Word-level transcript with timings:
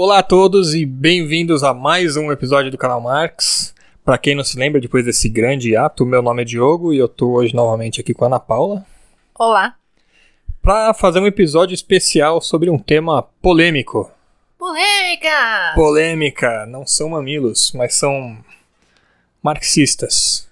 Olá 0.00 0.20
a 0.20 0.22
todos 0.22 0.74
e 0.74 0.86
bem-vindos 0.86 1.64
a 1.64 1.74
mais 1.74 2.16
um 2.16 2.30
episódio 2.30 2.70
do 2.70 2.78
canal 2.78 3.00
Marx. 3.00 3.74
Para 4.04 4.16
quem 4.16 4.32
não 4.32 4.44
se 4.44 4.56
lembra, 4.56 4.80
depois 4.80 5.04
desse 5.04 5.28
grande 5.28 5.74
ato, 5.74 6.06
meu 6.06 6.22
nome 6.22 6.42
é 6.42 6.44
Diogo 6.44 6.92
e 6.92 6.98
eu 6.98 7.08
tô 7.08 7.32
hoje 7.32 7.52
novamente 7.52 8.00
aqui 8.00 8.14
com 8.14 8.22
a 8.22 8.28
Ana 8.28 8.38
Paula 8.38 8.86
Olá. 9.36 9.74
para 10.62 10.94
fazer 10.94 11.18
um 11.18 11.26
episódio 11.26 11.74
especial 11.74 12.40
sobre 12.40 12.70
um 12.70 12.78
tema 12.78 13.24
polêmico. 13.42 14.08
Polêmica! 14.56 15.72
Polêmica, 15.74 16.64
não 16.66 16.86
são 16.86 17.08
mamilos, 17.08 17.72
mas 17.74 17.96
são 17.96 18.38
marxistas. 19.42 20.48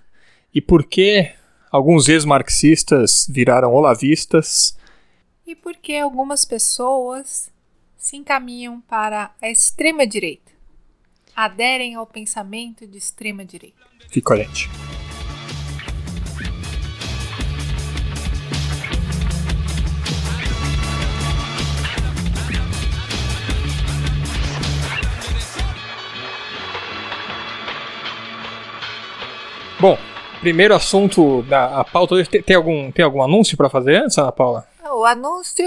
E 0.53 0.61
por 0.61 0.83
que 0.83 1.31
alguns 1.71 2.09
ex-marxistas 2.09 3.29
viraram 3.31 3.73
olavistas? 3.73 4.77
E 5.47 5.55
por 5.55 5.77
que 5.77 5.97
algumas 5.97 6.45
pessoas 6.45 7.55
se 8.07 8.15
encaminham 8.15 8.81
para 8.83 9.33
a 9.43 9.51
extrema 9.51 10.07
direita? 10.07 10.53
Aderem 11.35 11.97
ao 11.97 12.07
pensamento 12.07 12.87
de 12.87 12.97
extrema 12.97 13.45
direita. 13.45 13.85
Fica 14.09 14.29
com 14.29 14.35
a 14.35 14.37
gente. 14.37 14.71
Bom, 29.81 29.99
primeiro 30.39 30.77
assunto 30.77 31.43
da 31.43 31.81
a 31.81 31.85
pauta 31.85 32.15
hoje. 32.15 32.31
Tem, 32.31 32.41
tem 32.41 32.55
algum, 32.55 32.93
tem 32.93 33.05
algum 33.05 33.21
anúncio 33.21 33.57
para 33.57 33.69
fazer 33.69 33.97
antes, 33.97 34.17
Ana 34.17 34.31
Paula? 34.31 34.65
O 34.93 35.05
anúncio. 35.05 35.67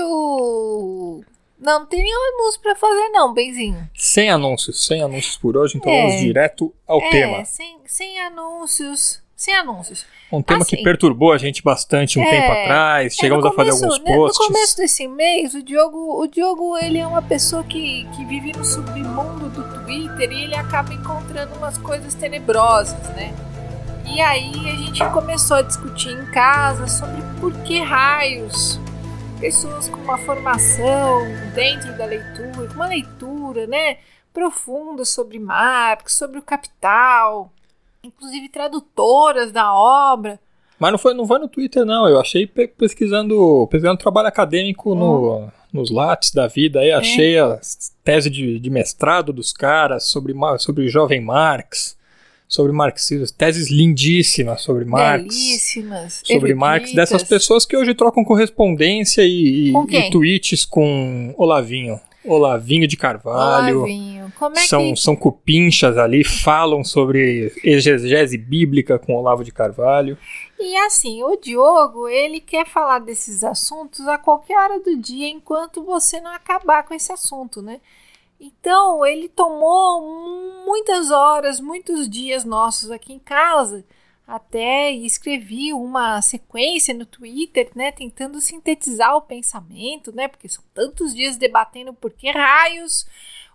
Não, 1.60 1.80
não 1.80 1.86
tem 1.86 2.02
nenhum 2.02 2.36
anúncio 2.36 2.62
pra 2.62 2.76
fazer, 2.76 3.10
não, 3.10 3.34
Benzinho. 3.34 3.90
Sem 3.94 4.30
anúncios, 4.30 4.86
sem 4.86 5.04
anúncios 5.04 5.36
por 5.38 5.58
hoje, 5.58 5.78
então 5.78 5.92
É. 5.92 6.06
vamos 6.08 6.22
direto 6.22 6.74
ao 6.88 7.02
é, 7.02 7.10
tema. 7.10 7.46
Sem, 7.46 7.78
sem 7.86 8.20
anúncios. 8.22 9.22
Sem 9.36 9.54
anúncios. 9.56 10.06
Um 10.32 10.42
tema 10.42 10.66
que 10.66 10.76
assim, 10.76 10.84
perturbou 10.84 11.32
a 11.32 11.38
gente 11.38 11.64
bastante 11.64 12.20
um 12.20 12.24
é, 12.24 12.30
tempo 12.30 12.52
atrás. 12.52 13.14
É, 13.14 13.16
Chegamos 13.22 13.44
no 13.44 13.50
a 13.50 13.54
fazer 13.54 13.72
começo, 13.72 13.86
alguns 13.86 14.00
né, 14.04 14.16
posts. 14.16 14.40
No 14.40 14.54
começo 14.54 14.78
desse 14.78 15.08
mês, 15.08 15.54
o 15.54 15.64
Diogo, 15.64 16.22
o 16.22 16.28
Diogo 16.28 16.78
ele 16.78 16.98
é 16.98 17.08
uma 17.08 17.22
pessoa 17.22 17.64
que, 17.64 18.06
que 18.16 18.26
vive 18.26 18.52
no 18.52 18.66
submundo 18.66 19.50
do 19.50 19.64
Twitter 19.64 20.32
e 20.32 20.44
ele 20.44 20.56
acaba 20.56 20.94
encontrando 20.94 21.56
umas 21.56 21.78
coisas 21.78 22.14
tenebrosas, 22.14 23.00
né? 23.16 23.34
E 24.06 24.20
aí 24.20 24.52
a 24.70 24.76
gente 24.76 25.06
começou 25.14 25.58
a 25.58 25.62
discutir 25.62 26.10
em 26.10 26.26
casa 26.32 26.88
sobre 26.88 27.22
por 27.40 27.54
que 27.64 27.80
raios 27.80 28.78
pessoas 29.40 29.88
com 29.88 29.98
uma 29.98 30.18
formação 30.18 31.22
dentro 31.54 31.96
da 31.98 32.06
leitura, 32.06 32.68
com 32.68 32.74
uma 32.74 32.88
leitura, 32.88 33.66
né, 33.68 33.98
profunda 34.34 35.06
sobre 35.06 35.40
Marx, 35.40 36.14
sobre 36.18 36.38
o 36.40 36.42
Capital, 36.42 37.52
inclusive 38.04 38.50
tradutoras 38.50 39.52
da 39.52 39.74
obra, 39.74 40.40
Mas 40.78 40.92
não 40.92 40.98
foi, 40.98 41.14
não 41.14 41.28
foi 41.28 41.40
no 41.40 41.48
Twitter, 41.50 41.84
não. 41.84 42.08
Eu 42.08 42.20
achei 42.20 42.48
pe- 42.48 42.68
pesquisando, 42.70 43.68
pesquisando 43.70 43.98
trabalho 44.00 44.28
acadêmico 44.30 44.96
no, 44.96 45.50
nos 45.74 45.92
lattes 45.92 46.32
da 46.32 46.48
vida. 46.48 46.80
É. 46.80 46.84
Aí 46.84 46.92
achei 46.94 47.38
a 47.38 47.60
tese 48.04 48.30
de, 48.30 48.58
de 48.60 48.70
mestrado 48.70 49.34
dos 49.34 49.52
caras 49.52 50.06
sobre, 50.08 50.34
sobre 50.60 50.86
o 50.86 50.90
jovem 50.90 51.20
Marx, 51.20 51.98
sobre 52.50 52.74
marxismo. 52.74 53.28
Teses 53.38 53.70
lindíssimas 53.70 54.62
sobre 54.64 54.84
Marx. 54.84 55.24
belíssimas, 55.24 56.24
Sobre 56.26 56.56
Marx, 56.56 56.92
dessas 56.94 57.22
pessoas 57.22 57.64
que 57.64 57.78
hoje 57.78 57.94
trocam 57.94 58.26
correspondência 58.26 59.22
e, 59.22 59.72
Com 59.72 59.86
e 59.88 60.10
tweets 60.10 60.66
com 60.66 61.34
Olavinho. 61.38 62.02
Olavinho 62.26 62.88
de 62.88 62.98
Carvalho. 62.98 63.80
Olavinho, 63.80 64.34
como 64.38 64.58
é 64.58 64.62
são, 64.62 64.94
que... 64.94 65.00
são 65.00 65.16
cupinchas 65.16 65.98
ali, 65.98 66.24
falam 66.24 66.84
sobre 66.84 67.54
exegese 67.64 68.38
bíblica 68.38 69.00
com 69.00 69.16
Olavo 69.16 69.44
de 69.44 69.52
Carvalho. 69.52 70.18
E 70.60 70.76
assim, 70.78 71.24
o 71.24 71.38
Diogo, 71.38 72.10
ele 72.10 72.42
quer 72.42 72.66
falar 72.66 73.00
desses 73.00 73.44
assuntos 73.44 74.06
a 74.08 74.18
qualquer 74.18 74.58
hora 74.58 74.80
do 74.80 74.98
dia, 74.98 75.30
enquanto 75.30 75.84
você 75.84 76.20
não 76.20 76.32
acabar 76.32 76.84
com 76.84 76.94
esse 76.94 77.12
assunto, 77.12 77.62
né? 77.62 77.80
Então, 78.40 79.06
ele 79.06 79.28
tomou 79.28 80.66
muitas 80.66 81.12
horas, 81.12 81.60
muitos 81.60 82.10
dias 82.10 82.46
nossos 82.46 82.90
aqui 82.90 83.14
em 83.14 83.20
casa, 83.20 83.84
até 84.26 84.92
escrevi 84.92 85.74
uma 85.74 86.22
sequência 86.22 86.94
no 86.94 87.06
Twitter, 87.06 87.70
né, 87.76 87.92
tentando 87.92 88.40
sintetizar 88.40 89.16
o 89.16 89.22
pensamento, 89.22 90.16
né, 90.16 90.28
porque 90.28 90.48
são 90.48 90.64
tantos 90.74 91.16
dias 91.16 91.36
debatendo 91.36 91.94
por 91.94 92.14
que 92.14 92.30
raios 92.30 93.08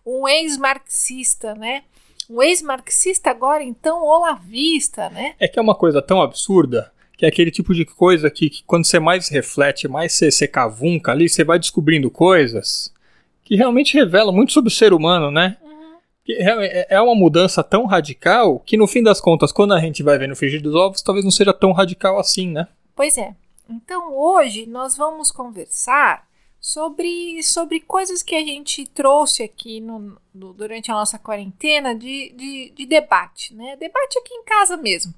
um 0.04 0.26
ex-marxista, 0.26 1.54
né, 1.54 1.84
um 2.28 2.42
ex-marxista 2.42 3.30
agora 3.30 3.62
então 3.62 4.02
olavista, 4.02 5.08
né, 5.10 5.36
É 5.38 5.46
que 5.46 5.58
é 5.58 5.62
uma 5.62 5.76
coisa 5.76 6.02
tão 6.02 6.20
absurda 6.20 6.92
que 7.16 7.24
é 7.24 7.28
aquele 7.28 7.52
tipo 7.52 7.72
de 7.72 7.84
coisa 7.84 8.28
que, 8.28 8.50
que 8.50 8.64
quando 8.64 8.84
você 8.84 8.98
mais 8.98 9.28
reflete, 9.28 9.86
mais 9.86 10.12
você 10.12 10.48
cavunca 10.48 11.12
ali, 11.12 11.28
você 11.28 11.44
vai 11.44 11.60
descobrindo 11.60 12.10
coisas 12.10 12.92
que 13.44 13.54
realmente 13.56 13.94
revelam 13.94 14.32
muito 14.34 14.52
sobre 14.52 14.68
o 14.68 14.74
ser 14.74 14.92
humano, 14.92 15.30
né? 15.30 15.56
Que 16.24 16.32
é- 16.32 16.86
É 16.90 17.00
uma 17.00 17.14
mudança 17.14 17.62
tão 17.62 17.84
radical 17.84 18.58
que 18.60 18.76
no 18.76 18.86
fim 18.86 19.02
das 19.02 19.20
contas, 19.20 19.52
quando 19.52 19.74
a 19.74 19.80
gente 19.80 20.02
vai 20.02 20.16
ver 20.18 20.26
no 20.28 20.34
frigir 20.36 20.62
dos 20.62 20.74
ovos, 20.74 21.02
talvez 21.02 21.24
não 21.24 21.30
seja 21.30 21.52
tão 21.52 21.72
radical 21.72 22.18
assim, 22.18 22.48
né? 22.48 22.66
Pois 22.96 23.18
é. 23.18 23.34
Então 23.68 24.14
hoje 24.16 24.66
nós 24.66 24.96
vamos 24.96 25.30
conversar 25.30 26.26
sobre, 26.60 27.42
sobre 27.42 27.80
coisas 27.80 28.22
que 28.22 28.34
a 28.34 28.40
gente 28.40 28.86
trouxe 28.86 29.42
aqui 29.42 29.80
no, 29.80 30.16
no- 30.34 30.54
durante 30.54 30.90
a 30.90 30.94
nossa 30.94 31.18
quarentena 31.18 31.94
de, 31.94 32.32
de, 32.34 32.72
de 32.74 32.86
debate, 32.86 33.54
né? 33.54 33.76
Debate 33.76 34.18
aqui 34.18 34.32
em 34.34 34.44
casa 34.44 34.76
mesmo. 34.78 35.12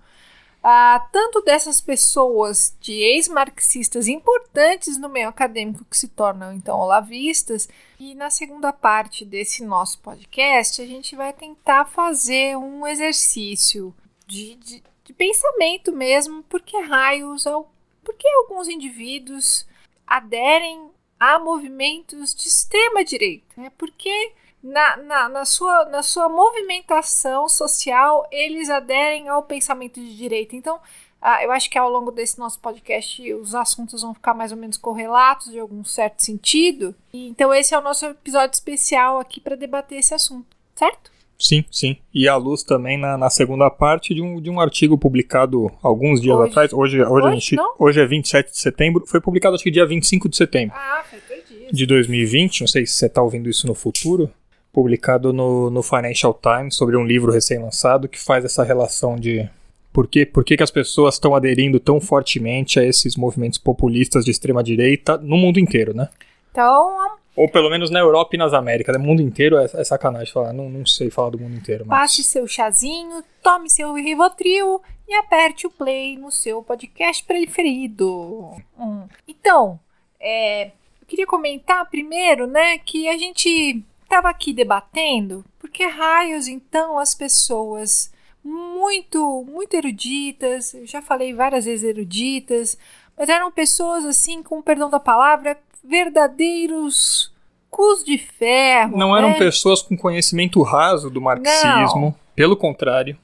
Ah, 0.68 0.98
tanto 1.12 1.42
dessas 1.42 1.80
pessoas 1.80 2.76
de 2.80 2.92
ex-marxistas 2.92 4.08
importantes 4.08 4.98
no 4.98 5.08
meio 5.08 5.28
acadêmico 5.28 5.84
que 5.84 5.96
se 5.96 6.08
tornam 6.08 6.52
então 6.52 6.76
olavistas, 6.80 7.68
e 8.00 8.16
na 8.16 8.30
segunda 8.30 8.72
parte 8.72 9.24
desse 9.24 9.64
nosso 9.64 10.00
podcast 10.00 10.82
a 10.82 10.84
gente 10.84 11.14
vai 11.14 11.32
tentar 11.32 11.84
fazer 11.84 12.56
um 12.56 12.84
exercício 12.84 13.94
de, 14.26 14.56
de, 14.56 14.82
de 15.04 15.12
pensamento 15.12 15.92
mesmo, 15.92 16.42
porque 16.48 16.76
raios 16.80 17.46
ao 17.46 17.70
por 18.02 18.16
que 18.16 18.26
alguns 18.26 18.66
indivíduos 18.66 19.64
aderem 20.04 20.90
a 21.20 21.38
movimentos 21.38 22.34
de 22.34 22.48
extrema 22.48 23.04
direita? 23.04 23.54
Né? 23.56 23.70
Porque 23.78 24.32
na, 24.66 24.96
na, 24.96 25.28
na, 25.28 25.44
sua, 25.44 25.84
na 25.86 26.02
sua 26.02 26.28
movimentação 26.28 27.48
social 27.48 28.26
eles 28.30 28.68
aderem 28.70 29.28
ao 29.28 29.42
pensamento 29.42 30.00
de 30.00 30.16
direita. 30.16 30.56
Então, 30.56 30.78
ah, 31.20 31.42
eu 31.42 31.50
acho 31.52 31.70
que 31.70 31.78
ao 31.78 31.90
longo 31.90 32.10
desse 32.10 32.38
nosso 32.38 32.58
podcast 32.60 33.32
os 33.34 33.54
assuntos 33.54 34.02
vão 34.02 34.14
ficar 34.14 34.34
mais 34.34 34.52
ou 34.52 34.58
menos 34.58 34.76
correlatos 34.76 35.50
de 35.50 35.58
algum 35.58 35.84
certo 35.84 36.22
sentido. 36.22 36.94
Então, 37.12 37.52
esse 37.54 37.74
é 37.74 37.78
o 37.78 37.82
nosso 37.82 38.04
episódio 38.06 38.54
especial 38.54 39.18
aqui 39.18 39.40
para 39.40 39.56
debater 39.56 39.98
esse 39.98 40.14
assunto, 40.14 40.46
certo? 40.74 41.10
Sim, 41.38 41.64
sim. 41.70 41.98
E 42.14 42.26
à 42.28 42.36
luz 42.36 42.62
também 42.62 42.96
na, 42.98 43.18
na 43.18 43.28
segunda 43.28 43.68
parte 43.70 44.14
de 44.14 44.22
um, 44.22 44.40
de 44.40 44.48
um 44.48 44.58
artigo 44.58 44.96
publicado 44.96 45.70
alguns 45.82 46.18
dias 46.20 46.34
Hoje. 46.34 46.50
atrás. 46.50 46.72
Hoje, 46.72 47.02
hoje, 47.02 47.04
a 47.04 47.10
Hoje, 47.28 47.34
gente, 47.40 47.56
não? 47.56 47.74
hoje 47.78 48.00
é 48.00 48.06
27 48.06 48.50
de 48.52 48.58
setembro. 48.58 49.04
Foi 49.06 49.20
publicado 49.20 49.54
acho 49.54 49.62
que 49.62 49.70
dia 49.70 49.84
25 49.86 50.30
de 50.30 50.36
setembro 50.36 50.74
Ah, 50.74 51.04
faz 51.10 51.22
dois 51.28 51.46
dias. 51.46 51.70
de 51.72 51.86
2020. 51.86 52.60
Não 52.62 52.66
sei 52.68 52.86
se 52.86 52.94
você 52.94 53.04
está 53.06 53.20
ouvindo 53.22 53.50
isso 53.50 53.66
no 53.66 53.74
futuro. 53.74 54.32
Publicado 54.76 55.32
no, 55.32 55.70
no 55.70 55.82
Financial 55.82 56.34
Times 56.34 56.76
sobre 56.76 56.98
um 56.98 57.02
livro 57.02 57.32
recém-lançado 57.32 58.06
que 58.06 58.22
faz 58.22 58.44
essa 58.44 58.62
relação 58.62 59.16
de 59.16 59.48
por 59.90 60.06
que, 60.06 60.26
por 60.26 60.44
que, 60.44 60.54
que 60.54 60.62
as 60.62 60.70
pessoas 60.70 61.14
estão 61.14 61.34
aderindo 61.34 61.80
tão 61.80 61.98
fortemente 61.98 62.78
a 62.78 62.84
esses 62.84 63.16
movimentos 63.16 63.58
populistas 63.58 64.22
de 64.22 64.30
extrema-direita 64.30 65.16
no 65.16 65.38
mundo 65.38 65.58
inteiro, 65.58 65.94
né? 65.94 66.10
Então, 66.50 66.94
Ou 67.34 67.48
pelo 67.48 67.70
menos 67.70 67.88
na 67.88 68.00
Europa 68.00 68.36
e 68.36 68.38
nas 68.38 68.52
Américas. 68.52 68.94
No 68.98 69.02
mundo 69.02 69.22
inteiro 69.22 69.56
é, 69.56 69.64
é 69.64 69.82
sacanagem 69.82 70.30
falar. 70.30 70.52
Não, 70.52 70.68
não 70.68 70.84
sei 70.84 71.08
falar 71.08 71.30
do 71.30 71.38
mundo 71.38 71.56
inteiro. 71.56 71.86
Mas... 71.86 71.98
Passe 71.98 72.22
seu 72.22 72.46
chazinho, 72.46 73.24
tome 73.42 73.70
seu 73.70 73.94
Rivotril 73.94 74.82
e 75.08 75.14
aperte 75.14 75.66
o 75.66 75.70
play 75.70 76.18
no 76.18 76.30
seu 76.30 76.62
podcast 76.62 77.24
preferido. 77.24 78.52
Hum. 78.78 79.08
Então, 79.26 79.80
é, 80.20 80.66
eu 80.66 81.06
queria 81.08 81.26
comentar 81.26 81.88
primeiro, 81.88 82.46
né, 82.46 82.76
que 82.76 83.08
a 83.08 83.16
gente 83.16 83.82
estava 84.06 84.28
aqui 84.28 84.52
debatendo 84.52 85.44
porque 85.58 85.84
raios 85.84 86.48
então 86.48 86.98
as 86.98 87.14
pessoas 87.14 88.10
muito, 88.42 89.44
muito 89.44 89.74
eruditas, 89.74 90.72
eu 90.72 90.86
já 90.86 91.02
falei 91.02 91.34
várias 91.34 91.64
vezes 91.64 91.84
eruditas, 91.84 92.78
mas 93.18 93.28
eram 93.28 93.50
pessoas 93.50 94.04
assim, 94.04 94.42
com 94.42 94.62
perdão 94.62 94.88
da 94.88 95.00
palavra, 95.00 95.58
verdadeiros 95.82 97.32
cus 97.68 98.04
de 98.04 98.16
ferro. 98.16 98.96
Não 98.96 99.16
eram 99.16 99.30
né? 99.30 99.38
pessoas 99.38 99.82
com 99.82 99.96
conhecimento 99.96 100.62
raso 100.62 101.10
do 101.10 101.20
marxismo. 101.20 102.16
Pelo 102.34 102.56
contrário. 102.56 103.18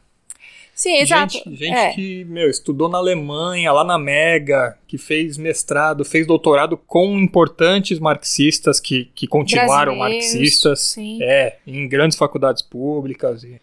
Sim, 0.83 0.97
exato. 0.97 1.35
Gente, 1.35 1.55
gente 1.55 1.73
é. 1.73 1.93
que, 1.93 2.25
meu, 2.25 2.51
estudou 2.51 2.89
na 2.89 2.99
Alemanha, 2.99 3.71
lá 3.71 3.85
na 3.85 3.97
Mega, 3.97 4.77
que 4.89 4.99
fez 4.99 5.39
mestrado, 5.39 6.05
fez 6.05 6.27
doutorado 6.27 6.77
com 6.77 7.17
importantes 7.17 8.01
marxistas 8.01 8.81
que, 8.81 9.05
que 9.15 9.29
continuaram 9.29 9.95
marxistas. 9.95 10.81
Sim. 10.81 11.23
É, 11.23 11.59
em 11.65 11.89
grandes 11.89 12.19
faculdades 12.19 12.63
públicas. 12.63 13.45
E... 13.45 13.61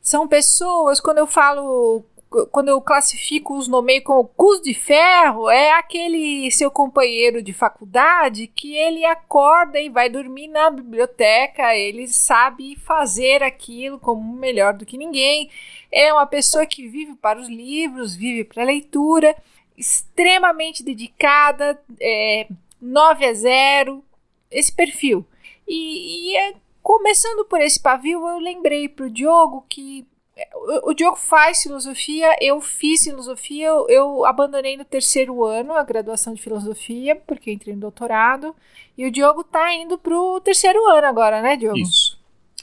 São 0.00 0.28
pessoas, 0.28 1.00
quando 1.00 1.18
eu 1.18 1.26
falo 1.26 2.04
quando 2.50 2.68
eu 2.68 2.80
classifico 2.80 3.56
os 3.56 3.68
nomeio 3.68 4.02
como 4.02 4.26
cus 4.28 4.60
de 4.60 4.74
ferro, 4.74 5.48
é 5.48 5.72
aquele 5.72 6.50
seu 6.50 6.70
companheiro 6.70 7.42
de 7.42 7.52
faculdade 7.52 8.46
que 8.48 8.74
ele 8.74 9.04
acorda 9.04 9.78
e 9.80 9.88
vai 9.88 10.08
dormir 10.08 10.48
na 10.48 10.70
biblioteca, 10.70 11.74
ele 11.76 12.08
sabe 12.08 12.76
fazer 12.76 13.42
aquilo 13.42 13.98
como 13.98 14.34
melhor 14.36 14.74
do 14.74 14.84
que 14.84 14.98
ninguém. 14.98 15.50
É 15.90 16.12
uma 16.12 16.26
pessoa 16.26 16.66
que 16.66 16.88
vive 16.88 17.14
para 17.14 17.40
os 17.40 17.48
livros, 17.48 18.16
vive 18.16 18.44
para 18.44 18.62
a 18.62 18.66
leitura, 18.66 19.36
extremamente 19.76 20.82
dedicada, 20.82 21.80
é, 22.00 22.48
9 22.80 23.26
a 23.26 23.34
0, 23.34 24.04
esse 24.50 24.72
perfil. 24.72 25.24
E, 25.66 26.32
e 26.32 26.36
é, 26.36 26.54
começando 26.82 27.44
por 27.44 27.60
esse 27.60 27.80
pavio, 27.80 28.26
eu 28.26 28.38
lembrei 28.38 28.88
para 28.88 29.06
o 29.06 29.10
Diogo 29.10 29.64
que 29.68 30.06
o, 30.84 30.94
Diogo 30.94 31.16
faz 31.16 31.62
filosofia, 31.62 32.36
eu 32.40 32.60
fiz 32.60 33.04
filosofia, 33.04 33.66
eu, 33.66 33.88
eu, 33.88 34.24
abandonei 34.24 34.76
no 34.76 34.84
terceiro 34.84 35.44
ano 35.44 35.74
a 35.74 35.84
graduação 35.84 36.34
de 36.34 36.42
filosofia, 36.42 37.14
porque 37.14 37.52
entrei 37.52 37.74
no 37.74 37.82
doutorado, 37.82 38.54
e 38.98 39.06
o 39.06 39.10
Diogo 39.10 39.44
tá 39.44 39.72
indo 39.72 39.96
pro 39.96 40.40
terceiro 40.40 40.84
ano 40.88 41.06
agora, 41.06 41.40
né, 41.40 41.56
Diogo? 41.56 41.78
Isso. 41.78 42.18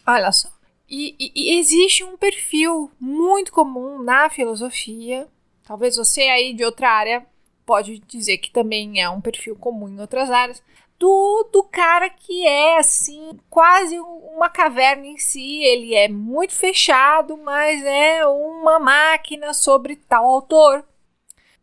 Olha 0.06 0.32
só. 0.32 0.50
E, 0.90 1.16
e, 1.18 1.32
e 1.34 1.60
existe 1.60 2.04
um 2.04 2.18
perfil 2.18 2.92
muito 3.00 3.54
comum 3.54 4.02
na 4.02 4.30
filosofia, 4.30 5.28
talvez 5.64 5.96
você 5.96 6.24
aí 6.24 6.54
de 6.54 6.66
outra 6.66 6.90
área 6.90 7.26
pode 7.66 8.00
dizer 8.00 8.38
que 8.40 8.52
também 8.52 9.02
é 9.02 9.10
um 9.10 9.22
perfil 9.22 9.56
comum 9.56 9.88
em 9.88 10.02
outras 10.02 10.30
áreas, 10.30 10.62
do, 11.02 11.64
cara 11.72 12.10
que 12.10 12.46
é 12.46 12.78
assim, 12.78 13.40
quase 13.50 13.98
uma 14.00 14.50
caverna 14.50 15.08
em 15.08 15.18
si. 15.18 15.64
Ele 15.64 15.96
é 15.96 16.08
muito 16.08 16.54
fechado, 16.54 17.36
mas 17.38 17.84
é 17.84 18.26
uma 18.28 18.80
máquina 18.80 19.54
sobre 19.54 19.96
tal 19.96 20.26
autor. 20.26 20.86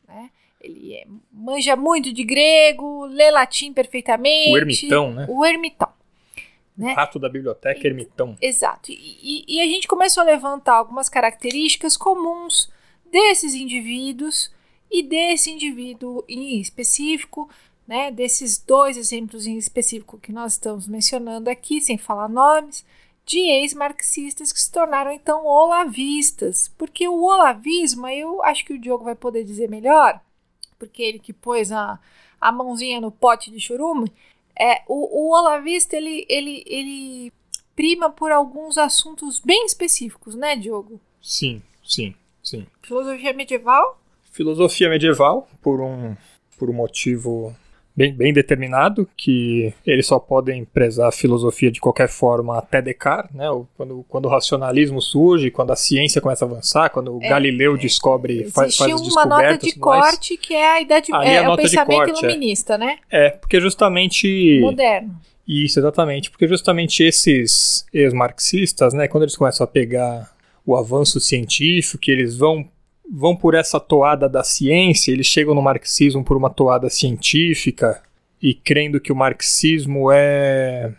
Né? 0.07 0.31
Ele 0.61 0.95
é, 0.95 1.07
manja 1.33 1.77
muito 1.77 2.13
de 2.13 2.25
grego, 2.25 3.07
lê 3.07 3.31
latim 3.31 3.73
perfeitamente. 3.73 4.53
O 4.53 4.59
ermitão, 4.59 5.13
né? 5.13 5.27
O 5.29 5.47
ermitão. 5.47 5.93
Né? 6.77 6.93
Rato 6.93 7.19
da 7.19 7.29
biblioteca 7.29 7.87
ermitão. 7.87 8.37
Exato. 8.41 8.91
E, 8.91 9.19
e, 9.23 9.57
e 9.57 9.61
a 9.61 9.67
gente 9.67 9.87
começou 9.87 10.23
a 10.23 10.27
levantar 10.27 10.75
algumas 10.75 11.09
características 11.09 11.97
comuns 11.97 12.73
desses 13.11 13.55
indivíduos 13.55 14.53
e 14.91 15.03
desse 15.03 15.51
indivíduo 15.51 16.25
em 16.29 16.61
específico 16.61 17.49
né, 17.89 18.11
desses 18.11 18.59
dois 18.59 18.99
exemplos 18.99 19.47
em 19.47 19.57
específico 19.57 20.19
que 20.19 20.31
nós 20.31 20.53
estamos 20.53 20.87
mencionando 20.87 21.49
aqui, 21.49 21.81
sem 21.81 21.97
falar 21.97 22.29
nomes, 22.29 22.85
de 23.25 23.39
ex-marxistas 23.39 24.53
que 24.53 24.61
se 24.61 24.71
tornaram 24.71 25.11
então 25.11 25.47
olavistas. 25.47 26.71
Porque 26.77 27.09
o 27.09 27.23
olavismo, 27.23 28.07
eu 28.09 28.43
acho 28.45 28.67
que 28.67 28.75
o 28.75 28.79
Diogo 28.79 29.05
vai 29.05 29.15
poder 29.15 29.43
dizer 29.43 29.71
melhor, 29.71 30.21
porque 30.79 31.03
ele 31.03 31.19
que 31.19 31.33
pôs 31.33 31.73
a, 31.73 31.99
a 32.39 32.53
mãozinha 32.53 33.01
no 33.01 33.11
pote 33.11 33.51
de 33.51 33.59
churume, 33.59 34.13
é, 34.55 34.83
o, 34.87 35.29
o 35.29 35.33
olavista 35.33 35.97
ele, 35.97 36.27
ele, 36.29 36.65
ele 36.67 37.33
prima 37.75 38.11
por 38.11 38.31
alguns 38.31 38.77
assuntos 38.77 39.41
bem 39.41 39.65
específicos, 39.65 40.35
né, 40.35 40.57
Diogo? 40.57 41.01
Sim, 41.23 41.63
sim, 41.83 42.15
sim. 42.43 42.67
Filosofia 42.83 43.33
medieval? 43.33 43.99
Filosofia 44.31 44.91
medieval, 44.91 45.49
por 45.63 45.81
um, 45.81 46.15
por 46.59 46.69
um 46.69 46.75
motivo 46.75 47.57
bem, 47.99 48.15
bem 48.15 48.33
determinado, 48.33 49.09
que 49.17 49.75
eles 49.85 50.07
só 50.07 50.21
podem 50.21 50.65
prezar 50.65 51.09
a 51.09 51.13
filosofia 51.13 51.69
de 51.69 51.81
qualquer 51.81 52.09
forma 52.09 52.57
até 52.57 52.81
Descartes, 52.81 53.35
né? 53.35 53.47
Quando, 53.77 54.05
quando 54.09 54.27
o 54.27 54.29
racionalismo 54.29 55.03
surge, 55.03 55.51
quando 55.51 55.73
a 55.73 55.77
ciência 55.77 56.21
começa 56.21 56.45
a 56.45 56.49
avançar, 56.49 56.91
quando 56.91 57.17
o 57.17 57.21
é, 57.21 57.29
Galileu 57.29 57.75
é, 57.75 57.79
descobre, 57.79 58.45
faz, 58.51 58.77
faz 58.77 58.93
as 58.93 59.01
uma 59.01 59.27
nota 59.27 59.59
de 59.59 59.75
corte 59.75 60.37
que 60.37 60.55
é 60.55 60.75
a 60.75 60.81
idade 60.81 61.11
é, 61.13 61.35
é, 61.35 61.49
o 61.49 61.57
pensamento 61.57 61.97
corte, 61.97 62.25
é. 62.25 62.29
iluminista, 62.29 62.79
né? 62.79 62.99
É, 63.11 63.31
porque 63.31 63.61
justamente... 63.61 64.61
Moderno. 64.61 65.19
Isso, 65.47 65.81
exatamente. 65.81 66.31
Porque 66.31 66.47
justamente 66.47 67.03
esses 67.03 67.85
ex-marxistas, 67.93 68.95
né, 68.95 69.09
quando 69.09 69.25
eles 69.25 69.37
começam 69.37 69.65
a 69.65 69.67
pegar 69.67 70.31
o 70.65 70.77
avanço 70.77 71.19
científico, 71.19 71.99
que 71.99 72.11
eles 72.11 72.37
vão 72.37 72.65
vão 73.11 73.35
por 73.35 73.55
essa 73.55 73.81
toada 73.81 74.29
da 74.29 74.45
ciência, 74.45 75.13
eles 75.13 75.27
chegam 75.27 75.55
no 75.55 75.63
marxismo 75.63 76.23
por 76.23 76.37
uma 76.37 76.51
toada 76.51 76.91
científica 76.91 78.03
e 78.43 78.55
crendo 78.55 79.01
que 79.01 79.13
o 79.13 79.17
marxismo 79.17 80.11
é. 80.13 80.93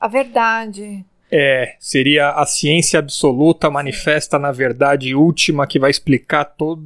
A 0.00 0.08
verdade. 0.08 1.04
É, 1.30 1.76
seria 1.78 2.30
a 2.30 2.44
ciência 2.44 2.98
absoluta 2.98 3.70
manifesta 3.70 4.38
na 4.38 4.50
verdade 4.50 5.14
última 5.14 5.66
que 5.66 5.78
vai 5.78 5.90
explicar 5.90 6.44
todo, 6.44 6.82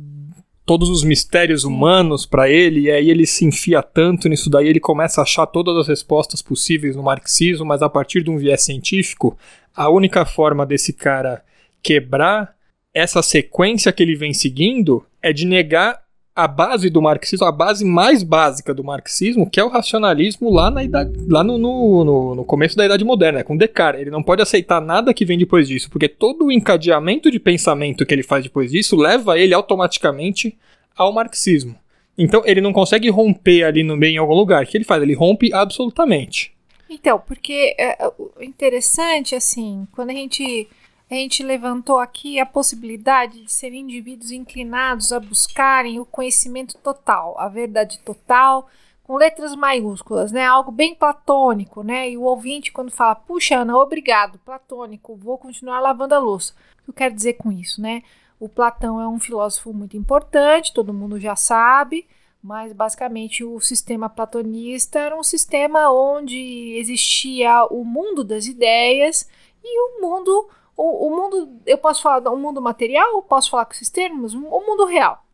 todos 0.66 0.90
os 0.90 1.02
mistérios 1.02 1.64
humanos 1.64 2.26
para 2.26 2.48
ele, 2.50 2.80
e 2.80 2.90
aí 2.90 3.10
ele 3.10 3.26
se 3.26 3.44
enfia 3.44 3.82
tanto 3.82 4.28
nisso 4.28 4.50
daí, 4.50 4.68
ele 4.68 4.80
começa 4.80 5.20
a 5.20 5.24
achar 5.24 5.46
todas 5.46 5.76
as 5.76 5.88
respostas 5.88 6.42
possíveis 6.42 6.96
no 6.96 7.02
marxismo, 7.02 7.64
mas 7.64 7.80
a 7.80 7.88
partir 7.88 8.22
de 8.22 8.30
um 8.30 8.36
viés 8.36 8.62
científico, 8.62 9.36
a 9.74 9.88
única 9.88 10.26
forma 10.26 10.66
desse 10.66 10.92
cara 10.92 11.42
quebrar 11.82 12.54
essa 12.94 13.20
sequência 13.22 13.92
que 13.92 14.02
ele 14.02 14.14
vem 14.14 14.32
seguindo 14.32 15.04
é 15.20 15.32
de 15.32 15.44
negar 15.44 16.04
a 16.36 16.48
base 16.48 16.90
do 16.90 17.00
marxismo, 17.00 17.46
a 17.46 17.52
base 17.52 17.84
mais 17.84 18.22
básica 18.22 18.74
do 18.74 18.82
marxismo, 18.82 19.48
que 19.48 19.60
é 19.60 19.64
o 19.64 19.68
racionalismo 19.68 20.50
lá, 20.50 20.68
na 20.68 20.82
idade, 20.82 21.12
lá 21.28 21.44
no, 21.44 21.58
no, 21.58 22.34
no, 22.34 22.44
começo 22.44 22.76
da 22.76 22.84
Idade 22.84 23.04
Moderna, 23.04 23.44
com 23.44 23.56
Descartes. 23.56 24.00
Ele 24.00 24.10
não 24.10 24.22
pode 24.22 24.42
aceitar 24.42 24.80
nada 24.80 25.14
que 25.14 25.24
vem 25.24 25.38
depois 25.38 25.68
disso, 25.68 25.88
porque 25.90 26.08
todo 26.08 26.46
o 26.46 26.52
encadeamento 26.52 27.30
de 27.30 27.38
pensamento 27.38 28.04
que 28.04 28.12
ele 28.12 28.24
faz 28.24 28.42
depois 28.42 28.72
disso 28.72 28.96
leva 28.96 29.38
ele 29.38 29.54
automaticamente 29.54 30.56
ao 30.96 31.12
marxismo. 31.12 31.76
Então 32.18 32.42
ele 32.44 32.60
não 32.60 32.72
consegue 32.72 33.08
romper 33.10 33.64
ali 33.64 33.84
no 33.84 33.96
meio 33.96 34.14
em 34.14 34.18
algum 34.18 34.34
lugar. 34.34 34.64
O 34.64 34.66
que 34.66 34.76
ele 34.76 34.84
faz? 34.84 35.02
Ele 35.02 35.14
rompe 35.14 35.52
absolutamente. 35.52 36.52
Então, 36.90 37.18
porque 37.18 37.74
é 37.78 37.96
interessante, 38.40 39.34
assim, 39.34 39.86
quando 39.92 40.10
a 40.10 40.14
gente 40.14 40.68
a 41.10 41.14
gente 41.14 41.42
levantou 41.42 41.98
aqui 41.98 42.40
a 42.40 42.46
possibilidade 42.46 43.42
de 43.42 43.52
serem 43.52 43.82
indivíduos 43.82 44.30
inclinados 44.30 45.12
a 45.12 45.20
buscarem 45.20 46.00
o 46.00 46.06
conhecimento 46.06 46.76
total, 46.78 47.38
a 47.38 47.48
verdade 47.48 47.98
total, 48.00 48.68
com 49.04 49.16
letras 49.16 49.54
maiúsculas, 49.54 50.32
né? 50.32 50.44
Algo 50.44 50.72
bem 50.72 50.94
platônico, 50.94 51.82
né? 51.82 52.10
E 52.10 52.16
o 52.16 52.22
ouvinte, 52.22 52.72
quando 52.72 52.90
fala, 52.90 53.14
puxa, 53.14 53.58
Ana, 53.58 53.76
obrigado, 53.76 54.38
platônico, 54.38 55.14
vou 55.14 55.36
continuar 55.36 55.80
lavando 55.80 56.14
a 56.14 56.18
louça. 56.18 56.54
O 56.80 56.84
que 56.84 56.90
eu 56.90 56.94
quero 56.94 57.14
dizer 57.14 57.34
com 57.34 57.52
isso, 57.52 57.82
né? 57.82 58.02
O 58.40 58.48
Platão 58.48 59.00
é 59.00 59.06
um 59.06 59.20
filósofo 59.20 59.72
muito 59.72 59.96
importante, 59.96 60.72
todo 60.72 60.92
mundo 60.92 61.20
já 61.20 61.36
sabe, 61.36 62.06
mas 62.42 62.72
basicamente 62.72 63.44
o 63.44 63.60
sistema 63.60 64.08
platonista 64.08 64.98
era 64.98 65.16
um 65.16 65.22
sistema 65.22 65.90
onde 65.90 66.76
existia 66.76 67.64
o 67.66 67.84
mundo 67.84 68.24
das 68.24 68.46
ideias 68.46 69.28
e 69.62 69.80
o 69.80 70.00
mundo 70.00 70.48
o, 70.76 71.06
o 71.06 71.10
mundo, 71.10 71.60
eu 71.66 71.78
posso 71.78 72.02
falar 72.02 72.20
do 72.20 72.36
mundo 72.36 72.60
material, 72.60 73.22
posso 73.22 73.50
falar 73.50 73.64
com 73.64 73.72
esses 73.72 73.90
termos, 73.90 74.34
o 74.34 74.40
mundo 74.40 74.84
real, 74.84 75.24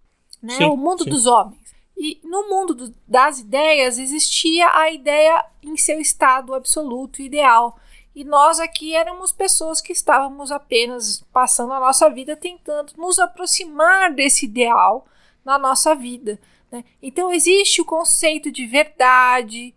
né? 0.42 0.54
Sim, 0.54 0.64
o 0.64 0.76
mundo 0.76 1.04
sim. 1.04 1.10
dos 1.10 1.26
homens. 1.26 1.60
E 1.96 2.18
no 2.24 2.48
mundo 2.48 2.74
do, 2.74 2.94
das 3.06 3.40
ideias 3.40 3.98
existia 3.98 4.70
a 4.74 4.90
ideia 4.90 5.44
em 5.62 5.76
seu 5.76 6.00
estado 6.00 6.54
absoluto 6.54 7.20
ideal. 7.20 7.78
E 8.14 8.24
nós 8.24 8.58
aqui 8.58 8.94
éramos 8.94 9.32
pessoas 9.32 9.80
que 9.80 9.92
estávamos 9.92 10.50
apenas 10.50 11.22
passando 11.32 11.72
a 11.72 11.80
nossa 11.80 12.08
vida 12.08 12.36
tentando 12.36 12.92
nos 12.96 13.18
aproximar 13.18 14.12
desse 14.12 14.46
ideal 14.46 15.06
na 15.44 15.58
nossa 15.58 15.94
vida. 15.94 16.40
Né? 16.70 16.84
Então 17.02 17.32
existe 17.32 17.80
o 17.80 17.84
conceito 17.84 18.50
de 18.50 18.66
verdade, 18.66 19.74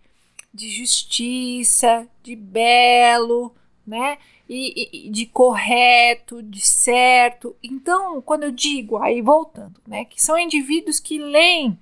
de 0.54 0.70
justiça, 0.70 2.08
de 2.22 2.36
belo, 2.36 3.54
né? 3.86 4.18
E, 4.48 5.08
e, 5.08 5.10
de 5.10 5.26
correto, 5.26 6.42
de 6.44 6.62
certo. 6.62 7.56
Então, 7.64 8.22
quando 8.22 8.44
eu 8.44 8.52
digo, 8.52 8.98
aí 8.98 9.22
voltando, 9.22 9.80
né, 9.88 10.06
que 10.06 10.22
são 10.22 10.38
indivíduos 10.38 11.00
que 11.00 11.18
leem 11.18 11.78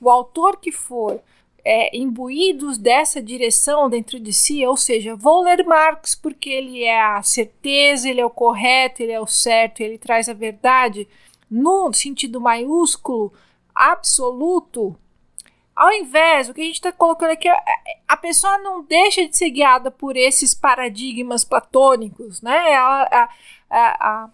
o 0.00 0.10
autor 0.10 0.58
que 0.58 0.72
for 0.72 1.20
é, 1.64 1.96
imbuídos 1.96 2.76
dessa 2.76 3.22
direção 3.22 3.88
dentro 3.88 4.18
de 4.18 4.32
si, 4.32 4.66
ou 4.66 4.76
seja, 4.76 5.14
vou 5.14 5.42
ler 5.42 5.64
Marx 5.64 6.14
porque 6.14 6.50
ele 6.50 6.82
é 6.82 7.00
a 7.00 7.22
certeza, 7.22 8.08
ele 8.08 8.20
é 8.20 8.26
o 8.26 8.30
correto, 8.30 9.02
ele 9.02 9.12
é 9.12 9.20
o 9.20 9.26
certo, 9.26 9.80
ele 9.80 9.96
traz 9.96 10.28
a 10.28 10.34
verdade 10.34 11.06
no 11.50 11.92
sentido 11.92 12.40
maiúsculo, 12.40 13.32
absoluto, 13.74 14.96
ao 15.82 15.92
invés, 15.92 16.48
o 16.48 16.54
que 16.54 16.60
a 16.60 16.64
gente 16.64 16.76
está 16.76 16.92
colocando 16.92 17.32
aqui, 17.32 17.48
é, 17.48 17.60
a 18.06 18.16
pessoa 18.16 18.56
não 18.58 18.84
deixa 18.84 19.26
de 19.26 19.36
ser 19.36 19.50
guiada 19.50 19.90
por 19.90 20.16
esses 20.16 20.54
paradigmas 20.54 21.44
platônicos, 21.44 22.40
né? 22.40 22.74
A, 22.74 23.28
a, 23.68 23.78
a, 23.78 24.30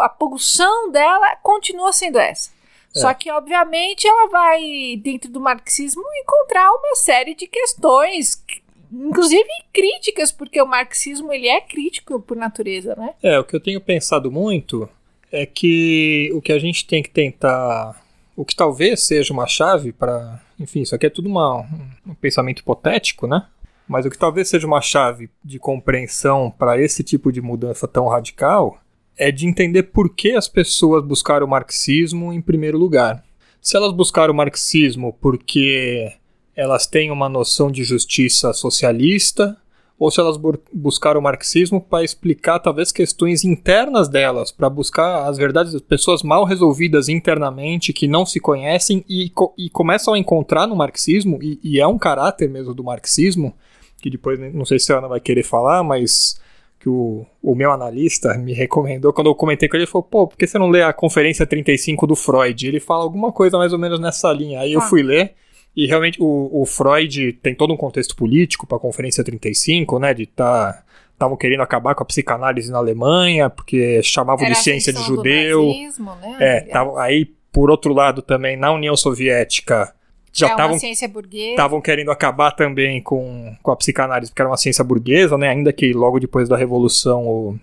a 0.00 0.08
pulsão 0.08 0.90
dela 0.90 1.36
continua 1.36 1.92
sendo 1.92 2.18
essa. 2.18 2.50
É. 2.96 2.98
Só 2.98 3.14
que, 3.14 3.30
obviamente, 3.30 4.08
ela 4.08 4.28
vai, 4.28 4.98
dentro 5.00 5.30
do 5.30 5.40
marxismo, 5.40 6.02
encontrar 6.20 6.68
uma 6.68 6.96
série 6.96 7.32
de 7.32 7.46
questões, 7.46 8.44
inclusive 8.92 9.48
críticas, 9.72 10.32
porque 10.32 10.60
o 10.60 10.66
marxismo 10.66 11.32
ele 11.32 11.46
é 11.46 11.60
crítico 11.60 12.20
por 12.20 12.36
natureza, 12.36 12.96
né? 12.96 13.14
É, 13.22 13.38
o 13.38 13.44
que 13.44 13.54
eu 13.54 13.60
tenho 13.60 13.80
pensado 13.80 14.32
muito 14.32 14.88
é 15.30 15.46
que 15.46 16.28
o 16.34 16.42
que 16.42 16.50
a 16.50 16.58
gente 16.58 16.84
tem 16.88 17.04
que 17.04 17.10
tentar, 17.10 18.04
o 18.38 18.44
que 18.44 18.54
talvez 18.54 19.04
seja 19.04 19.32
uma 19.32 19.48
chave 19.48 19.90
para, 19.90 20.40
enfim, 20.60 20.82
isso 20.82 20.94
aqui 20.94 21.06
é 21.06 21.10
tudo 21.10 21.28
uma, 21.28 21.66
um 22.06 22.14
pensamento 22.14 22.60
hipotético, 22.60 23.26
né? 23.26 23.44
Mas 23.88 24.06
o 24.06 24.10
que 24.10 24.16
talvez 24.16 24.48
seja 24.48 24.64
uma 24.64 24.80
chave 24.80 25.28
de 25.44 25.58
compreensão 25.58 26.48
para 26.56 26.80
esse 26.80 27.02
tipo 27.02 27.32
de 27.32 27.42
mudança 27.42 27.88
tão 27.88 28.06
radical 28.06 28.78
é 29.16 29.32
de 29.32 29.44
entender 29.44 29.82
por 29.82 30.14
que 30.14 30.36
as 30.36 30.46
pessoas 30.46 31.04
buscaram 31.04 31.46
o 31.46 31.50
marxismo 31.50 32.32
em 32.32 32.40
primeiro 32.40 32.78
lugar. 32.78 33.24
Se 33.60 33.76
elas 33.76 33.92
buscaram 33.92 34.32
o 34.32 34.36
marxismo 34.36 35.12
porque 35.20 36.12
elas 36.54 36.86
têm 36.86 37.10
uma 37.10 37.28
noção 37.28 37.72
de 37.72 37.82
justiça 37.82 38.52
socialista, 38.52 39.56
ou 39.98 40.10
se 40.10 40.20
elas 40.20 40.36
bu 40.36 40.58
buscaram 40.72 41.18
o 41.20 41.22
marxismo 41.22 41.80
para 41.80 42.04
explicar 42.04 42.60
talvez 42.60 42.92
questões 42.92 43.44
internas 43.44 44.08
delas, 44.08 44.52
para 44.52 44.70
buscar 44.70 45.28
as 45.28 45.36
verdades 45.36 45.72
das 45.72 45.82
pessoas 45.82 46.22
mal 46.22 46.44
resolvidas 46.44 47.08
internamente, 47.08 47.92
que 47.92 48.06
não 48.06 48.24
se 48.24 48.38
conhecem 48.38 49.04
e, 49.08 49.28
co 49.30 49.52
e 49.58 49.68
começam 49.68 50.14
a 50.14 50.18
encontrar 50.18 50.66
no 50.66 50.76
marxismo, 50.76 51.38
e, 51.42 51.58
e, 51.62 51.80
é 51.80 51.86
um 51.86 51.98
caráter 51.98 52.48
mesmo 52.48 52.72
do 52.72 52.84
marxismo, 52.84 53.54
que 54.00 54.08
depois 54.08 54.38
não 54.54 54.64
sei 54.64 54.78
se 54.78 54.92
a 54.92 54.98
Ana 54.98 55.08
vai 55.08 55.20
querer 55.20 55.42
falar, 55.42 55.82
mas 55.82 56.40
que 56.78 56.88
o, 56.88 57.26
o 57.42 57.56
meu 57.56 57.72
analista 57.72 58.38
me 58.38 58.52
recomendou, 58.52 59.12
quando 59.12 59.26
eu 59.26 59.34
comentei 59.34 59.68
com 59.68 59.76
ele, 59.76 59.82
ele 59.82 59.90
falou, 59.90 60.04
pô, 60.04 60.28
por 60.28 60.36
que 60.36 60.46
você 60.46 60.58
não 60.58 60.70
lê 60.70 60.82
a 60.82 60.92
conferência 60.92 61.44
35 61.44 62.06
do 62.06 62.14
Freud? 62.14 62.68
Ele 62.68 62.78
fala 62.78 63.02
alguma 63.02 63.32
coisa 63.32 63.58
mais 63.58 63.72
ou 63.72 63.78
menos 63.80 63.98
nessa 63.98 64.32
linha. 64.32 64.60
Aí 64.60 64.70
ah. 64.70 64.74
eu 64.74 64.80
fui 64.82 65.02
ler, 65.02 65.34
e 65.78 65.86
realmente 65.86 66.20
o, 66.20 66.50
o 66.52 66.66
Freud 66.66 67.34
tem 67.34 67.54
todo 67.54 67.72
um 67.72 67.76
contexto 67.76 68.16
político 68.16 68.66
para 68.66 68.76
a 68.76 68.80
conferência 68.80 69.22
35, 69.22 69.98
né, 69.98 70.12
de 70.12 70.24
estar... 70.24 70.72
Tá, 70.72 70.82
estavam 71.18 71.36
querendo 71.36 71.62
acabar 71.62 71.96
com 71.96 72.04
a 72.04 72.06
psicanálise 72.06 72.70
na 72.70 72.78
Alemanha, 72.78 73.50
porque 73.50 74.00
chamavam 74.04 74.46
Era 74.46 74.54
de 74.54 74.60
ciência 74.62 74.92
de 74.92 75.02
judeu. 75.02 75.66
Nazismo, 75.66 76.14
né? 76.14 76.36
É, 76.38 76.60
tava, 76.60 77.02
aí, 77.02 77.24
por 77.50 77.72
outro 77.72 77.92
lado, 77.92 78.22
também, 78.22 78.56
na 78.56 78.70
União 78.70 78.96
Soviética, 78.96 79.92
já 80.32 80.48
estavam 80.48 80.76
é 80.76 81.50
estavam 81.50 81.80
querendo 81.80 82.12
acabar 82.12 82.52
também 82.52 83.02
com, 83.02 83.56
com 83.60 83.70
a 83.72 83.76
psicanálise 83.76 84.30
porque 84.30 84.42
era 84.42 84.48
uma 84.48 84.56
ciência 84.56 84.84
burguesa, 84.84 85.36
né? 85.36 85.48
Ainda 85.48 85.72
que 85.72 85.92
logo 85.92 86.20
depois 86.20 86.48
da 86.48 86.56
revolução 86.56 87.26
o 87.26 87.58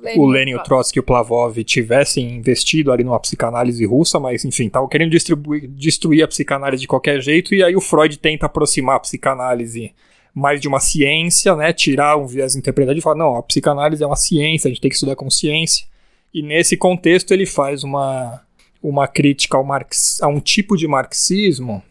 Lenin, 0.00 0.20
o 0.20 0.26
Lenin, 0.26 0.54
o 0.54 0.62
Trotsky 0.62 0.98
e 0.98 1.00
o 1.00 1.02
Plavov 1.02 1.56
tivessem 1.64 2.36
investido 2.36 2.92
ali 2.92 3.02
numa 3.02 3.18
psicanálise 3.18 3.84
russa, 3.86 4.20
mas 4.20 4.44
enfim, 4.44 4.66
estavam 4.66 4.88
querendo 4.88 5.10
destruir 5.10 6.22
a 6.22 6.28
psicanálise 6.28 6.82
de 6.82 6.86
qualquer 6.86 7.20
jeito 7.20 7.54
e 7.54 7.62
aí 7.62 7.74
o 7.74 7.80
Freud 7.80 8.18
tenta 8.18 8.46
aproximar 8.46 8.96
a 8.96 9.00
psicanálise 9.00 9.94
mais 10.34 10.60
de 10.60 10.68
uma 10.68 10.80
ciência, 10.80 11.56
né? 11.56 11.72
Tirar 11.72 12.18
um 12.18 12.26
viés 12.26 12.54
interpretativo 12.54 12.98
e 12.98 13.02
falar, 13.02 13.16
não, 13.16 13.36
a 13.36 13.42
psicanálise 13.42 14.02
é 14.02 14.06
uma 14.06 14.16
ciência, 14.16 14.68
a 14.68 14.70
gente 14.70 14.82
tem 14.82 14.90
que 14.90 14.94
estudar 14.94 15.16
com 15.16 15.30
ciência. 15.30 15.86
E 16.32 16.42
nesse 16.42 16.76
contexto 16.76 17.32
ele 17.32 17.46
faz 17.46 17.82
uma, 17.82 18.42
uma 18.82 19.08
crítica 19.08 19.56
ao 19.56 19.64
marx, 19.64 20.20
a 20.20 20.28
um 20.28 20.38
tipo 20.38 20.76
de 20.76 20.86
marxismo 20.86 21.82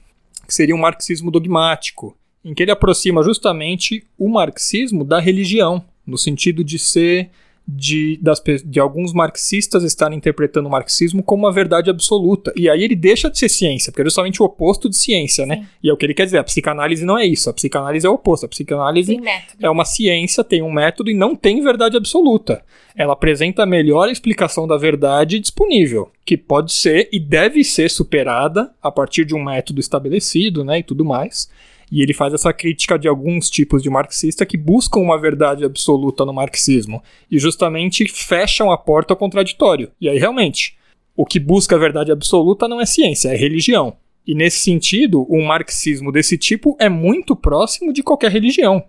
que 0.48 0.54
seria 0.54 0.76
um 0.76 0.80
marxismo 0.80 1.32
dogmático, 1.32 2.16
em 2.44 2.54
que 2.54 2.62
ele 2.62 2.72
aproxima 2.72 3.24
justamente 3.24 4.06
o 4.16 4.30
marxismo 4.30 5.04
da 5.04 5.20
religião, 5.20 5.84
no 6.06 6.18
sentido 6.18 6.64
de 6.64 6.78
ser 6.78 7.32
de, 7.68 8.20
das, 8.22 8.42
de 8.64 8.80
alguns 8.80 9.12
marxistas 9.12 9.84
estarem 9.84 10.18
interpretando 10.18 10.68
o 10.68 10.72
marxismo 10.72 11.24
como 11.24 11.46
uma 11.46 11.52
verdade 11.52 11.90
absoluta. 11.90 12.54
E 12.56 12.70
aí 12.70 12.84
ele 12.84 12.96
deixa 12.96 13.30
de 13.30 13.40
ser 13.40 13.50
ciência, 13.50 13.92
porque 13.92 14.04
é 14.04 14.06
justamente 14.06 14.42
o 14.42 14.46
oposto 14.46 14.88
de 14.90 14.96
ciência, 14.96 15.46
né? 15.46 15.58
Sim. 15.58 15.68
E 15.84 15.90
é 15.90 15.94
o 15.94 15.98
que 15.98 16.06
ele 16.06 16.14
quer 16.14 16.26
dizer. 16.26 16.38
A 16.38 16.44
psicanálise 16.44 17.04
não 17.04 17.18
é 17.18 17.26
isso. 17.26 17.50
A 17.50 17.54
psicanálise 17.54 18.06
é 18.06 18.10
o 18.10 18.14
oposto. 18.14 18.46
A 18.46 18.50
psicanálise 18.50 19.20
é 19.60 19.70
uma 19.70 19.84
ciência, 19.84 20.44
tem 20.44 20.62
um 20.62 20.72
método 20.72 21.10
e 21.10 21.16
não 21.16 21.36
tem 21.36 21.62
verdade 21.62 21.98
absoluta. 21.98 22.64
Ela 22.96 23.14
apresenta 23.14 23.64
a 23.64 23.66
melhor 23.66 24.10
explicação 24.10 24.68
da 24.68 24.78
verdade 24.78 25.40
disponível, 25.40 26.12
que 26.24 26.38
pode 26.38 26.72
ser 26.72 27.10
e 27.12 27.20
deve 27.20 27.64
ser 27.64 27.90
superada 27.90 28.72
a 28.82 28.92
partir 28.92 29.26
de 29.26 29.34
um 29.34 29.44
método 29.44 29.80
estabelecido, 29.80 30.64
né? 30.64 30.80
E 30.80 30.84
tudo 30.84 31.04
mais. 31.04 31.50
E 31.96 32.02
ele 32.02 32.14
faz 32.14 32.34
essa 32.34 32.52
crítica 32.52 33.00
de 33.00 33.08
alguns 33.08 33.50
tipos 33.50 33.82
de 33.82 33.90
marxista 33.90 34.46
que 34.46 34.58
buscam 34.58 35.00
uma 35.00 35.18
verdade 35.18 35.64
absoluta 35.64 36.26
no 36.26 36.34
marxismo 36.34 37.02
e 37.32 37.40
justamente 37.40 38.06
fecham 38.10 38.70
a 38.70 38.78
porta 38.78 39.14
ao 39.14 39.18
contraditório. 39.18 39.90
E 40.02 40.10
aí, 40.10 40.20
realmente, 40.20 40.78
o 41.16 41.26
que 41.26 41.40
busca 41.40 41.74
a 41.74 41.80
verdade 41.80 42.12
absoluta 42.12 42.68
não 42.68 42.82
é 42.82 42.86
ciência, 42.86 43.30
é 43.30 43.38
religião. 43.38 43.96
E 44.28 44.36
nesse 44.36 44.58
sentido, 44.58 45.26
um 45.30 45.46
marxismo 45.46 46.12
desse 46.12 46.38
tipo 46.38 46.76
é 46.82 46.90
muito 46.90 47.34
próximo 47.34 47.94
de 47.94 48.04
qualquer 48.04 48.30
religião. 48.30 48.84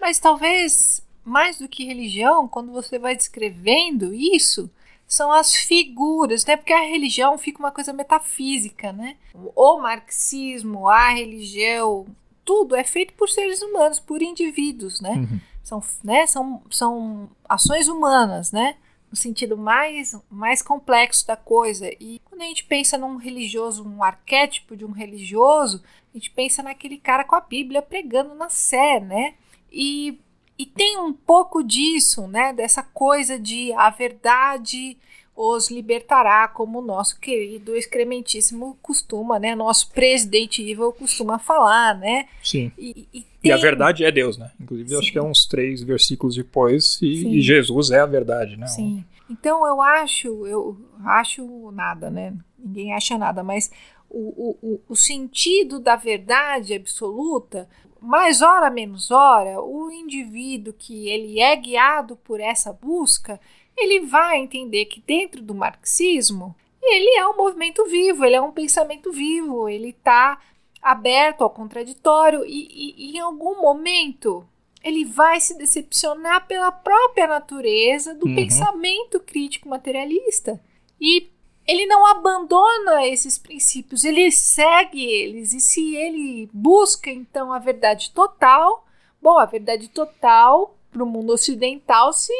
Mas 0.00 0.18
talvez, 0.18 1.06
mais 1.22 1.58
do 1.58 1.68
que 1.68 1.84
religião, 1.84 2.48
quando 2.48 2.72
você 2.72 2.98
vai 2.98 3.14
descrevendo 3.14 4.14
isso, 4.14 4.70
são 5.06 5.30
as 5.30 5.54
figuras, 5.54 6.46
né? 6.46 6.56
Porque 6.56 6.72
a 6.72 6.80
religião 6.80 7.36
fica 7.36 7.58
uma 7.58 7.70
coisa 7.70 7.92
metafísica, 7.92 8.90
né? 8.90 9.16
O 9.54 9.78
marxismo, 9.78 10.88
a 10.88 11.10
religião, 11.10 12.06
tudo 12.44 12.76
é 12.76 12.84
feito 12.84 13.14
por 13.14 13.28
seres 13.28 13.62
humanos, 13.62 14.00
por 14.00 14.22
indivíduos, 14.22 15.00
né? 15.00 15.10
Uhum. 15.10 15.40
São, 15.62 15.82
né? 16.02 16.26
São, 16.26 16.62
são 16.70 17.30
ações 17.48 17.88
humanas, 17.88 18.52
né? 18.52 18.76
No 19.10 19.16
sentido 19.16 19.56
mais, 19.56 20.18
mais 20.30 20.62
complexo 20.62 21.26
da 21.26 21.36
coisa. 21.36 21.88
E 22.00 22.20
quando 22.24 22.42
a 22.42 22.46
gente 22.46 22.64
pensa 22.64 22.96
num 22.96 23.16
religioso, 23.16 23.86
um 23.86 24.02
arquétipo 24.02 24.76
de 24.76 24.84
um 24.84 24.90
religioso, 24.90 25.82
a 26.12 26.16
gente 26.16 26.30
pensa 26.30 26.62
naquele 26.62 26.98
cara 26.98 27.24
com 27.24 27.34
a 27.34 27.40
Bíblia 27.40 27.82
pregando 27.82 28.34
na 28.34 28.48
sé, 28.48 29.00
né? 29.00 29.34
E 29.70 30.18
e 30.58 30.66
tem 30.66 30.96
um 30.98 31.12
pouco 31.12 31.62
disso, 31.62 32.28
né? 32.28 32.52
Dessa 32.52 32.82
coisa 32.82 33.38
de 33.38 33.72
a 33.72 33.90
verdade 33.90 34.96
os 35.34 35.70
libertará, 35.70 36.46
como 36.46 36.78
o 36.78 36.82
nosso 36.82 37.18
querido 37.18 37.74
excrementíssimo 37.74 38.76
costuma, 38.82 39.38
né? 39.38 39.54
Nosso 39.54 39.90
presidente 39.90 40.62
Ivo 40.62 40.92
costuma 40.92 41.38
falar, 41.38 41.98
né? 41.98 42.28
Sim. 42.42 42.70
E, 42.76 43.08
e, 43.12 43.20
tem... 43.40 43.50
e 43.50 43.52
a 43.52 43.56
verdade 43.56 44.04
é 44.04 44.12
Deus, 44.12 44.36
né? 44.36 44.50
Inclusive, 44.60 44.90
Sim. 44.90 44.98
acho 44.98 45.12
que 45.12 45.18
é 45.18 45.22
uns 45.22 45.46
três 45.46 45.82
versículos 45.82 46.36
depois, 46.36 47.00
e, 47.00 47.38
e, 47.38 47.40
Jesus 47.40 47.90
é 47.90 48.00
a 48.00 48.06
verdade, 48.06 48.56
né? 48.56 48.66
Sim. 48.66 49.04
Então 49.30 49.66
eu 49.66 49.80
acho, 49.80 50.46
eu 50.46 50.76
acho 51.04 51.70
nada, 51.72 52.10
né? 52.10 52.34
Ninguém 52.58 52.92
acha 52.92 53.16
nada, 53.16 53.42
mas 53.42 53.70
o, 54.10 54.56
o, 54.62 54.80
o 54.88 54.94
sentido 54.94 55.80
da 55.80 55.96
verdade 55.96 56.74
absoluta 56.74 57.66
mais 58.02 58.42
hora 58.42 58.68
menos 58.68 59.12
hora, 59.12 59.62
o 59.62 59.90
indivíduo 59.90 60.74
que 60.76 61.08
ele 61.08 61.38
é 61.38 61.54
guiado 61.54 62.16
por 62.16 62.40
essa 62.40 62.72
busca, 62.72 63.40
ele 63.76 64.00
vai 64.00 64.38
entender 64.38 64.86
que 64.86 65.00
dentro 65.00 65.42
do 65.42 65.54
marxismo, 65.54 66.54
ele 66.82 67.18
é 67.18 67.26
um 67.26 67.36
movimento 67.36 67.84
vivo, 67.86 68.24
ele 68.24 68.36
é 68.36 68.40
um 68.40 68.52
pensamento 68.52 69.12
vivo, 69.12 69.68
ele 69.68 69.90
está 69.90 70.40
aberto 70.80 71.42
ao 71.42 71.50
contraditório 71.50 72.44
e, 72.44 72.68
e, 72.70 72.94
e 72.96 73.16
em 73.16 73.20
algum 73.20 73.60
momento 73.60 74.46
ele 74.82 75.04
vai 75.04 75.40
se 75.40 75.56
decepcionar 75.56 76.46
pela 76.46 76.72
própria 76.72 77.26
natureza 77.26 78.14
do 78.14 78.26
uhum. 78.26 78.34
pensamento 78.34 79.20
crítico 79.20 79.68
materialista. 79.68 80.60
E 81.00 81.30
ele 81.66 81.86
não 81.86 82.04
abandona 82.06 83.06
esses 83.06 83.38
princípios, 83.38 84.04
ele 84.04 84.30
segue 84.32 85.04
eles. 85.04 85.52
E 85.52 85.60
se 85.60 85.94
ele 85.94 86.50
busca 86.52 87.10
então 87.10 87.52
a 87.52 87.58
verdade 87.58 88.10
total, 88.10 88.84
bom, 89.20 89.38
a 89.38 89.46
verdade 89.46 89.88
total 89.88 90.76
para 90.90 91.02
o 91.02 91.06
mundo 91.06 91.32
ocidental 91.32 92.12
se 92.12 92.32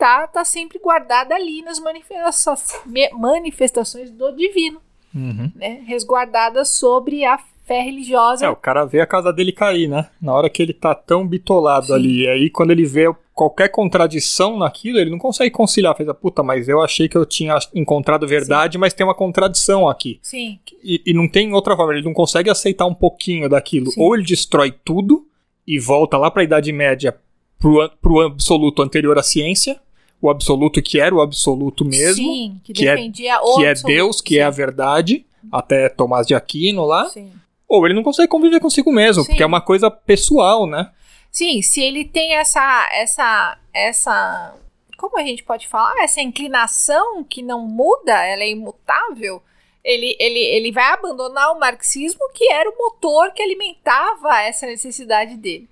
tá, 0.00 0.26
tá 0.26 0.44
sempre 0.46 0.78
guardada 0.78 1.34
ali 1.34 1.60
nas 1.60 1.78
manifestações 3.12 4.10
do 4.10 4.32
divino, 4.32 4.80
uhum. 5.14 5.52
né? 5.54 5.82
resguardada 5.86 6.64
sobre 6.64 7.22
a 7.26 7.38
fé 7.66 7.82
religiosa. 7.82 8.46
É, 8.46 8.48
o 8.48 8.56
cara 8.56 8.86
vê 8.86 9.02
a 9.02 9.06
casa 9.06 9.30
dele 9.30 9.52
cair, 9.52 9.86
né? 9.86 10.08
Na 10.20 10.32
hora 10.32 10.48
que 10.48 10.62
ele 10.62 10.72
tá 10.72 10.94
tão 10.94 11.26
bitolado 11.26 11.88
Sim. 11.88 11.92
ali. 11.92 12.22
E 12.22 12.28
aí, 12.28 12.50
quando 12.50 12.70
ele 12.70 12.86
vê 12.86 13.14
qualquer 13.34 13.68
contradição 13.68 14.58
naquilo, 14.58 14.98
ele 14.98 15.10
não 15.10 15.18
consegue 15.18 15.50
conciliar. 15.50 15.94
Fez 15.94 16.08
a 16.08 16.14
puta, 16.14 16.42
mas 16.42 16.66
eu 16.66 16.80
achei 16.80 17.06
que 17.08 17.16
eu 17.16 17.26
tinha 17.26 17.58
encontrado 17.74 18.26
verdade, 18.26 18.72
Sim. 18.72 18.78
mas 18.78 18.94
tem 18.94 19.06
uma 19.06 19.14
contradição 19.14 19.86
aqui. 19.86 20.18
Sim. 20.22 20.58
E, 20.82 21.02
e, 21.06 21.12
não 21.12 21.28
tem 21.28 21.52
outra 21.52 21.76
forma, 21.76 21.92
ele 21.92 22.04
não 22.04 22.14
consegue 22.14 22.48
aceitar 22.48 22.86
um 22.86 22.94
pouquinho 22.94 23.48
daquilo. 23.48 23.90
Sim. 23.90 24.02
Ou 24.02 24.14
ele 24.14 24.24
destrói 24.24 24.72
tudo 24.72 25.26
e 25.66 25.78
volta 25.78 26.16
lá 26.16 26.30
para 26.30 26.42
a 26.42 26.44
Idade 26.44 26.72
Média 26.72 27.16
pro, 27.60 27.88
pro 28.00 28.20
absoluto 28.20 28.82
anterior 28.82 29.16
à 29.18 29.22
ciência. 29.22 29.78
O 30.20 30.28
absoluto 30.28 30.82
que 30.82 31.00
era 31.00 31.14
o 31.14 31.20
absoluto 31.20 31.84
mesmo. 31.84 32.24
Sim, 32.24 32.60
que, 32.62 32.72
que 32.72 32.88
é, 32.88 32.94
defendia 32.94 33.34
é, 33.34 33.38
o 33.38 33.56
Que 33.56 33.66
absoluto, 33.66 33.90
é 33.90 33.94
Deus, 33.94 34.20
que 34.20 34.34
sim. 34.34 34.40
é 34.40 34.42
a 34.42 34.50
verdade. 34.50 35.26
Até 35.50 35.88
Tomás 35.88 36.26
de 36.26 36.34
Aquino 36.34 36.84
lá. 36.84 37.06
Sim. 37.08 37.32
Ou 37.66 37.86
ele 37.86 37.94
não 37.94 38.02
consegue 38.02 38.28
conviver 38.28 38.60
consigo 38.60 38.92
mesmo, 38.92 39.22
sim. 39.22 39.30
porque 39.30 39.42
é 39.42 39.46
uma 39.46 39.60
coisa 39.60 39.90
pessoal, 39.90 40.66
né? 40.66 40.90
Sim, 41.30 41.62
se 41.62 41.80
ele 41.80 42.04
tem 42.04 42.34
essa 42.34 42.88
essa 42.92 43.56
essa 43.72 44.54
como 45.00 45.18
a 45.18 45.22
gente 45.22 45.42
pode 45.42 45.66
falar, 45.66 45.94
essa 46.02 46.20
inclinação 46.20 47.24
que 47.24 47.40
não 47.40 47.66
muda, 47.66 48.12
ela 48.26 48.42
é 48.42 48.50
imutável, 48.50 49.42
ele, 49.82 50.14
ele, 50.20 50.38
ele 50.38 50.70
vai 50.70 50.92
abandonar 50.92 51.52
o 51.52 51.58
marxismo, 51.58 52.20
que 52.34 52.52
era 52.52 52.68
o 52.68 52.76
motor 52.76 53.32
que 53.32 53.42
alimentava 53.42 54.42
essa 54.42 54.66
necessidade 54.66 55.38
dele. 55.38 55.69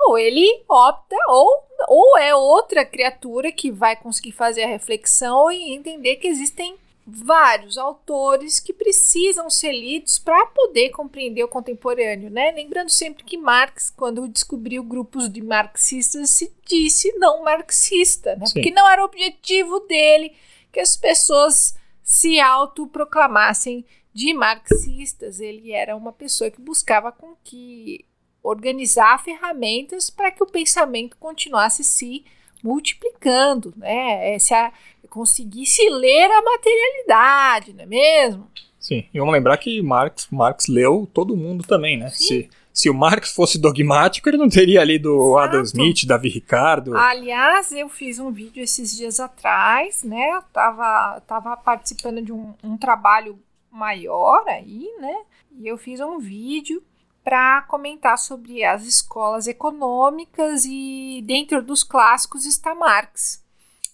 Ou 0.00 0.18
ele 0.18 0.64
opta, 0.68 1.16
ou, 1.28 1.64
ou 1.88 2.18
é 2.18 2.34
outra 2.34 2.84
criatura 2.84 3.50
que 3.50 3.70
vai 3.70 3.96
conseguir 3.96 4.32
fazer 4.32 4.64
a 4.64 4.68
reflexão 4.68 5.50
e 5.50 5.74
entender 5.74 6.16
que 6.16 6.28
existem 6.28 6.76
vários 7.06 7.78
autores 7.78 8.58
que 8.58 8.72
precisam 8.72 9.48
ser 9.48 9.70
lidos 9.72 10.18
para 10.18 10.44
poder 10.46 10.90
compreender 10.90 11.44
o 11.44 11.48
contemporâneo, 11.48 12.28
né? 12.28 12.50
Lembrando 12.50 12.90
sempre 12.90 13.22
que 13.22 13.38
Marx, 13.38 13.90
quando 13.90 14.26
descobriu 14.26 14.82
grupos 14.82 15.28
de 15.30 15.40
marxistas, 15.40 16.30
se 16.30 16.52
disse 16.66 17.12
não 17.16 17.44
marxista, 17.44 18.34
né? 18.34 18.46
Porque 18.52 18.72
não 18.72 18.88
era 18.90 19.02
o 19.02 19.06
objetivo 19.06 19.78
dele 19.80 20.34
que 20.72 20.80
as 20.80 20.96
pessoas 20.96 21.76
se 22.02 22.40
autoproclamassem 22.40 23.84
de 24.12 24.34
marxistas. 24.34 25.38
Ele 25.38 25.70
era 25.70 25.96
uma 25.96 26.12
pessoa 26.12 26.50
que 26.50 26.60
buscava 26.60 27.12
com 27.12 27.36
que 27.44 28.04
organizar 28.46 29.22
ferramentas 29.22 30.08
para 30.08 30.30
que 30.30 30.42
o 30.42 30.46
pensamento 30.46 31.16
continuasse 31.18 31.82
se 31.82 32.24
multiplicando, 32.62 33.74
né? 33.76 34.34
É, 34.34 34.38
se 34.38 34.54
a, 34.54 34.72
conseguisse 35.08 35.88
ler 35.88 36.30
a 36.30 36.42
materialidade, 36.42 37.72
não 37.72 37.82
é 37.82 37.86
mesmo? 37.86 38.48
Sim, 38.78 39.04
e 39.12 39.18
vamos 39.18 39.34
lembrar 39.34 39.56
que 39.56 39.82
Marx, 39.82 40.28
Marx 40.30 40.66
leu 40.68 41.08
todo 41.12 41.36
mundo 41.36 41.64
também, 41.64 41.96
né? 41.96 42.08
Se, 42.10 42.48
se 42.72 42.88
o 42.88 42.94
Marx 42.94 43.32
fosse 43.32 43.58
dogmático, 43.58 44.28
ele 44.28 44.36
não 44.36 44.48
teria 44.48 44.84
lido 44.84 45.12
Exato. 45.12 45.38
Adam 45.38 45.62
Smith, 45.62 46.06
Davi 46.06 46.28
Ricardo. 46.28 46.96
Aliás, 46.96 47.72
eu 47.72 47.88
fiz 47.88 48.18
um 48.18 48.30
vídeo 48.30 48.62
esses 48.62 48.96
dias 48.96 49.18
atrás, 49.18 50.04
né? 50.04 50.30
Eu 50.36 50.42
tava, 50.52 51.20
tava 51.26 51.56
participando 51.56 52.22
de 52.22 52.32
um, 52.32 52.54
um 52.62 52.76
trabalho 52.76 53.38
maior 53.72 54.44
aí, 54.46 54.88
né? 55.00 55.16
E 55.58 55.66
eu 55.66 55.76
fiz 55.76 56.00
um 56.00 56.18
vídeo 56.18 56.82
para 57.26 57.62
comentar 57.62 58.16
sobre 58.18 58.62
as 58.62 58.84
escolas 58.84 59.48
econômicas 59.48 60.64
e 60.64 61.20
dentro 61.26 61.60
dos 61.60 61.82
clássicos 61.82 62.46
está 62.46 62.72
Marx, 62.72 63.44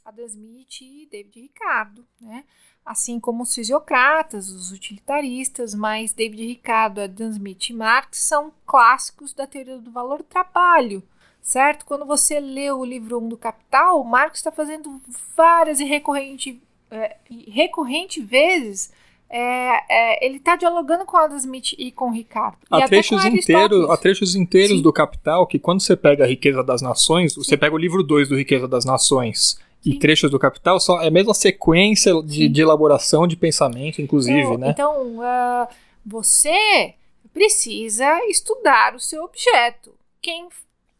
Adam 0.04 0.26
Smith 0.26 0.82
e 0.82 1.08
David 1.10 1.40
Ricardo, 1.40 2.06
né? 2.20 2.44
Assim 2.84 3.18
como 3.18 3.44
os 3.44 3.54
fisiocratas, 3.54 4.50
os 4.50 4.70
utilitaristas, 4.70 5.74
mas 5.74 6.12
David 6.12 6.44
Ricardo, 6.46 7.00
Adam 7.00 7.30
Smith 7.30 7.70
e 7.70 7.72
Marx 7.72 8.18
são 8.18 8.52
clássicos 8.66 9.32
da 9.32 9.46
teoria 9.46 9.78
do 9.78 9.90
valor 9.90 10.18
do 10.18 10.24
trabalho, 10.24 11.02
certo? 11.40 11.86
Quando 11.86 12.04
você 12.04 12.38
lê 12.38 12.70
o 12.70 12.84
livro 12.84 13.18
1 13.18 13.30
do 13.30 13.38
Capital, 13.38 14.04
Marx 14.04 14.40
está 14.40 14.52
fazendo 14.52 15.00
várias 15.34 15.80
e 15.80 15.84
recorrente, 15.84 16.62
é, 16.90 17.16
recorrente 17.48 18.20
vezes 18.20 18.92
é, 19.32 19.80
é, 19.88 20.26
ele 20.26 20.36
está 20.36 20.56
dialogando 20.56 21.06
com 21.06 21.16
Adam 21.16 21.38
Smith 21.38 21.72
e 21.78 21.90
com 21.90 22.10
Ricardo. 22.10 22.58
Há 22.70 22.86
trechos, 22.86 23.24
inteiros, 23.24 23.88
há 23.88 23.96
trechos 23.96 24.34
inteiros 24.34 24.76
Sim. 24.76 24.82
do 24.82 24.92
Capital 24.92 25.46
que, 25.46 25.58
quando 25.58 25.80
você 25.80 25.96
pega 25.96 26.24
a 26.24 26.26
Riqueza 26.26 26.62
das 26.62 26.82
Nações, 26.82 27.32
Sim. 27.32 27.42
você 27.42 27.56
pega 27.56 27.74
o 27.74 27.78
livro 27.78 28.02
2 28.02 28.28
do 28.28 28.36
Riqueza 28.36 28.68
das 28.68 28.84
Nações 28.84 29.58
Sim. 29.80 29.90
e 29.90 29.98
trechos 29.98 30.30
do 30.30 30.38
Capital, 30.38 30.78
são, 30.78 31.00
é 31.00 31.08
a 31.08 31.10
mesma 31.10 31.32
sequência 31.32 32.12
de, 32.22 32.46
de 32.46 32.60
elaboração 32.60 33.26
de 33.26 33.34
pensamento, 33.34 34.02
inclusive, 34.02 34.40
então, 34.40 34.58
né? 34.58 34.70
Então, 34.70 35.18
uh, 35.18 35.68
você 36.04 36.94
precisa 37.32 38.06
estudar 38.26 38.94
o 38.94 39.00
seu 39.00 39.24
objeto. 39.24 39.94
Quem 40.20 40.46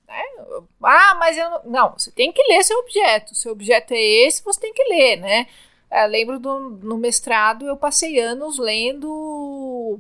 né? 0.09 0.23
Ah, 0.83 1.15
mas 1.19 1.37
eu 1.37 1.51
não. 1.51 1.63
Não, 1.65 1.93
você 1.99 2.11
tem 2.11 2.33
que 2.33 2.43
ler 2.45 2.65
seu 2.65 2.79
objeto. 2.79 3.35
Seu 3.35 3.53
objeto 3.53 3.93
é 3.93 4.27
esse, 4.27 4.43
você 4.43 4.61
tem 4.61 4.73
que 4.73 4.85
ler, 4.85 5.17
né? 5.17 5.47
É, 5.93 6.07
lembro 6.07 6.41
do, 6.41 6.59
no 6.83 6.97
mestrado 6.97 7.67
eu 7.67 7.77
passei 7.77 8.19
anos 8.19 8.59
lendo 8.59 9.99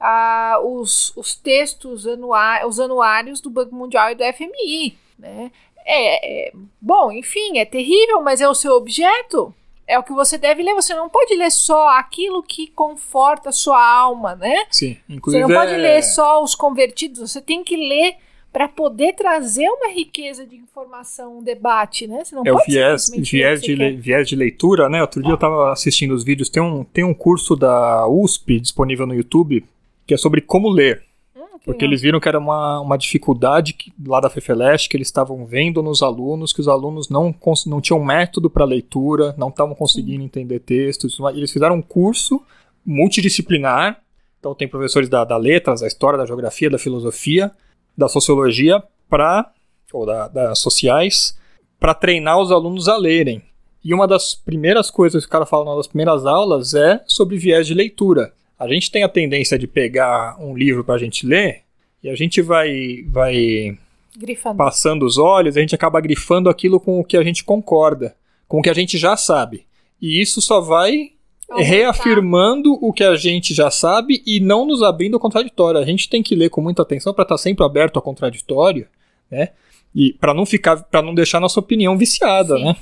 ah, 0.00 0.58
os, 0.64 1.14
os 1.14 1.34
textos 1.34 2.06
anuais, 2.06 2.66
os 2.66 2.80
anuários 2.80 3.38
do 3.38 3.50
Banco 3.50 3.74
Mundial 3.74 4.10
e 4.10 4.14
do 4.14 4.24
FMI, 4.24 4.96
né? 5.18 5.52
É, 5.84 6.46
é, 6.46 6.52
bom, 6.80 7.12
enfim, 7.12 7.58
é 7.58 7.66
terrível, 7.66 8.22
mas 8.22 8.40
é 8.40 8.48
o 8.48 8.54
seu 8.54 8.72
objeto. 8.72 9.54
É 9.86 9.98
o 9.98 10.02
que 10.02 10.14
você 10.14 10.38
deve 10.38 10.62
ler. 10.62 10.74
Você 10.74 10.94
não 10.94 11.10
pode 11.10 11.34
ler 11.34 11.52
só 11.52 11.90
aquilo 11.98 12.42
que 12.42 12.68
conforta 12.68 13.50
a 13.50 13.52
sua 13.52 13.86
alma, 13.86 14.34
né? 14.34 14.66
Sim, 14.70 14.96
inclusive. 15.06 15.42
Você 15.42 15.52
não 15.52 15.60
pode 15.60 15.74
é... 15.74 15.76
ler 15.76 16.02
só 16.02 16.42
os 16.42 16.54
convertidos. 16.54 17.30
Você 17.30 17.42
tem 17.42 17.62
que 17.62 17.76
ler 17.76 18.16
para 18.54 18.68
poder 18.68 19.14
trazer 19.14 19.68
uma 19.68 19.92
riqueza 19.92 20.46
de 20.46 20.54
informação, 20.54 21.38
um 21.38 21.42
debate, 21.42 22.06
né? 22.06 22.24
Você 22.24 22.36
não 22.36 22.44
é 22.46 22.52
o 22.52 22.58
viés, 22.64 23.10
viés, 23.12 23.60
de 23.60 23.74
le, 23.74 23.96
viés 23.96 24.28
de 24.28 24.36
leitura, 24.36 24.88
né? 24.88 25.00
Outro 25.00 25.20
dia 25.20 25.32
eu 25.32 25.34
estava 25.34 25.72
assistindo 25.72 26.14
os 26.14 26.22
vídeos, 26.22 26.48
tem 26.48 26.62
um, 26.62 26.84
tem 26.84 27.02
um 27.02 27.12
curso 27.12 27.56
da 27.56 28.06
USP 28.06 28.60
disponível 28.60 29.08
no 29.08 29.14
YouTube 29.14 29.64
que 30.06 30.14
é 30.14 30.16
sobre 30.16 30.40
como 30.40 30.68
ler. 30.68 31.02
Hum, 31.36 31.58
porque 31.64 31.84
eles 31.84 32.00
viram 32.00 32.20
que 32.20 32.28
era 32.28 32.38
uma, 32.38 32.80
uma 32.80 32.96
dificuldade 32.96 33.72
que, 33.72 33.92
lá 34.06 34.20
da 34.20 34.30
FEFELESH 34.30 34.86
que 34.86 34.96
eles 34.96 35.08
estavam 35.08 35.44
vendo 35.44 35.82
nos 35.82 36.00
alunos, 36.00 36.52
que 36.52 36.60
os 36.60 36.68
alunos 36.68 37.08
não, 37.08 37.34
não 37.66 37.80
tinham 37.80 38.04
método 38.04 38.48
para 38.48 38.64
leitura, 38.64 39.34
não 39.36 39.48
estavam 39.48 39.74
conseguindo 39.74 40.20
Sim. 40.20 40.26
entender 40.26 40.60
textos. 40.60 41.18
Eles 41.34 41.50
fizeram 41.50 41.74
um 41.74 41.82
curso 41.82 42.40
multidisciplinar, 42.86 44.00
então 44.38 44.54
tem 44.54 44.68
professores 44.68 45.08
da, 45.08 45.24
da 45.24 45.36
letras, 45.36 45.80
da 45.80 45.88
história, 45.88 46.16
da 46.16 46.24
geografia, 46.24 46.70
da 46.70 46.78
filosofia, 46.78 47.50
da 47.96 48.08
sociologia 48.08 48.82
para 49.08 49.50
ou 49.92 50.04
da, 50.04 50.28
das 50.28 50.58
sociais 50.58 51.38
para 51.78 51.94
treinar 51.94 52.40
os 52.40 52.50
alunos 52.50 52.88
a 52.88 52.96
lerem. 52.96 53.42
E 53.84 53.92
uma 53.92 54.08
das 54.08 54.34
primeiras 54.34 54.90
coisas 54.90 55.24
que 55.24 55.28
o 55.28 55.30
cara 55.30 55.44
fala 55.44 55.76
nas 55.76 55.86
primeiras 55.86 56.24
aulas 56.24 56.74
é 56.74 57.02
sobre 57.06 57.36
viés 57.36 57.66
de 57.66 57.74
leitura. 57.74 58.32
A 58.58 58.66
gente 58.66 58.90
tem 58.90 59.02
a 59.02 59.08
tendência 59.08 59.58
de 59.58 59.66
pegar 59.66 60.36
um 60.40 60.56
livro 60.56 60.82
para 60.82 60.94
a 60.94 60.98
gente 60.98 61.26
ler 61.26 61.62
e 62.02 62.08
a 62.08 62.14
gente 62.14 62.40
vai, 62.40 63.04
vai 63.08 63.78
grifando. 64.16 64.56
passando 64.56 65.04
os 65.04 65.18
olhos, 65.18 65.56
a 65.56 65.60
gente 65.60 65.74
acaba 65.74 66.00
grifando 66.00 66.48
aquilo 66.48 66.80
com 66.80 66.98
o 66.98 67.04
que 67.04 67.16
a 67.16 67.22
gente 67.22 67.44
concorda, 67.44 68.16
com 68.48 68.58
o 68.58 68.62
que 68.62 68.70
a 68.70 68.74
gente 68.74 68.96
já 68.96 69.16
sabe. 69.16 69.66
E 70.00 70.20
isso 70.20 70.40
só 70.40 70.60
vai 70.60 71.12
reafirmando 71.50 72.78
o 72.80 72.92
que 72.92 73.04
a 73.04 73.16
gente 73.16 73.54
já 73.54 73.70
sabe 73.70 74.22
e 74.26 74.40
não 74.40 74.66
nos 74.66 74.82
abrindo 74.82 75.14
ao 75.14 75.20
contraditório. 75.20 75.80
A 75.80 75.84
gente 75.84 76.08
tem 76.08 76.22
que 76.22 76.34
ler 76.34 76.50
com 76.50 76.60
muita 76.60 76.82
atenção 76.82 77.12
para 77.12 77.22
estar 77.22 77.34
tá 77.34 77.38
sempre 77.38 77.64
aberto 77.64 77.96
ao 77.96 78.02
contraditório, 78.02 78.88
né? 79.30 79.50
E 79.94 80.12
para 80.14 80.34
não 80.34 80.44
ficar, 80.44 80.82
para 80.84 81.02
não 81.02 81.14
deixar 81.14 81.40
nossa 81.40 81.60
opinião 81.60 81.96
viciada, 81.96 82.56
Sim. 82.56 82.64
né? 82.64 82.76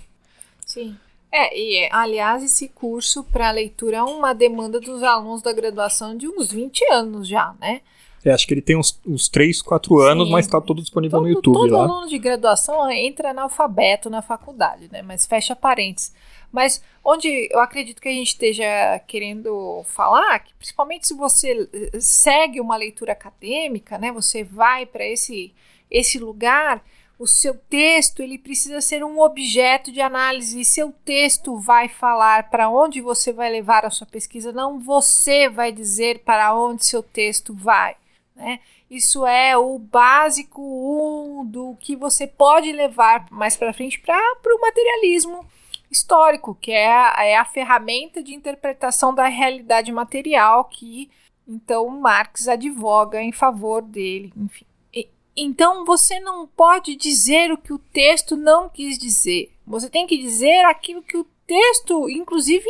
Sim. 0.65 0.97
É, 1.31 1.59
e 1.59 1.89
aliás, 1.91 2.43
esse 2.43 2.69
curso 2.69 3.25
para 3.25 3.51
leitura 3.51 3.97
é 3.99 4.03
uma 4.03 4.35
demanda 4.35 4.79
dos 4.79 5.03
alunos 5.03 5.41
da 5.41 5.53
graduação 5.53 6.17
de 6.17 6.29
uns 6.29 6.53
20 6.53 6.85
anos 6.93 7.27
já, 7.27 7.55
né? 7.59 7.81
É, 8.25 8.31
acho 8.31 8.47
que 8.47 8.55
ele 8.55 8.63
tem 8.63 8.77
uns, 8.77 9.01
uns 9.05 9.29
3, 9.29 9.63
4 9.63 9.99
anos, 9.99 10.27
Sim. 10.27 10.33
mas 10.33 10.47
está 10.47 10.61
todo 10.61 10.81
disponível 10.81 11.19
todo, 11.19 11.27
no 11.27 11.35
YouTube 11.35 11.55
todo 11.55 11.73
lá. 11.73 11.79
Todo 11.81 11.93
aluno 11.93 12.09
de 12.09 12.19
graduação 12.19 12.89
entra 12.91 13.31
analfabeto 13.31 14.09
na 14.09 14.23
faculdade, 14.23 14.89
né? 14.93 15.03
Mas 15.03 15.27
fecha 15.27 15.57
parênteses. 15.57 16.13
Mas 16.53 16.83
onde 17.03 17.49
eu 17.51 17.59
acredito 17.59 18.01
que 18.01 18.09
a 18.09 18.13
gente 18.13 18.29
esteja 18.29 18.99
querendo 19.07 19.83
falar, 19.87 20.39
que 20.41 20.55
principalmente 20.55 21.09
se 21.09 21.15
você 21.15 21.69
eh, 21.73 21.99
segue 21.99 22.61
uma 22.61 22.77
leitura 22.77 23.13
acadêmica, 23.13 23.97
né, 23.97 24.13
você 24.13 24.45
vai 24.45 24.85
para 24.85 25.05
esse, 25.05 25.55
esse 25.91 26.19
lugar, 26.19 26.85
o 27.19 27.27
seu 27.27 27.55
texto 27.55 28.21
ele 28.21 28.37
precisa 28.37 28.81
ser 28.81 29.03
um 29.03 29.21
objeto 29.21 29.91
de 29.91 30.01
análise 30.01 30.61
e 30.61 30.65
seu 30.65 30.93
texto 31.05 31.57
vai 31.57 31.89
falar 31.89 32.51
para 32.51 32.69
onde 32.69 33.01
você 33.01 33.33
vai 33.33 33.51
levar 33.51 33.87
a 33.87 33.91
sua 33.91 34.07
pesquisa, 34.07 34.53
não 34.53 34.79
você 34.79 35.49
vai 35.49 35.73
dizer 35.73 36.19
para 36.21 36.55
onde 36.55 36.85
seu 36.85 37.03
texto 37.03 37.55
vai. 37.55 37.97
Né? 38.37 38.61
Isso 38.91 39.27
é 39.27 39.57
o 39.57 39.79
básico 39.79 40.61
um, 40.61 41.47
do 41.47 41.77
que 41.81 41.97
você 41.97 42.27
pode 42.27 42.71
levar 42.73 43.27
mais 43.31 43.57
para 43.57 43.73
frente 43.73 43.99
para 43.99 44.37
o 44.45 44.61
materialismo 44.61 45.47
histórico, 45.93 46.57
que 46.61 46.73
é 46.73 46.91
a, 46.91 47.25
é 47.25 47.37
a 47.37 47.45
ferramenta 47.45 48.23
de 48.23 48.35
interpretação 48.35 49.15
da 49.15 49.29
realidade 49.29 49.93
material 49.93 50.65
que 50.65 51.11
então 51.47 51.89
Marx 51.89 52.49
advoga 52.49 53.21
em 53.21 53.33
favor 53.33 53.83
dele, 53.83 54.33
enfim. 54.37 54.65
E, 54.93 55.09
então 55.37 55.85
você 55.85 56.19
não 56.21 56.47
pode 56.47 56.97
dizer 56.97 57.53
o 57.53 57.59
que 57.59 57.73
o 57.73 57.79
texto 57.79 58.37
não 58.37 58.69
quis 58.69 58.97
dizer. 58.97 59.53
Você 59.67 59.91
tem 59.91 60.07
que 60.07 60.17
dizer 60.17 60.65
aquilo 60.65 61.03
que 61.03 61.17
o 61.17 61.27
texto, 61.47 62.09
inclusive, 62.09 62.69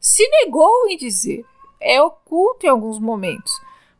se 0.00 0.26
negou 0.28 0.88
em 0.88 0.96
dizer. 0.96 1.44
É 1.80 2.00
oculto 2.00 2.64
em 2.64 2.68
alguns 2.68 2.98
momentos. 2.98 3.52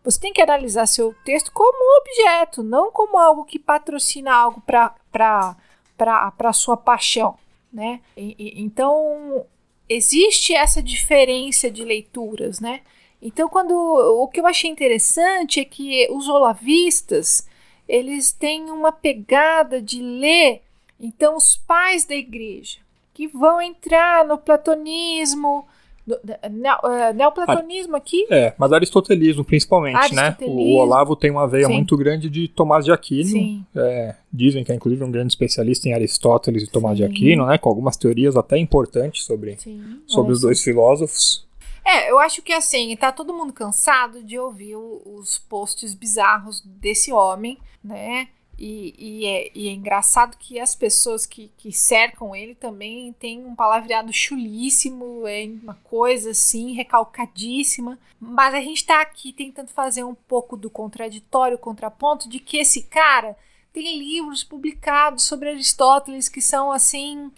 Você 0.05 0.19
tem 0.19 0.33
que 0.33 0.41
analisar 0.41 0.87
seu 0.87 1.15
texto 1.25 1.53
como 1.53 1.79
um 1.79 2.01
objeto, 2.01 2.63
não 2.63 2.91
como 2.91 3.19
algo 3.19 3.45
que 3.45 3.59
patrocina 3.59 4.33
algo 4.33 4.61
para 4.61 4.95
a 5.99 6.53
sua 6.53 6.77
paixão 6.77 7.37
né? 7.73 8.01
E, 8.17 8.35
e, 8.39 8.63
então 8.63 9.47
existe 9.89 10.55
essa 10.55 10.83
diferença 10.83 11.71
de 11.71 11.85
leituras, 11.85 12.61
né? 12.61 12.81
Então 13.21 13.49
quando 13.49 13.73
o 13.73 14.29
que 14.29 14.41
eu 14.41 14.47
achei 14.47 14.71
interessante 14.71 15.61
é 15.61 15.65
que 15.65 16.09
os 16.11 16.29
olavistas 16.29 17.47
eles 17.89 18.33
têm 18.33 18.71
uma 18.71 18.93
pegada 18.93 19.81
de 19.81 20.01
ler 20.01 20.63
Então, 21.01 21.37
os 21.37 21.57
pais 21.57 22.05
da 22.05 22.15
igreja 22.15 22.79
que 23.13 23.27
vão 23.27 23.61
entrar 23.61 24.25
no 24.25 24.39
platonismo, 24.39 25.67
neo, 26.07 26.77
uh, 26.83 27.15
neoplatonismo 27.15 27.97
aqui. 27.97 28.27
É, 28.31 28.53
mas 28.59 28.73
aristotelismo 28.73 29.45
principalmente, 29.45 30.15
né? 30.15 30.37
O 30.43 30.77
Olavo 30.77 31.15
tem 31.15 31.31
uma 31.31 31.47
veia 31.47 31.67
Sim. 31.67 31.75
muito 31.75 31.97
grande 31.97 32.29
de 32.29 32.49
Tomás 32.49 32.85
de 32.85 32.93
Aquino. 32.93 33.65
É, 33.75 34.15
dizem 34.33 34.65
que 34.65 34.73
é 34.73 34.75
inclusive 34.75 35.03
um 35.05 35.11
grande 35.11 35.33
especialista 35.33 35.89
em 35.89 35.95
Aristóteles 35.95 36.63
e 36.65 36.71
Tomás 36.71 36.99
Sim. 36.99 37.05
de 37.05 37.11
Aquino, 37.11 37.47
né? 37.47 37.59
Com 37.59 37.69
algumas 37.69 37.97
teorias 37.97 38.37
até 38.37 38.59
importantes 38.59 39.25
sobre, 39.25 39.59
sobre 40.07 40.33
os 40.33 40.41
dois 40.41 40.63
filósofos. 40.63 41.47
É, 41.85 42.11
eu 42.11 42.19
acho 42.19 42.43
que 42.43 42.53
assim, 42.53 42.95
tá 42.97 43.11
todo 43.11 43.35
mundo 43.35 43.53
cansado 43.53 44.23
de 44.23 44.39
ouvir 44.39 44.77
os 44.77 45.39
posts 45.39 45.95
bizarros 45.95 46.63
desse 46.65 47.13
homem, 47.13 47.59
né? 47.83 48.29
E, 48.65 48.95
e, 48.97 49.27
é, 49.27 49.51
e, 49.57 49.69
é, 49.69 49.73
engraçado 49.73 50.37
que 50.39 50.61
as 50.61 50.73
pessoas 50.73 51.27
que, 51.27 51.51
que 51.59 51.73
cercam 51.73 52.33
ele 52.33 52.55
também 52.55 53.13
têm 53.15 53.45
um 53.45 53.57
palavreado 53.57 54.13
chulíssimo, 54.13 55.27
é 55.27 55.51
uma 55.61 55.75
coisa 55.83 56.31
assim, 56.31 56.73
recalcadíssima. 56.73 57.99
Mas 58.21 58.55
a 58.55 58.61
gente 58.61 58.77
está 58.77 59.03
aqui 59.03 59.33
tentando 59.33 59.67
fazer 59.71 60.05
um 60.05 60.15
pouco 60.15 60.57
do 60.57 60.71
contraditório, 60.71 61.59
contraponto, 61.59 62.29
de 62.29 62.39
que 62.39 62.57
esse 62.57 62.83
cara 62.83 63.37
tem 63.73 63.99
livros 63.99 64.45
publicados 64.45 65.25
sobre 65.25 65.49
Aristóteles 65.49 66.29
que 66.29 66.41
são 66.41 66.71
assim 66.71 67.33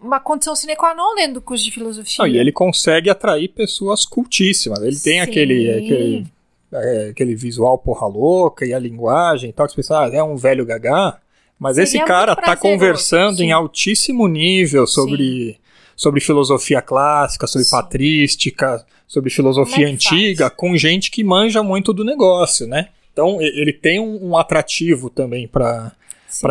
uma 0.00 0.20
condição 0.20 0.54
sine 0.54 0.76
qua 0.76 0.94
non 0.94 1.16
dentro 1.16 1.34
do 1.34 1.42
curso 1.42 1.64
de 1.64 1.72
filosofia. 1.72 2.28
e 2.28 2.38
ele 2.38 2.52
consegue 2.52 3.10
atrair 3.10 3.48
pessoas 3.48 4.06
cultíssimas. 4.06 4.80
Ele 4.82 5.00
tem 5.00 5.20
aquele, 5.20 5.68
aquele 5.68 6.26
é, 6.72 7.08
aquele 7.10 7.34
visual 7.34 7.78
porra 7.78 8.06
louca 8.06 8.64
e 8.64 8.72
a 8.72 8.78
linguagem 8.78 9.50
e 9.50 9.52
tal, 9.52 9.66
que 9.66 9.72
você 9.72 9.76
pensa, 9.76 10.00
ah, 10.00 10.10
é 10.12 10.22
um 10.22 10.36
velho 10.36 10.64
gagá, 10.64 11.18
mas 11.58 11.76
Seria 11.76 11.84
esse 11.84 12.04
cara 12.04 12.34
tá 12.36 12.56
conversando 12.56 13.38
sim. 13.38 13.46
em 13.46 13.52
altíssimo 13.52 14.26
nível 14.26 14.86
sobre, 14.86 15.58
sobre 15.96 16.20
filosofia 16.20 16.80
clássica, 16.80 17.46
sobre 17.46 17.64
sim. 17.66 17.70
patrística, 17.70 18.84
sobre 19.06 19.30
filosofia 19.30 19.86
é 19.86 19.90
antiga, 19.90 20.46
faz? 20.46 20.56
com 20.56 20.76
gente 20.76 21.10
que 21.10 21.22
manja 21.22 21.62
muito 21.62 21.92
do 21.92 22.04
negócio, 22.04 22.66
né? 22.66 22.88
Então 23.12 23.40
ele 23.42 23.72
tem 23.72 24.00
um, 24.00 24.30
um 24.30 24.36
atrativo 24.36 25.10
também 25.10 25.46
para 25.46 25.92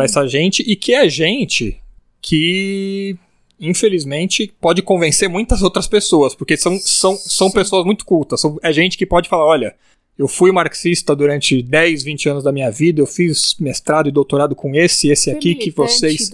essa 0.00 0.28
gente 0.28 0.62
e 0.62 0.76
que 0.76 0.94
é 0.94 1.08
gente 1.08 1.80
que 2.20 3.16
infelizmente, 3.60 4.52
pode 4.58 4.80
convencer 4.80 5.28
muitas 5.28 5.60
outras 5.62 5.86
pessoas, 5.86 6.34
porque 6.34 6.56
são, 6.56 6.78
são, 6.78 7.14
são 7.16 7.50
pessoas 7.50 7.84
muito 7.84 8.06
cultas. 8.06 8.40
São, 8.40 8.58
é 8.62 8.72
gente 8.72 8.96
que 8.96 9.04
pode 9.04 9.28
falar: 9.28 9.44
olha, 9.44 9.74
eu 10.20 10.28
fui 10.28 10.52
marxista 10.52 11.16
durante 11.16 11.62
10, 11.62 12.02
20 12.02 12.28
anos 12.28 12.44
da 12.44 12.52
minha 12.52 12.70
vida, 12.70 13.00
eu 13.00 13.06
fiz 13.06 13.56
mestrado 13.58 14.06
e 14.06 14.12
doutorado 14.12 14.54
com 14.54 14.74
esse 14.74 15.08
esse 15.08 15.30
fui 15.30 15.38
aqui 15.38 15.54
que 15.54 15.70
vocês. 15.70 16.30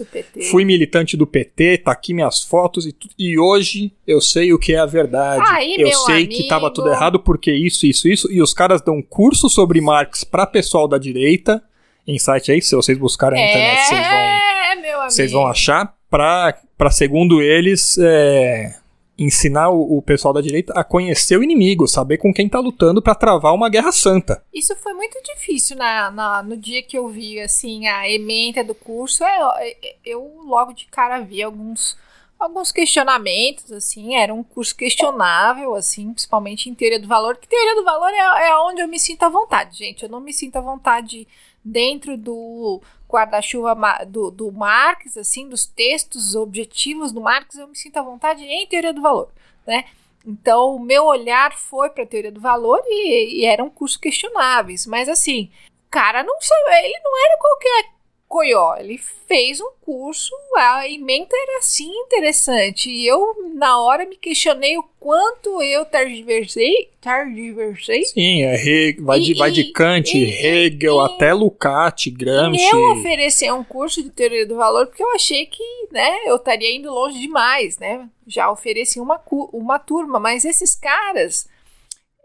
Fui 0.51 0.65
militante 0.65 1.15
do 1.15 1.25
PT, 1.25 1.77
tá 1.77 1.93
aqui 1.93 2.13
minhas 2.13 2.43
fotos 2.43 2.85
e, 2.85 2.93
e 3.17 3.39
hoje 3.39 3.93
eu 4.05 4.19
sei 4.19 4.51
o 4.51 4.59
que 4.59 4.73
é 4.73 4.79
a 4.79 4.85
verdade. 4.85 5.41
Aí, 5.47 5.77
eu 5.79 5.89
sei 5.93 6.15
amigo. 6.15 6.33
que 6.33 6.41
estava 6.41 6.69
tudo 6.69 6.89
errado 6.89 7.17
porque 7.17 7.49
isso, 7.49 7.85
isso, 7.85 8.09
isso. 8.09 8.29
E 8.29 8.41
os 8.41 8.53
caras 8.53 8.81
dão 8.81 9.01
curso 9.01 9.47
sobre 9.47 9.79
Marx 9.79 10.25
para 10.25 10.45
pessoal 10.45 10.85
da 10.85 10.97
direita. 10.97 11.63
Em 12.05 12.19
site 12.19 12.51
aí, 12.51 12.61
se 12.61 12.75
vocês 12.75 12.97
buscarem 12.97 13.41
na 13.41 13.49
internet, 13.49 13.87
vocês 13.87 14.01
vão, 14.05 14.17
é, 14.17 15.09
vocês 15.09 15.31
vão 15.31 15.47
achar. 15.47 15.95
Para, 16.09 16.91
segundo 16.91 17.41
eles, 17.41 17.97
é, 17.97 18.75
ensinar 19.17 19.69
o, 19.69 19.97
o, 19.97 20.01
pessoal 20.01 20.33
da 20.33 20.41
direita 20.41 20.73
a 20.73 20.83
conhecer 20.83 21.37
o 21.37 21.43
inimigo, 21.43 21.87
saber 21.87 22.17
com 22.17 22.33
quem 22.33 22.47
tá 22.47 22.59
lutando 22.59 23.01
para 23.01 23.15
travar 23.15 23.53
uma 23.53 23.69
guerra 23.69 23.91
santa. 23.91 24.43
Isso 24.53 24.75
foi 24.75 24.93
muito 24.93 25.19
difícil 25.23 25.75
na, 25.75 26.11
na, 26.11 26.43
no 26.43 26.55
dia 26.55 26.83
que 26.83 26.97
eu 26.97 27.07
vi 27.07 27.39
assim 27.39 27.87
a 27.87 28.09
ementa 28.09 28.63
do 28.63 28.75
curso. 28.75 29.23
Eu, 29.23 29.51
é, 29.57 29.69
é, 29.81 29.95
eu 30.05 30.41
logo 30.45 30.73
de 30.73 30.85
cara 30.85 31.19
vi 31.19 31.41
alguns 31.41 31.97
alguns 32.39 32.71
questionamentos 32.71 33.71
assim. 33.71 34.15
Era 34.15 34.33
um 34.33 34.43
curso 34.43 34.75
questionável 34.75 35.73
assim, 35.73 36.11
principalmente 36.11 36.69
em 36.69 36.75
teoria 36.75 36.99
do 36.99 37.07
valor. 37.07 37.37
Que 37.37 37.47
teoria 37.47 37.75
do 37.75 37.83
valor 37.83 38.09
é, 38.09 38.49
é 38.49 38.57
onde 38.59 38.81
eu 38.81 38.87
me 38.87 38.99
sinto 38.99 39.23
à 39.23 39.29
vontade, 39.29 39.77
gente. 39.77 40.03
Eu 40.03 40.09
não 40.09 40.19
me 40.19 40.31
sinto 40.31 40.57
à 40.57 40.61
vontade 40.61 41.27
dentro 41.63 42.17
do 42.17 42.81
guarda-chuva 43.09 43.75
do, 44.07 44.29
do 44.29 44.51
Marx, 44.51 45.17
assim, 45.17 45.47
dos 45.47 45.65
textos 45.65 46.35
objetivos 46.35 47.11
do 47.11 47.21
Marx, 47.21 47.55
eu 47.55 47.67
me 47.67 47.75
sinto 47.75 47.97
à 47.97 48.01
vontade 48.01 48.43
em 48.43 48.67
teoria 48.67 48.93
do 48.93 49.01
valor, 49.01 49.29
né? 49.65 49.85
Então, 50.25 50.75
o 50.75 50.79
meu 50.79 51.05
olhar 51.05 51.53
foi 51.57 51.89
para 51.89 52.03
a 52.03 52.07
teoria 52.07 52.31
do 52.31 52.41
valor 52.41 52.81
e, 52.85 53.41
e 53.41 53.45
eram 53.45 53.69
cursos 53.69 53.97
questionáveis, 53.97 54.85
mas 54.85 55.07
assim, 55.07 55.49
cara 55.89 56.23
não 56.23 56.37
ele 56.83 56.99
não 57.03 57.25
era 57.25 57.37
qualquer 57.39 57.96
Coió, 58.27 58.75
ele 58.77 58.99
fez 59.25 59.61
um 59.61 59.71
curso, 59.81 60.35
a 60.57 60.87
emenda 60.87 61.29
era 61.31 61.59
assim 61.59 61.89
interessante. 61.89 62.89
E 62.89 63.07
eu, 63.07 63.51
na 63.53 63.79
hora, 63.79 64.05
me 64.05 64.17
questionei 64.17 64.77
o 64.77 64.83
quanto 64.99 65.61
eu 65.61 65.85
tardiversei. 65.85 66.89
Tardiversei? 66.99 68.03
Sim, 68.03 68.43
é 68.43 68.55
He 68.55 68.97
vai, 68.99 69.19
e, 69.19 69.23
de, 69.23 69.33
vai 69.33 69.49
de 69.49 69.71
Kant, 69.71 70.13
e, 70.13 70.25
Hegel, 70.25 70.97
e, 70.97 71.05
até 71.05 71.33
Lukács, 71.33 72.13
Gramsci. 72.13 72.65
Eu 72.65 72.91
ofereci 72.91 73.49
um 73.49 73.63
curso 73.63 74.03
de 74.03 74.09
teoria 74.09 74.45
do 74.45 74.57
valor 74.57 74.87
porque 74.87 75.03
eu 75.03 75.15
achei 75.15 75.45
que 75.45 75.63
né, 75.91 76.17
eu 76.25 76.35
estaria 76.35 76.75
indo 76.75 76.91
longe 76.91 77.17
demais, 77.19 77.77
né? 77.77 78.09
Já 78.27 78.51
ofereci 78.51 78.99
uma, 78.99 79.21
uma 79.53 79.79
turma, 79.79 80.19
mas 80.19 80.43
esses 80.43 80.75
caras, 80.75 81.47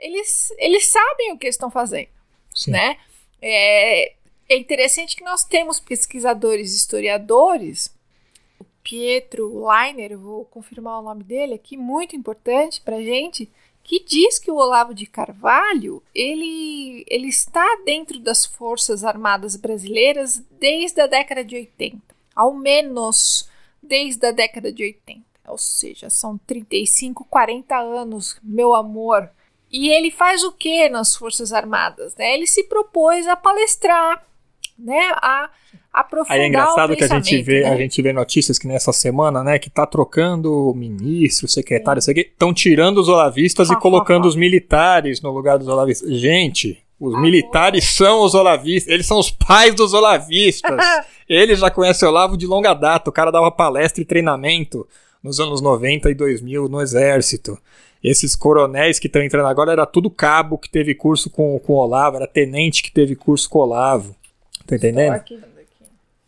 eles, 0.00 0.52
eles 0.58 0.86
sabem 0.86 1.32
o 1.32 1.38
que 1.38 1.46
estão 1.46 1.70
fazendo, 1.70 2.08
Sim. 2.52 2.72
né? 2.72 2.96
É, 3.40 4.12
é 4.48 4.56
interessante 4.56 5.16
que 5.16 5.24
nós 5.24 5.44
temos 5.44 5.80
pesquisadores 5.80 6.74
historiadores, 6.74 7.94
o 8.58 8.64
Pietro 8.82 9.66
Leiner, 9.66 10.18
vou 10.18 10.44
confirmar 10.44 11.00
o 11.00 11.02
nome 11.02 11.24
dele 11.24 11.54
aqui, 11.54 11.76
muito 11.76 12.16
importante 12.16 12.80
para 12.80 13.02
gente, 13.02 13.50
que 13.84 14.04
diz 14.04 14.38
que 14.38 14.50
o 14.50 14.56
Olavo 14.56 14.94
de 14.94 15.06
Carvalho 15.06 16.02
ele, 16.14 17.04
ele 17.08 17.28
está 17.28 17.66
dentro 17.84 18.20
das 18.20 18.44
Forças 18.44 19.04
Armadas 19.04 19.56
Brasileiras 19.56 20.42
desde 20.52 21.00
a 21.00 21.06
década 21.06 21.44
de 21.44 21.56
80, 21.56 22.00
ao 22.34 22.54
menos 22.54 23.48
desde 23.82 24.24
a 24.26 24.30
década 24.30 24.72
de 24.72 24.84
80, 24.84 25.22
ou 25.48 25.58
seja, 25.58 26.08
são 26.08 26.38
35, 26.38 27.24
40 27.24 27.76
anos, 27.76 28.38
meu 28.42 28.74
amor. 28.74 29.28
E 29.70 29.88
ele 29.88 30.10
faz 30.10 30.44
o 30.44 30.52
que 30.52 30.88
nas 30.88 31.16
Forças 31.16 31.52
Armadas? 31.52 32.14
Né? 32.16 32.34
Ele 32.34 32.46
se 32.46 32.64
propôs 32.64 33.26
a 33.26 33.34
palestrar 33.34 34.24
né, 34.78 35.12
a 35.16 35.50
aprofundar 35.92 36.38
Aí 36.38 36.44
é 36.44 36.48
engraçado 36.48 36.96
que 36.96 37.04
a 37.04 37.08
gente 37.08 37.42
vê, 37.42 37.62
né? 37.62 37.70
a 37.70 37.76
gente 37.76 38.00
vê 38.00 38.12
notícias 38.12 38.58
que 38.58 38.66
nessa 38.66 38.92
semana, 38.92 39.44
né, 39.44 39.58
que 39.58 39.68
tá 39.68 39.86
trocando 39.86 40.72
ministro, 40.74 41.48
secretário, 41.48 42.00
estão 42.00 42.52
tirando 42.54 42.98
os 42.98 43.08
olavistas 43.08 43.70
e 43.70 43.76
colocando 43.76 44.26
os 44.26 44.34
militares 44.34 45.20
no 45.20 45.30
lugar 45.30 45.58
dos 45.58 45.68
olavistas. 45.68 46.10
Gente, 46.18 46.82
os 46.98 47.20
militares 47.20 47.84
são 47.84 48.22
os 48.22 48.32
olavistas, 48.32 48.92
eles 48.92 49.06
são 49.06 49.18
os 49.18 49.30
pais 49.30 49.74
dos 49.74 49.92
olavistas. 49.92 50.70
eles 51.28 51.58
já 51.58 51.70
conhecem 51.70 52.06
o 52.06 52.10
Olavo 52.10 52.36
de 52.36 52.46
longa 52.46 52.72
data, 52.74 53.10
o 53.10 53.12
cara 53.12 53.30
dava 53.30 53.50
palestra 53.50 54.00
e 54.00 54.04
treinamento 54.04 54.86
nos 55.22 55.40
anos 55.40 55.60
90 55.60 56.10
e 56.10 56.14
2000 56.14 56.68
no 56.68 56.80
exército. 56.80 57.58
Esses 58.02 58.34
coronéis 58.34 58.98
que 58.98 59.06
estão 59.06 59.22
entrando 59.22 59.46
agora 59.46 59.72
era 59.72 59.86
tudo 59.86 60.10
cabo 60.10 60.58
que 60.58 60.68
teve 60.68 60.94
curso 60.94 61.30
com, 61.30 61.58
com 61.60 61.74
o 61.74 61.76
Olavo, 61.76 62.16
era 62.16 62.26
tenente 62.26 62.82
que 62.82 62.90
teve 62.90 63.14
curso 63.14 63.48
com 63.48 63.58
o 63.58 63.62
Olavo. 63.62 64.14
Tá 64.66 64.76
entendendo? 64.76 65.22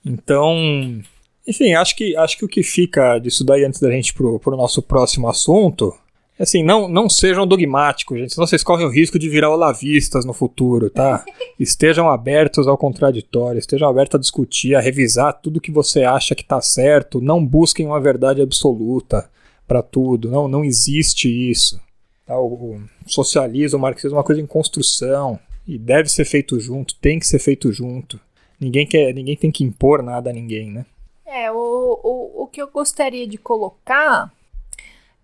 Então, 0.04 1.02
enfim, 1.46 1.74
acho 1.74 1.96
que, 1.96 2.16
acho 2.16 2.38
que 2.38 2.44
o 2.44 2.48
que 2.48 2.62
fica 2.62 3.18
disso 3.18 3.44
daí 3.44 3.64
antes 3.64 3.80
da 3.80 3.90
gente 3.90 4.12
pro, 4.12 4.38
pro 4.38 4.56
nosso 4.56 4.82
próximo 4.82 5.28
assunto 5.28 5.94
é 6.36 6.42
assim, 6.42 6.64
não, 6.64 6.88
não 6.88 7.08
sejam 7.08 7.46
dogmáticos, 7.46 8.18
gente, 8.18 8.34
senão 8.34 8.46
vocês 8.46 8.64
correm 8.64 8.86
o 8.86 8.90
risco 8.90 9.20
de 9.20 9.28
virar 9.28 9.50
olavistas 9.50 10.24
no 10.24 10.32
futuro, 10.32 10.90
tá? 10.90 11.24
estejam 11.60 12.10
abertos 12.10 12.66
ao 12.66 12.76
contraditório, 12.76 13.58
estejam 13.58 13.88
abertos 13.88 14.16
a 14.16 14.20
discutir, 14.20 14.74
a 14.74 14.80
revisar 14.80 15.38
tudo 15.40 15.60
que 15.60 15.70
você 15.70 16.02
acha 16.02 16.34
que 16.34 16.44
tá 16.44 16.60
certo, 16.60 17.20
não 17.20 17.44
busquem 17.44 17.86
uma 17.86 18.00
verdade 18.00 18.42
absoluta 18.42 19.30
para 19.66 19.80
tudo, 19.80 20.28
não, 20.28 20.48
não 20.48 20.64
existe 20.64 21.28
isso. 21.28 21.80
Tá? 22.26 22.36
O, 22.36 22.80
o 22.80 22.82
socialismo, 23.06 23.78
o 23.78 23.82
marxismo 23.82 24.16
é 24.16 24.18
uma 24.18 24.24
coisa 24.24 24.40
em 24.40 24.46
construção, 24.46 25.38
e 25.66 25.78
deve 25.78 26.08
ser 26.08 26.24
feito 26.24 26.58
junto, 26.60 26.94
tem 26.96 27.18
que 27.18 27.26
ser 27.26 27.38
feito 27.38 27.72
junto. 27.72 28.20
Ninguém 28.60 28.86
quer, 28.86 29.12
ninguém 29.12 29.36
tem 29.36 29.50
que 29.50 29.64
impor 29.64 30.02
nada 30.02 30.30
a 30.30 30.32
ninguém, 30.32 30.70
né? 30.70 30.86
É, 31.26 31.50
o, 31.50 32.00
o, 32.02 32.42
o 32.42 32.46
que 32.46 32.62
eu 32.62 32.70
gostaria 32.70 33.26
de 33.26 33.36
colocar 33.38 34.32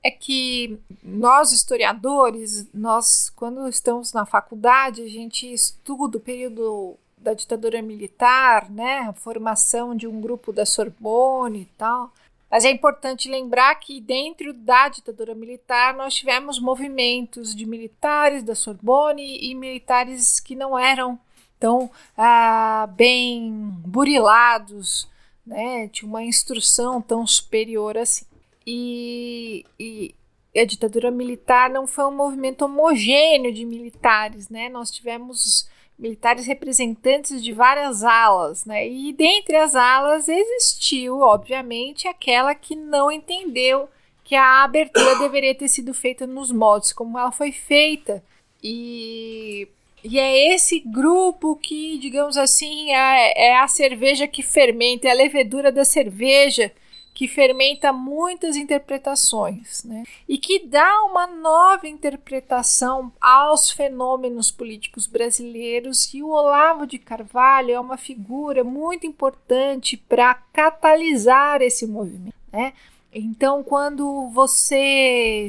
é 0.02 0.10
que 0.10 0.78
nós 1.02 1.52
historiadores, 1.52 2.66
nós 2.72 3.30
quando 3.30 3.68
estamos 3.68 4.12
na 4.12 4.24
faculdade, 4.24 5.02
a 5.02 5.08
gente 5.08 5.52
estuda 5.52 6.16
o 6.16 6.20
período 6.20 6.96
da 7.16 7.34
ditadura 7.34 7.82
militar, 7.82 8.70
né, 8.70 9.00
a 9.00 9.12
formação 9.12 9.94
de 9.94 10.06
um 10.06 10.20
grupo 10.20 10.52
da 10.52 10.64
Sorbonne 10.64 11.62
e 11.62 11.68
tal. 11.76 12.12
Mas 12.50 12.64
é 12.64 12.70
importante 12.70 13.28
lembrar 13.28 13.74
que 13.76 14.00
dentro 14.00 14.52
da 14.52 14.88
ditadura 14.88 15.34
militar 15.34 15.94
nós 15.94 16.14
tivemos 16.14 16.58
movimentos 16.58 17.54
de 17.54 17.64
militares 17.64 18.42
da 18.42 18.54
Sorbonne 18.54 19.38
e 19.40 19.54
militares 19.54 20.40
que 20.40 20.56
não 20.56 20.78
eram 20.78 21.18
tão 21.58 21.90
ah, 22.16 22.88
bem 22.96 23.52
burilados 23.86 25.08
né? 25.50 25.88
Tinha 25.88 26.08
uma 26.08 26.22
instrução 26.22 27.02
tão 27.02 27.26
superior 27.26 27.98
assim. 27.98 28.24
E, 28.66 29.64
e 29.78 30.14
a 30.56 30.64
ditadura 30.64 31.10
militar 31.10 31.68
não 31.68 31.86
foi 31.86 32.04
um 32.04 32.16
movimento 32.16 32.64
homogêneo 32.64 33.52
de 33.52 33.64
militares, 33.64 34.48
né? 34.48 34.68
Nós 34.68 34.90
tivemos 34.90 35.68
militares 36.00 36.46
representantes 36.46 37.44
de 37.44 37.52
várias 37.52 38.02
alas, 38.02 38.64
né? 38.64 38.88
E 38.88 39.12
dentre 39.12 39.56
as 39.56 39.74
alas 39.74 40.28
existiu, 40.28 41.20
obviamente, 41.20 42.08
aquela 42.08 42.54
que 42.54 42.74
não 42.74 43.12
entendeu 43.12 43.88
que 44.24 44.34
a 44.34 44.64
abertura 44.64 45.16
deveria 45.20 45.54
ter 45.54 45.68
sido 45.68 45.92
feita 45.92 46.26
nos 46.26 46.50
modos 46.50 46.92
como 46.92 47.18
ela 47.18 47.30
foi 47.30 47.52
feita. 47.52 48.24
E, 48.62 49.68
e 50.02 50.18
é 50.18 50.54
esse 50.54 50.80
grupo 50.80 51.54
que, 51.56 51.98
digamos 51.98 52.38
assim, 52.38 52.92
é, 52.92 53.48
é 53.48 53.58
a 53.58 53.68
cerveja 53.68 54.26
que 54.26 54.42
fermenta, 54.42 55.06
é 55.06 55.10
a 55.10 55.14
levedura 55.14 55.70
da 55.70 55.84
cerveja 55.84 56.72
que 57.20 57.28
fermenta 57.28 57.92
muitas 57.92 58.56
interpretações, 58.56 59.84
né? 59.84 60.04
E 60.26 60.38
que 60.38 60.66
dá 60.66 61.02
uma 61.02 61.26
nova 61.26 61.86
interpretação 61.86 63.12
aos 63.20 63.70
fenômenos 63.70 64.50
políticos 64.50 65.06
brasileiros. 65.06 66.14
E 66.14 66.22
o 66.22 66.30
Olavo 66.30 66.86
de 66.86 66.98
Carvalho 66.98 67.72
é 67.72 67.78
uma 67.78 67.98
figura 67.98 68.64
muito 68.64 69.06
importante 69.06 69.98
para 69.98 70.32
catalisar 70.50 71.60
esse 71.60 71.86
movimento, 71.86 72.34
né? 72.50 72.72
Então, 73.12 73.62
quando 73.62 74.30
você, 74.30 75.46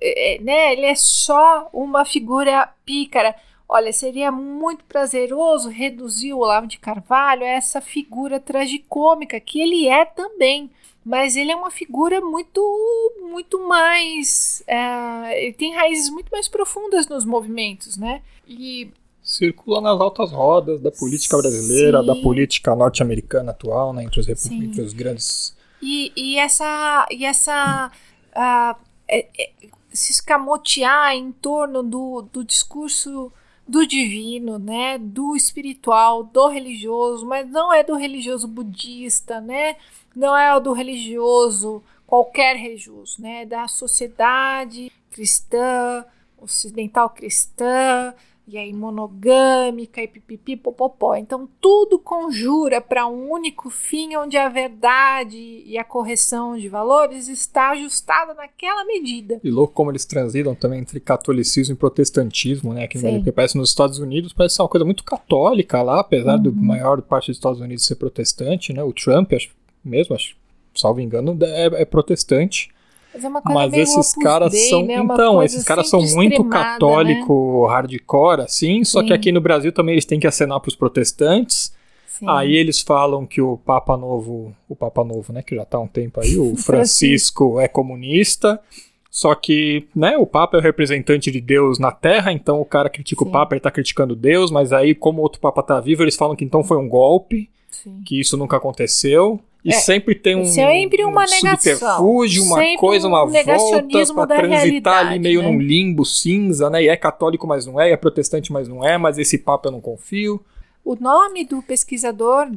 é, 0.00 0.38
né, 0.40 0.72
ele 0.72 0.86
é 0.86 0.94
só 0.94 1.68
uma 1.72 2.04
figura 2.04 2.72
pícara. 2.86 3.34
Olha, 3.68 3.92
seria 3.92 4.32
muito 4.32 4.82
prazeroso 4.84 5.68
reduzir 5.68 6.32
o 6.32 6.38
Olavo 6.38 6.66
de 6.66 6.78
Carvalho 6.78 7.42
a 7.42 7.48
essa 7.48 7.82
figura 7.82 8.40
tragicômica 8.40 9.38
que 9.38 9.60
ele 9.60 9.86
é 9.86 10.06
também. 10.06 10.70
Mas 11.04 11.36
ele 11.36 11.52
é 11.52 11.56
uma 11.56 11.70
figura 11.70 12.20
muito 12.20 12.60
muito 13.30 13.66
mais 13.68 14.62
é, 14.66 15.44
ele 15.44 15.52
tem 15.52 15.74
raízes 15.74 16.10
muito 16.10 16.28
mais 16.30 16.48
profundas 16.48 17.06
nos 17.06 17.24
movimentos 17.24 17.96
né? 17.96 18.20
E 18.46 18.90
circula 19.22 19.80
nas 19.80 19.98
altas 20.00 20.32
rodas 20.32 20.80
da 20.80 20.90
política 20.90 21.36
brasileira 21.38 22.00
Sim. 22.00 22.06
da 22.06 22.16
política 22.16 22.74
norte-americana 22.74 23.52
atual 23.52 23.92
né 23.92 24.04
entre 24.04 24.20
os, 24.20 24.28
entre 24.28 24.82
os 24.82 24.92
grandes. 24.92 25.56
E, 25.80 26.12
e 26.16 26.36
essa 26.36 27.06
e 27.10 27.24
essa 27.24 27.90
uh, 28.36 28.84
é, 29.08 29.26
é, 29.38 29.50
se 29.90 30.12
escamotear 30.12 31.12
em 31.12 31.32
torno 31.32 31.82
do, 31.82 32.22
do 32.32 32.44
discurso 32.44 33.32
do 33.68 33.86
divino, 33.86 34.58
né, 34.58 34.96
do 34.98 35.36
espiritual, 35.36 36.24
do 36.24 36.48
religioso, 36.48 37.26
mas 37.26 37.48
não 37.48 37.72
é 37.72 37.84
do 37.84 37.94
religioso 37.94 38.48
budista, 38.48 39.40
né? 39.40 39.76
não 40.18 40.36
é 40.36 40.54
o 40.54 40.60
do 40.60 40.72
religioso, 40.72 41.82
qualquer 42.04 42.56
religioso, 42.56 43.22
né? 43.22 43.46
Da 43.46 43.68
sociedade 43.68 44.90
cristã, 45.12 46.04
ocidental 46.36 47.08
cristã, 47.10 48.12
e 48.48 48.56
aí 48.56 48.72
monogâmica 48.72 50.02
e 50.02 50.08
pipipi 50.08 50.56
popopó. 50.56 51.14
Então 51.14 51.46
tudo 51.60 51.98
conjura 51.98 52.80
para 52.80 53.06
um 53.06 53.30
único 53.30 53.68
fim 53.68 54.16
onde 54.16 54.38
a 54.38 54.48
verdade 54.48 55.62
e 55.66 55.76
a 55.76 55.84
correção 55.84 56.56
de 56.56 56.66
valores 56.68 57.28
está 57.28 57.72
ajustada 57.72 58.32
naquela 58.32 58.84
medida. 58.84 59.38
E 59.44 59.50
louco 59.50 59.74
como 59.74 59.90
eles 59.90 60.06
transitam 60.06 60.54
também 60.54 60.80
entre 60.80 60.98
catolicismo 60.98 61.74
e 61.74 61.78
protestantismo, 61.78 62.72
né? 62.72 62.86
Que 62.86 62.98
porque 62.98 63.32
parece 63.32 63.58
nos 63.58 63.68
Estados 63.68 63.98
Unidos 63.98 64.32
parece 64.32 64.56
ser 64.56 64.62
uma 64.62 64.68
coisa 64.68 64.84
muito 64.84 65.04
católica 65.04 65.82
lá, 65.82 66.00
apesar 66.00 66.36
uhum. 66.36 66.42
do 66.44 66.52
maior 66.52 67.02
parte 67.02 67.26
dos 67.26 67.36
Estados 67.36 67.60
Unidos 67.60 67.84
ser 67.84 67.96
protestante, 67.96 68.72
né? 68.72 68.82
O 68.82 68.92
Trump, 68.94 69.32
acho 69.34 69.50
mesmo, 69.84 70.14
acho, 70.14 70.34
salvo 70.74 71.00
engano, 71.00 71.36
é, 71.42 71.82
é 71.82 71.84
protestante. 71.84 72.70
Mas, 73.22 73.46
é 73.46 73.54
mas 73.54 73.72
esses 73.74 74.12
caras 74.14 74.52
Day, 74.52 74.68
são. 74.68 74.84
Né? 74.84 74.94
Então, 74.94 75.42
esses 75.42 75.64
caras 75.64 75.88
são 75.88 76.00
muito 76.00 76.44
católico 76.44 77.66
né? 77.66 77.74
hardcore, 77.74 78.42
assim, 78.42 78.84
só 78.84 79.00
Sim. 79.00 79.06
que 79.06 79.12
aqui 79.12 79.32
no 79.32 79.40
Brasil 79.40 79.72
também 79.72 79.94
eles 79.94 80.04
têm 80.04 80.20
que 80.20 80.26
acenar 80.26 80.60
para 80.60 80.68
os 80.68 80.76
protestantes. 80.76 81.72
Sim. 82.06 82.26
Aí 82.28 82.56
eles 82.56 82.80
falam 82.80 83.24
que 83.24 83.40
o 83.40 83.56
Papa 83.58 83.96
Novo, 83.96 84.54
o 84.68 84.74
Papa 84.74 85.04
Novo, 85.04 85.32
né, 85.32 85.40
que 85.40 85.54
já 85.54 85.62
está 85.62 85.78
há 85.78 85.80
um 85.80 85.86
tempo 85.86 86.20
aí, 86.20 86.36
o 86.36 86.56
Francisco 86.58 87.60
é 87.60 87.68
comunista. 87.68 88.60
Só 89.10 89.34
que, 89.34 89.88
né, 89.94 90.16
o 90.16 90.26
Papa 90.26 90.56
é 90.56 90.60
o 90.60 90.62
representante 90.62 91.30
de 91.30 91.40
Deus 91.40 91.78
na 91.78 91.90
Terra, 91.90 92.32
então 92.32 92.60
o 92.60 92.64
cara 92.64 92.90
critica 92.90 93.24
Sim. 93.24 93.28
o 93.28 93.32
Papa, 93.32 93.54
ele 93.54 93.60
tá 93.60 93.70
criticando 93.70 94.14
Deus, 94.14 94.50
mas 94.50 94.72
aí, 94.72 94.94
como 94.94 95.22
outro 95.22 95.40
Papa 95.40 95.62
tá 95.62 95.80
vivo, 95.80 96.02
eles 96.02 96.16
falam 96.16 96.36
que 96.36 96.44
então 96.44 96.62
foi 96.62 96.76
um 96.76 96.88
golpe, 96.88 97.48
Sim. 97.70 98.02
que 98.04 98.20
isso 98.20 98.36
nunca 98.36 98.56
aconteceu. 98.56 99.40
E 99.64 99.70
é, 99.70 99.74
sempre 99.74 100.14
tem 100.14 100.36
um, 100.36 100.44
sempre 100.44 101.04
uma 101.04 101.24
um 101.24 101.28
subterfúgio, 101.28 102.44
uma 102.44 102.76
coisa, 102.76 103.08
uma 103.08 103.24
um 103.24 103.30
volta 103.30 104.14
para 104.14 104.26
transitar 104.38 105.06
ali 105.06 105.18
meio 105.18 105.42
né? 105.42 105.50
num 105.50 105.58
limbo 105.58 106.04
cinza, 106.04 106.70
né? 106.70 106.84
E 106.84 106.88
é 106.88 106.96
católico, 106.96 107.46
mas 107.46 107.66
não 107.66 107.80
é, 107.80 107.90
é 107.90 107.96
protestante, 107.96 108.52
mas 108.52 108.68
não 108.68 108.86
é, 108.86 108.96
mas 108.96 109.18
esse 109.18 109.36
papo 109.36 109.68
eu 109.68 109.72
não 109.72 109.80
confio. 109.80 110.40
O 110.84 110.94
nome 110.94 111.44
do 111.44 111.60
pesquisador 111.60 112.48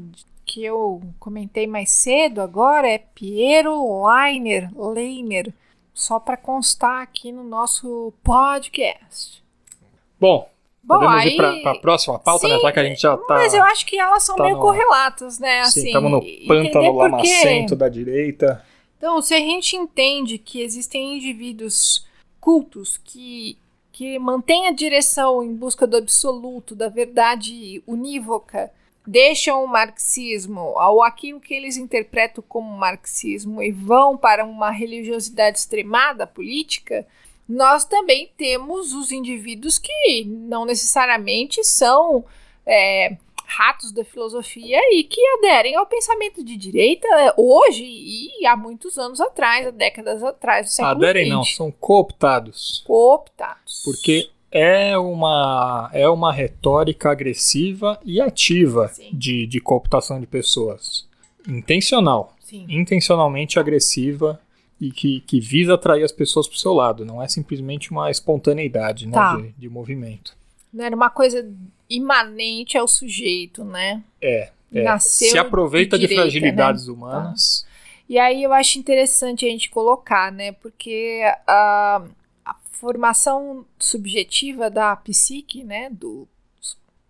que 0.46 0.64
eu 0.64 1.02
comentei 1.20 1.66
mais 1.66 1.90
cedo 1.92 2.40
agora 2.40 2.88
é 2.88 2.98
Piero 2.98 4.06
Leiner, 4.06 4.70
Leiner 4.76 5.54
só 5.94 6.20
para 6.20 6.38
constar 6.38 7.02
aqui 7.02 7.32
no 7.32 7.44
nosso 7.44 8.14
podcast. 8.24 9.44
Bom, 10.20 10.48
Bom, 10.84 10.96
Podemos 10.96 11.22
aí, 11.22 11.34
ir 11.34 11.38
para 11.38 11.72
a 11.72 11.80
próxima 11.80 12.18
pauta, 12.18 12.48
né? 12.48 12.56
sim, 12.56 12.58
né? 12.58 12.68
Já 12.68 12.72
que 12.72 12.80
a 12.80 12.84
gente 12.84 13.02
já 13.02 13.18
tá. 13.18 13.36
Mas 13.36 13.54
eu 13.54 13.64
acho 13.64 13.86
que 13.86 14.00
elas 14.00 14.24
são 14.24 14.36
tá 14.36 14.44
meio 14.44 14.56
no, 14.56 14.62
correlatas, 14.62 15.40
né? 15.40 15.62
Assim, 15.62 15.82
sim, 15.82 15.88
estamos 15.88 16.12
no 16.12 16.22
pântano 16.48 16.96
lamacento 16.96 17.76
da 17.76 17.88
direita. 17.88 18.64
Então, 18.98 19.22
se 19.22 19.34
a 19.34 19.40
gente 19.40 19.76
entende 19.76 20.38
que 20.38 20.62
existem 20.62 21.18
indivíduos 21.18 22.06
cultos 22.40 23.00
que, 23.04 23.58
que 23.92 24.18
mantêm 24.18 24.68
a 24.68 24.72
direção 24.72 25.44
em 25.44 25.56
busca 25.56 25.86
do 25.86 25.98
absoluto, 25.98 26.76
da 26.76 26.90
verdade 26.90 27.84
unívoca, 27.88 28.72
deixam 29.06 29.64
o 29.64 29.68
marxismo, 29.68 30.74
ou 30.76 31.04
aquilo 31.04 31.40
que 31.40 31.54
eles 31.54 31.78
interpretam 31.78 32.44
como 32.48 32.78
marxismo, 32.78 33.62
e 33.62 33.72
vão 33.72 34.18
para 34.18 34.46
uma 34.46 34.72
religiosidade 34.72 35.60
extremada 35.60 36.26
política 36.26 37.06
nós 37.52 37.84
também 37.84 38.32
temos 38.38 38.94
os 38.94 39.12
indivíduos 39.12 39.78
que 39.78 40.24
não 40.26 40.64
necessariamente 40.64 41.62
são 41.66 42.24
é, 42.66 43.18
ratos 43.46 43.92
da 43.92 44.06
filosofia 44.06 44.80
e 44.94 45.04
que 45.04 45.22
aderem 45.38 45.76
ao 45.76 45.86
pensamento 45.86 46.44
de 46.46 46.56
direita 46.56 47.08
hoje 47.36 47.84
e 47.84 48.46
há 48.46 48.56
muitos 48.56 48.98
anos 48.98 49.20
atrás, 49.20 49.68
há 49.68 49.72
décadas 49.72 50.24
atrás 50.24 50.68
do 50.68 50.70
século 50.70 50.96
Aderem 50.96 51.30
não, 51.30 51.44
são 51.44 51.70
cooptados. 51.72 52.84
Cooptados. 52.88 53.82
Porque 53.84 54.30
é 54.50 54.98
uma, 54.98 55.90
é 55.92 56.08
uma 56.08 56.32
retórica 56.32 57.12
agressiva 57.12 58.00
e 58.06 58.22
ativa 58.22 58.90
de, 59.12 59.46
de 59.46 59.60
cooptação 59.60 60.22
de 60.22 60.26
pessoas. 60.26 61.06
Intencional. 61.46 62.34
Sim. 62.40 62.66
Intencionalmente 62.70 63.60
agressiva 63.60 64.40
e 64.82 64.92
que, 64.92 65.22
que 65.22 65.40
visa 65.40 65.76
atrair 65.76 66.04
as 66.04 66.12
pessoas 66.12 66.48
para 66.48 66.56
o 66.56 66.60
seu 66.60 66.74
lado, 66.74 67.06
não 67.06 67.22
é 67.22 67.28
simplesmente 67.28 67.92
uma 67.92 68.10
espontaneidade 68.10 69.06
né, 69.06 69.14
tá. 69.14 69.36
de, 69.36 69.52
de 69.52 69.70
movimento. 69.70 70.36
Não 70.74 70.84
era 70.84 70.96
uma 70.96 71.12
coisa 71.12 71.48
imanente 71.88 72.80
ao 72.80 72.88
sujeito, 72.88 73.64
né? 73.64 74.02
É. 74.20 74.50
é. 74.74 74.84
Nasceu 74.84 75.30
Se 75.30 75.38
aproveita 75.38 76.00
de, 76.00 76.08
direita, 76.08 76.24
de 76.24 76.32
fragilidades 76.32 76.88
né? 76.88 76.94
humanas. 76.94 77.62
Tá. 77.62 77.72
E 78.10 78.18
aí 78.18 78.42
eu 78.44 78.52
acho 78.52 78.80
interessante 78.80 79.46
a 79.46 79.50
gente 79.50 79.70
colocar, 79.70 80.32
né? 80.32 80.52
Porque 80.54 81.22
a, 81.46 82.04
a 82.44 82.56
formação 82.72 83.64
subjetiva 83.78 84.70
da 84.70 84.96
psique, 84.96 85.64
né? 85.64 85.90
Do, 85.92 86.28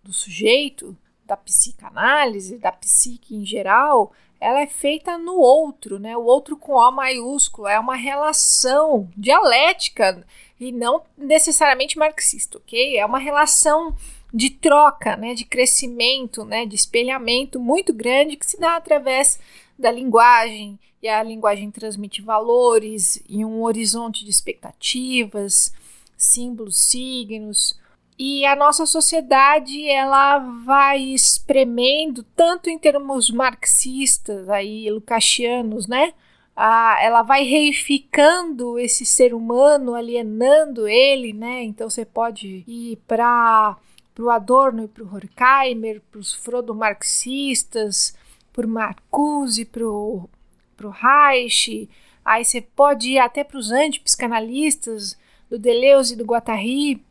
do 0.04 0.12
sujeito, 0.12 0.94
da 1.24 1.36
psicanálise, 1.38 2.58
da 2.58 2.70
psique 2.70 3.34
em 3.34 3.46
geral, 3.46 4.12
ela 4.42 4.60
é 4.60 4.66
feita 4.66 5.16
no 5.16 5.36
outro, 5.36 6.00
né? 6.00 6.16
O 6.16 6.24
outro 6.24 6.56
com 6.56 6.72
O 6.72 6.90
maiúsculo 6.90 7.68
é 7.68 7.78
uma 7.78 7.94
relação 7.94 9.08
dialética 9.16 10.26
e 10.58 10.72
não 10.72 11.02
necessariamente 11.16 11.96
marxista, 11.96 12.58
ok? 12.58 12.98
É 12.98 13.06
uma 13.06 13.20
relação 13.20 13.96
de 14.34 14.50
troca, 14.50 15.16
né? 15.16 15.32
De 15.32 15.44
crescimento, 15.44 16.44
né? 16.44 16.66
De 16.66 16.74
espelhamento 16.74 17.60
muito 17.60 17.92
grande 17.92 18.36
que 18.36 18.44
se 18.44 18.58
dá 18.58 18.74
através 18.74 19.38
da 19.78 19.92
linguagem 19.92 20.76
e 21.00 21.08
a 21.08 21.22
linguagem 21.22 21.70
transmite 21.70 22.20
valores 22.20 23.22
e 23.28 23.44
um 23.44 23.62
horizonte 23.62 24.24
de 24.24 24.30
expectativas, 24.30 25.72
símbolos, 26.16 26.76
signos, 26.76 27.78
e 28.18 28.44
a 28.44 28.54
nossa 28.54 28.86
sociedade 28.86 29.88
ela 29.88 30.38
vai 30.38 31.00
espremendo 31.00 32.22
tanto 32.36 32.68
em 32.70 32.78
termos 32.78 33.30
marxistas 33.30 34.48
aí 34.48 34.90
lucachianos, 34.90 35.86
né? 35.86 36.12
Ah, 36.54 36.98
ela 37.00 37.22
vai 37.22 37.44
reificando 37.44 38.78
esse 38.78 39.06
ser 39.06 39.32
humano, 39.34 39.94
alienando 39.94 40.86
ele, 40.86 41.32
né? 41.32 41.62
Então 41.62 41.88
você 41.88 42.04
pode 42.04 42.62
ir 42.66 42.96
para 43.06 43.76
o 44.18 44.30
Adorno 44.30 44.84
e 44.84 44.88
para 44.88 45.02
o 45.02 45.14
Horkheimer, 45.14 46.02
para 46.10 46.20
os 46.20 46.34
Frodo 46.34 46.74
marxistas, 46.74 48.14
por 48.52 48.66
Marcuse, 48.66 49.64
pro, 49.64 50.28
pro 50.76 50.90
Reich, 50.90 51.88
aí 52.24 52.44
você 52.44 52.60
pode 52.60 53.12
ir 53.12 53.18
até 53.18 53.42
para 53.42 53.58
os 53.58 53.70
antipsicanalistas 53.70 55.16
do 55.48 55.58
Deleuze 55.58 56.14
e 56.14 56.16
do 56.16 56.24
Guattari, 56.24 57.02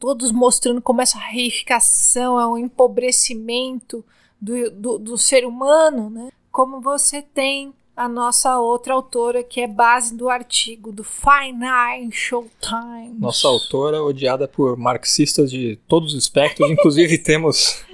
todos 0.00 0.32
mostrando 0.32 0.80
como 0.80 1.02
essa 1.02 1.18
reificação 1.18 2.40
é 2.40 2.46
um 2.46 2.56
empobrecimento 2.56 4.02
do, 4.40 4.70
do, 4.70 4.98
do 4.98 5.18
ser 5.18 5.44
humano, 5.44 6.08
né? 6.08 6.30
Como 6.50 6.80
você 6.80 7.20
tem 7.20 7.72
a 7.94 8.08
nossa 8.08 8.58
outra 8.58 8.94
autora, 8.94 9.44
que 9.44 9.60
é 9.60 9.66
base 9.66 10.16
do 10.16 10.30
artigo 10.30 10.90
do 10.90 11.04
Financial 11.04 12.46
Times. 12.58 13.20
Nossa 13.20 13.46
autora 13.46 14.02
odiada 14.02 14.48
por 14.48 14.74
marxistas 14.78 15.50
de 15.50 15.78
todos 15.86 16.14
os 16.14 16.22
espectros, 16.22 16.70
inclusive 16.70 17.18
temos 17.22 17.84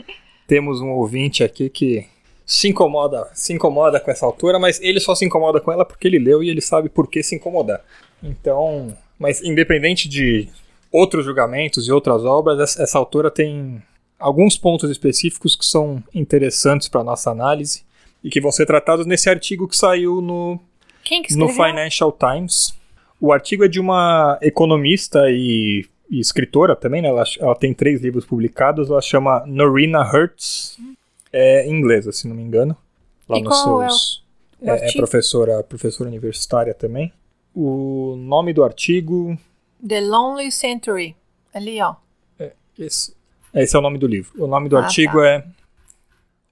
temos 0.46 0.80
um 0.80 0.90
ouvinte 0.90 1.42
aqui 1.42 1.68
que 1.68 2.06
se 2.46 2.68
incomoda, 2.68 3.28
se 3.34 3.52
incomoda 3.52 3.98
com 3.98 4.08
essa 4.12 4.24
autora, 4.24 4.60
mas 4.60 4.80
ele 4.80 5.00
só 5.00 5.12
se 5.12 5.24
incomoda 5.24 5.60
com 5.60 5.72
ela 5.72 5.84
porque 5.84 6.06
ele 6.06 6.20
leu 6.20 6.40
e 6.40 6.48
ele 6.48 6.60
sabe 6.60 6.88
por 6.88 7.08
que 7.08 7.20
se 7.20 7.34
incomodar. 7.34 7.84
Então, 8.22 8.96
mas 9.18 9.42
independente 9.42 10.08
de 10.08 10.48
outros 10.90 11.24
julgamentos 11.24 11.88
e 11.88 11.92
outras 11.92 12.24
obras, 12.24 12.78
essa, 12.78 12.98
autora 12.98 13.30
tem 13.30 13.82
alguns 14.18 14.56
pontos 14.56 14.90
específicos 14.90 15.54
que 15.54 15.64
são 15.64 16.02
interessantes 16.14 16.88
para 16.88 17.04
nossa 17.04 17.30
análise 17.30 17.84
e 18.22 18.30
que 18.30 18.40
vão 18.40 18.50
ser 18.50 18.66
tratados 18.66 19.06
nesse 19.06 19.28
artigo 19.28 19.68
que 19.68 19.76
saiu 19.76 20.20
no, 20.20 20.58
que 21.02 21.36
no 21.36 21.48
Financial 21.48 22.10
Times. 22.12 22.74
O 23.20 23.32
artigo 23.32 23.64
é 23.64 23.68
de 23.68 23.80
uma 23.80 24.38
economista 24.42 25.30
e, 25.30 25.86
e 26.10 26.20
escritora 26.20 26.74
também, 26.76 27.02
né? 27.02 27.08
ela, 27.08 27.24
ela, 27.38 27.54
tem 27.54 27.72
três 27.72 28.00
livros 28.00 28.24
publicados, 28.24 28.90
ela 28.90 29.00
chama 29.00 29.44
Norina 29.46 30.02
Hertz, 30.02 30.78
é 31.32 31.68
inglesa, 31.68 32.12
se 32.12 32.28
não 32.28 32.36
me 32.36 32.42
engano. 32.42 32.76
Lá 33.28 33.38
e 33.38 33.42
nos 33.42 33.62
seus, 33.62 34.24
é, 34.62 34.70
é, 34.70 34.90
é 34.90 34.92
professora, 34.92 35.62
professora 35.62 36.08
universitária 36.08 36.74
também. 36.74 37.12
O 37.54 38.16
nome 38.18 38.52
do 38.52 38.62
artigo. 38.62 39.36
The 39.86 40.00
Lonely 40.00 40.52
Century. 40.52 41.16
Ali, 41.52 41.80
ó. 41.80 41.94
É, 42.38 42.52
esse, 42.78 43.14
esse 43.54 43.74
é 43.74 43.78
o 43.78 43.82
nome 43.82 43.98
do 43.98 44.06
livro. 44.06 44.32
O 44.42 44.46
nome 44.46 44.68
do 44.68 44.76
ah, 44.76 44.82
artigo 44.82 45.18
tá. 45.18 45.26
é 45.26 45.44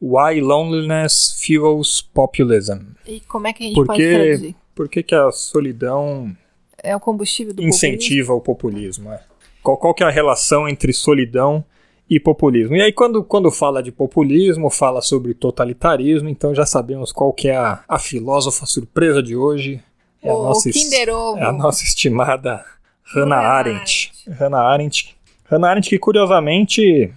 Why 0.00 0.40
Loneliness 0.40 1.42
Fuels 1.44 2.02
Populism. 2.02 2.94
E 3.06 3.20
como 3.20 3.46
é 3.46 3.52
que 3.52 3.64
a 3.64 3.66
gente 3.66 3.86
pode 3.86 4.02
traduzir? 4.02 4.56
Por 4.74 4.88
que, 4.88 5.02
que 5.02 5.14
a 5.14 5.30
solidão 5.30 6.36
é 6.82 6.94
o 6.94 7.00
combustível 7.00 7.54
do 7.54 7.62
incentiva 7.62 8.34
populismo? 8.34 8.36
o 8.36 8.40
populismo? 8.40 9.12
É. 9.12 9.22
Qual, 9.62 9.76
qual 9.78 9.94
que 9.94 10.02
é 10.02 10.06
a 10.06 10.10
relação 10.10 10.68
entre 10.68 10.92
solidão 10.92 11.64
e 12.10 12.20
populismo? 12.20 12.76
E 12.76 12.82
aí 12.82 12.92
quando, 12.92 13.24
quando 13.24 13.50
fala 13.50 13.82
de 13.82 13.90
populismo, 13.90 14.68
fala 14.68 15.00
sobre 15.00 15.32
totalitarismo, 15.32 16.28
então 16.28 16.54
já 16.54 16.66
sabemos 16.66 17.12
qual 17.12 17.32
que 17.32 17.48
é 17.48 17.56
a, 17.56 17.82
a 17.88 17.98
filósofa 17.98 18.66
surpresa 18.66 19.22
de 19.22 19.34
hoje. 19.34 19.82
É 20.22 20.32
o 20.32 20.40
a 20.40 20.42
nossa. 20.48 20.68
É 20.68 21.44
a 21.44 21.52
nossa 21.52 21.84
estimada 21.84 22.64
Hannah 23.04 23.36
Arendt. 23.36 24.12
Hannah 24.38 24.62
Arendt. 24.62 25.16
Hannah 25.50 25.70
Arendt 25.70 25.90
que 25.90 25.98
curiosamente 25.98 27.12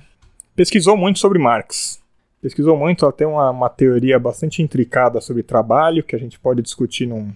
pesquisou 0.56 0.98
muito 0.98 1.20
sobre 1.20 1.40
Marx 1.40 2.02
pesquisou 2.42 2.78
muito, 2.78 3.04
ela 3.04 3.12
tem 3.12 3.28
uma, 3.28 3.50
uma 3.50 3.70
teoria 3.70 4.20
bastante 4.20 4.62
intricada 4.62 5.20
sobre 5.20 5.44
trabalho, 5.44 6.04
que 6.04 6.16
a 6.16 6.20
gente 6.20 6.40
pode 6.40 6.62
discutir 6.62 7.06
num, 7.06 7.32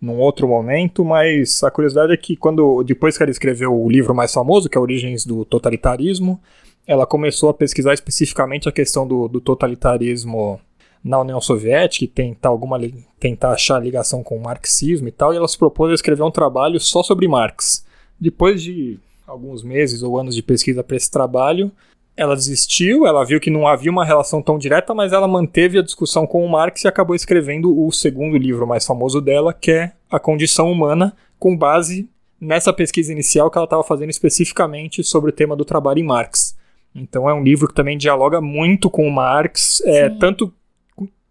num 0.00 0.18
outro 0.18 0.48
momento, 0.48 1.04
mas 1.04 1.62
a 1.62 1.70
curiosidade 1.70 2.12
é 2.12 2.16
que 2.16 2.36
quando 2.36 2.82
depois 2.82 3.16
que 3.16 3.22
ela 3.22 3.30
escreveu 3.30 3.74
o 3.74 3.90
livro 3.90 4.14
mais 4.14 4.32
famoso, 4.32 4.68
que 4.68 4.76
é 4.76 4.80
Origens 4.80 5.24
do 5.24 5.44
Totalitarismo, 5.44 6.40
ela 6.86 7.06
começou 7.06 7.50
a 7.50 7.54
pesquisar 7.54 7.94
especificamente 7.94 8.68
a 8.68 8.72
questão 8.72 9.06
do, 9.06 9.28
do 9.28 9.40
totalitarismo 9.40 10.60
na 11.02 11.20
União 11.20 11.40
Soviética 11.40 12.04
e 12.04 12.08
tentar 12.08 12.50
alguma 12.50 12.78
tentar 13.18 13.52
achar 13.52 13.82
ligação 13.82 14.22
com 14.22 14.36
o 14.36 14.42
marxismo 14.42 15.08
e 15.08 15.12
tal, 15.12 15.32
e 15.32 15.36
ela 15.36 15.48
se 15.48 15.58
propôs 15.58 15.90
a 15.90 15.94
escrever 15.94 16.22
um 16.22 16.30
trabalho 16.30 16.78
só 16.78 17.02
sobre 17.02 17.28
Marx. 17.28 17.84
Depois 18.18 18.62
de 18.62 18.98
alguns 19.26 19.62
meses 19.62 20.02
ou 20.02 20.18
anos 20.18 20.34
de 20.34 20.42
pesquisa 20.42 20.82
para 20.82 20.96
esse 20.96 21.10
trabalho, 21.10 21.70
ela 22.16 22.34
desistiu, 22.34 23.06
ela 23.06 23.24
viu 23.24 23.40
que 23.40 23.50
não 23.50 23.66
havia 23.66 23.90
uma 23.90 24.04
relação 24.04 24.42
tão 24.42 24.58
direta, 24.58 24.92
mas 24.92 25.12
ela 25.12 25.26
manteve 25.26 25.78
a 25.78 25.82
discussão 25.82 26.26
com 26.26 26.44
o 26.44 26.48
Marx 26.48 26.84
e 26.84 26.88
acabou 26.88 27.16
escrevendo 27.16 27.78
o 27.78 27.90
segundo 27.90 28.36
livro 28.36 28.66
mais 28.66 28.84
famoso 28.84 29.20
dela, 29.20 29.54
que 29.54 29.70
é 29.70 29.92
A 30.10 30.18
Condição 30.18 30.70
Humana, 30.70 31.14
com 31.38 31.56
base 31.56 32.08
nessa 32.38 32.72
pesquisa 32.72 33.12
inicial 33.12 33.50
que 33.50 33.56
ela 33.56 33.64
estava 33.64 33.84
fazendo 33.84 34.10
especificamente 34.10 35.02
sobre 35.04 35.30
o 35.30 35.32
tema 35.32 35.56
do 35.56 35.64
trabalho 35.64 36.00
em 36.00 36.04
Marx. 36.04 36.56
Então 36.94 37.28
é 37.28 37.32
um 37.32 37.42
livro 37.42 37.68
que 37.68 37.74
também 37.74 37.96
dialoga 37.96 38.40
muito 38.40 38.90
com 38.90 39.06
o 39.06 39.12
Marx, 39.12 39.80
é, 39.86 40.08
tanto 40.08 40.52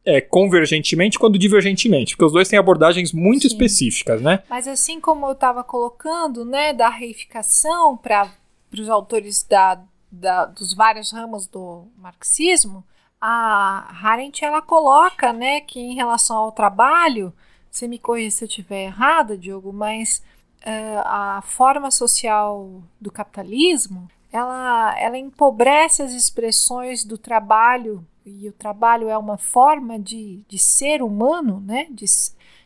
é, 0.10 0.22
convergentemente 0.22 1.20
quanto 1.20 1.38
divergentemente, 1.38 2.16
porque 2.16 2.26
os 2.26 2.34
dois 2.34 2.48
têm 2.48 2.60
abordagens 2.60 3.14
muito 3.14 3.42
Sim. 3.42 3.48
específicas, 3.48 4.22
né? 4.22 4.44
Mas 4.50 4.68
assim 4.68 5.00
como 5.00 5.26
eu 5.26 5.34
estava 5.34 5.64
colocando, 5.64 6.44
né, 6.44 6.74
da 6.74 6.90
reificação 6.90 7.96
para 7.96 8.30
os 8.74 8.90
autores 8.90 9.44
da 9.44 9.82
da, 10.12 10.46
dos 10.46 10.74
vários 10.74 11.12
ramos 11.12 11.48
do 11.48 11.88
marxismo, 11.98 12.84
a 13.22 13.96
Arendt 14.04 14.44
ela 14.44 14.62
coloca, 14.62 15.34
né, 15.34 15.62
que 15.62 15.80
em 15.80 15.94
relação 15.94 16.38
ao 16.38 16.52
trabalho, 16.52 17.34
você 17.70 17.88
me 17.88 18.00
corrija 18.00 18.32
se 18.32 18.44
eu 18.44 18.48
estiver 18.48 18.86
errada, 18.86 19.38
Diogo, 19.38 19.72
mas 19.72 20.24
uh, 20.62 21.02
a 21.06 21.42
forma 21.44 21.92
social 21.92 22.82
do 23.00 23.12
capitalismo, 23.12 24.10
ela, 24.32 24.98
ela 24.98 25.18
empobrece 25.18 26.02
as 26.02 26.14
expressões 26.14 27.04
do 27.04 27.18
trabalho 27.18 28.06
e 28.30 28.50
o 28.50 28.54
trabalho 28.54 29.10
é 29.10 29.18
uma 29.18 29.38
forma 29.38 30.00
de, 30.00 30.44
de 30.48 30.58
ser 30.58 31.02
humano, 31.02 31.60
né, 31.60 31.88
de, 31.90 32.06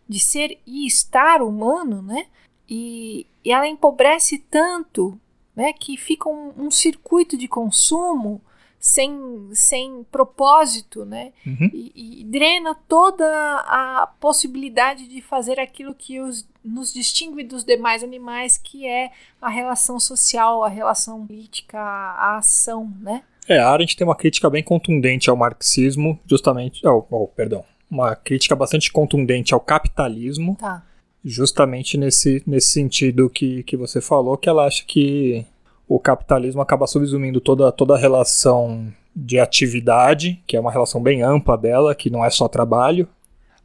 de 0.07 0.19
ser 0.19 0.59
e 0.65 0.85
estar 0.85 1.41
humano, 1.41 2.01
né, 2.01 2.27
e, 2.69 3.25
e 3.43 3.51
ela 3.51 3.67
empobrece 3.67 4.39
tanto 4.39 5.19
né, 5.55 5.73
que 5.73 5.97
fica 5.97 6.29
um, 6.29 6.53
um 6.57 6.71
circuito 6.71 7.37
de 7.37 7.47
consumo 7.47 8.41
sem, 8.83 9.49
sem 9.53 10.03
propósito, 10.11 11.05
né? 11.05 11.31
Uhum. 11.47 11.69
E, 11.73 12.19
e, 12.19 12.23
drena 12.25 12.75
toda 12.75 13.25
a 13.65 14.07
possibilidade 14.19 15.07
de 15.07 15.21
fazer 15.21 15.57
aquilo 15.57 15.95
que 15.95 16.19
os, 16.19 16.45
nos 16.61 16.93
distingue 16.93 17.45
dos 17.45 17.63
demais 17.63 18.03
animais, 18.03 18.57
que 18.57 18.85
é 18.85 19.09
a 19.41 19.47
relação 19.47 20.01
social, 20.01 20.65
a 20.65 20.67
relação 20.67 21.25
política, 21.25 21.79
a 21.79 22.35
ação, 22.35 22.93
né? 22.99 23.23
É, 23.47 23.59
a 23.59 23.69
Arendt 23.69 23.95
tem 23.95 24.07
uma 24.07 24.15
crítica 24.15 24.49
bem 24.49 24.63
contundente 24.63 25.29
ao 25.29 25.35
marxismo, 25.35 26.19
justamente, 26.25 26.85
oh, 26.87 27.05
oh 27.09 27.27
perdão, 27.27 27.63
uma 27.89 28.15
crítica 28.15 28.55
bastante 28.55 28.91
contundente 28.91 29.53
ao 29.53 29.59
capitalismo. 29.59 30.55
Tá 30.59 30.83
justamente 31.23 31.97
nesse, 31.97 32.43
nesse 32.45 32.69
sentido 32.69 33.29
que, 33.29 33.63
que 33.63 33.77
você 33.77 34.01
falou, 34.01 34.37
que 34.37 34.49
ela 34.49 34.65
acha 34.65 34.83
que 34.85 35.45
o 35.87 35.99
capitalismo 35.99 36.61
acaba 36.61 36.87
subsumindo 36.87 37.39
toda, 37.39 37.71
toda 37.71 37.95
a 37.95 37.97
relação 37.97 38.91
de 39.15 39.39
atividade, 39.39 40.41
que 40.45 40.57
é 40.57 40.59
uma 40.59 40.71
relação 40.71 41.01
bem 41.01 41.21
ampla 41.21 41.57
dela, 41.57 41.95
que 41.95 42.09
não 42.09 42.25
é 42.25 42.29
só 42.29 42.47
trabalho, 42.47 43.07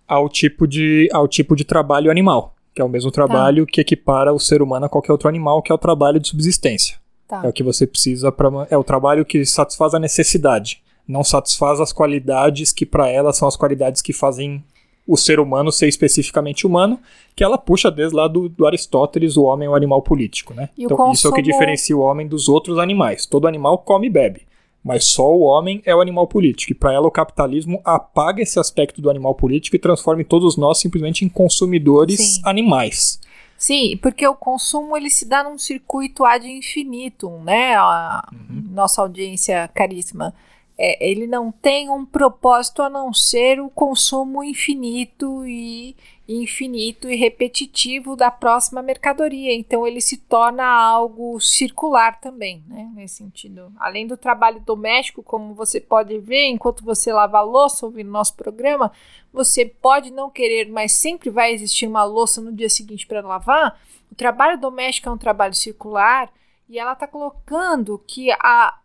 ao 0.07 0.29
tipo 0.29 0.67
de, 0.67 1.09
ao 1.13 1.27
tipo 1.27 1.57
de 1.57 1.65
trabalho 1.65 2.11
animal, 2.11 2.55
que 2.75 2.81
é 2.81 2.85
o 2.85 2.89
mesmo 2.89 3.11
trabalho 3.11 3.67
tá. 3.67 3.73
que 3.73 3.81
equipara 3.81 4.33
o 4.33 4.39
ser 4.39 4.63
humano 4.63 4.87
a 4.87 4.89
qualquer 4.89 5.13
outro 5.13 5.29
animal, 5.29 5.63
que 5.63 5.73
é 5.73 5.75
o 5.75 5.79
trabalho 5.79 6.21
de 6.21 6.29
subsistência. 6.29 6.97
Tá. 7.29 7.43
É 7.45 7.49
o 7.49 7.53
que 7.53 7.63
você 7.63 7.87
precisa 7.87 8.33
para 8.33 8.49
é 8.71 8.77
o 8.79 8.83
trabalho 8.83 9.25
que 9.25 9.45
satisfaz 9.45 9.93
a 9.93 9.99
necessidade, 9.99 10.83
não 11.07 11.23
satisfaz 11.23 11.79
as 11.79 11.93
qualidades 11.93 12.73
que 12.73 12.87
para 12.87 13.09
ela 13.09 13.33
são 13.33 13.47
as 13.47 13.57
qualidades 13.57 14.01
que 14.01 14.15
fazem 14.15 14.65
o 15.09 15.17
ser 15.17 15.41
humano 15.41 15.73
ser 15.73 15.89
especificamente 15.89 16.67
humano, 16.67 17.01
que 17.35 17.43
ela 17.43 17.57
puxa 17.57 17.91
desde 17.91 18.15
lá 18.15 18.29
do, 18.29 18.47
do 18.47 18.67
Aristóteles, 18.67 19.39
o 19.39 19.45
homem 19.45 19.67
é 19.67 19.71
o 19.71 19.75
animal 19.75 20.03
político, 20.03 20.53
né? 20.53 20.69
E 20.77 20.85
então, 20.85 20.99
consumo... 20.99 21.15
isso 21.15 21.27
é 21.27 21.31
o 21.31 21.33
que 21.33 21.41
diferencia 21.41 21.97
o 21.97 22.01
homem 22.01 22.29
dos 22.29 22.47
outros 22.47 22.79
animais. 22.79 23.25
Todo 23.25 23.49
animal 23.49 23.79
come 23.79 24.09
e 24.09 24.11
bebe, 24.11 24.43
mas 24.85 25.07
só 25.07 25.35
o 25.35 25.41
homem 25.41 25.83
é 25.87 25.97
o 25.97 26.01
animal 26.03 26.27
político. 26.27 26.73
E 26.73 26.75
para 26.75 26.93
ela 26.93 27.07
o 27.09 27.11
capitalismo 27.11 27.81
apaga 27.85 28.43
esse 28.43 28.59
aspecto 28.59 29.01
do 29.01 29.09
animal 29.09 29.35
político 29.35 29.77
e 29.77 29.79
transforma 29.79 30.23
todos 30.25 30.59
nós 30.59 30.79
simplesmente 30.79 31.25
em 31.25 31.29
consumidores 31.29 32.35
Sim. 32.35 32.43
animais. 32.45 33.19
Sim, 33.59 33.99
porque 34.01 34.27
o 34.27 34.37
consumo 34.37 34.97
ele 34.97 35.11
se 35.11 35.27
dá 35.27 35.43
num 35.43 35.59
circuito 35.59 36.25
ad 36.25 36.49
infinitum, 36.49 37.43
né? 37.43 37.75
A 37.75 38.23
uhum. 38.33 38.63
nossa 38.71 39.03
audiência 39.03 39.69
caríssima 39.75 40.33
é, 40.79 41.05
ele 41.11 41.27
não 41.27 41.51
tem 41.51 41.91
um 41.91 42.07
propósito 42.07 42.83
a 42.83 42.89
não 42.89 43.13
ser 43.13 43.61
o 43.61 43.69
consumo 43.69 44.45
infinito 44.45 45.45
e 45.45 45.97
infinito 46.29 47.09
e 47.09 47.17
repetitivo 47.17 48.15
da 48.15 48.31
próxima 48.31 48.83
mercadoria. 48.83 49.55
Então 49.55 49.87
ele 49.87 50.01
se 50.01 50.19
torna 50.19 50.65
algo 50.65 51.41
circular 51.41 52.21
também, 52.21 52.63
né? 52.69 52.91
Nesse 52.95 53.17
sentido. 53.17 53.73
Além 53.79 54.07
do 54.07 54.17
trabalho 54.17 54.61
doméstico, 54.61 55.23
como 55.23 55.55
você 55.55 55.81
pode 55.81 56.19
ver, 56.19 56.47
enquanto 56.49 56.85
você 56.85 57.11
lava 57.13 57.39
a 57.39 57.43
louça 57.43 57.87
ouvindo 57.87 58.11
nosso 58.11 58.37
programa, 58.37 58.93
você 59.33 59.65
pode 59.65 60.11
não 60.11 60.29
querer, 60.29 60.69
mas 60.71 60.93
sempre 60.93 61.31
vai 61.31 61.53
existir 61.53 61.87
uma 61.87 62.05
louça 62.05 62.43
no 62.43 62.53
dia 62.53 62.69
seguinte 62.69 63.07
para 63.07 63.27
lavar. 63.27 63.81
O 64.13 64.15
trabalho 64.15 64.61
doméstico 64.61 65.09
é 65.09 65.13
um 65.13 65.19
trabalho 65.19 65.55
circular 65.55 66.31
e 66.69 66.79
ela 66.79 66.93
está 66.93 67.07
colocando 67.07 68.03
que 68.07 68.31
a 68.33 68.79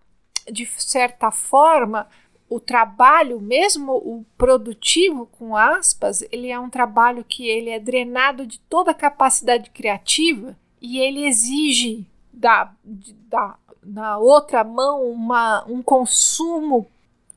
de 0.51 0.65
certa 0.65 1.31
forma, 1.31 2.07
o 2.49 2.59
trabalho, 2.59 3.39
mesmo 3.39 3.93
o 3.93 4.25
produtivo, 4.37 5.27
com 5.37 5.55
aspas, 5.55 6.23
ele 6.31 6.49
é 6.49 6.59
um 6.59 6.69
trabalho 6.69 7.23
que 7.23 7.47
ele 7.47 7.69
é 7.69 7.79
drenado 7.79 8.45
de 8.45 8.59
toda 8.59 8.91
a 8.91 8.95
capacidade 8.95 9.69
criativa 9.71 10.55
e 10.81 10.99
ele 10.99 11.25
exige 11.25 12.05
da, 12.31 12.71
da, 12.83 13.55
na 13.83 14.17
outra 14.17 14.63
mão 14.63 15.09
uma, 15.09 15.65
um 15.67 15.81
consumo 15.81 16.87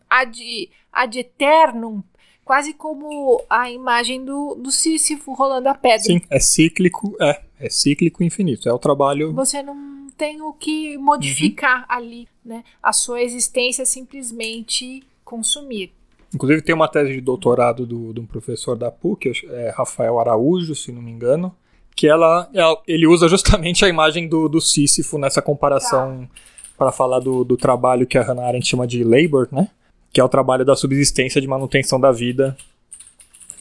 ad, 0.09 0.71
ad 0.93 1.19
eternum, 1.19 2.03
quase 2.45 2.75
como 2.75 3.43
a 3.49 3.71
imagem 3.71 4.25
do, 4.25 4.55
do 4.55 4.71
Sísifo 4.71 5.33
rolando 5.33 5.69
a 5.69 5.75
pedra. 5.75 6.01
Sim, 6.01 6.21
é 6.29 6.39
cíclico, 6.39 7.17
é, 7.21 7.43
é 7.59 7.71
cíclico 7.71 8.23
infinito, 8.23 8.69
é 8.69 8.73
o 8.73 8.79
trabalho... 8.79 9.33
Você 9.33 9.63
não 9.63 10.06
tem 10.17 10.41
o 10.43 10.53
que 10.53 10.97
modificar 10.97 11.81
uhum. 11.81 11.97
ali, 11.97 12.29
né? 12.45 12.65
A 12.83 12.93
sua 12.93 13.23
existência 13.23 13.83
é 13.83 13.85
simplesmente 13.85 15.03
consumir. 15.25 15.93
Inclusive 16.35 16.63
tem 16.63 16.75
uma 16.75 16.89
tese 16.89 17.13
de 17.13 17.21
doutorado 17.21 17.87
do, 17.87 18.13
de 18.13 18.21
um 18.21 18.27
professor 18.27 18.77
da 18.77 18.91
PUC, 18.91 19.33
é 19.49 19.71
Rafael 19.77 20.19
Araújo, 20.19 20.75
se 20.75 20.93
não 20.93 21.01
me 21.01 21.11
engano, 21.11 21.55
que 21.95 22.07
ela, 22.07 22.49
ela 22.53 22.81
ele 22.87 23.07
usa 23.07 23.29
justamente 23.29 23.85
a 23.85 23.89
imagem 23.89 24.29
do, 24.29 24.49
do 24.49 24.61
Sísifo 24.61 25.19
nessa 25.19 25.41
comparação 25.41 26.27
tá. 26.27 26.41
para 26.77 26.93
falar 26.93 27.21
do, 27.21 27.45
do 27.45 27.57
trabalho 27.57 28.07
que 28.07 28.19
a 28.19 28.23
Hannah 28.23 28.47
Arendt 28.47 28.67
chama 28.67 28.87
de 28.87 29.03
labor, 29.03 29.49
né? 29.51 29.69
Que 30.13 30.21
é 30.21 30.25
o 30.25 30.29
trabalho 30.29 30.65
da 30.65 30.77
subsistência 30.77 31.41
de 31.41 31.47
manutenção 31.47 32.01
da 32.01 32.11
vida, 32.11 32.57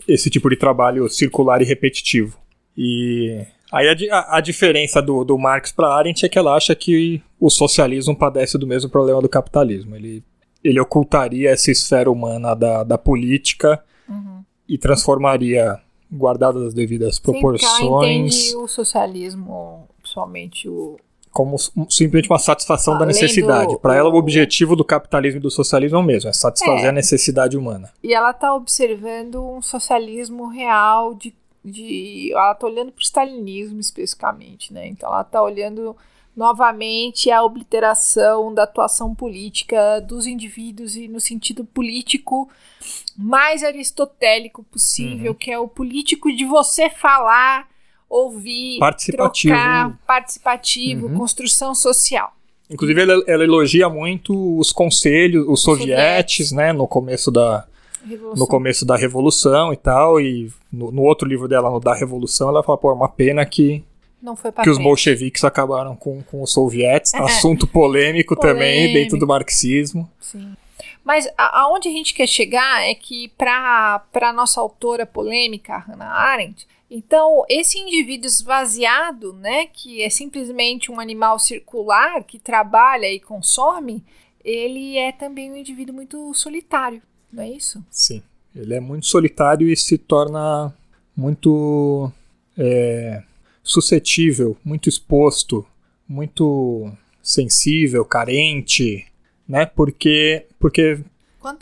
esse 0.07 0.29
tipo 0.29 0.49
de 0.49 0.55
trabalho 0.55 1.09
circular 1.09 1.61
e 1.61 1.65
repetitivo. 1.65 2.37
E 2.77 3.45
aí 3.75 4.09
a, 4.09 4.15
a, 4.17 4.37
a 4.37 4.41
diferença 4.41 5.01
do, 5.01 5.23
do 5.23 5.37
Marx 5.37 5.71
para 5.71 5.93
Arendt 5.93 6.25
é 6.25 6.29
que 6.29 6.39
ela 6.39 6.55
acha 6.55 6.73
que 6.73 7.21
o 7.39 7.49
socialismo 7.49 8.15
padece 8.15 8.57
do 8.57 8.65
mesmo 8.65 8.89
problema 8.89 9.21
do 9.21 9.29
capitalismo. 9.29 9.95
Ele, 9.95 10.23
ele 10.63 10.79
ocultaria 10.79 11.49
essa 11.49 11.69
esfera 11.69 12.09
humana 12.09 12.55
da, 12.55 12.83
da 12.83 12.97
política 12.97 13.83
uhum. 14.07 14.43
e 14.67 14.77
transformaria 14.77 15.79
guardadas 16.11 16.63
as 16.63 16.73
devidas 16.73 17.19
proporções. 17.19 17.77
Sim, 17.77 17.95
entende 17.95 18.55
o 18.55 18.67
socialismo, 18.67 19.87
principalmente 20.01 20.69
o 20.69 20.97
como 21.35 21.57
simplesmente 21.89 22.29
uma 22.29 22.39
satisfação 22.39 22.93
Além 22.93 23.01
da 23.01 23.05
necessidade. 23.07 23.77
Para 23.79 23.93
ela, 23.93 24.09
o 24.09 24.15
objetivo 24.15 24.73
do 24.73 24.85
capitalismo 24.85 25.37
e 25.37 25.41
do 25.41 25.51
socialismo 25.51 25.97
é 25.97 25.99
o 25.99 26.03
mesmo, 26.03 26.29
é 26.29 26.33
satisfazer 26.33 26.85
é. 26.85 26.87
a 26.87 26.91
necessidade 26.93 27.57
humana. 27.57 27.91
E 28.01 28.13
ela 28.13 28.31
está 28.31 28.55
observando 28.55 29.45
um 29.45 29.61
socialismo 29.61 30.47
real 30.47 31.13
de, 31.13 31.35
de 31.65 32.31
ela 32.31 32.51
está 32.51 32.67
olhando 32.67 32.91
para 32.91 33.01
o 33.01 33.03
stalinismo 33.03 33.79
especificamente, 33.79 34.71
né? 34.71 34.87
Então 34.87 35.09
ela 35.09 35.21
está 35.21 35.41
olhando 35.41 35.95
novamente 36.35 37.31
a 37.31 37.41
obliteração 37.43 38.53
da 38.53 38.63
atuação 38.63 39.15
política 39.15 39.99
dos 40.01 40.27
indivíduos 40.27 40.95
e 40.95 41.07
no 41.07 41.19
sentido 41.19 41.63
político 41.63 42.49
mais 43.17 43.63
aristotélico 43.63 44.63
possível, 44.63 45.31
uhum. 45.31 45.37
que 45.37 45.49
é 45.49 45.57
o 45.57 45.67
político 45.67 46.31
de 46.31 46.45
você 46.45 46.89
falar, 46.89 47.67
ouvir, 48.09 48.77
participativo. 48.79 49.53
trocar, 49.53 49.99
participativo, 50.05 51.07
uhum. 51.07 51.17
construção 51.17 51.73
social. 51.73 52.35
Inclusive, 52.69 53.01
ela, 53.01 53.23
ela, 53.27 53.43
elogia 53.43 53.87
muito 53.87 54.57
os 54.57 54.71
conselhos, 54.71 55.45
os 55.47 55.61
sovietes, 55.61 56.51
né, 56.51 56.73
no 56.73 56.87
começo 56.87 57.31
da 57.31 57.65
Revolução. 58.05 58.43
no 58.43 58.47
começo 58.47 58.85
da 58.85 58.95
revolução 58.95 59.73
e 59.73 59.77
tal, 59.77 60.19
e 60.19 60.51
no, 60.71 60.91
no, 60.91 61.01
outro 61.01 61.27
livro 61.27 61.47
dela, 61.47 61.69
no 61.69 61.79
da 61.79 61.93
revolução, 61.93 62.49
ela 62.49 62.63
fala, 62.63 62.77
pô, 62.77 62.89
é 62.91 62.93
uma 62.93 63.09
pena 63.09 63.45
que 63.45 63.83
não 64.21 64.35
foi 64.35 64.51
que 64.51 64.55
frente. 64.55 64.69
os 64.69 64.77
bolcheviques 64.77 65.43
acabaram 65.43 65.95
com, 65.95 66.21
com 66.23 66.41
os 66.41 66.51
sovietes, 66.51 67.13
é. 67.13 67.17
assunto 67.23 67.67
polêmico, 67.67 68.35
polêmico, 68.35 68.35
também 68.35 68.93
dentro 68.93 69.17
do 69.17 69.27
marxismo. 69.27 70.09
Sim. 70.19 70.55
Mas 71.03 71.27
a, 71.37 71.61
aonde 71.61 71.87
a 71.87 71.91
gente 71.91 72.13
quer 72.13 72.27
chegar 72.27 72.81
é 72.81 72.95
que 72.95 73.31
para 73.37 74.01
a 74.13 74.33
nossa 74.33 74.59
autora 74.59 75.05
polêmica, 75.05 75.77
Hannah 75.77 76.11
Arendt, 76.11 76.67
então, 76.89 77.43
esse 77.49 77.79
indivíduo 77.79 78.27
esvaziado, 78.27 79.33
né, 79.33 79.65
que 79.65 80.01
é 80.01 80.09
simplesmente 80.09 80.91
um 80.91 80.99
animal 80.99 81.39
circular 81.39 82.23
que 82.23 82.37
trabalha 82.37 83.11
e 83.11 83.19
consome, 83.19 84.03
ele 84.43 84.97
é 84.97 85.11
também 85.11 85.51
um 85.51 85.57
indivíduo 85.57 85.95
muito 85.95 86.33
solitário, 86.33 87.01
não 87.35 87.43
é 87.43 87.49
isso? 87.49 87.83
Sim, 87.91 88.23
ele 88.55 88.73
é 88.73 88.79
muito 88.79 89.05
solitário 89.05 89.67
e 89.67 89.75
se 89.75 89.97
torna 89.97 90.73
muito 91.15 92.11
é, 92.57 93.21
suscetível, 93.61 94.55
muito 94.63 94.87
exposto, 94.87 95.65
muito 96.07 96.91
sensível, 97.21 98.05
carente, 98.05 99.05
né? 99.47 99.65
Porque, 99.65 100.45
porque 100.59 100.99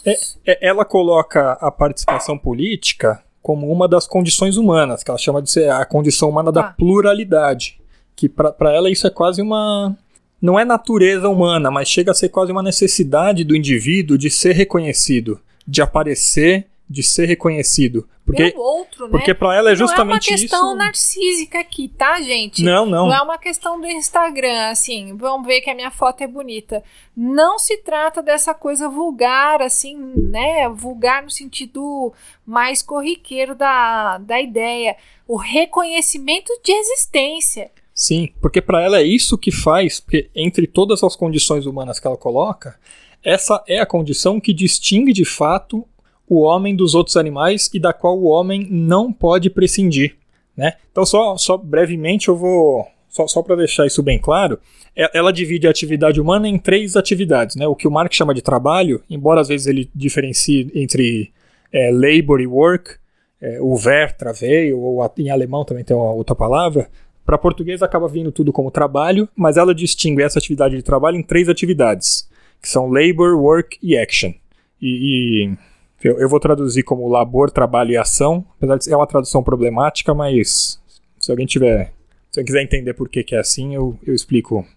é, 0.06 0.18
é, 0.46 0.68
ela 0.68 0.86
coloca 0.86 1.54
a 1.54 1.72
participação 1.72 2.38
política 2.38 3.24
como 3.42 3.70
uma 3.72 3.88
das 3.88 4.08
condições 4.08 4.56
humanas, 4.56 5.04
que 5.04 5.12
ela 5.12 5.18
chama 5.18 5.42
de 5.42 5.52
ser 5.52 5.70
a 5.70 5.86
condição 5.86 6.30
humana 6.30 6.52
da 6.52 6.62
ah. 6.62 6.74
pluralidade. 6.74 7.80
Que 8.16 8.30
para 8.30 8.74
ela 8.74 8.90
isso 8.90 9.08
é 9.08 9.10
quase 9.10 9.42
uma. 9.42 9.98
Não 10.42 10.60
é 10.60 10.64
natureza 10.64 11.28
humana, 11.28 11.72
mas 11.72 11.88
chega 11.88 12.12
a 12.12 12.14
ser 12.14 12.30
quase 12.30 12.52
uma 12.52 12.62
necessidade 12.62 13.44
do 13.44 13.56
indivíduo 13.56 14.18
de 14.18 14.30
ser 14.30 14.54
reconhecido, 14.54 15.40
de 15.68 15.82
aparecer 15.82 16.68
de 16.90 17.02
ser 17.02 17.26
reconhecido. 17.26 18.08
Porque, 18.26 18.52
Pelo 18.52 18.64
outro, 18.64 19.06
né? 19.06 19.12
Porque 19.12 19.34
pra 19.34 19.56
ela 19.56 19.72
é 19.72 19.76
justamente 19.76 20.34
isso. 20.34 20.54
Não 20.54 20.60
é 20.60 20.62
uma 20.62 20.70
questão 20.70 20.70
isso... 20.70 20.78
narcísica 20.78 21.60
aqui, 21.60 21.88
tá, 21.90 22.22
gente? 22.22 22.64
Não, 22.64 22.86
não. 22.86 23.08
Não 23.08 23.14
é 23.14 23.22
uma 23.22 23.38
questão 23.38 23.82
do 23.82 23.88
Instagram, 23.88 24.70
assim, 24.70 25.18
vamos 25.18 25.46
ver 25.46 25.62
que 25.62 25.70
a 25.70 25.76
minha 25.76 25.92
foto 25.92 26.22
é 26.22 26.28
bonita. 26.28 26.84
Não 27.16 27.60
se 27.60 27.78
trata 27.78 28.22
dessa 28.22 28.54
coisa 28.54 28.88
vulgar, 28.88 29.62
assim, 29.62 29.98
né? 29.98 30.70
Vulgar 30.70 31.24
no 31.24 31.32
sentido 31.32 32.14
mais 32.46 32.82
corriqueiro 32.82 33.56
da, 33.56 34.20
da 34.20 34.40
ideia. 34.40 34.96
O 35.28 35.36
reconhecimento 35.36 36.54
de 36.64 36.72
existência. 36.72 37.72
Sim, 37.94 38.32
porque 38.42 38.62
para 38.62 38.82
ela 38.82 39.00
é 39.00 39.04
isso 39.04 39.38
que 39.38 39.52
faz, 39.52 40.00
porque 40.00 40.30
entre 40.34 40.66
todas 40.66 41.04
as 41.04 41.16
condições 41.16 41.66
humanas 41.66 42.00
que 42.00 42.08
ela 42.08 42.18
coloca, 42.18 42.80
essa 43.24 43.64
é 43.68 43.80
a 43.80 43.86
condição 43.86 44.40
que 44.40 44.54
distingue 44.54 45.14
de 45.14 45.26
fato 45.26 45.86
o 46.28 46.42
homem 46.42 46.76
dos 46.76 46.96
outros 46.96 47.18
animais 47.18 47.70
e 47.74 47.80
da 47.80 47.94
qual 47.94 48.18
o 48.18 48.26
homem 48.26 48.68
não 48.70 49.12
pode 49.12 49.50
prescindir. 49.50 50.16
Né? 50.56 50.74
Então, 50.92 51.06
só, 51.06 51.38
só 51.38 51.58
brevemente, 51.58 52.28
eu 52.28 52.36
vou. 52.36 52.88
Só, 53.10 53.28
só 53.28 53.44
para 53.44 53.58
deixar 53.58 53.86
isso 53.86 54.02
bem 54.02 54.18
claro, 54.18 54.58
é, 54.96 55.16
ela 55.16 55.32
divide 55.32 55.68
a 55.68 55.70
atividade 55.70 56.20
humana 56.20 56.48
em 56.48 56.58
três 56.58 56.96
atividades. 56.96 57.56
Né? 57.56 57.68
O 57.68 57.76
que 57.76 57.88
o 57.88 57.92
Marx 57.92 58.16
chama 58.16 58.34
de 58.34 58.42
trabalho, 58.42 59.04
embora 59.08 59.40
às 59.40 59.50
vezes 59.50 59.68
ele 59.68 59.88
diferencie 59.94 60.72
entre 60.74 61.32
é, 61.72 61.92
labor 61.92 62.42
e 62.42 62.48
work, 62.48 62.96
é, 63.40 63.60
o 63.62 63.76
ver, 63.76 64.14
traveio, 64.14 64.80
ou 64.80 65.14
em 65.18 65.30
alemão 65.30 65.64
também 65.64 65.84
tem 65.84 65.96
uma 65.96 66.12
outra 66.12 66.34
palavra. 66.34 66.90
Para 67.24 67.38
português 67.38 67.84
acaba 67.84 68.08
vindo 68.08 68.32
tudo 68.32 68.52
como 68.52 68.72
trabalho, 68.72 69.30
mas 69.36 69.58
ela 69.58 69.76
distingue 69.76 70.24
essa 70.24 70.40
atividade 70.40 70.76
de 70.76 70.82
trabalho 70.82 71.18
em 71.18 71.24
três 71.24 71.48
atividades, 71.48 72.28
que 72.64 72.70
são 72.70 72.90
labor, 72.90 73.36
work 73.36 73.78
e 73.84 73.96
action. 73.96 74.34
e, 74.82 75.46
e 75.46 75.58
eu, 76.04 76.20
eu 76.20 76.28
vou 76.28 76.40
traduzir 76.40 76.84
como 76.84 77.08
labor, 77.08 77.50
trabalho 77.50 77.92
e 77.92 77.98
ação, 77.98 78.46
apesar 78.58 78.78
de 78.78 78.84
ser 78.84 78.96
uma 78.96 79.08
tradução 79.08 79.42
problemática, 79.42 80.14
mas 80.14 80.80
se 81.20 81.32
alguém 81.32 81.46
tiver, 81.46 81.94
se 82.30 82.40
alguém 82.40 82.46
quiser 82.46 82.64
entender 82.64 82.94
por 82.94 83.08
que, 83.08 83.24
que 83.24 83.36
é 83.36 83.40
assim, 83.40 83.74
eu, 83.74 83.98
eu 84.06 84.14
explico 84.14 84.68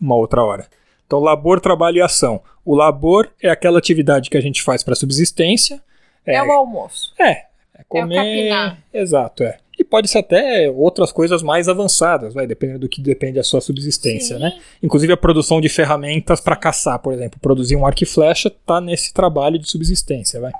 uma 0.00 0.16
outra 0.16 0.42
hora. 0.42 0.66
Então, 1.06 1.20
labor, 1.20 1.60
trabalho 1.60 1.98
e 1.98 2.02
ação. 2.02 2.40
O 2.64 2.74
labor 2.74 3.30
é 3.40 3.48
aquela 3.48 3.78
atividade 3.78 4.30
que 4.30 4.36
a 4.36 4.40
gente 4.40 4.62
faz 4.62 4.82
para 4.82 4.94
subsistência. 4.94 5.80
É, 6.24 6.36
é, 6.36 6.42
o 6.42 6.50
almoço. 6.50 7.14
É, 7.20 7.45
é 7.78 7.84
comer. 7.88 8.50
É 8.92 9.00
Exato, 9.00 9.42
é. 9.42 9.58
E 9.78 9.84
pode 9.84 10.08
ser 10.08 10.18
até 10.18 10.70
outras 10.70 11.12
coisas 11.12 11.42
mais 11.42 11.68
avançadas, 11.68 12.32
vai, 12.32 12.46
dependendo 12.46 12.80
do 12.80 12.88
que 12.88 13.02
depende 13.02 13.34
da 13.34 13.42
sua 13.42 13.60
subsistência, 13.60 14.36
Sim. 14.36 14.42
né? 14.42 14.58
Inclusive 14.82 15.12
a 15.12 15.16
produção 15.16 15.60
de 15.60 15.68
ferramentas 15.68 16.40
para 16.40 16.56
caçar, 16.56 16.98
por 16.98 17.12
exemplo, 17.12 17.38
produzir 17.40 17.76
um 17.76 17.84
arco 17.84 18.02
e 18.02 18.06
flecha 18.06 18.48
está 18.48 18.80
nesse 18.80 19.12
trabalho 19.12 19.58
de 19.58 19.68
subsistência, 19.68 20.40
vai. 20.40 20.52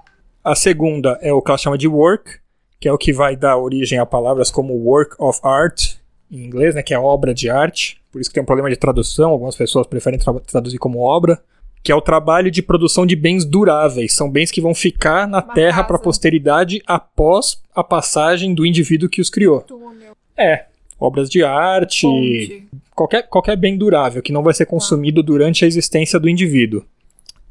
A 0.45 0.55
segunda 0.55 1.19
é 1.23 1.33
o 1.33 1.41
que 1.41 1.51
ela 1.51 1.59
chama 1.59 1.79
de 1.79 1.89
work, 1.89 2.39
que 2.79 2.87
é 2.87 2.93
o 2.93 2.99
que 2.99 3.13
vai 3.13 3.35
dar 3.35 3.57
origem 3.57 3.99
a 3.99 4.05
palavras 4.05 4.51
como 4.51 4.75
work 4.75 5.17
of 5.19 5.41
art, 5.43 5.95
em 6.31 6.45
inglês, 6.45 6.75
né, 6.75 6.83
que 6.83 6.93
é 6.93 6.99
obra 6.99 7.33
de 7.33 7.49
arte. 7.49 7.99
Por 8.13 8.21
isso 8.21 8.29
que 8.29 8.35
tem 8.35 8.43
um 8.43 8.47
problema 8.47 8.69
de 8.69 8.77
tradução, 8.77 9.31
algumas 9.31 9.57
pessoas 9.57 9.87
preferem 9.87 10.19
tra 10.19 10.35
traduzir 10.41 10.79
como 10.79 11.01
obra 11.01 11.41
que 11.87 11.93
é 11.93 11.95
o 11.95 12.01
trabalho 12.01 12.51
de 12.51 12.63
produção 12.63 13.07
de 13.07 13.15
bens 13.15 13.45
duráveis. 13.45 14.13
São 14.13 14.29
bens 14.29 14.51
que 14.51 14.61
vão 14.61 14.75
ficar 14.75 15.29
na 15.29 15.39
Uma 15.39 15.55
terra 15.55 15.85
para 15.85 15.95
a 15.95 16.01
posteridade 16.01 16.83
após 16.85 17.63
a 17.73 17.85
passagem 17.85 18.53
do 18.53 18.67
indivíduo 18.67 19.09
que 19.09 19.21
os 19.21 19.31
criou. 19.31 19.61
Túnel. 19.61 20.17
É, 20.37 20.65
obras 20.99 21.31
de 21.31 21.45
arte, 21.45 22.67
qualquer, 22.93 23.29
qualquer 23.29 23.55
bem 23.57 23.79
durável 23.79 24.21
que 24.21 24.33
não 24.33 24.43
vai 24.43 24.53
ser 24.53 24.67
consumido 24.67 25.23
durante 25.23 25.65
a 25.65 25.69
existência 25.69 26.19
do 26.19 26.29
indivíduo. 26.29 26.85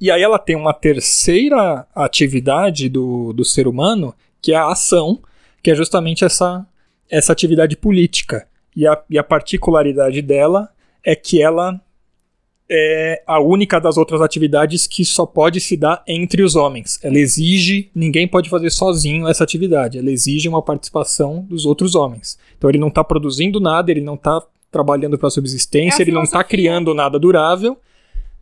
E 0.01 0.11
aí 0.11 0.21
ela 0.21 0.37
tem 0.37 0.57
uma 0.57 0.73
terceira 0.73 1.87
atividade 1.95 2.89
do, 2.89 3.31
do 3.31 3.45
ser 3.45 3.69
humano, 3.69 4.13
que 4.41 4.51
é 4.51 4.57
a 4.57 4.67
ação, 4.67 5.21
que 5.63 5.71
é 5.71 5.75
justamente 5.75 6.25
essa, 6.25 6.67
essa 7.09 7.31
atividade 7.31 7.77
política. 7.77 8.45
E 8.75 8.85
a, 8.85 9.01
e 9.09 9.17
a 9.17 9.23
particularidade 9.23 10.21
dela 10.21 10.67
é 11.05 11.15
que 11.15 11.41
ela 11.41 11.79
é 12.69 13.21
a 13.27 13.39
única 13.39 13.79
das 13.79 13.97
outras 13.97 14.21
atividades 14.21 14.87
que 14.87 15.05
só 15.05 15.25
pode 15.25 15.59
se 15.59 15.77
dar 15.77 16.03
entre 16.07 16.41
os 16.41 16.55
homens. 16.55 16.99
Ela 17.03 17.19
exige, 17.19 17.89
ninguém 17.93 18.27
pode 18.27 18.49
fazer 18.49 18.71
sozinho 18.71 19.27
essa 19.27 19.43
atividade, 19.43 19.99
ela 19.99 20.11
exige 20.11 20.49
uma 20.49 20.61
participação 20.61 21.45
dos 21.47 21.65
outros 21.65 21.95
homens. 21.95 22.37
Então 22.57 22.69
ele 22.69 22.79
não 22.79 22.87
está 22.87 23.03
produzindo 23.03 23.59
nada, 23.59 23.91
ele 23.91 24.01
não 24.01 24.15
está 24.15 24.41
trabalhando 24.71 25.17
para 25.17 25.29
subsistência, 25.29 26.01
é 26.01 26.03
ele 26.03 26.11
não 26.11 26.23
está 26.23 26.43
criando 26.43 26.93
nada 26.93 27.19
durável. 27.19 27.77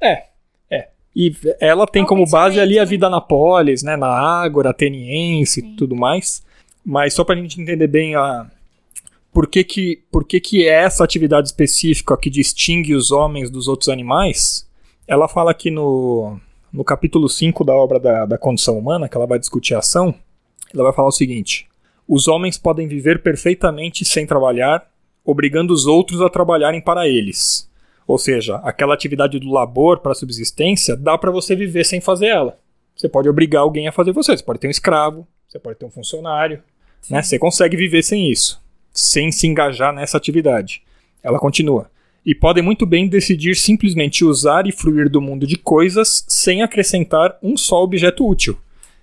É, 0.02 0.24
é. 0.70 0.88
E 1.16 1.36
ela 1.60 1.86
tem 1.86 2.04
é 2.04 2.06
como 2.06 2.26
base 2.30 2.60
ali 2.60 2.80
a 2.80 2.84
né? 2.84 2.90
vida 2.90 3.10
na 3.10 3.20
polis, 3.20 3.84
né, 3.84 3.98
na 3.98 4.08
ágora 4.08 4.70
ateniense 4.70 5.60
e 5.60 5.76
tudo 5.76 5.96
mais. 5.96 6.44
Mas 6.86 7.14
só 7.14 7.24
para 7.24 7.36
a 7.36 7.38
gente 7.38 7.62
entender 7.62 7.88
bem 7.88 8.16
a, 8.16 8.48
por 9.34 9.48
que 9.48 9.64
que, 9.64 10.04
por 10.12 10.24
que 10.24 10.40
que 10.40 10.68
é 10.68 10.84
essa 10.84 11.04
atividade 11.04 11.48
específica 11.48 12.16
que 12.16 12.30
distingue 12.30 12.94
os 12.94 13.12
homens 13.12 13.50
dos 13.50 13.68
outros 13.68 13.90
animais, 13.90 14.70
ela 15.08 15.28
fala 15.28 15.52
aqui 15.52 15.72
no, 15.72 16.40
no 16.72 16.84
capítulo 16.84 17.28
5 17.28 17.64
da 17.64 17.74
obra 17.74 18.00
da, 18.00 18.26
da 18.28 18.38
condição 18.38 18.78
humana, 18.78 19.10
que 19.10 19.18
ela 19.18 19.26
vai 19.26 19.40
discutir 19.40 19.74
a 19.74 19.80
ação, 19.80 20.14
ela 20.72 20.84
vai 20.84 20.94
falar 20.94 21.08
o 21.08 21.12
seguinte: 21.12 21.68
os 22.08 22.28
homens 22.28 22.60
podem 22.60 22.88
viver 22.88 23.24
perfeitamente 23.24 24.06
sem 24.06 24.28
trabalhar, 24.28 24.88
obrigando 25.26 25.74
os 25.74 25.88
outros 25.88 26.22
a 26.22 26.30
trabalharem 26.30 26.80
para 26.80 27.08
eles. 27.08 27.68
Ou 28.06 28.20
seja, 28.20 28.58
aquela 28.58 28.94
atividade 28.94 29.40
do 29.40 29.50
labor 29.50 30.00
para 30.00 30.14
subsistência 30.14 30.96
dá 30.96 31.18
para 31.18 31.32
você 31.32 31.56
viver 31.56 31.86
sem 31.86 32.00
fazer 32.00 32.28
ela. 32.28 32.60
Você 32.96 33.10
pode 33.10 33.28
obrigar 33.28 33.64
alguém 33.64 33.88
a 33.88 33.92
fazer 33.92 34.12
você. 34.12 34.38
Você 34.38 34.44
pode 34.44 34.60
ter 34.60 34.68
um 34.68 34.72
escravo, 34.72 35.26
você 35.48 35.58
pode 35.58 35.80
ter 35.80 35.86
um 35.86 35.90
funcionário, 35.90 36.62
né? 37.10 37.24
Você 37.24 37.40
consegue 37.40 37.76
viver 37.76 38.04
sem 38.04 38.30
isso 38.30 38.63
sem 38.94 39.32
se 39.32 39.48
engajar 39.48 39.94
nessa 39.94 40.18
atividade. 40.18 40.82
Ela 41.24 41.40
continua. 41.40 41.90
E 42.26 42.34
podem 42.34 42.64
muito 42.64 42.86
bem 42.86 43.08
decidir 43.08 43.56
simplesmente 43.56 44.24
usar 44.24 44.68
e 44.68 44.72
fruir 44.72 45.10
do 45.10 45.20
mundo 45.20 45.46
de 45.46 45.58
coisas 45.58 46.24
sem 46.28 46.62
acrescentar 46.62 47.38
um 47.42 47.58
só 47.58 47.84
objeto 47.84 48.28
útil. 48.28 48.58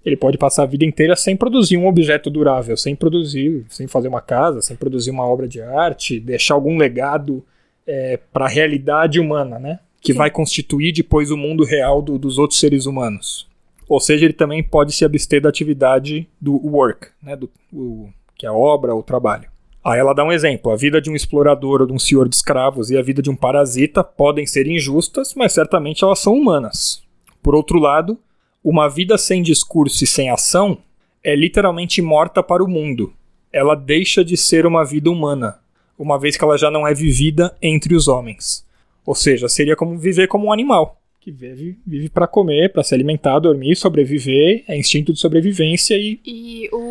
Ele 0.05 0.17
pode 0.17 0.39
passar 0.39 0.63
a 0.63 0.67
vida 0.67 0.85
inteira 0.85 1.15
sem 1.15 1.37
produzir 1.37 1.77
um 1.77 1.87
objeto 1.87 2.31
durável, 2.31 2.77
sem 2.77 2.97
produzir, 2.97 3.67
sem 3.69 3.87
fazer 3.87 4.09
uma 4.09 4.23
casa, 4.23 4.63
sem 4.63 4.75
produzir 4.75 5.11
uma 5.11 5.27
obra 5.27 5.47
de 5.47 5.61
arte, 5.61 6.19
deixar 6.19 6.55
algum 6.55 6.79
legado 6.79 7.45
é, 7.87 8.19
para 8.33 8.47
a 8.47 8.49
realidade 8.49 9.21
humana, 9.21 9.59
né? 9.59 9.81
Que 10.01 10.13
Sim. 10.13 10.19
vai 10.19 10.31
constituir 10.31 10.93
depois 10.93 11.31
o 11.31 11.37
mundo 11.37 11.65
real 11.65 12.01
do, 12.01 12.19
dos 12.19 12.39
outros 12.39 12.59
seres 12.59 12.87
humanos. 12.87 13.47
Ou 13.87 14.01
seja, 14.01 14.25
ele 14.25 14.33
também 14.33 14.63
pode 14.63 14.93
se 14.93 15.05
abster 15.05 15.43
da 15.43 15.51
atividade 15.51 16.27
do 16.41 16.55
work, 16.67 17.09
né? 17.23 17.37
Do, 17.37 17.51
o, 17.71 18.09
que 18.39 18.47
é 18.47 18.49
a 18.49 18.55
obra 18.55 18.95
ou 18.95 19.03
trabalho. 19.03 19.50
Aí 19.85 19.99
ela 19.99 20.15
dá 20.15 20.25
um 20.25 20.33
exemplo: 20.33 20.71
a 20.71 20.77
vida 20.77 21.01
de 21.01 21.11
um 21.11 21.17
explorador 21.17 21.81
ou 21.81 21.87
de 21.87 21.93
um 21.93 21.99
senhor 21.99 22.29
de 22.29 22.37
escravos 22.37 22.91
e 22.91 22.99
a 22.99 23.03
vida 23.03 23.23
de 23.23 23.31
um 23.31 23.37
parasita 23.37 24.05
podem 24.05 24.47
ser 24.47 24.67
injustas, 24.67 25.35
mas 25.35 25.53
certamente 25.53 26.05
elas 26.05 26.19
são 26.19 26.35
humanas. 26.35 27.03
Por 27.43 27.55
outro 27.55 27.79
lado, 27.79 28.19
uma 28.63 28.89
vida 28.89 29.17
sem 29.17 29.43
discurso 29.43 30.05
e 30.05 30.07
sem 30.07 30.31
ação 30.31 30.79
é 31.25 31.35
literalmente 31.35 32.03
morta 32.03 32.43
para 32.43 32.63
o 32.63 32.69
mundo. 32.69 33.13
Ela 33.53 33.75
deixa 33.75 34.25
de 34.25 34.37
ser 34.37 34.67
uma 34.67 34.85
vida 34.85 35.11
humana, 35.11 35.59
uma 35.99 36.19
vez 36.19 36.37
que 36.37 36.45
ela 36.45 36.57
já 36.57 36.71
não 36.71 36.87
é 36.87 36.95
vivida 36.95 37.57
entre 37.61 37.95
os 37.95 38.07
homens. 38.07 38.65
Ou 39.05 39.15
seja, 39.15 39.49
seria 39.49 39.75
como 39.75 39.99
viver 39.99 40.29
como 40.29 40.47
um 40.47 40.53
animal, 40.53 41.01
que 41.21 41.31
vive, 41.31 41.79
vive 41.87 42.09
para 42.09 42.27
comer, 42.27 42.73
para 42.73 42.83
se 42.83 42.95
alimentar, 42.95 43.39
dormir, 43.39 43.77
sobreviver, 43.77 44.65
é 44.67 44.79
instinto 44.79 45.13
de 45.13 45.21
sobrevivência 45.21 45.95
e. 45.97 46.19
E 46.25 46.69
o 46.73 46.90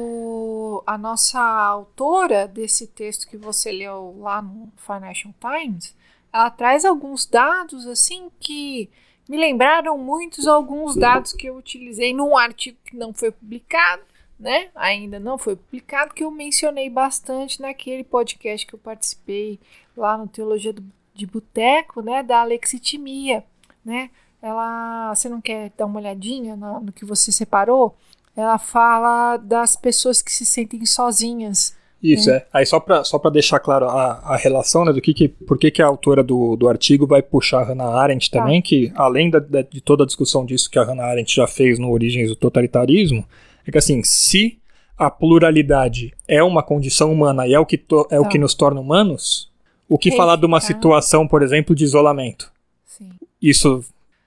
a 0.89 0.97
nossa 0.97 1.39
autora 1.39 2.47
desse 2.47 2.87
texto 2.87 3.27
que 3.27 3.37
você 3.37 3.71
leu 3.71 4.15
lá 4.17 4.41
no 4.41 4.73
Financial 4.75 5.31
Times, 5.39 5.95
ela 6.33 6.49
traz 6.49 6.83
alguns 6.83 7.27
dados 7.27 7.85
assim 7.85 8.31
que 8.39 8.89
me 9.29 9.37
lembraram 9.37 9.99
muitos 9.99 10.47
alguns 10.47 10.95
dados 10.95 11.31
que 11.31 11.45
eu 11.45 11.55
utilizei 11.55 12.11
num 12.11 12.35
artigo 12.35 12.79
que 12.83 12.97
não 12.97 13.13
foi 13.13 13.29
publicado, 13.31 14.01
né? 14.39 14.71
Ainda 14.73 15.19
não 15.19 15.37
foi 15.37 15.55
publicado, 15.55 16.11
que 16.11 16.23
eu 16.23 16.31
mencionei 16.31 16.89
bastante 16.89 17.61
naquele 17.61 18.03
podcast 18.03 18.65
que 18.65 18.73
eu 18.73 18.79
participei 18.79 19.59
lá 19.95 20.17
no 20.17 20.27
Teologia 20.27 20.73
do, 20.73 20.83
de 21.13 21.27
Boteco, 21.27 22.01
né? 22.01 22.23
Da 22.23 22.41
alexitimia, 22.41 23.45
né? 23.85 24.09
Ela, 24.41 25.13
você 25.13 25.29
não 25.29 25.39
quer 25.39 25.71
dar 25.77 25.85
uma 25.85 25.99
olhadinha 25.99 26.55
no, 26.55 26.79
no 26.79 26.91
que 26.91 27.05
você 27.05 27.31
separou? 27.31 27.95
Ela 28.39 28.57
fala 28.57 29.37
das 29.37 29.75
pessoas 29.75 30.21
que 30.21 30.31
se 30.31 30.45
sentem 30.45 30.85
sozinhas. 30.85 31.77
Isso, 32.01 32.29
né? 32.29 32.37
é. 32.37 32.45
Aí 32.53 32.65
só 32.65 32.79
para 32.79 33.03
só 33.03 33.17
deixar 33.29 33.59
claro 33.59 33.87
a, 33.87 34.19
a 34.23 34.37
relação, 34.37 34.85
né, 34.85 34.93
do 34.93 35.01
que, 35.01 35.13
que 35.13 35.27
por 35.27 35.57
que, 35.57 35.69
que 35.69 35.81
a 35.81 35.87
autora 35.87 36.23
do, 36.23 36.55
do 36.55 36.69
artigo 36.69 37.05
vai 37.05 37.21
puxar 37.21 37.59
a 37.59 37.65
Hannah 37.65 37.89
Arendt 37.89 38.31
tá. 38.31 38.39
também, 38.39 38.61
que 38.61 38.91
além 38.95 39.29
da, 39.29 39.39
da, 39.39 39.61
de 39.61 39.81
toda 39.81 40.03
a 40.03 40.07
discussão 40.07 40.45
disso 40.45 40.69
que 40.69 40.79
a 40.79 40.83
Hannah 40.83 41.05
Arendt 41.05 41.35
já 41.35 41.45
fez 41.45 41.77
no 41.77 41.91
Origens 41.91 42.29
do 42.29 42.35
Totalitarismo, 42.35 43.25
é 43.67 43.71
que 43.71 43.77
assim, 43.77 44.01
se 44.03 44.57
a 44.97 45.09
pluralidade 45.11 46.13
é 46.27 46.41
uma 46.41 46.63
condição 46.63 47.11
humana 47.11 47.47
e 47.47 47.53
é 47.53 47.59
o 47.59 47.65
que, 47.65 47.77
to, 47.77 48.07
é 48.09 48.15
tá. 48.15 48.21
o 48.21 48.29
que 48.29 48.37
nos 48.37 48.53
torna 48.53 48.79
humanos, 48.79 49.49
o 49.87 49.97
que 49.97 50.11
falar 50.11 50.35
de 50.35 50.45
uma 50.45 50.61
situação, 50.61 51.27
por 51.27 51.41
exemplo, 51.41 51.75
de 51.75 51.83
isolamento? 51.83 52.51
Sim. 52.85 53.09
Isso 53.41 53.83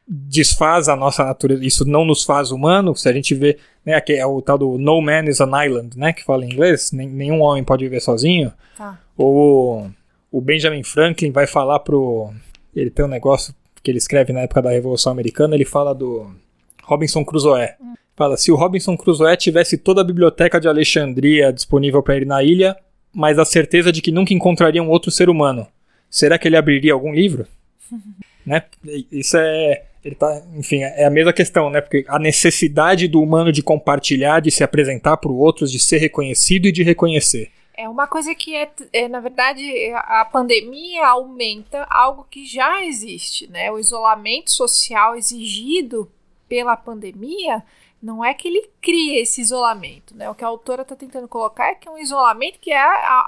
desfaz 0.06 0.88
a 0.88 0.96
nossa 0.96 1.24
natureza, 1.24 1.64
isso 1.64 1.84
não 1.84 2.04
nos 2.04 2.24
faz 2.24 2.50
humano, 2.50 2.94
se 2.94 3.08
a 3.08 3.12
gente 3.12 3.34
vê, 3.34 3.58
né, 3.84 4.00
que 4.00 4.12
é 4.12 4.26
o 4.26 4.40
tal 4.40 4.58
do 4.58 4.78
No 4.78 5.00
Man 5.00 5.24
is 5.24 5.40
an 5.40 5.50
Island, 5.64 5.98
né, 5.98 6.12
que 6.12 6.24
fala 6.24 6.44
em 6.44 6.48
inglês, 6.48 6.92
nenhum 6.92 7.40
homem 7.40 7.64
pode 7.64 7.84
viver 7.84 8.00
sozinho, 8.00 8.52
tá. 8.76 8.98
ou 9.16 9.90
o 10.30 10.40
Benjamin 10.40 10.82
Franklin 10.82 11.30
vai 11.30 11.46
falar 11.46 11.80
pro, 11.80 12.32
ele 12.74 12.90
tem 12.90 13.04
um 13.04 13.08
negócio 13.08 13.54
que 13.82 13.90
ele 13.90 13.98
escreve 13.98 14.32
na 14.32 14.40
época 14.40 14.62
da 14.62 14.70
Revolução 14.70 15.12
Americana, 15.12 15.54
ele 15.54 15.64
fala 15.64 15.94
do 15.94 16.30
Robinson 16.84 17.24
Crusoe, 17.24 17.70
hum. 17.80 17.94
fala, 18.16 18.36
se 18.36 18.52
o 18.52 18.56
Robinson 18.56 18.96
Crusoe 18.96 19.36
tivesse 19.36 19.76
toda 19.76 20.00
a 20.00 20.04
biblioteca 20.04 20.60
de 20.60 20.68
Alexandria 20.68 21.52
disponível 21.52 22.02
para 22.02 22.16
ele 22.16 22.24
na 22.24 22.42
ilha, 22.42 22.76
mas 23.12 23.38
a 23.38 23.44
certeza 23.44 23.92
de 23.92 24.00
que 24.00 24.12
nunca 24.12 24.32
encontraria 24.32 24.82
um 24.82 24.88
outro 24.88 25.10
ser 25.10 25.28
humano, 25.28 25.66
será 26.08 26.38
que 26.38 26.48
ele 26.48 26.56
abriria 26.56 26.92
algum 26.92 27.12
livro? 27.12 27.46
né? 28.46 28.62
Isso 29.10 29.36
é 29.36 29.82
ele 30.04 30.14
tá, 30.16 30.42
enfim, 30.56 30.82
é 30.82 31.04
a 31.04 31.10
mesma 31.10 31.32
questão, 31.32 31.70
né? 31.70 31.80
Porque 31.80 32.04
a 32.08 32.18
necessidade 32.18 33.06
do 33.06 33.20
humano 33.20 33.52
de 33.52 33.62
compartilhar, 33.62 34.40
de 34.40 34.50
se 34.50 34.64
apresentar 34.64 35.16
para 35.16 35.30
os 35.30 35.38
outros, 35.38 35.70
de 35.70 35.78
ser 35.78 35.98
reconhecido 35.98 36.66
e 36.66 36.72
de 36.72 36.82
reconhecer. 36.82 37.50
É 37.74 37.88
uma 37.88 38.06
coisa 38.06 38.34
que 38.34 38.54
é, 38.54 38.68
é, 38.92 39.08
na 39.08 39.20
verdade, 39.20 39.62
a 39.94 40.24
pandemia 40.24 41.06
aumenta 41.06 41.86
algo 41.88 42.26
que 42.30 42.44
já 42.44 42.84
existe, 42.84 43.48
né? 43.48 43.70
O 43.70 43.78
isolamento 43.78 44.50
social 44.50 45.16
exigido 45.16 46.10
pela 46.48 46.76
pandemia 46.76 47.62
não 48.02 48.24
é 48.24 48.34
que 48.34 48.48
ele 48.48 48.68
cria 48.80 49.22
esse 49.22 49.40
isolamento, 49.40 50.16
né? 50.16 50.28
O 50.28 50.34
que 50.34 50.44
a 50.44 50.48
autora 50.48 50.82
está 50.82 50.96
tentando 50.96 51.28
colocar 51.28 51.70
é 51.70 51.74
que 51.76 51.88
é 51.88 51.90
um 51.90 51.98
isolamento 51.98 52.58
que 52.60 52.72
é 52.72 52.84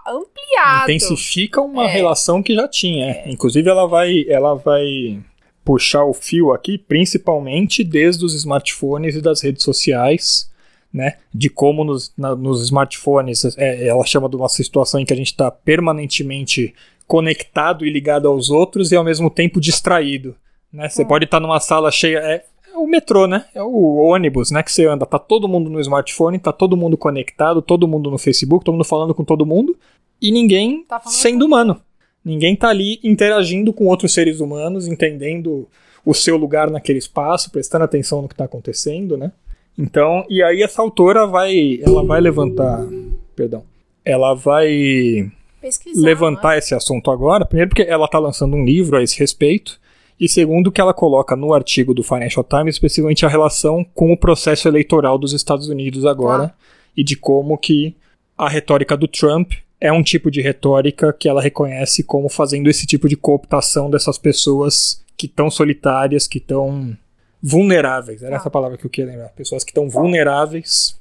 ampliado. 0.06 0.90
Intensifica 0.90 1.60
uma 1.60 1.84
é. 1.84 1.86
relação 1.86 2.42
que 2.42 2.54
já 2.54 2.66
tinha. 2.66 3.12
É. 3.12 3.30
Inclusive, 3.30 3.70
ela 3.70 3.86
vai, 3.86 4.26
ela 4.28 4.54
vai 4.54 5.22
puxar 5.64 6.04
o 6.04 6.12
fio 6.12 6.52
aqui, 6.52 6.76
principalmente 6.76 7.82
desde 7.82 8.24
os 8.24 8.34
smartphones 8.34 9.16
e 9.16 9.20
das 9.20 9.42
redes 9.42 9.64
sociais, 9.64 10.50
né? 10.92 11.16
De 11.32 11.48
como 11.48 11.82
nos, 11.82 12.12
na, 12.16 12.36
nos 12.36 12.62
smartphones, 12.62 13.44
é, 13.56 13.88
ela 13.88 14.04
chama 14.04 14.28
de 14.28 14.36
uma 14.36 14.48
situação 14.48 15.00
em 15.00 15.04
que 15.04 15.12
a 15.12 15.16
gente 15.16 15.32
está 15.32 15.50
permanentemente 15.50 16.74
conectado 17.06 17.84
e 17.84 17.90
ligado 17.90 18.28
aos 18.28 18.50
outros 18.50 18.92
e 18.92 18.96
ao 18.96 19.02
mesmo 19.04 19.28
tempo 19.28 19.60
distraído. 19.60 20.36
Né? 20.72 20.88
Você 20.88 21.02
hum. 21.02 21.06
pode 21.06 21.24
estar 21.24 21.38
tá 21.38 21.40
numa 21.40 21.58
sala 21.60 21.90
cheia. 21.90 22.18
É, 22.18 22.44
é, 22.72 22.76
o 22.76 22.86
metrô, 22.86 23.26
né? 23.26 23.46
É 23.54 23.62
o 23.62 23.96
ônibus, 23.96 24.50
né? 24.50 24.62
Que 24.62 24.72
você 24.72 24.86
anda. 24.86 25.06
Tá 25.06 25.18
todo 25.18 25.48
mundo 25.48 25.70
no 25.70 25.80
smartphone, 25.80 26.38
tá 26.38 26.52
todo 26.52 26.76
mundo 26.76 26.96
conectado, 26.96 27.62
todo 27.62 27.88
mundo 27.88 28.10
no 28.10 28.18
Facebook, 28.18 28.64
todo 28.64 28.74
mundo 28.74 28.84
falando 28.84 29.14
com 29.14 29.24
todo 29.24 29.46
mundo. 29.46 29.76
E 30.20 30.30
ninguém 30.30 30.84
tá 30.84 31.00
sendo 31.00 31.44
humano. 31.44 31.80
Ninguém 32.24 32.54
está 32.54 32.68
ali 32.68 32.98
interagindo 33.04 33.72
com 33.72 33.86
outros 33.86 34.14
seres 34.14 34.40
humanos, 34.40 34.88
entendendo 34.88 35.68
o 36.04 36.14
seu 36.14 36.36
lugar 36.36 36.70
naquele 36.70 36.98
espaço, 36.98 37.50
prestando 37.50 37.84
atenção 37.84 38.22
no 38.22 38.28
que 38.28 38.34
está 38.34 38.44
acontecendo, 38.44 39.16
né? 39.16 39.32
Então, 39.76 40.24
e 40.28 40.42
aí 40.42 40.62
essa 40.62 40.80
autora 40.80 41.26
vai, 41.26 41.80
ela 41.82 42.04
vai 42.04 42.20
levantar, 42.20 42.86
perdão, 43.34 43.64
ela 44.04 44.34
vai 44.34 45.30
Pesquisar, 45.60 46.00
levantar 46.00 46.50
né? 46.50 46.58
esse 46.58 46.74
assunto 46.74 47.10
agora, 47.10 47.44
primeiro 47.44 47.70
porque 47.70 47.82
ela 47.82 48.04
está 48.04 48.18
lançando 48.18 48.54
um 48.54 48.64
livro 48.64 48.96
a 48.96 49.02
esse 49.02 49.18
respeito, 49.18 49.80
e 50.18 50.28
segundo 50.28 50.70
que 50.70 50.80
ela 50.80 50.94
coloca 50.94 51.34
no 51.34 51.52
artigo 51.52 51.92
do 51.92 52.04
Financial 52.04 52.44
Times 52.44 52.76
especificamente 52.76 53.26
a 53.26 53.28
relação 53.28 53.84
com 53.94 54.12
o 54.12 54.16
processo 54.16 54.68
eleitoral 54.68 55.18
dos 55.18 55.32
Estados 55.32 55.68
Unidos 55.68 56.06
agora 56.06 56.44
ah. 56.44 56.54
e 56.96 57.02
de 57.02 57.16
como 57.16 57.58
que 57.58 57.96
a 58.38 58.48
retórica 58.48 58.96
do 58.96 59.08
Trump 59.08 59.54
é 59.84 59.92
um 59.92 60.02
tipo 60.02 60.30
de 60.30 60.40
retórica 60.40 61.12
que 61.12 61.28
ela 61.28 61.42
reconhece 61.42 62.02
como 62.02 62.30
fazendo 62.30 62.70
esse 62.70 62.86
tipo 62.86 63.06
de 63.06 63.16
cooptação 63.16 63.90
dessas 63.90 64.16
pessoas 64.16 65.04
que 65.14 65.26
estão 65.26 65.50
solitárias, 65.50 66.26
que 66.26 66.38
estão 66.38 66.96
vulneráveis. 67.42 68.22
Era 68.22 68.36
ah. 68.36 68.38
essa 68.38 68.50
palavra 68.50 68.78
que 68.78 68.86
eu 68.86 68.90
queria 68.90 69.10
lembrar. 69.10 69.28
Pessoas 69.28 69.62
que 69.62 69.72
estão 69.72 69.86
vulneráveis 69.90 70.98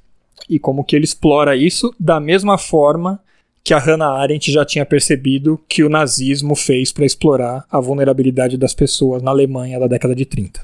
e 0.50 0.58
como 0.58 0.84
que 0.84 0.94
ele 0.94 1.06
explora 1.06 1.56
isso 1.56 1.94
da 1.98 2.20
mesma 2.20 2.58
forma 2.58 3.18
que 3.64 3.72
a 3.72 3.78
Hannah 3.78 4.20
Arendt 4.20 4.52
já 4.52 4.66
tinha 4.66 4.84
percebido 4.84 5.58
que 5.66 5.82
o 5.82 5.88
nazismo 5.88 6.54
fez 6.54 6.92
para 6.92 7.06
explorar 7.06 7.64
a 7.70 7.80
vulnerabilidade 7.80 8.58
das 8.58 8.74
pessoas 8.74 9.22
na 9.22 9.30
Alemanha 9.30 9.80
da 9.80 9.86
década 9.86 10.14
de 10.14 10.26
30. 10.26 10.60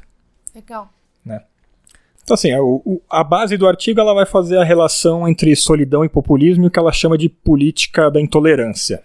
Legal. 0.55 0.91
Então, 2.31 2.37
assim, 2.37 2.53
a, 3.11 3.21
a, 3.21 3.25
base 3.25 3.57
do 3.57 3.67
artigo 3.67 3.99
ela 3.99 4.15
vai 4.15 4.25
fazer 4.25 4.57
a 4.57 4.63
relação 4.63 5.29
entre 5.29 5.57
solidão 5.57 6.05
e 6.05 6.09
populismo 6.09 6.63
e 6.63 6.67
o 6.69 6.71
que 6.71 6.79
ela 6.79 6.93
chama 6.93 7.19
de 7.19 7.29
política 7.29 8.09
da 8.09 8.21
intolerância. 8.21 9.03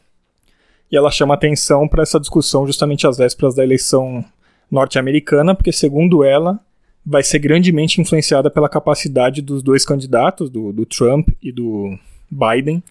E 0.91 0.95
ela 0.95 1.09
chama 1.09 1.33
atenção 1.33 1.87
para 1.87 2.03
essa 2.03 2.19
discussão 2.19 2.67
justamente 2.67 3.07
às 3.07 3.17
vésperas 3.17 3.55
da 3.55 3.63
eleição 3.63 4.23
norte-americana, 4.69 5.55
porque, 5.55 5.71
segundo 5.71 6.23
ela, 6.23 6.59
vai 7.03 7.23
ser 7.23 7.39
grandemente 7.39 7.99
influenciada 7.99 8.51
pela 8.51 8.69
capacidade 8.69 9.41
dos 9.41 9.63
dois 9.63 9.83
candidatos, 9.83 10.47
do, 10.47 10.71
do 10.71 10.85
Trump 10.85 11.29
e 11.41 11.51
do 11.51 11.97
Biden, 12.29 12.83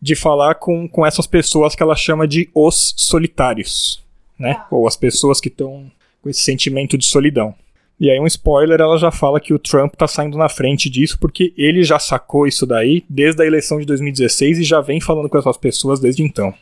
de 0.00 0.14
falar 0.14 0.54
com, 0.54 0.88
com 0.88 1.04
essas 1.04 1.26
pessoas 1.26 1.74
que 1.74 1.82
ela 1.82 1.96
chama 1.96 2.28
de 2.28 2.48
os 2.54 2.94
solitários, 2.96 4.04
né? 4.38 4.52
Ah. 4.56 4.66
Ou 4.70 4.86
as 4.86 4.96
pessoas 4.96 5.40
que 5.40 5.48
estão 5.48 5.90
com 6.22 6.30
esse 6.30 6.42
sentimento 6.42 6.96
de 6.96 7.06
solidão. 7.06 7.56
E 8.00 8.10
aí 8.10 8.18
um 8.18 8.26
spoiler, 8.26 8.80
ela 8.80 8.96
já 8.96 9.10
fala 9.10 9.38
que 9.38 9.52
o 9.52 9.58
Trump 9.58 9.94
tá 9.94 10.08
saindo 10.08 10.38
na 10.38 10.48
frente 10.48 10.88
disso 10.88 11.18
porque 11.20 11.52
ele 11.54 11.84
já 11.84 11.98
sacou 11.98 12.46
isso 12.46 12.66
daí 12.66 13.04
desde 13.06 13.42
a 13.42 13.46
eleição 13.46 13.78
de 13.78 13.84
2016 13.84 14.60
e 14.60 14.62
já 14.62 14.80
vem 14.80 15.02
falando 15.02 15.28
com 15.28 15.36
essas 15.36 15.58
pessoas 15.58 16.00
desde 16.00 16.22
então. 16.22 16.54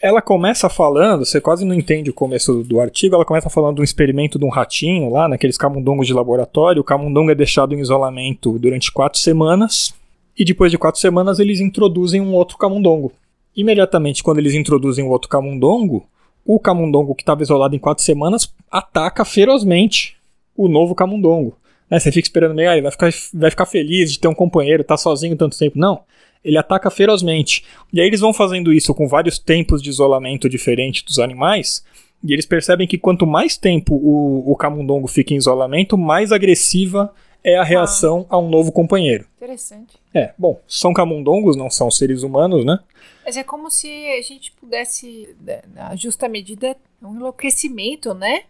Ela 0.00 0.20
começa 0.20 0.68
falando, 0.68 1.24
você 1.24 1.40
quase 1.40 1.64
não 1.64 1.74
entende 1.74 2.10
o 2.10 2.12
começo 2.12 2.62
do 2.64 2.80
artigo, 2.80 3.14
ela 3.14 3.24
começa 3.24 3.48
falando 3.48 3.76
de 3.76 3.80
um 3.80 3.84
experimento 3.84 4.38
de 4.38 4.44
um 4.44 4.50
ratinho 4.50 5.08
lá, 5.08 5.26
naqueles 5.26 5.56
camundongos 5.56 6.06
de 6.06 6.12
laboratório. 6.12 6.82
O 6.82 6.84
camundongo 6.84 7.30
é 7.30 7.34
deixado 7.34 7.74
em 7.74 7.80
isolamento 7.80 8.58
durante 8.58 8.92
quatro 8.92 9.18
semanas 9.18 9.94
e 10.38 10.44
depois 10.44 10.70
de 10.70 10.76
quatro 10.76 11.00
semanas 11.00 11.38
eles 11.38 11.60
introduzem 11.60 12.20
um 12.20 12.34
outro 12.34 12.58
camundongo. 12.58 13.10
Imediatamente, 13.56 14.22
quando 14.22 14.38
eles 14.38 14.52
introduzem 14.52 15.02
o 15.02 15.08
outro 15.08 15.30
camundongo, 15.30 16.04
o 16.44 16.58
camundongo 16.58 17.14
que 17.14 17.22
estava 17.22 17.42
isolado 17.42 17.74
em 17.74 17.78
quatro 17.78 18.04
semanas 18.04 18.52
ataca 18.70 19.24
ferozmente 19.24 20.20
o 20.56 20.68
novo 20.68 20.94
camundongo. 20.94 21.56
Né, 21.90 21.98
você 21.98 22.10
fica 22.10 22.26
esperando 22.26 22.54
meio, 22.54 22.70
ah, 22.70 22.72
ele 22.72 22.82
vai 22.82 22.90
ficar, 22.90 23.10
vai 23.34 23.50
ficar 23.50 23.66
feliz 23.66 24.12
de 24.12 24.18
ter 24.18 24.28
um 24.28 24.34
companheiro, 24.34 24.84
tá 24.84 24.96
sozinho 24.96 25.36
tanto 25.36 25.58
tempo. 25.58 25.78
Não, 25.78 26.02
ele 26.44 26.58
ataca 26.58 26.90
ferozmente. 26.90 27.64
E 27.92 28.00
aí 28.00 28.06
eles 28.06 28.20
vão 28.20 28.32
fazendo 28.32 28.72
isso 28.72 28.94
com 28.94 29.06
vários 29.06 29.38
tempos 29.38 29.82
de 29.82 29.90
isolamento 29.90 30.48
diferentes 30.48 31.02
dos 31.02 31.18
animais, 31.18 31.84
e 32.24 32.32
eles 32.32 32.46
percebem 32.46 32.86
que 32.86 32.96
quanto 32.96 33.26
mais 33.26 33.56
tempo 33.56 33.94
o, 33.94 34.50
o 34.50 34.56
camundongo 34.56 35.08
fica 35.08 35.34
em 35.34 35.36
isolamento, 35.36 35.98
mais 35.98 36.30
agressiva 36.30 37.12
é 37.44 37.56
a 37.56 37.64
reação 37.64 38.26
ah. 38.30 38.36
a 38.36 38.38
um 38.38 38.48
novo 38.48 38.70
companheiro. 38.70 39.26
Interessante. 39.36 39.98
É, 40.14 40.32
bom, 40.38 40.60
são 40.66 40.92
camundongos, 40.92 41.56
não 41.56 41.68
são 41.68 41.90
seres 41.90 42.22
humanos, 42.22 42.64
né? 42.64 42.78
Mas 43.24 43.36
é 43.36 43.42
como 43.42 43.70
se 43.70 43.88
a 43.88 44.22
gente 44.22 44.52
pudesse, 44.52 45.34
né, 45.40 45.62
na 45.74 45.96
justa 45.96 46.28
medida, 46.28 46.76
um 47.02 47.16
enlouquecimento, 47.16 48.14
né? 48.14 48.44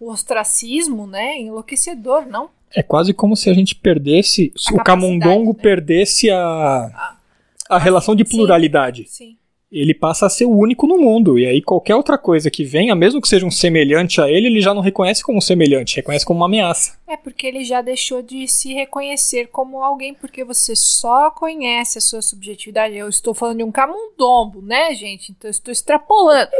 O 0.00 0.10
ostracismo, 0.10 1.06
né? 1.06 1.38
Enlouquecedor, 1.40 2.26
não? 2.26 2.50
É 2.74 2.82
quase 2.82 3.12
como 3.14 3.36
se 3.36 3.48
a 3.48 3.54
gente 3.54 3.74
perdesse, 3.74 4.52
a 4.70 4.74
o 4.74 4.84
camundongo 4.84 5.52
né? 5.52 5.58
perdesse 5.60 6.30
a, 6.30 6.38
a, 6.38 7.16
a 7.70 7.78
relação 7.78 8.14
de 8.14 8.24
pluralidade. 8.24 9.04
Sim. 9.08 9.30
sim 9.30 9.38
ele 9.70 9.92
passa 9.92 10.26
a 10.26 10.30
ser 10.30 10.46
o 10.46 10.56
único 10.56 10.86
no 10.86 10.98
mundo. 10.98 11.38
E 11.38 11.46
aí 11.46 11.60
qualquer 11.60 11.94
outra 11.94 12.16
coisa 12.16 12.50
que 12.50 12.64
venha, 12.64 12.94
mesmo 12.94 13.20
que 13.20 13.28
seja 13.28 13.46
um 13.46 13.50
semelhante 13.50 14.20
a 14.20 14.28
ele, 14.28 14.46
ele 14.46 14.60
já 14.60 14.72
não 14.72 14.80
reconhece 14.80 15.22
como 15.22 15.42
semelhante, 15.42 15.96
reconhece 15.96 16.24
como 16.24 16.40
uma 16.40 16.46
ameaça. 16.46 16.98
É 17.06 17.16
porque 17.16 17.46
ele 17.46 17.64
já 17.64 17.82
deixou 17.82 18.22
de 18.22 18.48
se 18.48 18.72
reconhecer 18.72 19.48
como 19.48 19.82
alguém, 19.82 20.14
porque 20.14 20.42
você 20.42 20.74
só 20.74 21.30
conhece 21.30 21.98
a 21.98 22.00
sua 22.00 22.22
subjetividade. 22.22 22.96
Eu 22.96 23.08
estou 23.08 23.34
falando 23.34 23.58
de 23.58 23.64
um 23.64 23.72
camundongo, 23.72 24.62
né, 24.62 24.94
gente? 24.94 25.32
Então 25.32 25.48
eu 25.48 25.52
estou 25.52 25.70
extrapolando, 25.70 26.50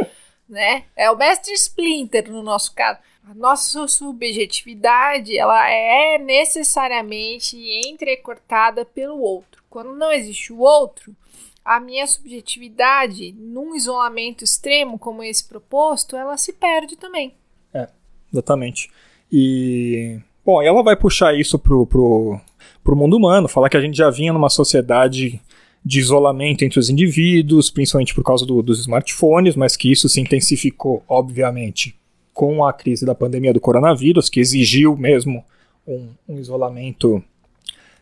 né? 0.47 0.83
É 0.95 1.09
o 1.09 1.17
mestre 1.17 1.53
Splinter 1.53 2.31
no 2.31 2.43
nosso 2.43 2.73
caso. 2.75 2.99
A 3.29 3.35
nossa 3.35 3.87
subjetividade, 3.87 5.37
ela 5.37 5.69
é 5.69 6.17
necessariamente 6.17 7.55
entrecortada 7.87 8.83
pelo 8.83 9.19
outro. 9.19 9.61
Quando 9.69 9.93
não 9.93 10.11
existe 10.11 10.51
o 10.51 10.57
outro, 10.57 11.15
a 11.63 11.79
minha 11.79 12.07
subjetividade, 12.07 13.35
num 13.37 13.75
isolamento 13.75 14.43
extremo 14.43 14.97
como 14.97 15.21
esse 15.21 15.47
proposto, 15.47 16.15
ela 16.15 16.37
se 16.37 16.53
perde 16.53 16.95
também. 16.95 17.35
É, 17.71 17.87
exatamente. 18.33 18.89
E, 19.31 20.19
bom, 20.43 20.59
ela 20.59 20.81
vai 20.81 20.95
puxar 20.95 21.39
isso 21.39 21.59
pro, 21.59 21.85
pro, 21.85 22.41
pro 22.83 22.95
mundo 22.95 23.15
humano, 23.15 23.47
falar 23.47 23.69
que 23.69 23.77
a 23.77 23.81
gente 23.81 23.95
já 23.95 24.09
vinha 24.09 24.33
numa 24.33 24.49
sociedade 24.49 25.39
de 25.85 25.99
isolamento 25.99 26.63
entre 26.63 26.79
os 26.79 26.89
indivíduos, 26.89 27.69
principalmente 27.69 28.15
por 28.15 28.23
causa 28.23 28.43
do, 28.43 28.63
dos 28.63 28.79
smartphones, 28.79 29.55
mas 29.55 29.77
que 29.77 29.91
isso 29.91 30.09
se 30.09 30.19
intensificou, 30.19 31.03
obviamente, 31.07 31.98
com 32.39 32.65
a 32.65 32.71
crise 32.71 33.05
da 33.05 33.13
pandemia 33.13 33.51
do 33.51 33.59
coronavírus, 33.59 34.29
que 34.29 34.39
exigiu 34.39 34.95
mesmo 34.95 35.43
um, 35.85 36.07
um 36.25 36.39
isolamento 36.39 37.21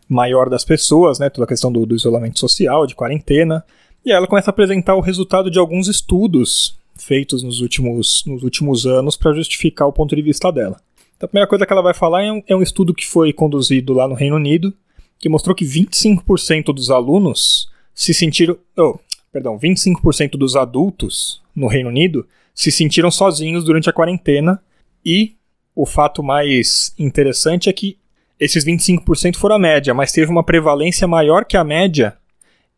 maior 0.07 0.47
das 0.47 0.63
pessoas, 0.63 1.17
né, 1.17 1.27
toda 1.27 1.45
a 1.45 1.47
questão 1.47 1.71
do, 1.71 1.88
do 1.88 1.95
isolamento 1.95 2.39
social, 2.39 2.85
de 2.85 2.93
quarentena, 2.93 3.65
e 4.05 4.11
ela 4.11 4.27
começa 4.27 4.51
a 4.51 4.53
apresentar 4.53 4.93
o 4.93 5.01
resultado 5.01 5.49
de 5.49 5.57
alguns 5.57 5.88
estudos 5.88 6.77
feitos 6.95 7.41
nos 7.41 7.61
últimos, 7.61 8.23
nos 8.27 8.43
últimos 8.43 8.85
anos 8.85 9.17
para 9.17 9.33
justificar 9.33 9.88
o 9.88 9.91
ponto 9.91 10.15
de 10.15 10.21
vista 10.21 10.51
dela. 10.51 10.79
Então, 11.15 11.25
a 11.25 11.29
primeira 11.29 11.49
coisa 11.49 11.65
que 11.65 11.73
ela 11.73 11.81
vai 11.81 11.95
falar 11.95 12.21
é 12.23 12.31
um, 12.31 12.43
é 12.47 12.55
um 12.55 12.61
estudo 12.61 12.93
que 12.93 13.07
foi 13.07 13.33
conduzido 13.33 13.91
lá 13.91 14.07
no 14.07 14.13
Reino 14.13 14.35
Unido, 14.35 14.71
que 15.17 15.27
mostrou 15.27 15.55
que 15.55 15.65
25% 15.65 16.65
dos 16.65 16.91
alunos 16.91 17.71
se 17.91 18.13
sentiram. 18.13 18.55
Oh, 18.77 18.99
perdão, 19.33 19.57
25% 19.57 20.38
dos 20.38 20.55
adultos 20.55 21.41
no 21.55 21.65
Reino 21.65 21.89
Unido 21.89 22.23
se 22.58 22.72
sentiram 22.72 23.12
sozinhos 23.12 23.64
durante 23.64 23.88
a 23.88 23.93
quarentena. 23.93 24.60
E 25.05 25.36
o 25.76 25.86
fato 25.86 26.24
mais 26.24 26.91
interessante 26.97 27.70
é 27.70 27.74
que 27.74 27.99
esses 28.39 28.66
25% 28.66 29.36
foram 29.38 29.55
a 29.55 29.60
média, 29.60 29.93
mas 29.93 30.12
teve 30.12 30.32
uma 30.32 30.43
prevalência 30.43 31.08
maior 31.08 31.45
que 31.45 31.55
a 31.55 31.64
média 31.64 32.18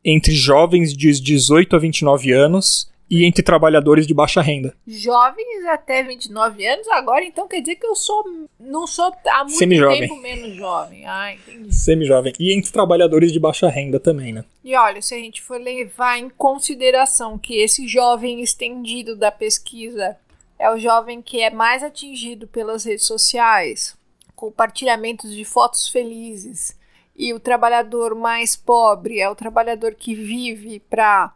entre 0.04 0.34
jovens 0.34 0.94
de 0.94 1.20
18 1.22 1.78
a 1.78 1.80
29 1.80 2.32
anos 2.34 2.92
e 3.10 3.26
entre 3.26 3.42
trabalhadores 3.42 4.06
de 4.06 4.14
baixa 4.14 4.42
renda. 4.42 4.76
Jovens 4.88 5.66
até 5.68 6.04
29 6.04 6.66
anos, 6.66 6.88
agora 6.90 7.26
então 7.26 7.48
quer 7.48 7.62
dizer 7.62 7.76
que 7.76 7.86
eu 7.86 7.96
sou 7.96 8.24
não 8.60 8.86
sou 8.86 9.14
há 9.28 9.44
muito 9.44 9.58
tempo 9.60 10.16
menos 10.18 10.56
jovem. 10.56 11.06
Ah, 11.06 11.34
entendi. 11.34 11.74
Semi-jovem. 11.74 12.34
E 12.40 12.54
entre 12.54 12.72
trabalhadores 12.72 13.32
de 13.32 13.40
baixa 13.40 13.68
renda 13.68 14.00
também, 14.00 14.34
né? 14.34 14.46
E 14.64 14.76
olha, 14.76 15.02
se 15.02 15.16
a 15.16 15.18
gente 15.18 15.42
for 15.42 15.60
levar 15.60 16.20
em 16.20 16.30
consideração 16.30 17.38
que 17.38 17.56
esse 17.56 17.88
jovem 17.88 18.42
estendido 18.42 19.16
da 19.16 19.32
pesquisa 19.32 20.16
é 20.60 20.70
o 20.70 20.78
jovem 20.78 21.22
que 21.22 21.42
é 21.42 21.50
mais 21.50 21.82
atingido 21.82 22.46
pelas 22.48 22.84
redes 22.84 23.06
sociais, 23.06 23.98
compartilhamentos 24.36 25.34
de 25.34 25.44
fotos 25.46 25.88
felizes 25.88 26.78
e 27.16 27.34
o 27.34 27.40
trabalhador 27.40 28.16
mais 28.16 28.56
pobre 28.56 29.20
é 29.20 29.30
o 29.30 29.36
trabalhador 29.36 29.96
que 29.96 30.16
vive 30.16 30.80
para 30.90 31.34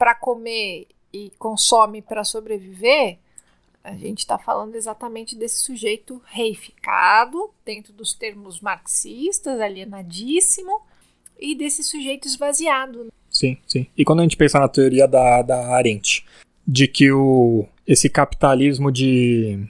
para 0.00 0.14
comer 0.14 0.86
e 1.12 1.30
consome 1.38 2.00
para 2.00 2.24
sobreviver, 2.24 3.18
a 3.84 3.94
gente 3.94 4.20
está 4.20 4.38
falando 4.38 4.74
exatamente 4.74 5.36
desse 5.36 5.60
sujeito 5.60 6.22
reificado, 6.24 7.50
dentro 7.66 7.92
dos 7.92 8.14
termos 8.14 8.62
marxistas, 8.62 9.60
alienadíssimo, 9.60 10.80
e 11.38 11.54
desse 11.54 11.84
sujeito 11.84 12.26
esvaziado. 12.26 13.12
Sim, 13.30 13.58
sim. 13.66 13.86
E 13.94 14.02
quando 14.02 14.20
a 14.20 14.22
gente 14.22 14.38
pensa 14.38 14.58
na 14.58 14.68
teoria 14.68 15.06
da, 15.06 15.42
da 15.42 15.74
Arendt, 15.74 16.24
de 16.66 16.88
que 16.88 17.12
o, 17.12 17.66
esse 17.86 18.08
capitalismo 18.08 18.90
de 18.90 19.68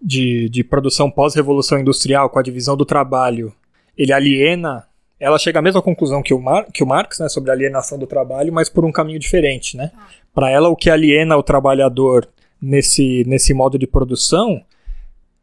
de, 0.00 0.48
de 0.48 0.64
produção 0.64 1.10
pós-revolução 1.10 1.78
industrial, 1.78 2.30
com 2.30 2.38
a 2.38 2.42
divisão 2.42 2.76
do 2.76 2.84
trabalho, 2.84 3.54
ele 3.96 4.12
aliena. 4.12 4.86
Ela 5.20 5.38
chega 5.38 5.58
à 5.58 5.62
mesma 5.62 5.82
conclusão 5.82 6.22
que 6.22 6.32
o, 6.32 6.40
Mar, 6.40 6.66
que 6.72 6.82
o 6.82 6.86
Marx, 6.86 7.18
né, 7.18 7.28
sobre 7.28 7.50
a 7.50 7.52
alienação 7.52 7.98
do 7.98 8.06
trabalho, 8.06 8.50
mas 8.50 8.70
por 8.70 8.86
um 8.86 8.90
caminho 8.90 9.18
diferente, 9.18 9.76
né? 9.76 9.92
Ah. 9.94 10.06
Para 10.32 10.50
ela, 10.50 10.70
o 10.70 10.76
que 10.76 10.88
aliena 10.88 11.36
o 11.36 11.42
trabalhador 11.42 12.26
nesse, 12.60 13.22
nesse 13.26 13.52
modo 13.52 13.78
de 13.78 13.86
produção 13.86 14.62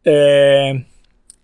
é, 0.03 0.81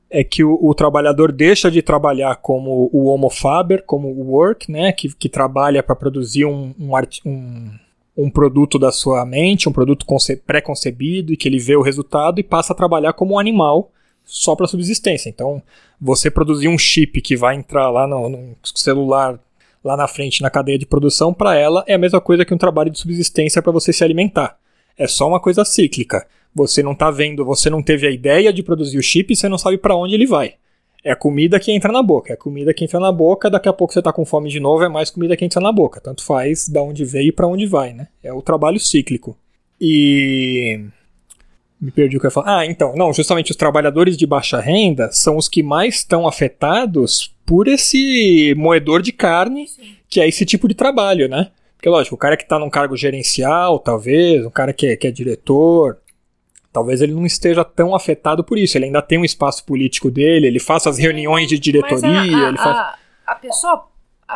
é 0.10 0.24
que 0.24 0.44
o, 0.44 0.58
o, 0.62 0.74
trabalhador 0.74 1.32
deixa 1.32 1.70
de 1.70 1.82
trabalhar 1.82 2.36
como 2.38 2.90
o 2.92 3.06
homo 3.06 3.30
faber, 3.30 3.84
como 3.86 4.08
o 4.08 4.32
work, 4.32 4.72
né, 4.72 4.92
que, 4.92 5.14
que 5.14 5.30
trabalha 5.30 5.84
para 5.84 5.96
produzir 5.96 6.46
um, 6.46 6.74
um, 6.80 6.92
um, 7.26 7.72
um 8.18 8.30
produto 8.30 8.80
da 8.80 8.92
sua 8.92 9.26
mente, 9.26 9.68
um 9.68 9.74
produto 9.74 10.06
pré-concebido 10.46 11.34
e 11.34 11.38
que 11.38 11.48
ele 11.48 11.60
vê 11.60 11.76
o 11.76 11.82
resultado 11.82 12.40
e 12.40 12.44
passa 12.44 12.74
a 12.74 12.76
trabalhar 12.76 13.14
como 13.14 13.36
um 13.36 13.40
animal 13.40 13.92
só 14.26 14.56
para 14.56 14.68
subsistência. 14.68 15.30
Então, 15.30 15.62
você 16.00 16.30
produzir 16.30 16.68
um 16.68 16.78
chip 16.78 17.22
que 17.22 17.36
vai 17.36 17.56
entrar 17.56 17.90
lá 17.90 18.08
no, 18.08 18.30
no 18.30 18.56
celular 18.76 19.40
lá 19.84 19.98
na 19.98 20.08
frente 20.08 20.42
na 20.42 20.50
cadeia 20.50 20.78
de 20.78 20.86
produção, 20.86 21.34
para 21.34 21.56
ela 21.56 21.84
é 21.86 21.94
a 21.94 21.98
mesma 21.98 22.22
coisa 22.22 22.46
que 22.46 22.54
um 22.54 22.58
trabalho 22.58 22.90
de 22.90 22.98
subsistência 22.98 23.62
para 23.62 23.72
você 23.72 23.92
se 23.92 24.04
alimentar. 24.04 24.58
É 24.98 25.08
só 25.08 25.28
uma 25.28 25.40
coisa 25.40 25.66
cíclica. 25.66 26.26
Você 26.56 26.82
não 26.82 26.94
está 26.94 27.12
vendo, 27.12 27.44
você 27.44 27.70
não 27.70 27.82
teve 27.82 28.08
a 28.08 28.12
ideia 28.12 28.54
de 28.54 28.64
produzir 28.64 28.98
o 28.98 29.04
chip 29.04 29.36
você 29.36 29.50
não 29.50 29.58
sabe 29.58 29.78
para 29.78 29.96
onde 29.96 30.14
ele 30.14 30.26
vai. 30.26 30.54
É 31.04 31.12
a 31.12 31.16
comida 31.16 31.60
que 31.60 31.72
entra 31.72 31.92
na 31.92 32.02
boca. 32.02 32.32
É 32.32 32.36
a 32.36 32.38
comida 32.38 32.74
que 32.74 32.86
entra 32.86 33.00
na 33.00 33.12
boca, 33.12 33.50
daqui 33.50 33.68
a 33.68 33.74
pouco 33.74 33.94
você 33.94 34.02
tá 34.02 34.14
com 34.14 34.24
fome 34.24 34.50
de 34.50 34.60
novo, 34.60 34.84
é 34.84 34.90
mais 34.90 35.10
comida 35.10 35.36
que 35.36 35.44
entra 35.44 35.60
na 35.60 35.72
boca. 35.72 36.00
Tanto 36.00 36.24
faz 36.24 36.70
da 36.70 36.82
onde 36.82 37.04
veio 37.04 37.30
e 37.30 37.32
para 37.32 37.48
onde 37.48 37.66
vai, 37.66 37.92
né? 37.92 38.08
É 38.24 38.32
o 38.32 38.42
trabalho 38.42 38.80
cíclico. 38.80 39.36
E. 39.82 40.80
Me 41.84 41.92
perdi 41.92 42.16
o 42.16 42.20
que 42.20 42.26
eu 42.26 42.30
ia 42.30 42.34
falar. 42.34 42.60
Ah, 42.60 42.66
então, 42.66 42.96
não, 42.96 43.12
justamente 43.12 43.52
os 43.52 43.58
trabalhadores 43.58 44.16
de 44.16 44.26
baixa 44.26 44.58
renda 44.62 45.12
são 45.12 45.36
os 45.36 45.50
que 45.50 45.62
mais 45.62 45.96
estão 45.96 46.26
afetados 46.26 47.36
por 47.46 47.68
esse 47.68 48.56
moedor 48.56 49.02
de 49.02 49.12
carne, 49.12 49.68
Sim. 49.68 49.98
que 50.08 50.22
é 50.22 50.28
esse 50.28 50.46
tipo 50.46 50.70
de 50.70 50.76
trabalho, 50.76 51.28
né? 51.28 51.52
Porque, 51.76 51.90
lógico, 51.90 52.16
o 52.16 52.18
cara 52.18 52.38
que 52.38 52.44
está 52.44 52.58
num 52.58 52.70
cargo 52.70 52.96
gerencial, 52.96 53.80
talvez, 53.80 54.46
um 54.46 54.50
cara 54.50 54.72
que 54.72 54.88
é, 54.88 54.96
que 54.96 55.08
é 55.08 55.12
diretor, 55.12 56.00
talvez 56.72 57.02
ele 57.02 57.14
não 57.14 57.26
esteja 57.26 57.66
tão 57.66 57.94
afetado 57.94 58.46
por 58.46 58.58
isso. 58.58 58.78
Ele 58.78 58.86
ainda 58.86 59.02
tem 59.02 59.18
um 59.18 59.26
espaço 59.26 59.66
político 59.66 60.10
dele, 60.10 60.48
ele 60.48 60.60
faz 60.62 60.88
as 60.88 60.98
reuniões 60.98 61.50
de 61.50 61.60
diretoria. 61.60 62.38
A, 62.38 62.46
a, 62.46 62.48
ele 62.48 62.58
faz... 62.58 62.78
a, 62.78 62.98
a 63.28 63.36
pessoa, 63.36 63.90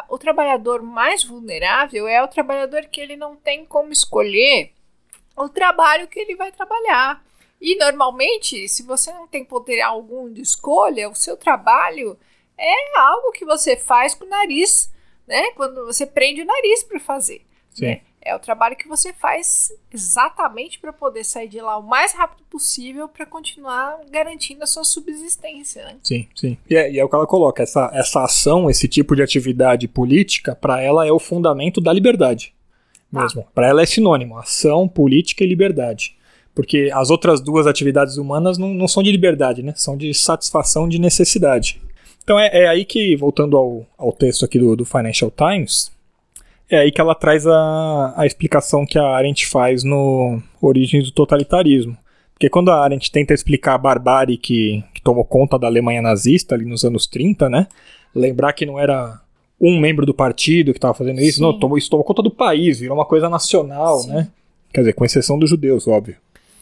o 0.09 0.17
trabalhador 0.17 0.81
mais 0.81 1.23
vulnerável 1.23 2.09
é 2.09 2.21
o 2.21 2.27
trabalhador 2.27 2.81
que 2.91 2.99
ele 2.99 3.15
não 3.15 3.37
tem 3.37 3.63
como 3.63 3.93
escolher 3.93 4.71
o 5.37 5.47
trabalho 5.47 6.09
que 6.09 6.19
ele 6.19 6.35
vai 6.35 6.51
trabalhar. 6.51 7.25
E 7.59 7.75
normalmente, 7.77 8.67
se 8.67 8.83
você 8.83 9.11
não 9.11 9.27
tem 9.27 9.43
poder 9.43 9.81
algum 9.81 10.31
de 10.31 10.41
escolha, 10.41 11.09
o 11.09 11.15
seu 11.15 11.35
trabalho 11.35 12.17
é 12.57 12.99
algo 12.99 13.31
que 13.31 13.45
você 13.45 13.75
faz 13.75 14.13
com 14.13 14.25
o 14.25 14.29
nariz, 14.29 14.91
né? 15.27 15.51
Quando 15.51 15.85
você 15.85 16.05
prende 16.05 16.41
o 16.41 16.45
nariz 16.45 16.83
para 16.83 16.99
fazer. 16.99 17.41
Sim. 17.73 17.85
Né? 17.85 18.01
É 18.21 18.35
o 18.35 18.39
trabalho 18.39 18.75
que 18.75 18.89
você 18.89 19.13
faz 19.13 19.71
exatamente 19.93 20.79
para 20.79 20.91
poder 20.91 21.23
sair 21.23 21.47
de 21.47 21.61
lá 21.61 21.77
o 21.77 21.83
mais 21.83 22.13
rápido 22.13 22.43
possível 22.49 23.07
para 23.07 23.25
continuar 23.25 24.01
garantindo 24.09 24.63
a 24.63 24.67
sua 24.67 24.83
subsistência. 24.83 25.85
Né? 25.85 25.97
Sim, 26.03 26.27
sim. 26.35 26.57
E 26.69 26.75
é, 26.75 26.91
e 26.91 26.99
é, 26.99 27.05
o 27.05 27.07
que 27.07 27.15
ela 27.15 27.25
coloca: 27.25 27.63
essa, 27.63 27.89
essa 27.93 28.23
ação, 28.23 28.69
esse 28.69 28.87
tipo 28.87 29.15
de 29.15 29.23
atividade 29.23 29.87
política, 29.87 30.53
para 30.53 30.81
ela 30.81 31.07
é 31.07 31.11
o 31.11 31.19
fundamento 31.19 31.79
da 31.79 31.93
liberdade. 31.93 32.53
Mesmo. 33.09 33.45
Ah. 33.47 33.51
Para 33.55 33.67
ela 33.67 33.81
é 33.81 33.85
sinônimo: 33.85 34.37
ação, 34.37 34.89
política 34.89 35.45
e 35.45 35.47
liberdade. 35.47 36.16
Porque 36.57 36.89
as 36.91 37.11
outras 37.11 37.39
duas 37.39 37.67
atividades 37.67 38.17
humanas 38.17 38.57
não, 38.57 38.73
não 38.73 38.87
são 38.87 39.03
de 39.03 39.11
liberdade, 39.11 39.61
né? 39.61 39.73
São 39.75 39.95
de 39.95 40.11
satisfação 40.11 40.89
de 40.89 40.97
necessidade. 40.97 41.79
Então 42.23 42.39
é, 42.39 42.63
é 42.63 42.67
aí 42.67 42.83
que, 42.83 43.15
voltando 43.15 43.55
ao, 43.55 43.85
ao 43.95 44.11
texto 44.11 44.43
aqui 44.43 44.57
do, 44.57 44.75
do 44.75 44.83
Financial 44.83 45.29
Times, 45.29 45.91
é 46.67 46.79
aí 46.79 46.91
que 46.91 46.99
ela 46.99 47.13
traz 47.13 47.45
a, 47.45 48.13
a 48.17 48.25
explicação 48.25 48.87
que 48.87 48.97
a 48.97 49.05
Arendt 49.05 49.45
faz 49.45 49.83
no 49.83 50.41
Origens 50.59 51.03
do 51.03 51.11
Totalitarismo. 51.11 51.95
Porque 52.33 52.49
quando 52.49 52.71
a 52.71 52.83
Arendt 52.83 53.11
tenta 53.11 53.35
explicar 53.35 53.75
a 53.75 53.77
barbárie 53.77 54.35
que, 54.35 54.83
que 54.95 55.01
tomou 55.03 55.25
conta 55.25 55.59
da 55.59 55.67
Alemanha 55.67 56.01
nazista 56.01 56.55
ali 56.55 56.65
nos 56.65 56.83
anos 56.83 57.05
30, 57.05 57.51
né? 57.51 57.67
Lembrar 58.15 58.53
que 58.53 58.65
não 58.65 58.79
era 58.79 59.21
um 59.61 59.79
membro 59.79 60.07
do 60.07 60.13
partido 60.13 60.71
que 60.71 60.79
estava 60.79 60.95
fazendo 60.95 61.21
isso, 61.21 61.37
Sim. 61.37 61.43
não, 61.43 61.59
tomou, 61.59 61.77
isso 61.77 61.89
tomou 61.91 62.03
conta 62.03 62.23
do 62.23 62.31
país, 62.31 62.79
virou 62.79 62.97
uma 62.97 63.05
coisa 63.05 63.29
nacional, 63.29 63.99
Sim. 63.99 64.09
né? 64.09 64.27
Quer 64.73 64.81
dizer, 64.81 64.93
com 64.93 65.05
exceção 65.05 65.37
dos 65.37 65.51
judeus, 65.51 65.87
óbvio. 65.87 66.17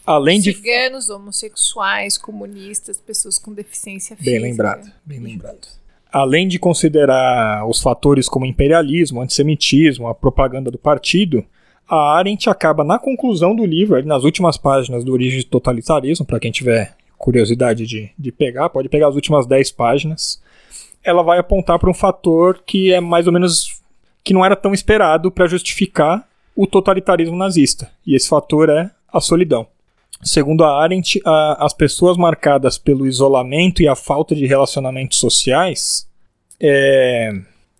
Além 0.06 0.40
de 0.40 0.54
ciganos, 0.54 1.10
homossexuais, 1.10 2.16
comunistas, 2.16 3.00
pessoas 3.00 3.38
com 3.38 3.52
deficiência 3.52 4.16
física. 4.16 4.30
Bem 4.30 4.40
lembrado, 4.40 4.92
bem 5.04 5.18
lembrado 5.18 5.68
além 6.12 6.48
de 6.48 6.58
considerar 6.58 7.68
os 7.68 7.82
fatores 7.82 8.26
como 8.26 8.46
imperialismo, 8.46 9.20
antissemitismo, 9.20 10.08
a 10.08 10.14
propaganda 10.14 10.70
do 10.70 10.78
partido, 10.78 11.44
a 11.86 12.16
Arendt 12.16 12.48
acaba 12.48 12.82
na 12.82 12.98
conclusão 12.98 13.54
do 13.54 13.66
livro, 13.66 14.02
nas 14.04 14.24
últimas 14.24 14.56
páginas 14.56 15.04
do 15.04 15.12
Origem 15.12 15.40
do 15.40 15.46
Totalitarismo, 15.46 16.24
para 16.24 16.40
quem 16.40 16.50
tiver 16.50 16.96
curiosidade 17.18 17.86
de, 17.86 18.10
de 18.18 18.32
pegar, 18.32 18.70
pode 18.70 18.88
pegar 18.88 19.08
as 19.08 19.14
últimas 19.14 19.46
10 19.46 19.70
páginas. 19.72 20.42
Ela 21.04 21.22
vai 21.22 21.38
apontar 21.38 21.78
para 21.78 21.90
um 21.90 21.94
fator 21.94 22.62
que 22.64 22.92
é 22.92 23.00
mais 23.00 23.26
ou 23.26 23.32
menos 23.32 23.80
que 24.24 24.32
não 24.32 24.44
era 24.44 24.56
tão 24.56 24.72
esperado 24.72 25.30
para 25.30 25.46
justificar 25.46 26.26
o 26.56 26.66
totalitarismo 26.66 27.36
nazista. 27.36 27.90
E 28.06 28.16
esse 28.16 28.28
fator 28.28 28.70
é 28.70 28.90
a 29.12 29.20
solidão. 29.20 29.66
Segundo 30.22 30.64
a 30.64 30.82
Arendt, 30.82 31.20
a, 31.24 31.64
as 31.64 31.72
pessoas 31.72 32.16
marcadas 32.16 32.78
pelo 32.78 33.06
isolamento 33.06 33.82
e 33.82 33.88
a 33.88 33.94
falta 33.94 34.34
de 34.34 34.46
relacionamentos 34.46 35.18
sociais 35.18 36.08
é, 36.60 37.30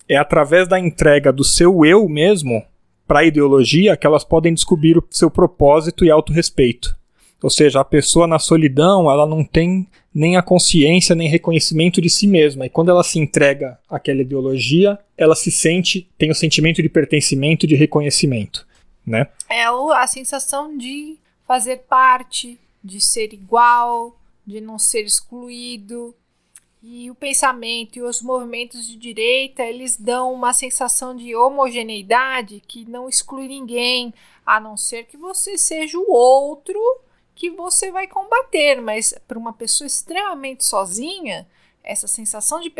é 0.08 0.16
através 0.16 0.68
da 0.68 0.78
entrega 0.78 1.32
do 1.32 1.42
seu 1.42 1.84
eu 1.84 2.08
mesmo 2.08 2.62
para 3.06 3.20
a 3.20 3.24
ideologia 3.24 3.96
que 3.96 4.06
elas 4.06 4.24
podem 4.24 4.52
descobrir 4.52 4.98
o 4.98 5.04
seu 5.10 5.30
propósito 5.30 6.04
e 6.04 6.10
autorrespeito. 6.10 6.96
Ou 7.42 7.50
seja, 7.50 7.80
a 7.80 7.84
pessoa 7.84 8.26
na 8.26 8.38
solidão, 8.38 9.10
ela 9.10 9.26
não 9.26 9.44
tem 9.44 9.86
nem 10.12 10.36
a 10.36 10.42
consciência 10.42 11.14
nem 11.14 11.28
reconhecimento 11.28 12.00
de 12.00 12.08
si 12.08 12.26
mesma. 12.26 12.66
E 12.66 12.70
quando 12.70 12.90
ela 12.90 13.04
se 13.04 13.18
entrega 13.18 13.78
àquela 13.88 14.22
ideologia, 14.22 14.98
ela 15.16 15.36
se 15.36 15.50
sente, 15.50 16.08
tem 16.16 16.30
o 16.30 16.34
sentimento 16.34 16.82
de 16.82 16.88
pertencimento, 16.88 17.66
de 17.66 17.76
reconhecimento, 17.76 18.66
né? 19.06 19.28
É 19.50 19.64
a 19.64 20.06
sensação 20.06 20.76
de 20.76 21.18
fazer 21.46 21.84
parte, 21.88 22.58
de 22.82 23.00
ser 23.00 23.32
igual, 23.32 24.18
de 24.46 24.60
não 24.60 24.78
ser 24.78 25.04
excluído. 25.04 26.14
E 26.82 27.10
o 27.10 27.14
pensamento 27.14 27.96
e 27.96 28.02
os 28.02 28.22
movimentos 28.22 28.86
de 28.86 28.96
direita, 28.96 29.64
eles 29.64 29.96
dão 29.96 30.32
uma 30.32 30.52
sensação 30.52 31.16
de 31.16 31.34
homogeneidade 31.34 32.62
que 32.66 32.84
não 32.84 33.08
exclui 33.08 33.48
ninguém, 33.48 34.14
a 34.44 34.60
não 34.60 34.76
ser 34.76 35.04
que 35.06 35.16
você 35.16 35.58
seja 35.58 35.98
o 35.98 36.10
outro 36.10 36.78
que 37.34 37.50
você 37.50 37.90
vai 37.90 38.06
combater, 38.06 38.80
mas 38.80 39.12
para 39.26 39.38
uma 39.38 39.52
pessoa 39.52 39.86
extremamente 39.86 40.64
sozinha, 40.64 41.46
essa 41.82 42.08
sensação 42.08 42.60
de, 42.60 42.72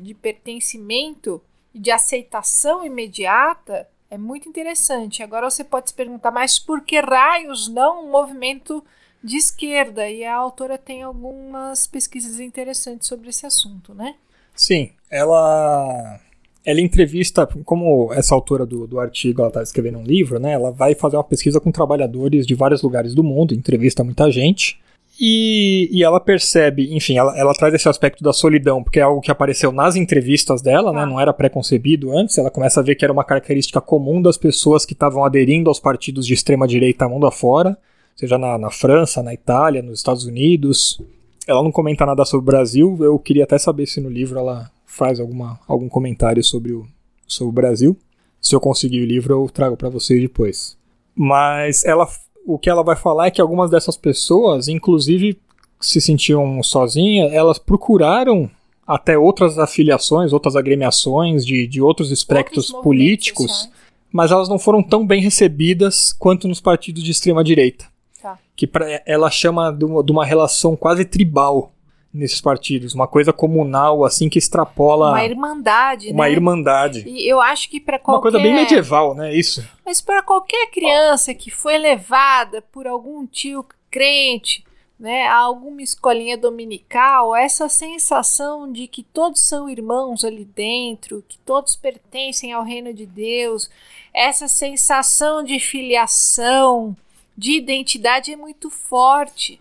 de 0.00 0.14
pertencimento 0.14 1.42
e 1.74 1.78
de 1.78 1.90
aceitação 1.90 2.84
imediata 2.84 3.88
é 4.12 4.18
muito 4.18 4.46
interessante. 4.46 5.22
Agora 5.22 5.48
você 5.48 5.64
pode 5.64 5.88
se 5.88 5.94
perguntar, 5.94 6.30
mas 6.30 6.58
por 6.58 6.82
que 6.82 7.00
raios 7.00 7.66
não 7.68 8.04
um 8.04 8.10
movimento 8.10 8.84
de 9.24 9.38
esquerda? 9.38 10.06
E 10.10 10.22
a 10.22 10.34
autora 10.34 10.76
tem 10.76 11.02
algumas 11.02 11.86
pesquisas 11.86 12.38
interessantes 12.38 13.08
sobre 13.08 13.30
esse 13.30 13.46
assunto, 13.46 13.94
né? 13.94 14.16
Sim, 14.54 14.90
ela 15.10 16.20
ela 16.62 16.80
entrevista, 16.80 17.48
como 17.64 18.12
essa 18.12 18.34
autora 18.34 18.66
do, 18.66 18.86
do 18.86 19.00
artigo, 19.00 19.40
ela 19.40 19.48
está 19.48 19.62
escrevendo 19.62 19.98
um 19.98 20.04
livro, 20.04 20.38
né? 20.38 20.52
Ela 20.52 20.70
vai 20.70 20.94
fazer 20.94 21.16
uma 21.16 21.24
pesquisa 21.24 21.58
com 21.58 21.72
trabalhadores 21.72 22.46
de 22.46 22.54
vários 22.54 22.82
lugares 22.82 23.14
do 23.14 23.24
mundo, 23.24 23.54
entrevista 23.54 24.04
muita 24.04 24.30
gente. 24.30 24.78
E, 25.24 25.88
e 25.92 26.02
ela 26.02 26.18
percebe, 26.18 26.92
enfim, 26.92 27.16
ela, 27.16 27.38
ela 27.38 27.54
traz 27.54 27.72
esse 27.72 27.88
aspecto 27.88 28.24
da 28.24 28.32
solidão, 28.32 28.82
porque 28.82 28.98
é 28.98 29.04
algo 29.04 29.20
que 29.20 29.30
apareceu 29.30 29.70
nas 29.70 29.94
entrevistas 29.94 30.60
dela, 30.60 30.92
né, 30.92 31.02
ah. 31.02 31.06
né? 31.06 31.12
Não 31.12 31.20
era 31.20 31.32
pré-concebido 31.32 32.10
antes. 32.18 32.36
Ela 32.36 32.50
começa 32.50 32.80
a 32.80 32.82
ver 32.82 32.96
que 32.96 33.04
era 33.04 33.12
uma 33.12 33.22
característica 33.22 33.80
comum 33.80 34.20
das 34.20 34.36
pessoas 34.36 34.84
que 34.84 34.94
estavam 34.94 35.24
aderindo 35.24 35.70
aos 35.70 35.78
partidos 35.78 36.26
de 36.26 36.34
extrema-direita 36.34 37.08
mundo 37.08 37.24
afora, 37.24 37.78
seja 38.16 38.36
na, 38.36 38.58
na 38.58 38.68
França, 38.68 39.22
na 39.22 39.32
Itália, 39.32 39.80
nos 39.80 40.00
Estados 40.00 40.24
Unidos. 40.24 41.00
Ela 41.46 41.62
não 41.62 41.70
comenta 41.70 42.04
nada 42.04 42.24
sobre 42.24 42.42
o 42.42 42.46
Brasil. 42.46 42.98
Eu 43.00 43.16
queria 43.16 43.44
até 43.44 43.58
saber 43.58 43.86
se 43.86 44.00
no 44.00 44.10
livro 44.10 44.40
ela 44.40 44.72
faz 44.84 45.20
alguma, 45.20 45.56
algum 45.68 45.88
comentário 45.88 46.42
sobre 46.42 46.72
o, 46.72 46.84
sobre 47.28 47.50
o 47.50 47.54
Brasil. 47.54 47.96
Se 48.40 48.56
eu 48.56 48.60
conseguir 48.60 49.00
o 49.00 49.06
livro, 49.06 49.34
eu 49.34 49.48
trago 49.48 49.76
para 49.76 49.88
vocês 49.88 50.20
depois. 50.20 50.76
Mas 51.14 51.84
ela 51.84 52.08
o 52.46 52.58
que 52.58 52.68
ela 52.68 52.82
vai 52.82 52.96
falar 52.96 53.26
é 53.26 53.30
que 53.30 53.40
algumas 53.40 53.70
dessas 53.70 53.96
pessoas, 53.96 54.68
inclusive, 54.68 55.38
se 55.80 56.00
sentiam 56.00 56.62
sozinhas, 56.62 57.32
elas 57.32 57.58
procuraram 57.58 58.50
até 58.86 59.16
outras 59.16 59.58
afiliações, 59.58 60.32
outras 60.32 60.56
agremiações 60.56 61.46
de, 61.46 61.66
de 61.66 61.80
outros 61.80 62.10
espectros 62.10 62.68
outros 62.68 62.82
políticos, 62.82 63.70
mas 64.12 64.30
elas 64.30 64.48
não 64.48 64.58
foram 64.58 64.82
tão 64.82 65.06
bem 65.06 65.22
recebidas 65.22 66.12
quanto 66.12 66.46
nos 66.46 66.60
partidos 66.60 67.02
de 67.02 67.10
extrema 67.10 67.42
direita. 67.42 67.86
Tá. 68.20 68.38
Que 68.54 68.66
pra, 68.66 69.02
ela 69.06 69.30
chama 69.30 69.70
de 69.72 69.84
uma, 69.84 70.04
de 70.04 70.12
uma 70.12 70.24
relação 70.24 70.76
quase 70.76 71.04
tribal 71.04 71.71
nesses 72.12 72.40
partidos, 72.40 72.94
uma 72.94 73.08
coisa 73.08 73.32
comunal 73.32 74.04
assim 74.04 74.28
que 74.28 74.38
extrapola 74.38 75.10
uma 75.10 75.24
irmandade, 75.24 76.10
uma 76.10 76.24
né? 76.24 76.32
irmandade. 76.32 77.04
E 77.06 77.26
eu 77.26 77.40
acho 77.40 77.70
que 77.70 77.80
para 77.80 77.98
qualquer 77.98 78.16
uma 78.16 78.22
coisa 78.22 78.38
bem 78.38 78.54
medieval, 78.54 79.14
né? 79.14 79.34
Isso. 79.34 79.66
Mas 79.84 80.00
para 80.00 80.22
qualquer 80.22 80.70
criança 80.70 81.32
que 81.32 81.50
foi 81.50 81.78
levada 81.78 82.60
por 82.60 82.86
algum 82.86 83.26
tio 83.26 83.64
crente, 83.90 84.64
né, 85.02 85.26
a 85.26 85.36
alguma 85.36 85.82
escolinha 85.82 86.38
dominical, 86.38 87.34
essa 87.34 87.68
sensação 87.68 88.70
de 88.70 88.86
que 88.86 89.02
todos 89.02 89.42
são 89.42 89.68
irmãos 89.68 90.24
ali 90.24 90.44
dentro, 90.44 91.24
que 91.26 91.38
todos 91.38 91.74
pertencem 91.74 92.52
ao 92.52 92.62
reino 92.62 92.94
de 92.94 93.04
Deus, 93.04 93.68
essa 94.14 94.46
sensação 94.46 95.42
de 95.42 95.58
filiação, 95.58 96.96
de 97.36 97.56
identidade 97.56 98.32
é 98.32 98.36
muito 98.36 98.70
forte. 98.70 99.60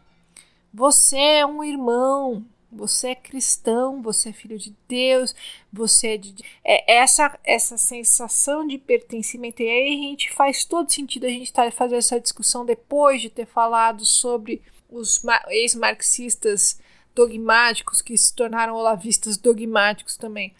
Você 0.73 1.17
é 1.17 1.45
um 1.45 1.63
irmão, 1.63 2.45
você 2.71 3.09
é 3.09 3.15
cristão, 3.15 4.01
você 4.01 4.29
é 4.29 4.33
filho 4.33 4.57
de 4.57 4.73
Deus, 4.87 5.35
você 5.71 6.09
é 6.09 6.17
de. 6.17 6.33
É 6.63 6.99
essa, 6.99 7.37
essa 7.43 7.77
sensação 7.77 8.65
de 8.65 8.77
pertencimento. 8.77 9.61
E 9.61 9.67
aí 9.67 9.87
a 9.93 10.01
gente 10.07 10.31
faz 10.31 10.63
todo 10.63 10.91
sentido 10.91 11.25
a 11.25 11.29
gente 11.29 11.43
estar 11.43 11.65
tá 11.65 11.71
fazendo 11.71 11.97
essa 11.97 12.19
discussão 12.19 12.65
depois 12.65 13.21
de 13.21 13.29
ter 13.29 13.45
falado 13.45 14.05
sobre 14.05 14.61
os 14.89 15.21
ex-marxistas 15.49 16.79
dogmáticos 17.13 18.01
que 18.01 18.17
se 18.17 18.33
tornaram 18.33 18.75
olavistas 18.75 19.35
dogmáticos 19.37 20.15
também. 20.15 20.53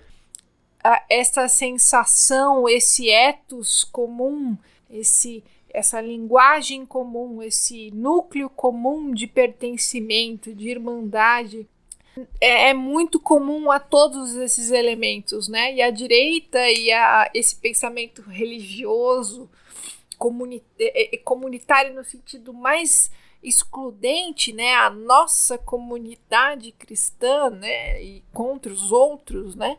essa 1.10 1.48
sensação, 1.48 2.68
esse 2.68 3.10
ethos 3.10 3.86
comum, 3.86 4.58
esse 4.90 5.44
essa 5.74 6.02
linguagem 6.02 6.86
comum, 6.86 7.42
esse 7.42 7.92
núcleo 7.92 8.50
comum 8.50 9.14
de 9.14 9.28
pertencimento, 9.28 10.54
de 10.54 10.70
irmandade, 10.70 11.68
é, 12.40 12.70
é, 12.70 12.74
muito 12.74 13.20
comum 13.20 13.72
a 13.72 13.80
todos 13.80 14.36
esses 14.36 14.70
elementos, 14.70 15.48
né? 15.48 15.74
E 15.74 15.82
a 15.82 15.90
direita 15.90 16.60
e 16.70 16.92
a, 16.92 17.30
esse 17.34 17.56
pensamento 17.56 18.22
religioso, 18.22 19.50
comuni 20.18 20.62
comunitário 21.24 21.96
no 21.96 22.04
sentido 22.04 22.54
mais 22.54 23.10
excludente, 23.42 24.52
né? 24.52 24.76
A 24.76 24.90
nossa 24.90 25.58
comunidade 25.58 26.74
cristã, 26.74 27.50
né? 27.50 28.04
E 28.04 28.24
contra 28.34 28.72
os 28.72 28.92
outros, 28.92 29.56
né? 29.56 29.78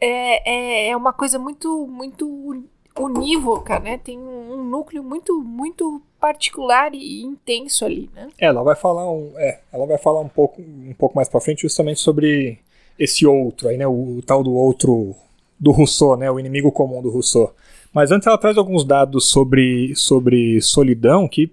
É, 0.00 0.88
é, 0.88 0.88
é 0.90 0.96
uma 0.96 1.12
coisa 1.12 1.38
muito, 1.38 1.86
muito 1.86 2.68
unívoca, 2.98 3.78
né? 3.78 3.98
Tem 3.98 4.18
um, 4.18 4.62
núcleo 4.64 5.02
muito, 5.02 5.40
muito 5.42 6.00
particular 6.20 6.94
e 6.94 7.22
intenso 7.22 7.84
ali, 7.84 8.10
né? 8.14 8.28
É, 8.38 8.46
ela 8.46 8.62
vai 8.62 8.76
falar 8.76 9.10
um, 9.10 9.32
é, 9.36 9.60
ela 9.72 9.86
vai 9.86 9.98
falar 9.98 10.20
um 10.20 10.28
pouco, 10.28 10.60
um 10.60 10.94
pouco 10.96 11.16
mais 11.16 11.28
para 11.28 11.40
frente 11.40 11.62
justamente 11.62 12.00
sobre 12.00 12.58
esse 12.98 13.26
outro 13.26 13.68
aí, 13.68 13.76
né? 13.76 13.86
O, 13.86 14.18
o, 14.18 14.22
tal 14.22 14.42
do 14.42 14.52
outro 14.52 15.14
do 15.58 15.70
Rousseau, 15.70 16.16
né? 16.16 16.30
O 16.30 16.38
inimigo 16.38 16.70
comum 16.70 17.02
do 17.02 17.10
Rousseau. 17.10 17.54
Mas 17.92 18.10
antes 18.10 18.26
ela 18.26 18.38
traz 18.38 18.58
alguns 18.58 18.84
dados 18.84 19.28
sobre, 19.28 19.94
sobre 19.96 20.60
solidão 20.60 21.26
que 21.26 21.50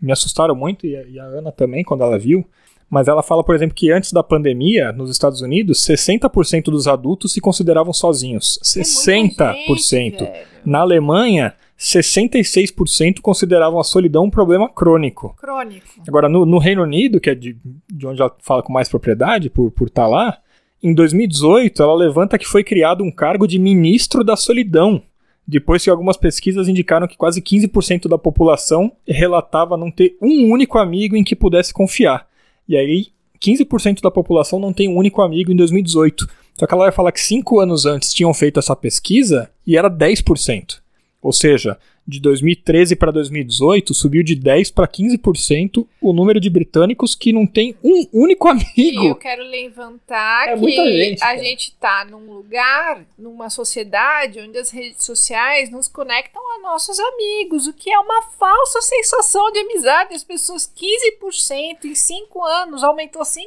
me 0.00 0.12
assustaram 0.12 0.54
muito 0.54 0.86
e 0.86 0.96
a, 0.96 1.02
e 1.02 1.18
a 1.18 1.24
Ana 1.24 1.52
também 1.52 1.84
quando 1.84 2.02
ela 2.02 2.18
viu. 2.18 2.44
Mas 2.90 3.06
ela 3.06 3.22
fala, 3.22 3.44
por 3.44 3.54
exemplo, 3.54 3.74
que 3.74 3.92
antes 3.92 4.12
da 4.12 4.22
pandemia, 4.22 4.90
nos 4.90 5.10
Estados 5.10 5.40
Unidos, 5.40 5.86
60% 5.86 6.64
dos 6.64 6.88
adultos 6.88 7.32
se 7.32 7.40
consideravam 7.40 7.92
sozinhos. 7.92 8.58
É 8.76 8.80
60%. 8.80 9.78
Gente, 9.78 10.28
Na 10.64 10.80
Alemanha, 10.80 11.54
66% 11.78 13.20
consideravam 13.22 13.78
a 13.78 13.84
solidão 13.84 14.24
um 14.24 14.30
problema 14.30 14.68
crônico. 14.68 15.36
Crônico. 15.40 15.86
Agora, 16.06 16.28
no, 16.28 16.44
no 16.44 16.58
Reino 16.58 16.82
Unido, 16.82 17.20
que 17.20 17.30
é 17.30 17.34
de, 17.34 17.56
de, 17.88 18.06
onde 18.06 18.20
ela 18.20 18.34
fala 18.40 18.62
com 18.62 18.72
mais 18.72 18.88
propriedade, 18.88 19.48
por 19.48 19.72
estar 19.86 20.02
tá 20.02 20.08
lá, 20.08 20.38
em 20.82 20.92
2018 20.92 21.82
ela 21.82 21.94
levanta 21.94 22.38
que 22.38 22.46
foi 22.46 22.64
criado 22.64 23.04
um 23.04 23.10
cargo 23.10 23.46
de 23.46 23.58
ministro 23.58 24.24
da 24.24 24.34
solidão, 24.34 25.00
depois 25.46 25.84
que 25.84 25.90
algumas 25.90 26.16
pesquisas 26.16 26.68
indicaram 26.68 27.06
que 27.06 27.16
quase 27.16 27.40
15% 27.40 28.08
da 28.08 28.18
população 28.18 28.92
relatava 29.06 29.76
não 29.76 29.90
ter 29.90 30.16
um 30.20 30.50
único 30.50 30.76
amigo 30.76 31.16
em 31.16 31.24
que 31.24 31.36
pudesse 31.36 31.72
confiar. 31.72 32.29
E 32.70 32.76
aí, 32.76 33.08
15% 33.44 34.00
da 34.00 34.12
população 34.12 34.60
não 34.60 34.72
tem 34.72 34.88
um 34.88 34.96
único 34.96 35.22
amigo 35.22 35.50
em 35.50 35.56
2018. 35.56 36.24
Só 36.56 36.68
que 36.68 36.72
ela 36.72 36.84
vai 36.84 36.92
falar 36.92 37.10
que 37.10 37.20
cinco 37.20 37.58
anos 37.58 37.84
antes 37.84 38.14
tinham 38.14 38.32
feito 38.32 38.60
essa 38.60 38.76
pesquisa 38.76 39.50
e 39.66 39.76
era 39.76 39.90
10%. 39.90 40.78
Ou 41.20 41.32
seja, 41.32 41.76
de 42.06 42.20
2013 42.20 42.96
para 42.96 43.12
2018 43.12 43.94
subiu 43.94 44.22
de 44.22 44.34
10 44.34 44.70
para 44.70 44.88
15% 44.88 45.86
o 46.00 46.12
número 46.12 46.40
de 46.40 46.50
britânicos 46.50 47.14
que 47.14 47.32
não 47.32 47.46
tem 47.46 47.76
um 47.84 48.06
único 48.12 48.48
amigo. 48.48 48.66
E 48.76 49.06
eu 49.06 49.14
quero 49.14 49.44
levantar 49.44 50.48
é 50.48 50.56
que 50.56 50.70
gente, 50.70 51.22
a 51.22 51.36
gente 51.36 51.68
está 51.68 52.04
num 52.04 52.32
lugar, 52.32 53.04
numa 53.18 53.48
sociedade 53.48 54.40
onde 54.40 54.58
as 54.58 54.70
redes 54.70 55.04
sociais 55.04 55.70
nos 55.70 55.88
conectam 55.88 56.42
a 56.56 56.62
nossos 56.62 56.98
amigos, 56.98 57.66
o 57.66 57.72
que 57.72 57.90
é 57.90 57.98
uma 57.98 58.22
falsa 58.38 58.80
sensação 58.80 59.52
de 59.52 59.60
amizade. 59.60 60.14
As 60.14 60.24
pessoas 60.24 60.70
15% 60.74 61.84
em 61.84 61.94
5 61.94 62.44
anos 62.44 62.82
aumentou 62.82 63.22
5%. 63.22 63.46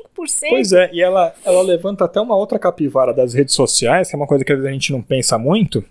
Pois 0.49 0.71
é, 0.71 0.89
e 0.93 1.01
ela, 1.01 1.35
ela 1.43 1.61
levanta 1.61 2.05
até 2.05 2.21
uma 2.21 2.35
outra 2.35 2.57
capivara 2.57 3.13
das 3.13 3.33
redes 3.33 3.55
sociais, 3.55 4.09
que 4.09 4.15
é 4.15 4.17
uma 4.17 4.27
coisa 4.27 4.45
que 4.45 4.53
a 4.53 4.71
gente 4.71 4.91
não 4.91 5.01
pensa 5.01 5.37
muito 5.37 5.83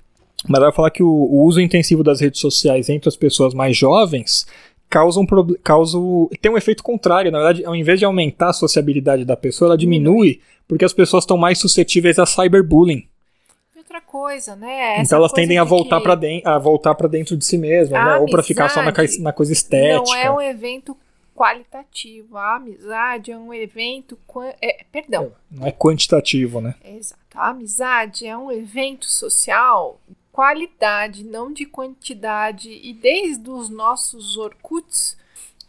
mas 0.49 0.59
ela 0.59 0.67
vai 0.67 0.77
falar 0.77 0.91
que 0.91 1.03
o, 1.03 1.09
o, 1.09 1.45
uso 1.45 1.61
intensivo 1.61 2.03
das 2.03 2.21
redes 2.21 2.41
sociais 2.41 2.89
entre 2.89 3.09
as 3.09 3.17
pessoas 3.17 3.55
mais 3.55 3.77
jovens 3.77 4.47
causa 4.89 5.21
um, 5.21 5.27
causa, 5.63 5.99
tem 6.41 6.53
um 6.53 6.59
efeito 6.59 6.83
contrário. 6.83 7.31
Na 7.31 7.39
verdade, 7.39 7.65
ao 7.65 7.75
invés 7.75 7.99
de 7.99 8.05
aumentar 8.05 8.51
a 8.51 8.53
sociabilidade 8.53 9.25
da 9.25 9.37
pessoa, 9.37 9.69
ela 9.69 9.79
diminui 9.79 10.41
porque 10.69 10.85
as 10.85 10.93
pessoas 10.93 11.25
estão 11.25 11.37
mais 11.37 11.59
suscetíveis 11.59 12.19
a 12.19 12.27
cyberbullying. 12.27 13.09
Outra 13.77 14.01
coisa, 14.01 14.57
né? 14.57 14.95
Essa 14.95 15.03
então 15.03 15.19
elas 15.19 15.33
tendem 15.33 15.59
a 15.59 15.65
voltar 15.65 15.99
que... 15.99 16.03
para 16.03 16.15
dentro, 16.15 16.49
a 16.49 16.59
voltar 16.59 16.95
para 16.95 17.09
dentro 17.09 17.37
de 17.37 17.45
si 17.45 17.57
mesmas, 17.57 18.05
né? 18.05 18.17
ou 18.17 18.27
para 18.27 18.43
ficar 18.43 18.69
só 18.69 18.83
na, 18.83 18.93
na 19.21 19.33
coisa 19.33 19.53
estética. 19.53 20.03
Não 20.03 20.15
é 20.15 20.31
um 20.31 20.41
evento 20.41 20.97
qualitativo. 21.35 22.37
A 22.37 22.57
amizade 22.57 23.33
é 23.33 23.37
um 23.37 23.53
evento. 23.53 24.19
É, 24.61 24.85
perdão. 24.91 25.33
Não 25.51 25.67
é 25.67 25.73
quantitativo, 25.73 26.61
né? 26.61 26.75
Exato. 26.85 27.21
A 27.35 27.49
amizade 27.49 28.27
é 28.27 28.37
um 28.37 28.53
evento 28.53 29.07
social 29.07 29.99
qualidade, 30.33 31.23
não 31.23 31.53
de 31.53 31.67
quantidade. 31.67 32.71
E 32.83 32.95
desde 32.95 33.49
os 33.51 33.69
nossos 33.69 34.37
Orkuts, 34.39 35.17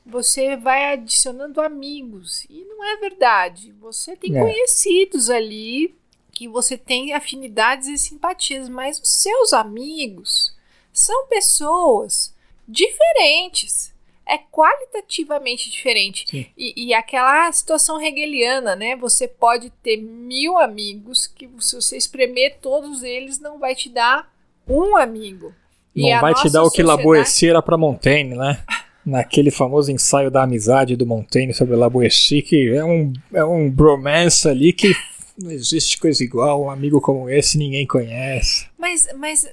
você 0.06 0.56
vai 0.56 0.94
adicionando 0.94 1.62
amigos. 1.62 2.46
E 2.50 2.64
não 2.64 2.84
é 2.84 2.98
verdade. 2.98 3.74
Você 3.74 4.16
tem 4.16 4.36
é. 4.38 4.40
conhecidos 4.40 5.30
ali 5.30 5.94
que 6.32 6.48
você 6.48 6.78
tem 6.78 7.14
afinidades 7.14 7.88
e 7.88 7.98
simpatias, 7.98 8.68
mas 8.68 9.00
os 9.00 9.10
seus 9.10 9.54
amigos 9.54 10.56
são 10.92 11.28
pessoas 11.28 12.34
diferentes. 12.68 13.94
É 14.26 14.38
qualitativamente 14.38 15.70
diferente. 15.70 16.50
E, 16.58 16.74
e, 16.88 16.94
aquela 16.94 17.52
situação 17.52 18.02
hegeliana, 18.02 18.74
né? 18.74 18.96
Você 18.96 19.28
pode 19.28 19.70
ter 19.70 19.98
mil 19.98 20.58
amigos 20.58 21.28
que, 21.28 21.50
se 21.60 21.76
você 21.76 21.98
espremer 21.98 22.58
todos 22.62 23.04
eles, 23.04 23.38
não 23.38 23.60
vai 23.60 23.76
te 23.76 23.90
dar 23.90 24.33
um 24.68 24.96
amigo. 24.98 25.54
Não 25.96 26.22
vai 26.22 26.34
te 26.34 26.50
dar 26.50 26.64
o 26.64 26.72
que 26.72 26.82
Laboessier 26.82 27.52
era 27.52 27.62
para 27.62 27.78
Montaigne, 27.78 28.36
né? 28.36 28.64
Naquele 29.06 29.52
famoso 29.52 29.92
ensaio 29.92 30.32
da 30.32 30.44
amizade 30.44 30.96
do 30.96 31.06
Montaigne 31.06 31.54
sobre 31.54 31.76
Laboessier, 31.76 32.44
que 32.44 32.70
é 32.70 32.84
um, 32.84 33.14
é 33.34 33.44
um 33.44 33.70
bromance 33.70 34.48
ali 34.48 34.74
que 34.74 34.96
não 35.38 35.52
existe 35.52 35.98
coisa 35.98 36.24
igual, 36.24 36.64
um 36.64 36.70
amigo 36.70 37.02
como 37.02 37.30
esse 37.30 37.58
ninguém 37.58 37.86
conhece. 37.86 38.68
Mas, 38.78 39.08
mas 39.18 39.44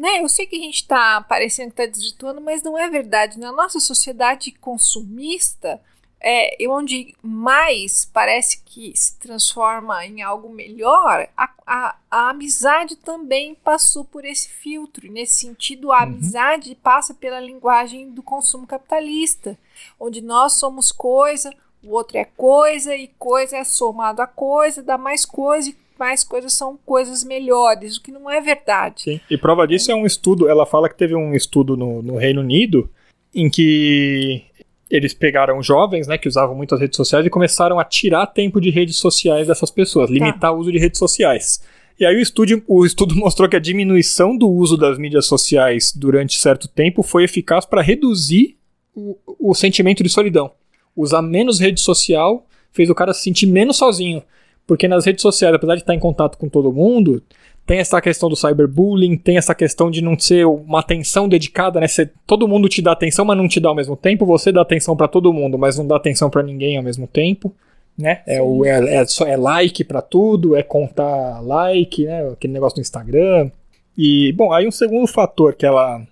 né, 0.00 0.22
eu 0.22 0.28
sei 0.28 0.46
que 0.46 0.56
a 0.56 0.60
gente 0.60 0.76
está 0.76 1.20
parecendo 1.20 1.72
que 1.72 1.82
está 1.82 1.90
desvirtuando, 1.90 2.40
mas 2.40 2.62
não 2.62 2.78
é 2.78 2.88
verdade. 2.88 3.38
Na 3.38 3.52
nossa 3.52 3.78
sociedade 3.78 4.52
consumista, 4.60 5.80
é, 6.28 6.56
onde 6.68 7.14
mais 7.22 8.04
parece 8.12 8.60
que 8.64 8.90
se 8.96 9.16
transforma 9.16 10.04
em 10.04 10.22
algo 10.22 10.52
melhor, 10.52 11.28
a, 11.36 11.50
a, 11.64 11.96
a, 12.10 12.30
amizade 12.30 12.96
também 12.96 13.54
passou 13.54 14.04
por 14.04 14.24
esse 14.24 14.48
filtro. 14.48 15.08
Nesse 15.08 15.34
sentido, 15.34 15.92
a 15.92 15.98
uhum. 15.98 16.02
amizade 16.02 16.76
passa 16.82 17.14
pela 17.14 17.38
linguagem 17.38 18.10
do 18.10 18.24
consumo 18.24 18.66
capitalista, 18.66 19.56
onde 20.00 20.20
nós 20.20 20.54
somos 20.54 20.90
coisa, 20.90 21.54
o 21.80 21.92
outro 21.92 22.18
é 22.18 22.24
coisa, 22.24 22.96
e 22.96 23.06
coisa 23.16 23.58
é 23.58 23.62
somado 23.62 24.20
a 24.20 24.26
coisa, 24.26 24.82
dá 24.82 24.98
mais 24.98 25.24
coisa, 25.24 25.70
e 25.70 25.76
mais 25.96 26.24
coisas 26.24 26.54
são 26.54 26.76
coisas 26.84 27.22
melhores, 27.22 27.98
o 27.98 28.02
que 28.02 28.10
não 28.10 28.28
é 28.28 28.40
verdade. 28.40 29.02
Sim. 29.02 29.20
E 29.30 29.38
prova 29.38 29.64
disso 29.64 29.92
é 29.92 29.94
um 29.94 30.04
estudo, 30.04 30.48
ela 30.48 30.66
fala 30.66 30.88
que 30.88 30.96
teve 30.96 31.14
um 31.14 31.34
estudo 31.34 31.76
no, 31.76 32.02
no 32.02 32.16
Reino 32.16 32.40
Unido 32.40 32.90
em 33.32 33.48
que 33.48 34.44
eles 34.90 35.12
pegaram 35.12 35.62
jovens, 35.62 36.06
né, 36.06 36.16
que 36.16 36.28
usavam 36.28 36.54
muito 36.54 36.74
as 36.74 36.80
redes 36.80 36.96
sociais 36.96 37.26
e 37.26 37.30
começaram 37.30 37.78
a 37.78 37.84
tirar 37.84 38.26
tempo 38.26 38.60
de 38.60 38.70
redes 38.70 38.96
sociais 38.96 39.46
dessas 39.48 39.70
pessoas, 39.70 40.10
limitar 40.10 40.38
tá. 40.40 40.52
o 40.52 40.58
uso 40.58 40.70
de 40.70 40.78
redes 40.78 40.98
sociais. 40.98 41.60
E 41.98 42.04
aí 42.04 42.14
o 42.14 42.20
estudo, 42.20 42.62
o 42.68 42.84
estudo 42.84 43.14
mostrou 43.16 43.48
que 43.48 43.56
a 43.56 43.60
diminuição 43.60 44.36
do 44.36 44.48
uso 44.48 44.76
das 44.76 44.98
mídias 44.98 45.26
sociais 45.26 45.92
durante 45.94 46.38
certo 46.38 46.68
tempo 46.68 47.02
foi 47.02 47.24
eficaz 47.24 47.64
para 47.64 47.82
reduzir 47.82 48.56
o, 48.94 49.16
o 49.38 49.54
sentimento 49.54 50.02
de 50.02 50.08
solidão. 50.08 50.52
Usar 50.94 51.22
menos 51.22 51.58
rede 51.58 51.80
social 51.80 52.46
fez 52.70 52.88
o 52.88 52.94
cara 52.94 53.12
se 53.12 53.22
sentir 53.22 53.46
menos 53.46 53.76
sozinho. 53.76 54.22
Porque 54.66 54.88
nas 54.88 55.06
redes 55.06 55.22
sociais, 55.22 55.54
apesar 55.54 55.76
de 55.76 55.82
estar 55.82 55.94
em 55.94 55.98
contato 55.98 56.36
com 56.36 56.48
todo 56.48 56.72
mundo, 56.72 57.22
tem 57.66 57.78
essa 57.78 58.00
questão 58.00 58.28
do 58.28 58.36
cyberbullying, 58.36 59.16
tem 59.16 59.36
essa 59.36 59.54
questão 59.54 59.90
de 59.90 60.00
não 60.00 60.16
ser 60.16 60.46
uma 60.46 60.78
atenção 60.78 61.28
dedicada, 61.28 61.80
né? 61.80 61.88
Cê, 61.88 62.08
todo 62.24 62.46
mundo 62.46 62.68
te 62.68 62.80
dá 62.80 62.92
atenção, 62.92 63.24
mas 63.24 63.36
não 63.36 63.48
te 63.48 63.58
dá 63.58 63.68
ao 63.68 63.74
mesmo 63.74 63.96
tempo. 63.96 64.24
Você 64.24 64.52
dá 64.52 64.62
atenção 64.62 64.96
para 64.96 65.08
todo 65.08 65.32
mundo, 65.32 65.58
mas 65.58 65.76
não 65.76 65.84
dá 65.84 65.96
atenção 65.96 66.30
para 66.30 66.44
ninguém 66.44 66.76
ao 66.76 66.82
mesmo 66.82 67.08
tempo, 67.08 67.52
né? 67.98 68.22
É, 68.24 68.40
o, 68.40 68.64
é, 68.64 68.98
é, 68.98 69.06
só, 69.06 69.26
é 69.26 69.36
like 69.36 69.82
para 69.82 70.00
tudo, 70.00 70.54
é 70.54 70.62
contar 70.62 71.40
like, 71.40 72.04
né? 72.04 72.28
Aquele 72.30 72.52
negócio 72.52 72.76
no 72.76 72.82
Instagram. 72.82 73.50
E, 73.98 74.32
bom, 74.32 74.52
aí 74.52 74.68
um 74.68 74.72
segundo 74.72 75.08
fator 75.08 75.54
que 75.54 75.66
ela 75.66 76.06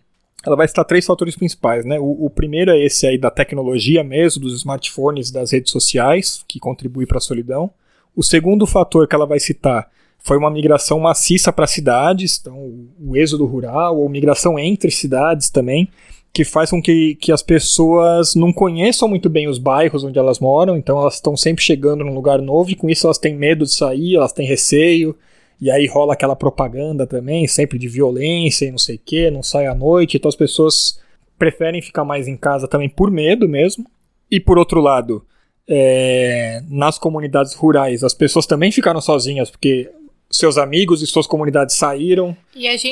ela 0.47 0.57
vai 0.57 0.69
citar 0.69 0.85
três 0.85 1.07
fatores 1.07 1.37
principais, 1.37 1.85
né? 1.87 1.99
O, 1.99 2.27
o, 2.27 2.31
primeiro 2.31 2.71
é 2.71 2.79
esse 2.85 3.07
aí 3.07 3.17
da 3.17 3.31
tecnologia 3.31 4.05
mesmo, 4.05 4.43
dos 4.43 4.55
smartphones, 4.57 5.31
das 5.31 5.53
redes 5.53 5.73
sociais, 5.73 6.45
que 6.47 6.59
contribui 6.59 7.07
para 7.07 7.19
a 7.19 7.21
solidão. 7.21 7.71
O 8.15 8.23
segundo 8.23 8.67
fator 8.67 9.09
que 9.09 9.15
ela 9.15 9.25
vai 9.25 9.41
citar 9.41 9.89
foi 10.25 10.39
uma 10.39 10.51
migração 10.51 10.99
maciça 10.99 11.53
para 11.53 11.66
cidades, 11.66 12.39
então 12.41 12.89
o 12.99 13.14
êxodo 13.14 13.45
rural, 13.45 13.99
ou 13.99 14.09
migração 14.09 14.59
entre 14.59 14.91
cidades 14.91 15.51
também, 15.51 15.87
que 16.33 16.45
faz 16.45 16.70
com 16.70 16.83
que, 16.83 17.14
que 17.16 17.31
as 17.31 17.43
pessoas 17.43 18.35
não 18.35 18.51
conheçam 18.51 19.07
muito 19.07 19.29
bem 19.29 19.47
os 19.47 19.59
bairros 19.59 20.03
onde 20.03 20.18
elas 20.18 20.41
moram, 20.41 20.79
então 20.79 20.99
elas 20.99 21.16
estão 21.16 21.37
sempre 21.37 21.62
chegando 21.62 22.03
num 22.03 22.14
lugar 22.14 22.41
novo 22.41 22.70
e 22.70 22.75
com 22.75 22.89
isso 22.89 23.07
elas 23.07 23.18
têm 23.18 23.37
medo 23.37 23.66
de 23.66 23.72
sair, 23.72 24.16
elas 24.16 24.33
têm 24.33 24.47
receio, 24.47 25.14
e 25.61 25.70
aí 25.70 25.87
rola 25.87 26.14
aquela 26.14 26.35
propaganda 26.35 27.07
também, 27.07 27.47
sempre 27.47 27.79
de 27.79 27.87
violência 27.87 28.64
e 28.64 28.70
não 28.70 28.79
sei 28.79 28.97
o 28.97 29.01
que, 29.05 29.31
não 29.31 29.43
sai 29.43 29.66
à 29.66 29.75
noite, 29.75 30.16
então 30.16 30.29
as 30.29 30.35
pessoas 30.35 30.99
preferem 31.39 31.83
ficar 31.83 32.05
mais 32.05 32.27
em 32.27 32.37
casa 32.37 32.66
também 32.66 32.89
por 32.89 33.11
medo 33.11 33.47
mesmo. 33.47 33.85
E 34.31 34.41
por 34.41 34.57
outro 34.57 34.81
lado, 34.81 35.25
é, 35.68 36.62
nas 36.68 36.99
comunidades 36.99 37.55
rurais, 37.55 38.03
as 38.03 38.14
pessoas 38.14 38.47
também 38.47 38.72
ficaram 38.72 39.01
sozinhas, 39.01 39.51
porque 39.51 39.91
seus 40.37 40.59
amigos 40.59 41.01
e 41.01 41.07
suas 41.07 41.28
comunidades 41.28 41.76
saíram 41.76 42.37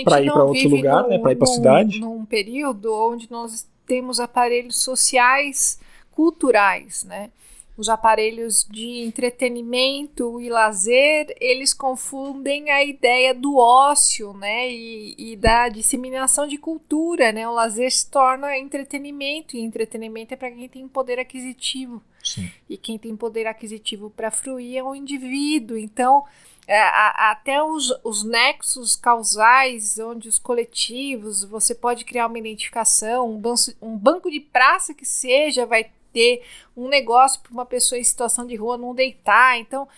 para 0.05 0.23
ir 0.23 0.31
para 0.31 0.45
outro 0.45 0.69
lugar, 0.69 1.09
né, 1.09 1.19
para 1.19 1.33
ir 1.33 1.37
para 1.37 1.49
a 1.49 1.53
cidade. 1.53 2.01
Num 2.01 2.25
período 2.25 2.95
onde 2.95 3.29
nós 3.29 3.67
temos 3.85 4.21
aparelhos 4.21 4.81
sociais, 4.81 5.81
culturais, 6.13 7.03
né? 7.03 7.31
Os 7.77 7.89
aparelhos 7.89 8.65
de 8.71 9.01
entretenimento 9.01 10.41
e 10.41 10.49
lazer, 10.49 11.35
eles 11.41 11.75
confundem 11.75 12.71
a 12.71 12.85
ideia 12.85 13.35
do 13.35 13.57
ócio, 13.57 14.33
né, 14.35 14.71
e, 14.71 15.15
e 15.19 15.37
da 15.37 15.69
disseminação 15.69 16.47
de 16.47 16.59
cultura, 16.59 17.33
né? 17.33 17.49
O 17.49 17.53
lazer 17.53 17.91
se 17.91 18.09
torna 18.09 18.57
entretenimento 18.57 19.57
e 19.57 19.61
entretenimento 19.61 20.33
é 20.33 20.37
para 20.37 20.51
quem 20.53 20.69
tem 20.69 20.87
poder 20.87 21.19
aquisitivo. 21.19 22.01
Sim. 22.23 22.49
E 22.71 22.77
quem 22.77 22.97
tem 22.99 23.17
poder 23.17 23.49
aquisitivo 23.49 24.11
para 24.11 24.31
fruir 24.31 24.77
é 24.77 24.83
o 24.85 24.95
indivíduo. 24.95 25.77
Então, 25.77 26.23
é, 26.67 26.81
a, 26.81 27.33
até 27.33 27.63
os, 27.63 27.93
os 28.05 28.23
nexos 28.25 28.95
causais, 28.97 29.99
onde 29.99 30.29
os 30.29 30.39
coletivos, 30.39 31.43
você 31.45 31.75
pode 31.75 32.05
criar 32.05 32.27
uma 32.27 32.39
identificação, 32.39 33.31
um, 33.31 33.39
banco, 33.39 33.61
um 33.81 33.97
banco 33.97 34.31
de 34.31 34.41
praça 34.41 34.95
que 34.95 35.05
seja, 35.05 35.67
vai 35.67 35.91
ter 36.13 36.43
um 36.77 36.89
negócio 36.89 37.41
para 37.41 37.53
uma 37.53 37.67
pessoa 37.67 37.99
em 37.99 38.05
situação 38.05 38.47
de 38.47 38.55
rua 38.55 38.79
não 38.79 38.95
deitar. 38.95 39.59
Então, 39.59 39.89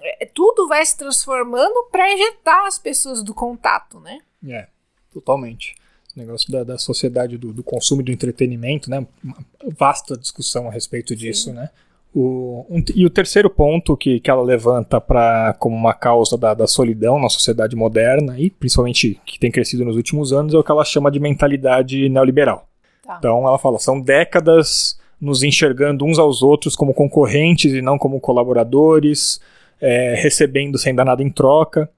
é, 0.00 0.26
tudo 0.26 0.68
vai 0.68 0.84
se 0.84 0.96
transformando 0.96 1.88
para 1.90 2.12
ejetar 2.12 2.66
as 2.66 2.78
pessoas 2.78 3.22
do 3.22 3.34
contato, 3.34 3.98
né? 4.00 4.20
É, 4.46 4.68
totalmente. 5.12 5.74
O 6.14 6.20
negócio 6.20 6.52
da, 6.52 6.62
da 6.62 6.78
sociedade 6.78 7.38
do, 7.38 7.52
do 7.52 7.64
consumo 7.64 8.02
e 8.02 8.04
do 8.04 8.12
entretenimento, 8.12 8.90
né? 8.90 9.06
Uma 9.24 9.38
vasta 9.76 10.16
discussão 10.16 10.68
a 10.68 10.70
respeito 10.70 11.16
disso, 11.16 11.50
Sim. 11.50 11.54
né? 11.54 11.70
O, 12.14 12.66
um, 12.68 12.84
e 12.94 13.06
o 13.06 13.10
terceiro 13.10 13.48
ponto 13.48 13.96
que, 13.96 14.20
que 14.20 14.30
ela 14.30 14.42
levanta 14.42 15.00
para 15.00 15.54
como 15.58 15.74
uma 15.74 15.94
causa 15.94 16.36
da, 16.36 16.52
da, 16.52 16.66
solidão 16.66 17.18
na 17.18 17.30
sociedade 17.30 17.74
moderna, 17.74 18.38
e 18.38 18.50
principalmente 18.50 19.18
que 19.24 19.38
tem 19.38 19.50
crescido 19.50 19.84
nos 19.84 19.96
últimos 19.96 20.32
anos, 20.32 20.52
é 20.52 20.58
o 20.58 20.62
que 20.62 20.70
ela 20.70 20.84
chama 20.84 21.10
de 21.10 21.18
mentalidade 21.18 22.08
neoliberal. 22.10 22.68
Tá. 23.02 23.16
Então 23.18 23.46
ela 23.46 23.58
fala, 23.58 23.78
são 23.78 23.98
décadas 23.98 24.98
nos 25.18 25.42
enxergando 25.42 26.04
uns 26.04 26.18
aos 26.18 26.42
outros 26.42 26.76
como 26.76 26.92
concorrentes 26.92 27.72
e 27.72 27.80
não 27.80 27.96
como 27.96 28.20
colaboradores, 28.20 29.40
é, 29.80 30.14
recebendo 30.14 30.76
sem 30.76 30.94
dar 30.94 31.04
nada 31.04 31.22
em 31.22 31.30
troca. 31.30 31.88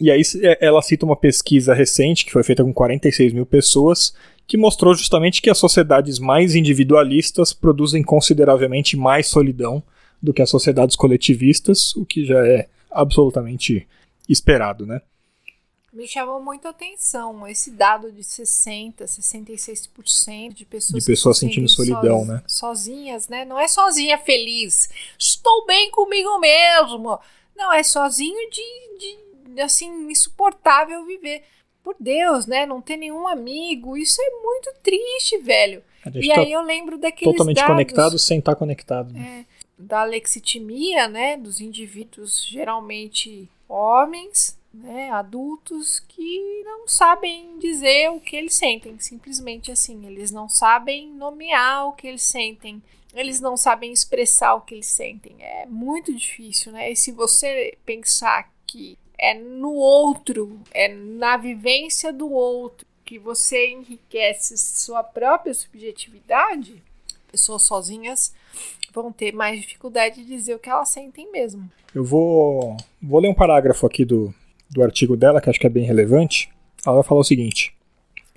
E 0.00 0.10
aí 0.10 0.22
é, 0.42 0.64
ela 0.64 0.82
cita 0.82 1.06
uma 1.06 1.16
pesquisa 1.16 1.74
recente, 1.74 2.24
que 2.24 2.32
foi 2.32 2.42
feita 2.42 2.62
com 2.62 2.72
46 2.72 3.32
mil 3.32 3.46
pessoas, 3.46 4.14
que 4.46 4.56
mostrou 4.56 4.94
justamente 4.94 5.42
que 5.42 5.50
as 5.50 5.58
sociedades 5.58 6.18
mais 6.18 6.54
individualistas 6.54 7.52
produzem 7.52 8.02
consideravelmente 8.02 8.96
mais 8.96 9.26
solidão 9.26 9.82
do 10.22 10.32
que 10.32 10.40
as 10.40 10.48
sociedades 10.50 10.96
coletivistas, 10.96 11.94
o 11.96 12.06
que 12.06 12.24
já 12.24 12.46
é 12.46 12.68
absolutamente 12.90 13.86
esperado, 14.28 14.86
né? 14.86 15.00
Me 15.92 16.06
chamou 16.06 16.42
muito 16.42 16.66
a 16.66 16.70
atenção 16.70 17.48
esse 17.48 17.70
dado 17.70 18.12
de 18.12 18.22
60, 18.22 19.06
66% 19.06 20.52
de 20.52 20.66
pessoas, 20.66 21.02
de 21.02 21.10
pessoas 21.10 21.38
sentindo 21.38 21.68
solidão, 21.68 22.24
né? 22.24 22.42
Sozinhas, 22.46 23.28
né? 23.28 23.46
Não 23.46 23.58
é 23.58 23.66
sozinha 23.66 24.18
feliz. 24.18 24.90
Estou 25.18 25.64
bem 25.66 25.90
comigo 25.90 26.38
mesmo. 26.38 27.18
Não, 27.56 27.72
é 27.72 27.82
sozinho 27.82 28.50
de, 28.50 29.54
de 29.54 29.60
assim, 29.62 30.10
insuportável 30.10 31.06
viver 31.06 31.42
por 31.86 31.94
Deus, 32.00 32.46
né? 32.46 32.66
Não 32.66 32.82
ter 32.82 32.96
nenhum 32.96 33.28
amigo. 33.28 33.96
Isso 33.96 34.20
é 34.20 34.42
muito 34.42 34.74
triste, 34.82 35.38
velho. 35.38 35.84
E 36.16 36.28
tá 36.28 36.40
aí 36.40 36.50
eu 36.50 36.60
lembro 36.62 36.98
daqueles 36.98 37.32
totalmente 37.32 37.58
dados, 37.58 37.72
conectado 37.72 38.18
sem 38.18 38.40
estar 38.40 38.56
conectado. 38.56 39.12
Né? 39.12 39.46
É, 39.48 39.82
da 39.82 40.02
lexitimia, 40.02 41.06
né? 41.06 41.36
Dos 41.36 41.60
indivíduos 41.60 42.44
geralmente 42.44 43.48
homens, 43.68 44.58
né? 44.74 45.10
Adultos 45.10 46.00
que 46.00 46.62
não 46.64 46.88
sabem 46.88 47.56
dizer 47.60 48.10
o 48.10 48.18
que 48.18 48.34
eles 48.34 48.54
sentem, 48.54 48.98
simplesmente 48.98 49.70
assim. 49.70 50.04
Eles 50.06 50.32
não 50.32 50.48
sabem 50.48 51.08
nomear 51.12 51.86
o 51.86 51.92
que 51.92 52.08
eles 52.08 52.22
sentem. 52.22 52.82
Eles 53.14 53.40
não 53.40 53.56
sabem 53.56 53.92
expressar 53.92 54.56
o 54.56 54.60
que 54.62 54.74
eles 54.74 54.88
sentem. 54.88 55.36
É 55.38 55.66
muito 55.66 56.12
difícil, 56.12 56.72
né? 56.72 56.90
E 56.90 56.96
se 56.96 57.12
você 57.12 57.78
pensar 57.86 58.50
que 58.66 58.98
é 59.18 59.34
no 59.34 59.74
outro, 59.74 60.58
é 60.72 60.88
na 60.94 61.36
vivência 61.36 62.12
do 62.12 62.30
outro 62.30 62.86
que 63.04 63.18
você 63.18 63.70
enriquece 63.70 64.56
sua 64.58 65.02
própria 65.02 65.54
subjetividade, 65.54 66.82
pessoas 67.30 67.62
sozinhas 67.62 68.34
vão 68.92 69.12
ter 69.12 69.32
mais 69.32 69.60
dificuldade 69.60 70.16
de 70.16 70.24
dizer 70.24 70.54
o 70.54 70.58
que 70.58 70.68
elas 70.68 70.88
sentem 70.88 71.30
mesmo. 71.30 71.70
Eu 71.94 72.04
vou, 72.04 72.76
vou 73.00 73.20
ler 73.20 73.28
um 73.28 73.34
parágrafo 73.34 73.86
aqui 73.86 74.04
do, 74.04 74.34
do 74.70 74.82
artigo 74.82 75.16
dela, 75.16 75.40
que 75.40 75.48
acho 75.48 75.60
que 75.60 75.66
é 75.66 75.70
bem 75.70 75.84
relevante. 75.84 76.50
Ela 76.84 76.96
vai 76.96 77.04
falar 77.04 77.20
o 77.20 77.24
seguinte: 77.24 77.74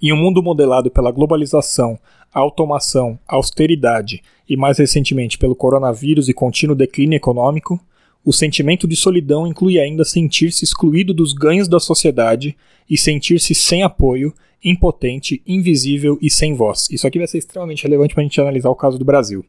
Em 0.02 0.14
um 0.14 0.18
mundo 0.18 0.44
modelado 0.44 0.92
pela 0.92 1.12
globalização, 1.12 1.98
automação, 2.34 3.18
austeridade 3.28 4.22
e, 4.48 4.56
mais 4.56 4.78
recentemente, 4.78 5.38
pelo 5.38 5.56
coronavírus 5.56 6.30
e 6.30 6.34
contínuo 6.34 6.76
declínio 6.76 7.18
econômico, 7.18 7.80
o 8.24 8.34
sentimento 8.34 8.88
de 8.88 8.96
solidão 8.96 9.48
inclui 9.48 9.80
ainda 9.80 10.04
sentir-se 10.04 10.64
excluído 10.64 11.14
dos 11.14 11.34
ganhos 11.34 11.68
da 11.68 11.80
sociedade 11.80 12.56
e 12.90 12.98
sentir-se 12.98 13.56
sem 13.56 13.84
apoio, 13.84 14.34
impotente, 14.64 15.42
invisível 15.48 16.18
e 16.22 16.30
sem 16.30 16.54
voz. 16.54 16.88
Isso 16.92 17.08
aqui 17.08 17.18
vai 17.18 17.28
ser 17.28 17.38
extremamente 17.38 17.84
relevante 17.84 18.14
para 18.14 18.22
a 18.22 18.26
gente 18.26 18.42
analisar 18.42 18.70
o 18.70 18.76
caso 18.76 18.98
do 18.98 19.06
Brasil. 19.06 19.46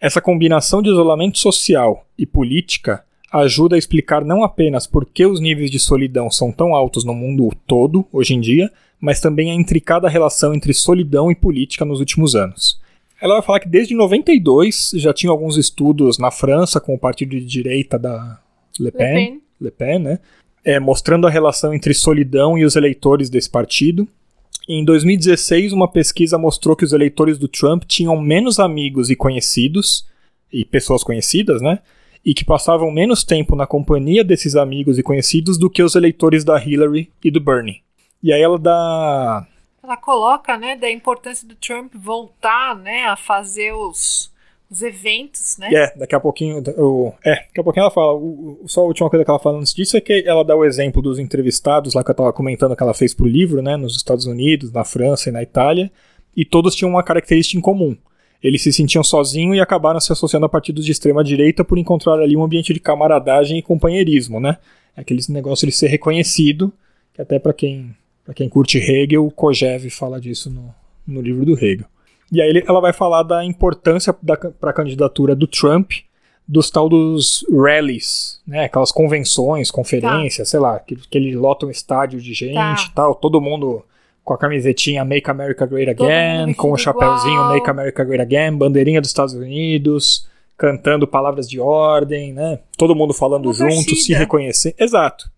Essa 0.00 0.20
combinação 0.20 0.80
de 0.80 0.90
isolamento 0.90 1.38
social 1.38 2.06
e 2.16 2.24
política 2.24 3.04
ajuda 3.32 3.74
a 3.74 3.78
explicar 3.78 4.24
não 4.24 4.42
apenas 4.42 4.86
por 4.86 5.04
que 5.04 5.26
os 5.26 5.40
níveis 5.40 5.70
de 5.70 5.78
solidão 5.78 6.30
são 6.30 6.52
tão 6.52 6.74
altos 6.74 7.04
no 7.04 7.12
mundo 7.12 7.50
todo, 7.66 8.06
hoje 8.12 8.34
em 8.34 8.40
dia, 8.40 8.70
mas 9.00 9.20
também 9.20 9.50
a 9.50 9.54
intricada 9.54 10.08
relação 10.08 10.54
entre 10.54 10.72
solidão 10.72 11.30
e 11.30 11.34
política 11.34 11.84
nos 11.84 12.00
últimos 12.00 12.34
anos. 12.34 12.80
Ela 13.20 13.34
vai 13.34 13.42
falar 13.42 13.60
que 13.60 13.68
desde 13.68 13.94
92 13.94 14.92
já 14.94 15.12
tinha 15.12 15.30
alguns 15.30 15.56
estudos 15.56 16.18
na 16.18 16.30
França 16.30 16.80
com 16.80 16.94
o 16.94 16.98
partido 16.98 17.30
de 17.30 17.44
direita 17.44 17.98
da 17.98 18.40
Le 18.78 18.92
Pen, 18.92 19.08
Le 19.08 19.14
Pen, 19.14 19.42
Le 19.60 19.70
Pen 19.70 19.98
né? 19.98 20.18
É, 20.64 20.78
mostrando 20.78 21.26
a 21.26 21.30
relação 21.30 21.74
entre 21.74 21.94
solidão 21.94 22.56
e 22.56 22.64
os 22.64 22.76
eleitores 22.76 23.28
desse 23.28 23.50
partido. 23.50 24.06
Em 24.68 24.84
2016, 24.84 25.72
uma 25.72 25.88
pesquisa 25.88 26.36
mostrou 26.36 26.76
que 26.76 26.84
os 26.84 26.92
eleitores 26.92 27.38
do 27.38 27.48
Trump 27.48 27.84
tinham 27.84 28.20
menos 28.20 28.58
amigos 28.58 29.08
e 29.08 29.16
conhecidos, 29.16 30.06
e 30.52 30.64
pessoas 30.64 31.02
conhecidas, 31.02 31.62
né? 31.62 31.78
E 32.24 32.34
que 32.34 32.44
passavam 32.44 32.90
menos 32.90 33.24
tempo 33.24 33.56
na 33.56 33.66
companhia 33.66 34.22
desses 34.22 34.56
amigos 34.56 34.98
e 34.98 35.02
conhecidos 35.02 35.56
do 35.56 35.70
que 35.70 35.82
os 35.82 35.94
eleitores 35.94 36.44
da 36.44 36.62
Hillary 36.62 37.10
e 37.24 37.30
do 37.30 37.40
Bernie. 37.40 37.80
E 38.22 38.32
aí 38.32 38.42
ela 38.42 38.58
dá 38.58 39.46
ela 39.88 39.96
coloca, 39.96 40.56
né, 40.58 40.76
da 40.76 40.90
importância 40.90 41.48
do 41.48 41.54
Trump 41.54 41.94
voltar, 41.94 42.76
né, 42.76 43.06
a 43.06 43.16
fazer 43.16 43.72
os, 43.72 44.30
os 44.70 44.82
eventos, 44.82 45.56
né? 45.56 45.70
É, 45.72 45.96
daqui 45.96 46.14
a 46.14 46.20
pouquinho, 46.20 46.62
o, 46.76 47.14
é, 47.24 47.36
daqui 47.36 47.60
a 47.60 47.64
pouquinho 47.64 47.84
ela 47.84 47.90
fala, 47.90 48.14
o, 48.14 48.64
só 48.66 48.82
a 48.82 48.84
última 48.84 49.08
coisa 49.08 49.24
que 49.24 49.30
ela 49.30 49.38
fala 49.38 49.58
antes 49.58 49.74
disso 49.74 49.96
é 49.96 50.00
que 50.00 50.24
ela 50.26 50.44
dá 50.44 50.54
o 50.54 50.64
exemplo 50.64 51.00
dos 51.00 51.18
entrevistados 51.18 51.94
lá 51.94 52.04
que 52.04 52.10
eu 52.10 52.14
tava 52.14 52.32
comentando 52.34 52.76
que 52.76 52.82
ela 52.82 52.92
fez 52.92 53.14
pro 53.14 53.26
livro, 53.26 53.62
né, 53.62 53.76
nos 53.76 53.96
Estados 53.96 54.26
Unidos, 54.26 54.70
na 54.70 54.84
França 54.84 55.30
e 55.30 55.32
na 55.32 55.42
Itália, 55.42 55.90
e 56.36 56.44
todos 56.44 56.74
tinham 56.74 56.90
uma 56.90 57.02
característica 57.02 57.58
em 57.58 57.62
comum. 57.62 57.96
Eles 58.42 58.62
se 58.62 58.72
sentiam 58.72 59.02
sozinhos 59.02 59.56
e 59.56 59.60
acabaram 59.60 59.98
se 59.98 60.12
associando 60.12 60.46
a 60.46 60.48
partidos 60.48 60.84
de 60.84 60.92
extrema 60.92 61.24
direita 61.24 61.64
por 61.64 61.78
encontrar 61.78 62.20
ali 62.20 62.36
um 62.36 62.44
ambiente 62.44 62.72
de 62.72 62.78
camaradagem 62.78 63.58
e 63.58 63.62
companheirismo, 63.62 64.38
né? 64.38 64.58
Aquele 64.96 65.20
negócio 65.30 65.66
de 65.66 65.72
ser 65.72 65.88
reconhecido, 65.88 66.72
que 67.14 67.20
até 67.20 67.38
para 67.38 67.52
quem 67.52 67.96
para 68.28 68.34
quem 68.34 68.46
curte 68.46 68.76
Hegel, 68.76 69.30
Kojev 69.30 69.88
fala 69.88 70.20
disso 70.20 70.50
no, 70.50 70.74
no 71.06 71.22
livro 71.22 71.46
do 71.46 71.54
Hegel. 71.54 71.86
E 72.30 72.42
aí 72.42 72.62
ela 72.68 72.78
vai 72.78 72.92
falar 72.92 73.22
da 73.22 73.42
importância 73.42 74.12
para 74.12 74.68
a 74.70 74.72
candidatura 74.74 75.34
do 75.34 75.46
Trump 75.46 75.92
dos 76.46 76.70
tal 76.70 76.90
dos 76.90 77.42
rallies, 77.50 78.38
né? 78.46 78.66
Aquelas 78.66 78.92
convenções, 78.92 79.70
conferências, 79.70 80.46
tá. 80.46 80.50
sei 80.50 80.60
lá, 80.60 80.78
que, 80.78 80.94
que 80.96 81.16
ele 81.16 81.34
lota 81.34 81.64
um 81.64 81.70
estádio 81.70 82.20
de 82.20 82.34
gente 82.34 82.88
tá. 82.88 82.92
tal, 82.96 83.14
todo 83.14 83.40
mundo 83.40 83.82
com 84.22 84.34
a 84.34 84.38
camisetinha 84.38 85.06
Make 85.06 85.30
America 85.30 85.64
Great 85.64 85.88
Again, 85.90 86.52
com 86.52 86.72
o 86.72 86.76
chapéuzinho 86.76 87.32
igual. 87.32 87.54
Make 87.54 87.70
America 87.70 88.04
Great 88.04 88.20
Again, 88.20 88.58
bandeirinha 88.58 89.00
dos 89.00 89.08
Estados 89.08 89.32
Unidos, 89.32 90.28
cantando 90.54 91.06
palavras 91.06 91.48
de 91.48 91.58
ordem, 91.58 92.34
né? 92.34 92.58
Todo 92.76 92.94
mundo 92.94 93.14
falando 93.14 93.46
Uma 93.46 93.54
junto, 93.54 93.86
torcida. 93.86 94.02
se 94.02 94.12
reconhecer. 94.12 94.74
Exato 94.78 95.30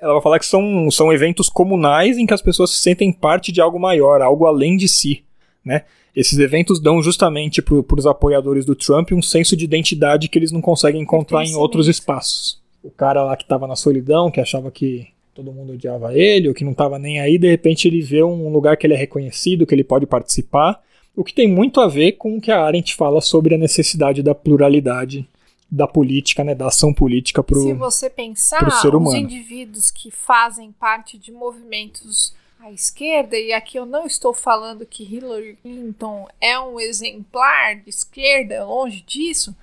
ela 0.00 0.14
vai 0.14 0.22
falar 0.22 0.38
que 0.38 0.46
são, 0.46 0.90
são 0.90 1.12
eventos 1.12 1.48
comunais 1.48 2.18
em 2.18 2.26
que 2.26 2.34
as 2.34 2.42
pessoas 2.42 2.70
se 2.70 2.78
sentem 2.78 3.12
parte 3.12 3.52
de 3.52 3.60
algo 3.60 3.78
maior, 3.78 4.22
algo 4.22 4.46
além 4.46 4.76
de 4.76 4.88
si. 4.88 5.22
né? 5.64 5.82
Esses 6.14 6.38
eventos 6.38 6.80
dão 6.80 7.02
justamente 7.02 7.62
para 7.62 7.98
os 7.98 8.06
apoiadores 8.06 8.64
do 8.64 8.74
Trump 8.74 9.12
um 9.12 9.22
senso 9.22 9.56
de 9.56 9.64
identidade 9.64 10.28
que 10.28 10.38
eles 10.38 10.50
não 10.50 10.60
conseguem 10.60 11.02
encontrar 11.02 11.44
em 11.44 11.54
outros 11.54 11.86
espaços. 11.86 12.60
O 12.82 12.90
cara 12.90 13.22
lá 13.22 13.36
que 13.36 13.44
estava 13.44 13.66
na 13.66 13.76
solidão, 13.76 14.30
que 14.30 14.40
achava 14.40 14.70
que 14.70 15.06
todo 15.34 15.52
mundo 15.52 15.74
odiava 15.74 16.12
ele, 16.16 16.48
ou 16.48 16.54
que 16.54 16.64
não 16.64 16.72
estava 16.72 16.98
nem 16.98 17.20
aí, 17.20 17.38
de 17.38 17.48
repente 17.48 17.86
ele 17.86 18.00
vê 18.00 18.22
um 18.22 18.50
lugar 18.50 18.76
que 18.76 18.86
ele 18.86 18.94
é 18.94 18.96
reconhecido, 18.96 19.66
que 19.66 19.74
ele 19.74 19.84
pode 19.84 20.06
participar, 20.06 20.80
o 21.14 21.22
que 21.22 21.34
tem 21.34 21.48
muito 21.48 21.80
a 21.80 21.86
ver 21.86 22.12
com 22.12 22.36
o 22.36 22.40
que 22.40 22.50
a 22.50 22.64
Arendt 22.64 22.94
fala 22.94 23.20
sobre 23.20 23.54
a 23.54 23.58
necessidade 23.58 24.22
da 24.22 24.34
pluralidade 24.34 25.28
da 25.70 25.86
política, 25.86 26.42
né, 26.42 26.54
da 26.54 26.66
ação 26.66 26.92
política 26.92 27.42
para 27.42 27.58
o 27.58 27.62
Se 27.62 27.72
você 27.74 28.10
pensar, 28.10 28.68
ser 28.80 28.94
humano. 28.94 29.16
os 29.16 29.22
indivíduos 29.22 29.90
que 29.90 30.10
fazem 30.10 30.72
parte 30.72 31.16
de 31.16 31.30
movimentos 31.30 32.34
à 32.58 32.72
esquerda, 32.72 33.38
e 33.38 33.52
aqui 33.52 33.78
eu 33.78 33.86
não 33.86 34.04
estou 34.04 34.34
falando 34.34 34.84
que 34.84 35.04
Hillary 35.04 35.56
Clinton 35.62 36.28
é 36.40 36.58
um 36.58 36.80
exemplar 36.80 37.76
de 37.76 37.88
esquerda, 37.88 38.64
longe 38.64 39.00
disso, 39.02 39.54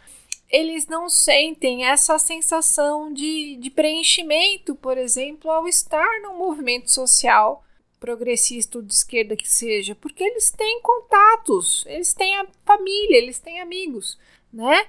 eles 0.49 0.87
não 0.87 1.09
sentem 1.09 1.85
essa 1.85 2.17
sensação 2.17 3.11
de, 3.11 3.57
de 3.57 3.69
preenchimento, 3.69 4.75
por 4.75 4.97
exemplo, 4.97 5.51
ao 5.51 5.67
estar 5.67 6.21
num 6.21 6.37
movimento 6.37 6.89
social 6.89 7.65
progressista 7.99 8.77
ou 8.77 8.83
de 8.83 8.93
esquerda 8.93 9.35
que 9.35 9.49
seja, 9.49 9.93
porque 9.95 10.23
eles 10.23 10.51
têm 10.51 10.81
contatos, 10.81 11.83
eles 11.87 12.13
têm 12.13 12.35
a 12.37 12.45
família, 12.63 13.17
eles 13.17 13.39
têm 13.39 13.59
amigos, 13.59 14.17
né? 14.53 14.85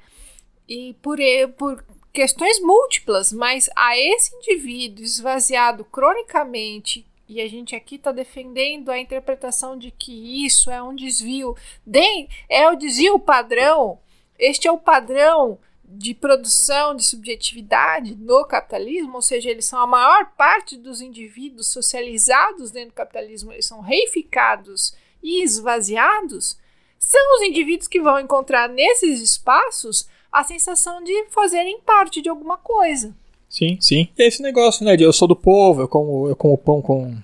E 0.69 0.95
por, 1.01 1.19
por 1.57 1.85
questões 2.13 2.61
múltiplas, 2.61 3.33
mas 3.33 3.71
a 3.75 3.97
esse 3.97 4.35
indivíduo 4.35 5.05
esvaziado 5.05 5.85
cronicamente, 5.85 7.07
e 7.29 7.41
a 7.41 7.49
gente 7.49 7.77
aqui 7.77 7.95
está 7.97 8.11
defendendo 8.11 8.91
a 8.91 8.99
interpretação 8.99 9.79
de 9.79 9.91
que 9.91 10.45
isso 10.45 10.71
é 10.71 10.83
um 10.83 10.95
desvio, 10.95 11.57
de, 11.87 12.29
é 12.49 12.69
o 12.69 12.75
desvio 12.75 13.19
padrão, 13.19 13.99
este 14.39 14.67
é 14.67 14.73
o 14.73 14.79
padrão 14.79 15.59
de 15.85 16.15
produção 16.15 16.95
de 16.95 17.03
subjetividade 17.03 18.15
no 18.15 18.45
capitalismo, 18.45 19.15
ou 19.15 19.23
seja, 19.23 19.49
eles 19.49 19.65
são 19.65 19.81
a 19.81 19.87
maior 19.87 20.33
parte 20.37 20.77
dos 20.77 21.01
indivíduos 21.01 21.69
socializados 21.69 22.71
dentro 22.71 22.91
do 22.91 22.95
capitalismo, 22.95 23.53
eles 23.53 23.67
são 23.67 23.81
reificados 23.81 24.95
e 25.23 25.43
esvaziados, 25.43 26.59
são 26.99 27.37
os 27.37 27.43
indivíduos 27.43 27.89
que 27.89 28.01
vão 28.01 28.21
encontrar 28.21 28.69
nesses 28.69 29.23
espaços 29.23 30.09
a 30.33 30.45
sensação 30.45 31.03
de 31.03 31.27
fazerem 31.31 31.81
parte 31.81 32.21
de 32.23 32.29
alguma 32.29 32.57
coisa. 32.57 33.15
Sim, 33.49 33.79
sim. 33.81 34.09
E 34.17 34.23
esse 34.23 34.43
negócio, 34.43 34.85
né, 34.85 34.97
de 34.97 35.05
eu 35.05 35.13
sou 35.13 35.27
do 35.27 35.35
povo, 35.35 35.83
eu 35.83 35.89
como, 35.89 36.29
eu 36.29 36.37
como 36.37 36.59
pão 36.59 36.83
com, 36.83 37.05
uhum. 37.05 37.19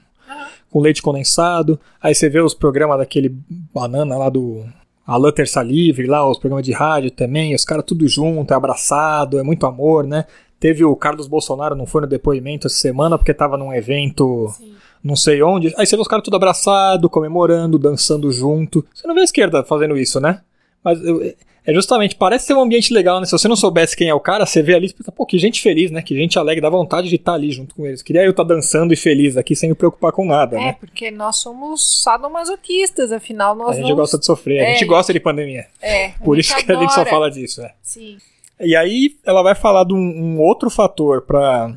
com 0.70 0.80
leite 0.80 1.02
condensado, 1.02 1.78
aí 2.02 2.14
você 2.14 2.28
vê 2.28 2.40
os 2.40 2.54
programas 2.54 2.98
daquele 2.98 3.28
banana 3.72 4.16
lá 4.16 4.30
do 4.30 4.64
Alain 5.06 5.32
Terça 5.32 5.62
Livre, 5.62 6.06
lá, 6.06 6.28
os 6.28 6.38
programas 6.38 6.64
de 6.64 6.72
rádio 6.72 7.10
também, 7.10 7.54
os 7.54 7.64
caras 7.64 7.84
tudo 7.84 8.08
junto, 8.08 8.52
é 8.52 8.56
abraçado, 8.56 9.38
é 9.38 9.42
muito 9.42 9.66
amor, 9.66 10.06
né? 10.06 10.24
Teve 10.58 10.82
o 10.82 10.96
Carlos 10.96 11.26
Bolsonaro, 11.26 11.74
não 11.74 11.84
foi 11.84 12.00
no 12.00 12.06
depoimento 12.06 12.66
essa 12.66 12.76
semana, 12.76 13.18
porque 13.18 13.34
tava 13.34 13.58
num 13.58 13.70
evento 13.70 14.48
Sim. 14.56 14.74
não 15.02 15.14
sei 15.14 15.42
onde. 15.42 15.74
Aí 15.76 15.84
você 15.84 15.94
vê 15.94 16.00
os 16.00 16.08
caras 16.08 16.24
tudo 16.24 16.36
abraçado, 16.36 17.10
comemorando, 17.10 17.78
dançando 17.78 18.32
junto. 18.32 18.82
Você 18.94 19.06
não 19.06 19.14
vê 19.14 19.20
a 19.20 19.24
esquerda 19.24 19.62
fazendo 19.62 19.94
isso, 19.94 20.18
né? 20.20 20.40
Mas 20.82 21.04
eu, 21.04 21.20
é 21.66 21.72
justamente, 21.72 22.14
parece 22.14 22.46
ser 22.46 22.54
um 22.54 22.60
ambiente 22.60 22.92
legal, 22.92 23.20
né? 23.20 23.26
Se 23.26 23.32
você 23.32 23.48
não 23.48 23.56
soubesse 23.56 23.96
quem 23.96 24.08
é 24.08 24.14
o 24.14 24.20
cara, 24.20 24.44
você 24.44 24.62
vê 24.62 24.74
ali 24.74 24.88
e 24.88 24.92
pensa, 24.92 25.10
pô, 25.10 25.24
que 25.24 25.38
gente 25.38 25.62
feliz, 25.62 25.90
né? 25.90 26.02
Que 26.02 26.14
gente 26.14 26.38
alegre, 26.38 26.60
dá 26.60 26.68
vontade 26.68 27.08
de 27.08 27.16
estar 27.16 27.32
ali 27.32 27.50
junto 27.50 27.74
com 27.74 27.86
eles. 27.86 28.02
Queria 28.02 28.22
eu 28.22 28.32
estar 28.32 28.44
dançando 28.44 28.92
e 28.92 28.96
feliz 28.96 29.36
aqui 29.36 29.56
sem 29.56 29.70
me 29.70 29.74
preocupar 29.74 30.12
com 30.12 30.26
nada, 30.26 30.56
é, 30.56 30.60
né? 30.60 30.68
É, 30.68 30.72
porque 30.74 31.10
nós 31.10 31.36
somos 31.36 32.02
sadomasoquistas, 32.02 33.10
afinal 33.12 33.54
nós 33.54 33.78
A 33.78 33.80
gente 33.80 33.94
gosta 33.94 34.18
de 34.18 34.26
sofrer, 34.26 34.58
é, 34.58 34.66
a 34.66 34.72
gente 34.72 34.84
gosta 34.84 35.12
de 35.12 35.20
pandemia. 35.20 35.66
É. 35.80 36.10
Por 36.22 36.38
isso 36.38 36.54
que 36.54 36.70
a 36.70 36.76
gente 36.76 36.92
só 36.92 37.06
fala 37.06 37.30
disso, 37.30 37.62
é. 37.62 37.72
Sim. 37.82 38.18
E 38.60 38.76
aí 38.76 39.16
ela 39.24 39.42
vai 39.42 39.54
falar 39.54 39.84
de 39.84 39.94
um, 39.94 39.96
um 39.96 40.40
outro 40.40 40.68
fator 40.68 41.22
para 41.22 41.76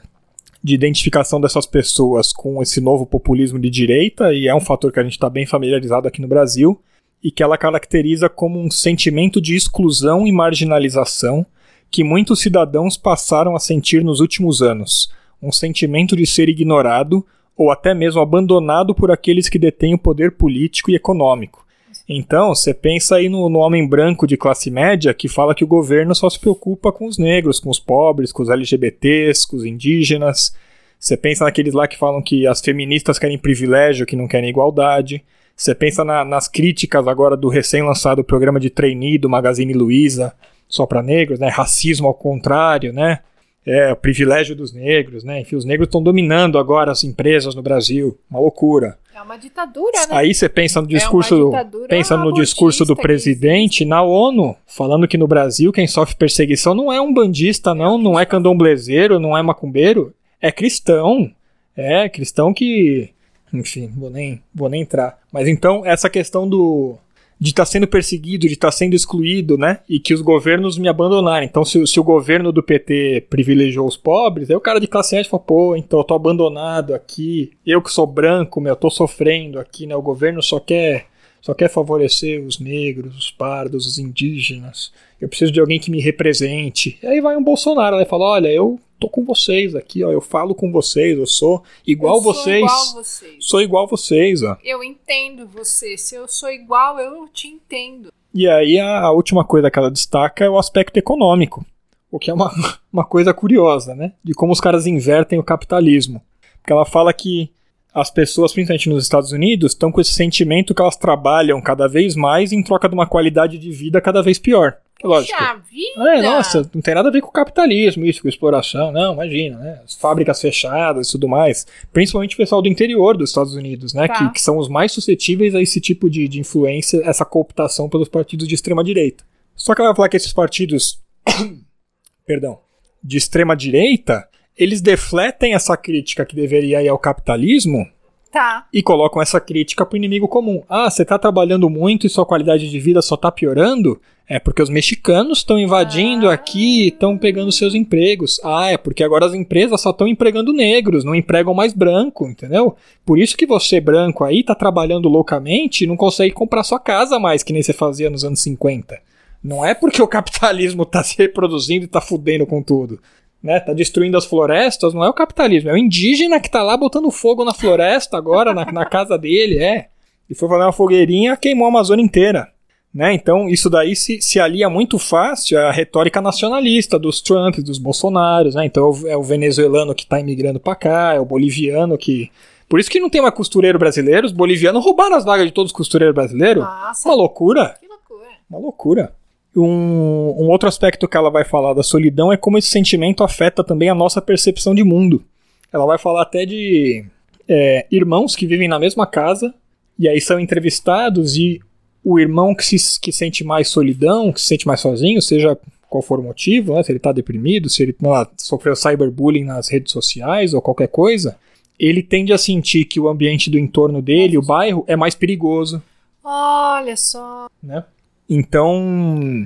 de 0.61 0.75
identificação 0.75 1.39
dessas 1.39 1.65
pessoas 1.65 2.33
com 2.33 2.61
esse 2.61 2.81
novo 2.81 3.05
populismo 3.05 3.57
de 3.57 3.69
direita, 3.69 4.33
e 4.33 4.49
é 4.49 4.55
um 4.55 4.59
fator 4.59 4.91
que 4.91 4.99
a 4.99 5.03
gente 5.03 5.13
está 5.13 5.29
bem 5.29 5.45
familiarizado 5.45 6.09
aqui 6.09 6.21
no 6.21 6.27
Brasil, 6.27 6.77
e 7.23 7.31
que 7.31 7.43
ela 7.43 7.57
caracteriza 7.57 8.29
como 8.29 8.59
um 8.59 8.69
sentimento 8.69 9.41
de 9.41 9.55
exclusão 9.55 10.27
e 10.27 10.31
marginalização 10.31 11.45
que 11.89 12.03
muitos 12.03 12.41
cidadãos 12.41 12.97
passaram 12.97 13.55
a 13.55 13.59
sentir 13.59 14.03
nos 14.03 14.19
últimos 14.19 14.61
anos, 14.61 15.11
um 15.41 15.51
sentimento 15.51 16.15
de 16.15 16.25
ser 16.25 16.49
ignorado 16.49 17.25
ou 17.55 17.71
até 17.71 17.93
mesmo 17.93 18.21
abandonado 18.21 18.93
por 18.93 19.11
aqueles 19.11 19.49
que 19.49 19.57
detêm 19.57 19.93
o 19.93 19.99
poder 19.99 20.33
político 20.33 20.91
e 20.91 20.95
econômico. 20.95 21.65
Então, 22.07 22.55
você 22.55 22.73
pensa 22.73 23.17
aí 23.17 23.27
no, 23.27 23.49
no, 23.49 23.59
homem 23.59 23.85
branco 23.85 24.25
de 24.25 24.37
classe 24.37 24.71
média 24.71 25.13
que 25.13 25.27
fala 25.27 25.53
que 25.53 25.63
o 25.63 25.67
governo 25.67 26.15
só 26.15 26.29
se 26.29 26.39
preocupa 26.39 26.91
com 26.91 27.05
os 27.05 27.17
negros, 27.17 27.59
com 27.59 27.69
os 27.69 27.79
pobres, 27.79 28.31
com 28.31 28.43
os 28.43 28.49
LGBTs, 28.49 29.45
com 29.45 29.57
os 29.57 29.65
indígenas. 29.65 30.55
Você 30.97 31.17
pensa 31.17 31.43
naqueles 31.43 31.73
lá 31.73 31.87
que 31.87 31.97
falam 31.97 32.21
que 32.21 32.47
as 32.47 32.61
feministas 32.61 33.19
querem 33.19 33.37
privilégio, 33.37 34.05
que 34.05 34.15
não 34.15 34.27
querem 34.27 34.49
igualdade. 34.49 35.21
Você 35.57 35.73
pensa 35.73 36.05
na, 36.05 36.23
nas 36.23 36.47
críticas 36.47 37.07
agora 37.07 37.35
do 37.35 37.49
recém-lançado 37.49 38.23
programa 38.23 38.59
de 38.59 38.69
trainee 38.69 39.17
do 39.17 39.27
Magazine 39.27 39.73
Luiza, 39.73 40.31
só 40.69 40.85
para 40.85 41.01
negros, 41.01 41.39
né? 41.39 41.49
Racismo 41.49 42.07
ao 42.07 42.13
contrário, 42.13 42.93
né? 42.93 43.21
É, 43.65 43.91
o 43.91 43.95
privilégio 43.95 44.55
dos 44.55 44.71
negros, 44.71 45.23
né? 45.23 45.41
Enfim, 45.41 45.55
os 45.55 45.65
negros 45.65 45.87
estão 45.87 46.01
dominando 46.01 46.59
agora 46.59 46.91
as 46.91 47.03
empresas 47.03 47.55
no 47.55 47.63
Brasil. 47.63 48.15
Uma 48.29 48.39
loucura. 48.39 48.99
É 49.15 49.19
uma 49.19 49.35
ditadura, 49.35 49.99
né? 50.07 50.07
Aí 50.11 50.31
você 50.31 50.47
pensa 50.47 50.79
no 50.79 50.87
é 50.87 50.91
discurso, 50.91 51.51
é 51.55 51.87
pensa 51.87 52.15
no 52.15 52.31
discurso 52.33 52.85
do 52.85 52.95
presidente 52.95 53.83
na 53.83 54.03
ONU, 54.03 54.55
falando 54.67 55.07
que 55.07 55.17
no 55.17 55.27
Brasil 55.27 55.73
quem 55.73 55.87
sofre 55.87 56.15
perseguição 56.15 56.75
não 56.75 56.93
é 56.93 57.01
um 57.01 57.11
bandista, 57.11 57.73
não, 57.73 57.97
não 57.97 58.19
é 58.19 58.27
candomblezeiro, 58.27 59.19
não 59.19 59.35
é 59.35 59.41
macumbeiro, 59.41 60.13
é 60.39 60.51
cristão. 60.51 61.31
É, 61.75 62.07
cristão 62.07 62.53
que 62.53 63.09
enfim, 63.53 63.91
vou 63.95 64.09
nem, 64.09 64.41
vou 64.53 64.69
nem 64.69 64.81
entrar. 64.81 65.19
Mas 65.31 65.47
então, 65.47 65.85
essa 65.85 66.09
questão 66.09 66.47
do 66.47 66.97
de 67.39 67.51
estar 67.51 67.63
tá 67.63 67.67
sendo 67.67 67.87
perseguido, 67.87 68.47
de 68.47 68.53
estar 68.53 68.69
tá 68.69 68.71
sendo 68.71 68.95
excluído, 68.95 69.57
né? 69.57 69.79
E 69.87 69.99
que 69.99 70.13
os 70.13 70.21
governos 70.21 70.77
me 70.77 70.87
abandonarem. 70.87 71.47
Então, 71.47 71.63
se, 71.63 71.85
se 71.85 71.99
o 71.99 72.03
governo 72.03 72.51
do 72.51 72.63
PT 72.63 73.27
privilegiou 73.29 73.87
os 73.87 73.95
pobres, 73.95 74.49
aí 74.49 74.55
o 74.55 74.61
cara 74.61 74.79
de 74.79 74.87
classe 74.87 75.15
média 75.15 75.29
fala, 75.29 75.43
pô, 75.43 75.75
então 75.75 75.99
eu 75.99 76.03
tô 76.03 76.15
abandonado 76.15 76.95
aqui, 76.95 77.51
eu 77.65 77.81
que 77.81 77.91
sou 77.91 78.07
branco, 78.07 78.59
meu, 78.59 78.71
eu 78.71 78.75
tô 78.75 78.89
sofrendo 78.89 79.59
aqui, 79.59 79.85
né? 79.85 79.95
O 79.95 80.01
governo 80.01 80.41
só 80.41 80.59
quer 80.59 81.05
só 81.39 81.53
quer 81.53 81.69
favorecer 81.69 82.43
os 82.43 82.59
negros, 82.59 83.15
os 83.15 83.31
pardos, 83.31 83.85
os 83.85 83.99
indígenas. 83.99 84.91
Eu 85.21 85.29
preciso 85.29 85.51
de 85.51 85.59
alguém 85.61 85.79
que 85.79 85.91
me 85.91 86.01
represente. 86.01 86.97
E 87.01 87.07
aí 87.07 87.21
vai 87.21 87.37
um 87.37 87.43
Bolsonaro, 87.43 87.95
né? 87.95 88.03
Fala, 88.03 88.25
olha, 88.25 88.49
eu 88.49 88.79
tô 88.99 89.09
com 89.09 89.23
vocês 89.23 89.75
aqui, 89.75 90.03
ó. 90.03 90.11
Eu 90.11 90.21
falo 90.21 90.53
com 90.53 90.71
vocês, 90.71 91.17
eu 91.17 91.27
sou 91.27 91.63
igual 91.85 92.17
eu 92.17 92.21
sou 92.21 92.33
vocês. 92.33 92.57
Igual 92.57 92.93
vocês. 92.93 93.35
Sou 93.39 93.61
igual 93.61 93.87
vocês, 93.87 94.43
ó. 94.43 94.57
Eu 94.63 94.83
entendo 94.83 95.47
você. 95.47 95.97
Se 95.97 96.15
eu 96.15 96.27
sou 96.27 96.49
igual, 96.49 96.99
eu 96.99 97.27
te 97.29 97.47
entendo. 97.47 98.11
E 98.33 98.47
aí 98.47 98.79
a, 98.79 98.99
a 99.01 99.11
última 99.11 99.43
coisa 99.43 99.71
que 99.71 99.79
ela 99.79 99.91
destaca 99.91 100.45
é 100.45 100.49
o 100.49 100.59
aspecto 100.59 100.97
econômico. 100.97 101.65
O 102.11 102.19
que 102.19 102.29
é 102.29 102.33
uma, 102.33 102.51
uma 102.91 103.05
coisa 103.05 103.33
curiosa, 103.33 103.95
né? 103.95 104.13
De 104.23 104.33
como 104.33 104.51
os 104.51 104.61
caras 104.61 104.85
invertem 104.85 105.39
o 105.39 105.43
capitalismo. 105.43 106.21
Porque 106.59 106.73
ela 106.73 106.85
fala 106.85 107.13
que 107.13 107.51
as 107.93 108.11
pessoas, 108.11 108.53
principalmente 108.53 108.89
nos 108.89 109.03
Estados 109.03 109.31
Unidos, 109.31 109.71
estão 109.71 109.91
com 109.91 109.99
esse 109.99 110.13
sentimento 110.13 110.75
que 110.75 110.81
elas 110.81 110.95
trabalham 110.95 111.59
cada 111.59 111.87
vez 111.87 112.15
mais 112.15 112.51
em 112.51 112.61
troca 112.61 112.87
de 112.87 112.93
uma 112.93 113.07
qualidade 113.07 113.57
de 113.57 113.71
vida 113.71 113.99
cada 113.99 114.21
vez 114.21 114.37
pior. 114.37 114.77
Lógico. 115.03 115.37
Vida. 115.69 116.15
É, 116.15 116.21
nossa, 116.21 116.69
não 116.73 116.81
tem 116.81 116.95
nada 116.95 117.09
a 117.09 117.11
ver 117.11 117.21
com 117.21 117.27
o 117.27 117.31
capitalismo, 117.31 118.05
isso, 118.05 118.21
com 118.21 118.27
exploração, 118.27 118.91
não, 118.91 119.13
imagina, 119.13 119.57
né? 119.57 119.81
As 119.83 119.93
fábricas 119.93 120.41
fechadas 120.41 121.07
e 121.07 121.11
tudo 121.11 121.27
mais. 121.27 121.67
Principalmente 121.93 122.33
o 122.33 122.37
pessoal 122.37 122.61
do 122.61 122.67
interior 122.67 123.15
dos 123.15 123.29
Estados 123.29 123.53
Unidos, 123.53 123.93
né? 123.93 124.07
Tá. 124.07 124.13
Que, 124.15 124.33
que, 124.33 124.41
são 124.41 124.57
os 124.57 124.67
mais 124.67 124.91
suscetíveis 124.91 125.53
a 125.53 125.61
esse 125.61 125.79
tipo 125.79 126.09
de, 126.09 126.27
de 126.27 126.39
influência, 126.39 127.01
essa 127.03 127.25
cooptação 127.25 127.87
pelos 127.87 128.09
partidos 128.09 128.47
de 128.47 128.55
extrema-direita. 128.55 129.23
Só 129.55 129.75
que 129.75 129.81
ela 129.81 129.89
vai 129.89 129.95
falar 129.95 130.09
que 130.09 130.17
esses 130.17 130.33
partidos. 130.33 130.99
perdão. 132.25 132.59
De 133.03 133.17
extrema-direita, 133.17 134.27
eles 134.57 134.81
defletem 134.81 135.53
essa 135.53 135.77
crítica 135.77 136.25
que 136.25 136.35
deveria 136.35 136.81
ir 136.81 136.87
ao 136.87 136.97
capitalismo 136.97 137.87
Tá. 138.31 138.67
E 138.73 138.83
colocam 138.83 139.21
essa 139.21 139.39
crítica 139.39 139.85
pro 139.85 139.97
inimigo 139.97 140.27
comum. 140.27 140.63
Ah, 140.69 140.89
você 140.89 141.05
tá 141.05 141.17
trabalhando 141.17 141.69
muito 141.69 142.05
e 142.05 142.09
sua 142.09 142.25
qualidade 142.25 142.69
de 142.69 142.79
vida 142.79 143.01
só 143.01 143.15
tá 143.15 143.31
piorando? 143.31 143.99
É 144.29 144.39
porque 144.39 144.61
os 144.61 144.69
mexicanos 144.69 145.37
estão 145.37 145.57
invadindo 145.57 146.29
ah. 146.29 146.33
aqui 146.33 146.83
e 146.83 146.87
estão 146.89 147.17
pegando 147.17 147.51
seus 147.51 147.73
empregos. 147.73 148.41
Ah, 148.43 148.71
é 148.71 148.77
porque 148.77 149.03
agora 149.03 149.25
as 149.25 149.33
empresas 149.33 149.79
só 149.79 149.91
estão 149.91 150.07
empregando 150.07 150.51
negros, 150.51 151.05
não 151.05 151.15
empregam 151.15 151.53
mais 151.53 151.73
branco, 151.73 152.27
entendeu? 152.27 152.75
Por 153.05 153.17
isso 153.17 153.37
que 153.37 153.45
você, 153.45 153.79
branco 153.79 154.25
aí, 154.25 154.43
tá 154.43 154.53
trabalhando 154.53 155.07
loucamente 155.07 155.83
e 155.83 155.87
não 155.87 155.95
consegue 155.95 156.33
comprar 156.33 156.63
sua 156.63 156.79
casa 156.79 157.17
mais, 157.17 157.41
que 157.41 157.53
nem 157.53 157.63
você 157.63 157.71
fazia 157.71 158.09
nos 158.09 158.25
anos 158.25 158.41
50. 158.41 158.99
Não 159.41 159.63
é 159.63 159.73
porque 159.73 160.01
o 160.01 160.07
capitalismo 160.07 160.85
tá 160.85 161.01
se 161.03 161.17
reproduzindo 161.17 161.85
e 161.85 161.87
tá 161.87 162.01
fudendo 162.01 162.45
com 162.45 162.61
tudo 162.61 162.99
né, 163.41 163.59
tá 163.59 163.73
destruindo 163.73 164.17
as 164.17 164.25
florestas, 164.25 164.93
não 164.93 165.03
é 165.03 165.09
o 165.09 165.13
capitalismo, 165.13 165.69
é 165.69 165.73
o 165.73 165.77
indígena 165.77 166.39
que 166.39 166.49
tá 166.49 166.63
lá 166.63 166.75
botando 166.75 167.09
fogo 167.11 167.45
na 167.45 167.53
floresta 167.53 168.17
agora, 168.17 168.53
na, 168.53 168.69
na 168.71 168.85
casa 168.85 169.17
dele, 169.17 169.59
é. 169.59 169.87
Ele 170.29 170.37
foi 170.37 170.49
fazer 170.49 170.63
uma 170.63 170.73
fogueirinha, 170.73 171.37
queimou 171.37 171.65
a 171.65 171.69
Amazônia 171.69 172.03
inteira. 172.03 172.51
Né? 172.93 173.13
Então, 173.13 173.47
isso 173.47 173.69
daí 173.69 173.95
se, 173.95 174.21
se 174.21 174.39
alia 174.39 174.69
muito 174.69 174.97
fácil 174.97 175.59
à 175.59 175.71
retórica 175.71 176.21
nacionalista 176.21 176.97
dos 176.97 177.21
Trump, 177.21 177.57
dos 177.57 177.77
Bolsonaros. 177.77 178.55
Né? 178.55 178.65
Então, 178.65 178.91
é 179.05 179.15
o 179.15 179.23
venezuelano 179.23 179.93
que 179.93 180.03
está 180.03 180.19
imigrando 180.19 180.59
para 180.59 180.75
cá, 180.75 181.13
é 181.13 181.19
o 181.19 181.25
boliviano 181.25 181.97
que. 181.97 182.31
Por 182.67 182.79
isso 182.79 182.89
que 182.89 182.99
não 182.99 183.09
tem 183.09 183.21
mais 183.21 183.33
costureiro 183.33 183.79
brasileiro. 183.79 184.25
Os 184.25 184.33
bolivianos 184.33 184.83
roubaram 184.83 185.15
as 185.15 185.23
vagas 185.23 185.45
de 185.45 185.53
todos 185.53 185.71
os 185.71 185.75
costureiros 185.75 186.13
brasileiros. 186.13 186.63
Nossa. 186.63 187.07
Uma 187.07 187.15
loucura. 187.15 187.75
Que 187.79 187.87
loucura. 187.87 188.29
Uma 188.49 188.59
loucura. 188.59 189.13
Um, 189.55 190.35
um 190.37 190.49
outro 190.49 190.67
aspecto 190.67 191.07
que 191.07 191.15
ela 191.15 191.29
vai 191.29 191.45
falar 191.45 191.73
da 191.73 191.81
solidão 191.81 192.31
é 192.31 192.37
como 192.37 192.57
esse 192.57 192.67
sentimento 192.67 193.23
afeta 193.23 193.63
também 193.63 193.89
a 193.89 193.95
nossa 193.95 194.21
percepção 194.21 194.75
de 194.75 194.83
mundo. 194.83 195.23
Ela 195.71 195.85
vai 195.85 195.97
falar 195.97 196.23
até 196.23 196.45
de 196.45 197.05
é, 197.47 197.85
irmãos 197.89 198.35
que 198.35 198.45
vivem 198.45 198.67
na 198.67 198.79
mesma 198.79 199.07
casa 199.07 199.53
e 199.97 200.07
aí 200.07 200.19
são 200.19 200.39
entrevistados 200.39 201.37
e 201.37 201.61
o 202.09 202.17
irmão 202.17 202.55
que, 202.55 202.63
se, 202.63 202.97
que 202.97 203.11
sente 203.11 203.43
mais 203.43 203.67
solidão, 203.67 204.31
que 204.31 204.39
se 204.39 204.47
sente 204.47 204.65
mais 204.65 204.79
sozinho, 204.79 205.21
seja 205.21 205.57
qual 205.89 206.01
for 206.01 206.21
o 206.21 206.23
motivo, 206.23 206.73
né, 206.73 206.81
se 206.81 206.89
ele 206.89 206.99
está 206.99 207.11
deprimido, 207.11 207.69
se 207.69 207.83
ele 207.83 207.93
lá, 208.01 208.25
sofreu 208.37 208.77
cyberbullying 208.77 209.43
nas 209.43 209.69
redes 209.69 209.91
sociais 209.91 210.53
ou 210.53 210.61
qualquer 210.61 210.87
coisa, 210.87 211.35
ele 211.77 212.01
tende 212.01 212.31
a 212.31 212.37
sentir 212.37 212.85
que 212.85 212.97
o 212.97 213.09
ambiente 213.09 213.49
do 213.49 213.59
entorno 213.59 214.01
dele, 214.01 214.37
o 214.37 214.41
bairro, 214.41 214.85
é 214.87 214.95
mais 214.95 215.15
perigoso. 215.15 215.83
Olha 216.23 216.95
só. 216.95 217.49
Né? 217.61 217.83
Então, 218.29 219.45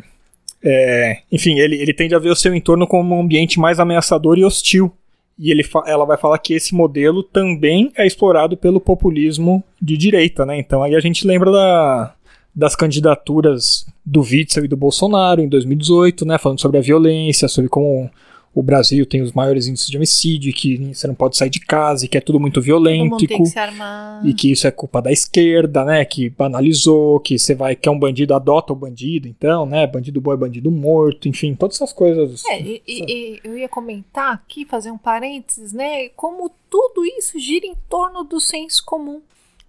é, 0.64 1.18
enfim, 1.32 1.58
ele, 1.58 1.82
ele 1.82 1.96
tende 1.96 2.14
a 2.14 2.20
ver 2.20 2.30
o 2.30 2.36
seu 2.36 2.54
entorno 2.54 2.86
como 2.86 3.16
um 3.16 3.22
ambiente 3.22 3.60
mais 3.60 3.80
ameaçador 3.80 4.38
e 4.38 4.46
hostil. 4.46 4.94
E 5.38 5.50
ele 5.50 5.68
ela 5.88 6.06
vai 6.06 6.18
falar 6.18 6.38
que 6.38 6.54
esse 6.54 6.76
modelo 6.76 7.24
também 7.24 7.92
é 7.98 8.06
explorado 8.06 8.56
pelo 8.56 8.80
populismo 8.80 9.64
de 9.82 9.98
direita, 9.98 10.46
né? 10.46 10.60
Então 10.60 10.84
aí 10.84 10.96
a 10.96 11.00
gente 11.00 11.26
lembra 11.26 11.52
da, 11.52 12.14
das 12.54 12.76
candidaturas 12.76 13.86
do 14.06 14.22
Witzel 14.22 14.66
e 14.66 14.68
do 14.68 14.76
Bolsonaro 14.78 15.42
em 15.42 15.48
2018, 15.48 16.26
né? 16.26 16.38
Falando 16.38 16.60
sobre 16.60 16.78
a 16.78 16.82
violência, 16.82 17.48
sobre 17.48 17.70
como 17.70 18.10
o 18.54 18.62
Brasil 18.62 19.06
tem 19.06 19.22
os 19.22 19.32
maiores 19.32 19.66
índices 19.68 19.88
de 19.88 19.96
homicídio, 19.96 20.52
que 20.54 20.94
você 20.94 21.08
não 21.08 21.16
pode 21.16 21.38
sair 21.38 21.50
de 21.50 21.62
casa, 21.62 22.04
e 22.04 22.10
que 22.10 22.18
é 22.18 22.22
tudo 22.22 22.38
muito 22.38 22.60
violento, 22.62 23.04
Todo 23.04 23.10
mundo 23.12 23.28
tem 23.28 23.38
que 23.44 23.46
se 23.46 23.58
armar. 23.58 24.28
e 24.28 24.34
que 24.34 24.52
isso 24.52 24.68
é 24.68 24.72
culpa 24.72 25.02
da 25.02 25.10
esquerda, 25.10 25.86
né? 25.86 26.04
Que 26.04 26.30
banalizou, 26.30 27.22
que 27.22 27.40
você 27.40 27.56
vai 27.56 27.78
quer 27.78 27.90
um 27.92 27.98
bandido 27.98 28.34
adota 28.36 28.74
o 28.74 28.76
bandido, 28.76 29.30
então, 29.30 29.66
né? 29.66 29.88
Bandido 29.88 30.20
bom 30.20 30.34
é 30.34 30.38
bandido 30.38 30.70
morto, 30.70 31.30
enfim, 31.30 31.56
todas 31.56 31.78
essas 31.78 31.94
coisas. 31.94 32.44
É, 32.48 32.60
e, 32.62 32.82
e- 32.86 33.06
e 33.14 33.40
eu 33.46 33.58
ia 33.58 33.70
comentar 33.70 34.34
aqui, 34.34 34.66
fazer 34.66 34.92
um 34.92 34.98
parênteses, 34.98 35.72
né? 35.72 36.10
Como 36.10 36.52
tudo 36.70 37.06
isso 37.06 37.40
gira 37.40 37.66
em 37.66 37.76
torno 37.90 38.26
do 38.26 38.42
senso 38.42 38.84
comum, 38.86 39.22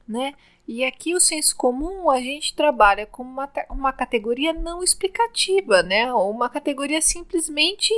né? 0.08 0.34
E 0.66 0.84
aqui 0.84 1.14
o 1.14 1.20
senso 1.20 1.56
comum 1.56 2.08
a 2.10 2.20
gente 2.20 2.54
trabalha 2.54 3.06
como 3.06 3.30
uma, 3.30 3.50
uma 3.68 3.92
categoria 3.92 4.52
não 4.52 4.82
explicativa, 4.82 5.82
né? 5.82 6.12
Ou 6.12 6.30
uma 6.30 6.48
categoria 6.48 7.02
simplesmente 7.02 7.92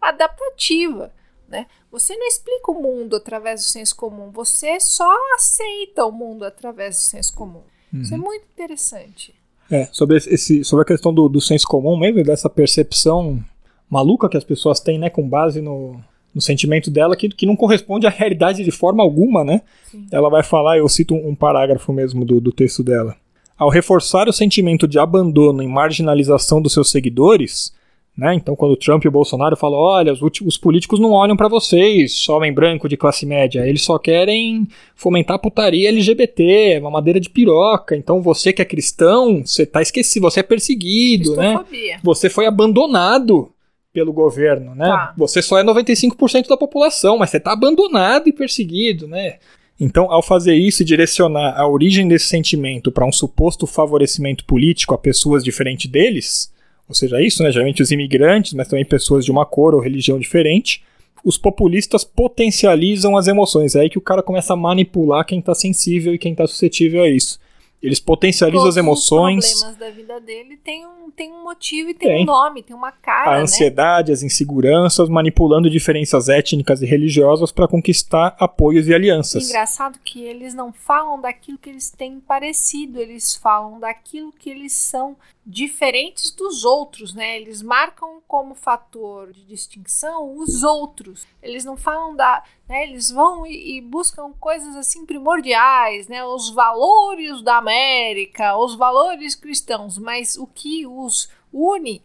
adaptativa, 0.00 1.12
né? 1.48 1.66
Você 1.90 2.16
não 2.16 2.26
explica 2.26 2.70
o 2.70 2.82
mundo 2.82 3.16
através 3.16 3.60
do 3.60 3.66
senso 3.66 3.94
comum, 3.94 4.30
você 4.30 4.80
só 4.80 5.14
aceita 5.34 6.04
o 6.04 6.12
mundo 6.12 6.44
através 6.44 6.96
do 6.96 7.00
senso 7.00 7.34
comum. 7.34 7.62
Isso 7.92 8.14
é 8.14 8.18
muito 8.18 8.44
interessante. 8.52 9.34
É, 9.70 9.86
sobre, 9.90 10.16
esse, 10.16 10.62
sobre 10.64 10.82
a 10.82 10.86
questão 10.86 11.12
do, 11.12 11.28
do 11.28 11.40
senso 11.40 11.66
comum 11.66 11.96
mesmo, 11.96 12.22
dessa 12.22 12.48
percepção 12.48 13.42
maluca 13.88 14.28
que 14.28 14.36
as 14.36 14.44
pessoas 14.44 14.80
têm, 14.80 14.98
né, 14.98 15.10
com 15.10 15.28
base 15.28 15.60
no, 15.60 16.00
no 16.36 16.42
sentimento 16.42 16.90
dela, 16.90 17.16
que, 17.16 17.30
que 17.30 17.46
não 17.46 17.56
corresponde 17.56 18.06
à 18.06 18.10
realidade 18.10 18.62
de 18.62 18.70
forma 18.70 19.02
alguma, 19.02 19.42
né? 19.42 19.62
Sim. 19.90 20.06
Ela 20.12 20.28
vai 20.28 20.42
falar, 20.42 20.76
eu 20.76 20.86
cito 20.86 21.14
um, 21.14 21.30
um 21.30 21.34
parágrafo 21.34 21.94
mesmo 21.94 22.26
do, 22.26 22.38
do 22.42 22.52
texto 22.52 22.84
dela. 22.84 23.16
Ao 23.56 23.70
reforçar 23.70 24.28
o 24.28 24.32
sentimento 24.34 24.86
de 24.86 24.98
abandono 24.98 25.62
e 25.62 25.66
marginalização 25.66 26.60
dos 26.60 26.74
seus 26.74 26.90
seguidores, 26.90 27.72
né? 28.14 28.34
Então, 28.34 28.54
quando 28.54 28.72
o 28.72 28.76
Trump 28.76 29.02
e 29.02 29.08
o 29.08 29.10
Bolsonaro 29.10 29.56
falam, 29.56 29.78
olha, 29.78 30.12
os, 30.12 30.20
os 30.44 30.58
políticos 30.58 31.00
não 31.00 31.12
olham 31.12 31.38
pra 31.38 31.48
vocês, 31.48 32.28
homem 32.28 32.52
branco 32.52 32.86
de 32.86 32.98
classe 32.98 33.24
média, 33.24 33.66
eles 33.66 33.80
só 33.80 33.98
querem 33.98 34.68
fomentar 34.94 35.38
putaria 35.38 35.88
LGBT, 35.88 36.80
mamadeira 36.80 37.18
de 37.18 37.30
piroca. 37.30 37.96
Então, 37.96 38.20
você 38.20 38.52
que 38.52 38.60
é 38.60 38.64
cristão, 38.66 39.40
você 39.42 39.64
tá 39.64 39.80
esquecido, 39.80 40.24
você 40.24 40.40
é 40.40 40.42
perseguido, 40.42 41.34
né? 41.34 41.54
Você 42.02 42.28
foi 42.28 42.44
abandonado 42.44 43.50
pelo 43.96 44.12
governo, 44.12 44.74
né? 44.74 44.88
Tá. 44.88 45.14
Você 45.16 45.40
só 45.40 45.58
é 45.58 45.64
95% 45.64 46.48
da 46.48 46.56
população, 46.58 47.16
mas 47.16 47.30
você 47.30 47.40
tá 47.40 47.54
abandonado 47.54 48.28
e 48.28 48.32
perseguido, 48.32 49.08
né? 49.08 49.36
Então, 49.80 50.12
ao 50.12 50.22
fazer 50.22 50.54
isso 50.54 50.82
e 50.82 50.84
direcionar 50.84 51.58
a 51.58 51.66
origem 51.66 52.06
desse 52.06 52.26
sentimento 52.26 52.92
para 52.92 53.06
um 53.06 53.12
suposto 53.12 53.66
favorecimento 53.66 54.44
político 54.44 54.92
a 54.92 54.98
pessoas 54.98 55.42
diferentes 55.42 55.90
deles, 55.90 56.52
ou 56.86 56.94
seja, 56.94 57.22
isso, 57.22 57.42
né? 57.42 57.50
Geralmente 57.50 57.80
os 57.80 57.90
imigrantes, 57.90 58.52
mas 58.52 58.68
também 58.68 58.84
pessoas 58.84 59.24
de 59.24 59.30
uma 59.30 59.46
cor 59.46 59.74
ou 59.74 59.80
religião 59.80 60.18
diferente, 60.18 60.82
os 61.24 61.38
populistas 61.38 62.04
potencializam 62.04 63.16
as 63.16 63.26
emoções. 63.28 63.74
É 63.74 63.80
aí 63.80 63.88
que 63.88 63.96
o 63.96 64.02
cara 64.02 64.22
começa 64.22 64.52
a 64.52 64.56
manipular 64.56 65.24
quem 65.24 65.40
tá 65.40 65.54
sensível 65.54 66.14
e 66.14 66.18
quem 66.18 66.34
tá 66.34 66.46
suscetível 66.46 67.02
a 67.02 67.08
isso. 67.08 67.40
Eles 67.82 68.00
potencializam 68.00 68.62
Todos 68.62 68.76
as 68.76 68.82
emoções. 68.82 69.44
Os 69.44 69.60
problemas 69.62 69.78
da 69.78 69.90
vida 69.90 70.20
dele 70.20 70.56
tem 70.56 70.86
um, 70.86 71.10
tem 71.10 71.30
um 71.30 71.44
motivo 71.44 71.90
e 71.90 71.94
tem, 71.94 72.08
Tem. 72.08 72.22
um 72.22 72.26
nome, 72.26 72.62
tem 72.62 72.74
uma 72.74 72.90
cara, 72.90 73.32
a 73.32 73.36
né? 73.36 73.42
ansiedade, 73.42 74.12
as 74.12 74.22
inseguranças, 74.22 75.08
manipulando 75.08 75.68
diferenças 75.68 76.28
étnicas 76.28 76.82
e 76.82 76.86
religiosas 76.86 77.52
para 77.52 77.68
conquistar 77.68 78.34
apoios 78.38 78.88
e 78.88 78.94
alianças. 78.94 79.48
Engraçado 79.48 79.98
que 80.04 80.22
eles 80.24 80.54
não 80.54 80.72
falam 80.72 81.20
daquilo 81.20 81.58
que 81.58 81.70
eles 81.70 81.90
têm 81.90 82.18
parecido, 82.18 83.00
eles 83.00 83.36
falam 83.36 83.78
daquilo 83.78 84.32
que 84.32 84.50
eles 84.50 84.72
são 84.72 85.16
diferentes 85.46 86.32
dos 86.32 86.64
outros, 86.64 87.14
né? 87.14 87.36
Eles 87.36 87.62
marcam 87.62 88.20
como 88.26 88.56
fator 88.56 89.32
de 89.32 89.44
distinção 89.44 90.36
os 90.36 90.64
outros. 90.64 91.24
Eles 91.40 91.64
não 91.64 91.76
falam 91.76 92.16
da, 92.16 92.42
né? 92.68 92.82
Eles 92.82 93.10
vão 93.10 93.46
e, 93.46 93.76
e 93.76 93.80
buscam 93.80 94.32
coisas 94.40 94.74
assim 94.74 95.06
primordiais, 95.06 96.08
né? 96.08 96.24
Os 96.24 96.50
valores 96.50 97.40
da 97.42 97.58
América, 97.58 98.58
os 98.58 98.74
valores 98.74 99.36
cristãos, 99.36 99.96
mas 99.96 100.36
o 100.36 100.48
que 100.48 100.84
os 100.84 101.30
une 101.52 102.02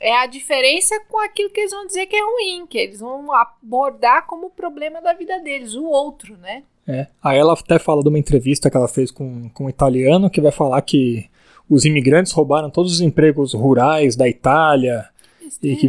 é 0.00 0.16
a 0.16 0.26
diferença 0.26 0.98
com 1.08 1.18
aquilo 1.20 1.50
que 1.50 1.60
eles 1.60 1.72
vão 1.72 1.86
dizer 1.86 2.06
que 2.06 2.16
é 2.16 2.22
ruim, 2.22 2.66
que 2.66 2.78
eles 2.78 2.98
vão 2.98 3.32
abordar 3.32 4.26
como 4.26 4.50
problema 4.50 5.00
da 5.00 5.12
vida 5.12 5.38
deles, 5.38 5.74
o 5.74 5.84
outro, 5.84 6.36
né? 6.38 6.64
É. 6.88 7.06
Aí 7.22 7.38
ela 7.38 7.52
até 7.52 7.78
fala 7.78 8.02
de 8.02 8.08
uma 8.08 8.18
entrevista 8.18 8.68
que 8.68 8.76
ela 8.76 8.88
fez 8.88 9.12
com, 9.12 9.48
com 9.50 9.66
um 9.66 9.70
italiano 9.70 10.28
que 10.28 10.40
vai 10.40 10.50
falar 10.50 10.82
que 10.82 11.30
os 11.70 11.84
imigrantes 11.84 12.32
roubaram 12.32 12.68
todos 12.68 12.92
os 12.92 13.00
empregos 13.00 13.54
rurais 13.54 14.16
da 14.16 14.28
Itália 14.28 15.06
e 15.62 15.76
que. 15.76 15.88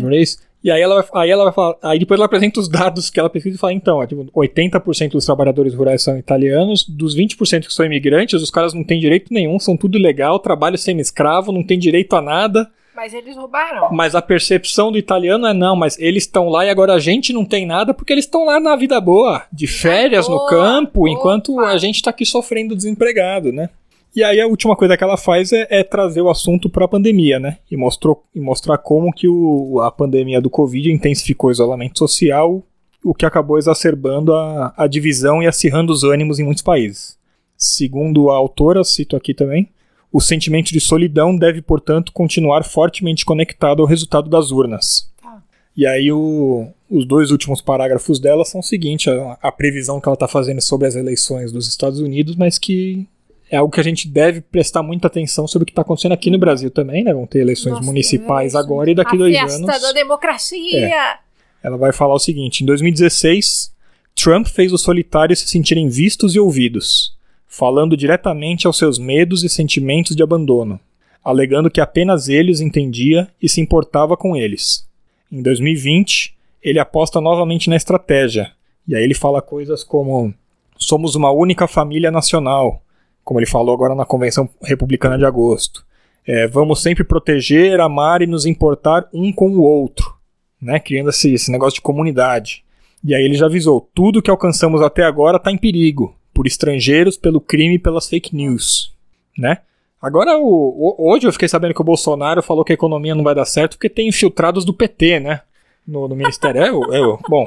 E 0.63 0.69
aí 0.69 0.79
ela, 0.79 1.01
vai, 1.01 1.23
aí 1.23 1.31
ela 1.31 1.45
vai 1.45 1.53
falar, 1.53 1.75
aí 1.81 1.97
depois 1.97 2.19
ela 2.19 2.27
apresenta 2.27 2.59
os 2.59 2.69
dados 2.69 3.09
que 3.09 3.19
ela 3.19 3.31
pesquisa 3.31 3.55
e 3.55 3.59
fala, 3.59 3.73
então, 3.73 3.97
ó, 3.97 4.05
tipo, 4.05 4.25
80% 4.25 5.09
dos 5.09 5.25
trabalhadores 5.25 5.73
rurais 5.73 6.03
são 6.03 6.15
italianos, 6.19 6.87
dos 6.87 7.17
20% 7.17 7.65
que 7.65 7.73
são 7.73 7.83
imigrantes, 7.83 8.39
os 8.39 8.51
caras 8.51 8.71
não 8.71 8.83
têm 8.83 8.99
direito 8.99 9.33
nenhum, 9.33 9.57
são 9.57 9.75
tudo 9.75 9.97
ilegal, 9.97 10.37
trabalho 10.37 10.77
semi-escravo, 10.77 11.51
não 11.51 11.63
tem 11.63 11.79
direito 11.79 12.15
a 12.15 12.21
nada. 12.21 12.69
Mas 12.95 13.11
eles 13.11 13.35
roubaram. 13.35 13.89
Mas 13.91 14.13
a 14.13 14.21
percepção 14.21 14.91
do 14.91 14.99
italiano 14.99 15.47
é 15.47 15.53
não, 15.53 15.75
mas 15.75 15.97
eles 15.97 16.25
estão 16.25 16.47
lá 16.47 16.63
e 16.63 16.69
agora 16.69 16.93
a 16.93 16.99
gente 16.99 17.33
não 17.33 17.43
tem 17.43 17.65
nada 17.65 17.91
porque 17.91 18.13
eles 18.13 18.25
estão 18.25 18.45
lá 18.45 18.59
na 18.59 18.75
vida 18.75 19.01
boa, 19.01 19.43
de 19.51 19.65
férias 19.65 20.29
no 20.29 20.37
boa, 20.37 20.49
campo, 20.49 21.07
enquanto 21.07 21.53
opa. 21.53 21.69
a 21.69 21.77
gente 21.79 22.03
tá 22.03 22.11
aqui 22.11 22.23
sofrendo 22.23 22.75
desempregado, 22.75 23.51
né? 23.51 23.69
E 24.15 24.23
aí 24.23 24.41
a 24.41 24.47
última 24.47 24.75
coisa 24.75 24.97
que 24.97 25.03
ela 25.03 25.15
faz 25.15 25.53
é, 25.53 25.65
é 25.69 25.83
trazer 25.83 26.21
o 26.21 26.29
assunto 26.29 26.69
para 26.69 26.83
a 26.83 26.87
pandemia, 26.87 27.39
né? 27.39 27.59
E, 27.69 27.77
mostrou, 27.77 28.23
e 28.35 28.41
mostrar 28.41 28.77
como 28.77 29.13
que 29.13 29.27
o, 29.27 29.79
a 29.79 29.89
pandemia 29.89 30.41
do 30.41 30.49
Covid 30.49 30.91
intensificou 30.91 31.49
o 31.49 31.51
isolamento 31.51 31.97
social, 31.97 32.61
o 33.03 33.13
que 33.13 33.25
acabou 33.25 33.57
exacerbando 33.57 34.33
a, 34.33 34.73
a 34.75 34.85
divisão 34.85 35.41
e 35.41 35.47
acirrando 35.47 35.93
os 35.93 36.03
ânimos 36.03 36.39
em 36.39 36.43
muitos 36.43 36.61
países. 36.61 37.17
Segundo 37.57 38.29
a 38.29 38.35
autora, 38.35 38.83
cito 38.83 39.15
aqui 39.15 39.33
também, 39.33 39.69
o 40.11 40.19
sentimento 40.19 40.73
de 40.73 40.79
solidão 40.81 41.35
deve, 41.35 41.61
portanto, 41.61 42.11
continuar 42.11 42.65
fortemente 42.65 43.23
conectado 43.23 43.81
ao 43.81 43.87
resultado 43.87 44.29
das 44.29 44.51
urnas. 44.51 45.09
Tá. 45.21 45.41
E 45.75 45.87
aí 45.87 46.11
o- 46.11 46.67
os 46.89 47.05
dois 47.05 47.31
últimos 47.31 47.61
parágrafos 47.61 48.19
dela 48.19 48.43
são 48.43 48.59
o 48.59 48.63
seguinte, 48.63 49.09
a, 49.09 49.37
a 49.41 49.51
previsão 49.53 50.01
que 50.01 50.09
ela 50.09 50.15
está 50.15 50.27
fazendo 50.27 50.59
sobre 50.59 50.85
as 50.85 50.95
eleições 50.95 51.49
dos 51.51 51.69
Estados 51.69 52.01
Unidos, 52.01 52.35
mas 52.35 52.59
que 52.59 53.07
é 53.51 53.57
algo 53.57 53.71
que 53.71 53.81
a 53.81 53.83
gente 53.83 54.07
deve 54.07 54.39
prestar 54.39 54.81
muita 54.81 55.07
atenção 55.07 55.45
sobre 55.45 55.63
o 55.63 55.65
que 55.65 55.73
está 55.73 55.81
acontecendo 55.81 56.13
aqui 56.13 56.31
no 56.31 56.39
Brasil 56.39 56.71
também, 56.71 57.03
né? 57.03 57.13
Vão 57.13 57.27
ter 57.27 57.39
eleições 57.39 57.73
Nossa, 57.73 57.85
municipais 57.85 58.53
eleições. 58.53 58.63
agora 58.63 58.89
e 58.89 58.95
daqui 58.95 59.15
a 59.15 59.19
dois 59.19 59.37
festa 59.37 59.55
anos. 59.57 59.69
É. 59.69 59.79
da 59.79 59.91
democracia. 59.91 61.19
Ela 61.61 61.77
vai 61.77 61.91
falar 61.91 62.13
o 62.13 62.19
seguinte: 62.19 62.63
em 62.63 62.65
2016, 62.65 63.73
Trump 64.15 64.47
fez 64.47 64.71
os 64.71 64.81
solitários 64.81 65.39
se 65.39 65.49
sentirem 65.49 65.89
vistos 65.89 66.33
e 66.33 66.39
ouvidos, 66.39 67.13
falando 67.45 67.97
diretamente 67.97 68.65
aos 68.65 68.77
seus 68.77 68.97
medos 68.97 69.43
e 69.43 69.49
sentimentos 69.49 70.15
de 70.15 70.23
abandono, 70.23 70.79
alegando 71.21 71.69
que 71.69 71.81
apenas 71.81 72.29
ele 72.29 72.53
os 72.53 72.61
entendia 72.61 73.27
e 73.41 73.49
se 73.49 73.59
importava 73.59 74.15
com 74.15 74.33
eles. 74.33 74.87
Em 75.29 75.41
2020, 75.41 76.33
ele 76.63 76.79
aposta 76.79 77.19
novamente 77.19 77.69
na 77.69 77.75
estratégia, 77.75 78.53
e 78.87 78.95
aí 78.95 79.03
ele 79.03 79.13
fala 79.13 79.41
coisas 79.41 79.83
como: 79.83 80.33
somos 80.77 81.15
uma 81.15 81.31
única 81.31 81.67
família 81.67 82.09
nacional, 82.09 82.81
como 83.23 83.39
ele 83.39 83.47
falou 83.47 83.73
agora 83.73 83.95
na 83.95 84.05
Convenção 84.05 84.49
Republicana 84.61 85.17
de 85.17 85.25
agosto. 85.25 85.85
É, 86.25 86.47
vamos 86.47 86.81
sempre 86.81 87.03
proteger, 87.03 87.79
amar 87.79 88.21
e 88.21 88.27
nos 88.27 88.45
importar 88.45 89.07
um 89.13 89.31
com 89.31 89.49
o 89.49 89.61
outro, 89.61 90.13
né? 90.61 90.79
criando 90.79 91.09
esse, 91.09 91.33
esse 91.33 91.51
negócio 91.51 91.75
de 91.75 91.81
comunidade. 91.81 92.63
E 93.03 93.15
aí 93.15 93.23
ele 93.23 93.35
já 93.35 93.47
avisou: 93.47 93.89
tudo 93.93 94.21
que 94.21 94.29
alcançamos 94.29 94.81
até 94.81 95.03
agora 95.03 95.37
está 95.37 95.51
em 95.51 95.57
perigo, 95.57 96.15
por 96.33 96.45
estrangeiros, 96.45 97.17
pelo 97.17 97.41
crime 97.41 97.75
e 97.75 97.79
pelas 97.79 98.07
fake 98.07 98.35
news. 98.35 98.93
Né? 99.37 99.57
Agora, 100.01 100.37
o, 100.37 100.45
o, 100.45 101.11
hoje 101.11 101.27
eu 101.27 101.33
fiquei 101.33 101.47
sabendo 101.47 101.73
que 101.73 101.81
o 101.81 101.85
Bolsonaro 101.85 102.41
falou 102.41 102.63
que 102.63 102.73
a 102.73 102.75
economia 102.75 103.15
não 103.15 103.23
vai 103.23 103.35
dar 103.35 103.45
certo 103.45 103.77
porque 103.77 103.89
tem 103.89 104.07
infiltrados 104.07 104.65
do 104.65 104.73
PT, 104.73 105.19
né? 105.19 105.41
No, 105.87 106.07
no 106.07 106.15
Ministério. 106.15 106.61
é, 106.61 106.67
é, 106.67 107.17
bom, 107.27 107.45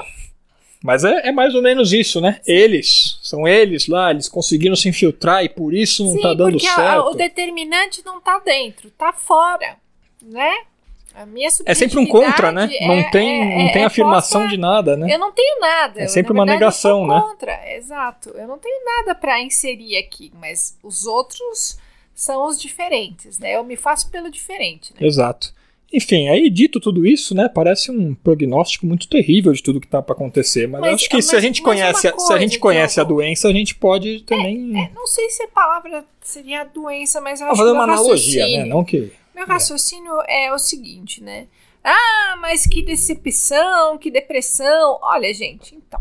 mas 0.85 1.03
é, 1.03 1.29
é, 1.29 1.33
mais 1.33 1.55
ou 1.55 1.63
menos 1.63 1.95
isso, 1.95 2.21
né? 2.21 2.43
Eles, 2.47 3.19
são 3.23 3.49
eles 3.49 3.89
lá, 3.89 4.11
eles 4.11 4.29
conseguiram 4.29 4.77
se 4.77 4.87
infiltrar 4.87 5.43
e 5.43 5.49
por 5.49 5.73
isso 5.73 6.05
não 6.05 6.13
Sim, 6.13 6.21
tá 6.21 6.35
dando 6.35 6.51
porque 6.51 6.67
certo. 6.67 6.81
A, 6.81 7.11
o 7.11 7.15
determinante 7.15 8.03
não 8.05 8.21
tá 8.21 8.39
dentro, 8.39 8.91
tá 8.91 9.11
fora, 9.11 9.77
né? 10.21 10.53
A 11.15 11.25
minha 11.25 11.49
é 11.65 11.73
sempre 11.73 11.99
um 11.99 12.05
contra, 12.07 12.53
né? 12.53 12.69
É, 12.71 12.87
não 12.87 13.11
tem, 13.11 13.41
é, 13.41 13.65
não 13.65 13.73
tem 13.73 13.83
é 13.83 13.87
afirmação 13.87 14.47
de 14.47 14.59
nada, 14.59 14.95
né? 14.95 15.15
Eu 15.15 15.19
não 15.19 15.33
tenho 15.33 15.59
nada. 15.59 16.03
É 16.03 16.07
sempre 16.07 16.33
eu, 16.33 16.35
uma 16.35 16.45
verdade, 16.45 16.61
negação, 16.61 17.07
né? 17.07 17.19
Contra, 17.19 17.77
exato. 17.77 18.29
Eu 18.35 18.47
não 18.47 18.59
tenho 18.59 18.85
nada 18.85 19.15
para 19.15 19.41
inserir 19.41 19.97
aqui, 19.97 20.31
mas 20.39 20.77
os 20.83 21.07
outros 21.07 21.79
são 22.15 22.47
os 22.47 22.61
diferentes, 22.61 23.39
né? 23.39 23.57
Eu 23.57 23.65
me 23.65 23.77
faço 23.77 24.11
pelo 24.11 24.31
diferente. 24.31 24.93
Né? 24.93 25.07
Exato. 25.07 25.55
Enfim, 25.93 26.29
aí 26.29 26.51
dito 26.51 26.81
tudo 26.81 27.07
isso, 27.07 27.35
né, 27.35 27.49
parece 27.49 27.91
um 27.91 28.15
prognóstico 28.15 28.85
muito 28.85 29.09
terrível 29.09 29.53
de 29.53 29.63
tudo 29.63 29.81
que 29.81 29.87
está 29.87 30.03
para 30.03 30.15
acontecer, 30.15 30.67
mas, 30.67 30.81
mas, 30.81 30.95
acho 30.95 31.09
que 31.09 31.17
mas, 31.17 31.27
se 31.27 31.37
a 31.37 31.41
gente 31.41 31.63
conhece, 31.63 32.11
coisa, 32.11 32.27
se 32.27 32.33
a 32.33 32.39
gente 32.39 32.59
conhece 32.59 33.01
a 33.01 33.05
doença, 33.05 33.49
a 33.49 33.53
gente 33.53 33.77
pode 33.77 34.23
também 34.25 34.77
é, 34.77 34.85
é, 34.85 34.91
não 34.93 35.07
sei 35.07 35.31
se 35.31 35.45
a 35.45 35.49
palavra 35.49 36.05
seria 36.21 36.63
a 36.63 36.65
doença, 36.65 37.21
mas 37.21 37.41
eu 37.41 37.47
acho 37.47 37.57
fazer 37.57 37.71
uma 37.71 37.85
analogia, 37.85 38.47
né, 38.47 38.65
não 38.65 38.85
que 38.85 39.13
Meu 39.35 39.47
raciocínio 39.47 40.21
é. 40.27 40.47
é 40.47 40.53
o 40.53 40.59
seguinte, 40.59 41.23
né? 41.23 41.47
Ah, 41.85 42.37
mas 42.41 42.67
que 42.67 42.81
decepção, 42.81 43.99
que 43.99 44.11
depressão. 44.11 44.99
Olha, 45.03 45.33
gente, 45.35 45.75
então, 45.75 46.01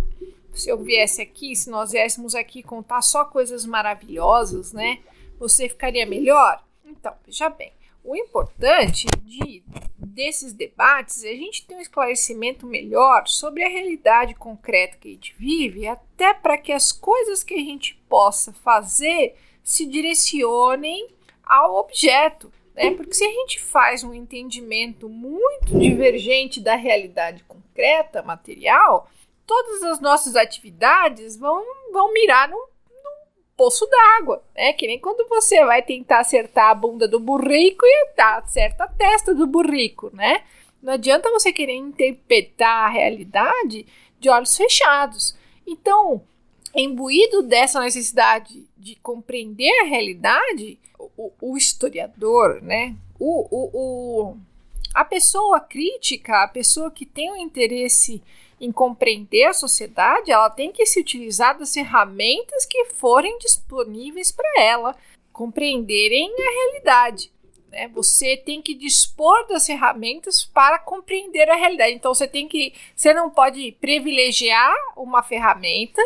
se 0.53 0.69
eu 0.69 0.81
viesse 0.81 1.21
aqui, 1.21 1.53
se 1.57 1.69
nós 1.69 1.91
viéssemos 1.91 2.33
aqui 2.33 2.63
contar 2.63 3.01
só 3.01 3.25
coisas 3.25 3.65
maravilhosas, 3.65 4.71
né? 4.71 4.99
Você 5.39 5.67
ficaria 5.67 6.05
melhor? 6.05 6.63
Então, 6.85 7.13
veja 7.25 7.49
bem. 7.49 7.73
O 8.03 8.15
importante 8.15 9.07
de, 9.23 9.63
desses 9.97 10.51
debates 10.51 11.23
é 11.23 11.29
a 11.29 11.35
gente 11.35 11.65
ter 11.65 11.75
um 11.75 11.79
esclarecimento 11.79 12.65
melhor 12.67 13.27
sobre 13.27 13.63
a 13.63 13.69
realidade 13.69 14.35
concreta 14.35 14.97
que 14.97 15.07
a 15.07 15.11
gente 15.11 15.33
vive, 15.39 15.87
até 15.87 16.33
para 16.33 16.57
que 16.57 16.73
as 16.73 16.91
coisas 16.91 17.43
que 17.43 17.53
a 17.53 17.59
gente 17.59 17.95
possa 18.09 18.51
fazer 18.51 19.35
se 19.63 19.85
direcionem 19.85 21.07
ao 21.45 21.75
objeto. 21.75 22.51
Né? 22.75 22.91
Porque 22.91 23.13
se 23.13 23.23
a 23.23 23.31
gente 23.31 23.61
faz 23.61 24.03
um 24.03 24.13
entendimento 24.13 25.07
muito 25.07 25.79
divergente 25.79 26.59
da 26.59 26.75
realidade 26.75 27.43
concreta, 27.45 28.21
material, 28.21 29.09
todas 29.47 29.81
as 29.83 30.01
nossas 30.01 30.35
atividades 30.35 31.37
vão, 31.37 31.63
vão 31.93 32.11
mirar 32.11 32.49
num 32.49 32.72
poço 33.55 33.87
d'água, 33.87 34.43
né? 34.55 34.73
Que 34.73 34.87
nem 34.87 34.99
quando 34.99 35.27
você 35.27 35.63
vai 35.65 35.81
tentar 35.81 36.19
acertar 36.19 36.69
a 36.69 36.75
bunda 36.75 37.07
do 37.07 37.19
burrico 37.19 37.85
e 37.85 38.07
tá, 38.15 38.37
acerta 38.37 38.85
a 38.85 38.87
testa 38.87 39.33
do 39.33 39.47
burrico, 39.47 40.09
né? 40.13 40.43
Não 40.81 40.93
adianta 40.93 41.31
você 41.31 41.53
querer 41.53 41.75
interpretar 41.75 42.85
a 42.85 42.89
realidade 42.89 43.85
de 44.19 44.29
olhos 44.29 44.55
fechados. 44.55 45.35
Então, 45.65 46.21
imbuído 46.75 47.41
dessa 47.41 47.79
necessidade 47.79 48.67
de 48.77 48.95
compreender 48.95 49.71
a 49.81 49.85
realidade, 49.85 50.77
o, 51.17 51.31
o 51.39 51.57
historiador, 51.57 52.61
né? 52.61 52.95
O, 53.19 53.47
o, 53.49 53.69
o, 53.73 54.37
a 54.93 55.05
pessoa 55.05 55.59
crítica, 55.59 56.43
a 56.43 56.47
pessoa 56.47 56.91
que 56.91 57.05
tem 57.05 57.31
o 57.31 57.37
interesse 57.37 58.21
em 58.63 58.71
compreender 58.71 59.43
a 59.43 59.53
sociedade, 59.53 60.31
ela 60.31 60.49
tem 60.49 60.71
que 60.71 60.85
se 60.85 60.97
utilizar 60.97 61.57
das 61.59 61.73
ferramentas 61.73 62.65
que 62.65 62.85
forem 62.85 63.37
disponíveis 63.37 64.31
para 64.31 64.61
ela 64.61 64.95
compreenderem 65.33 66.33
a 66.33 66.49
realidade. 66.49 67.29
Né? 67.69 67.89
Você 67.89 68.37
tem 68.37 68.61
que 68.61 68.73
dispor 68.73 69.45
das 69.47 69.65
ferramentas 69.65 70.45
para 70.45 70.79
compreender 70.79 71.49
a 71.49 71.57
realidade. 71.57 71.91
Então 71.91 72.13
você 72.13 72.25
tem 72.25 72.47
que, 72.47 72.73
você 72.95 73.13
não 73.13 73.29
pode 73.29 73.73
privilegiar 73.81 74.73
uma 74.95 75.21
ferramenta 75.21 76.01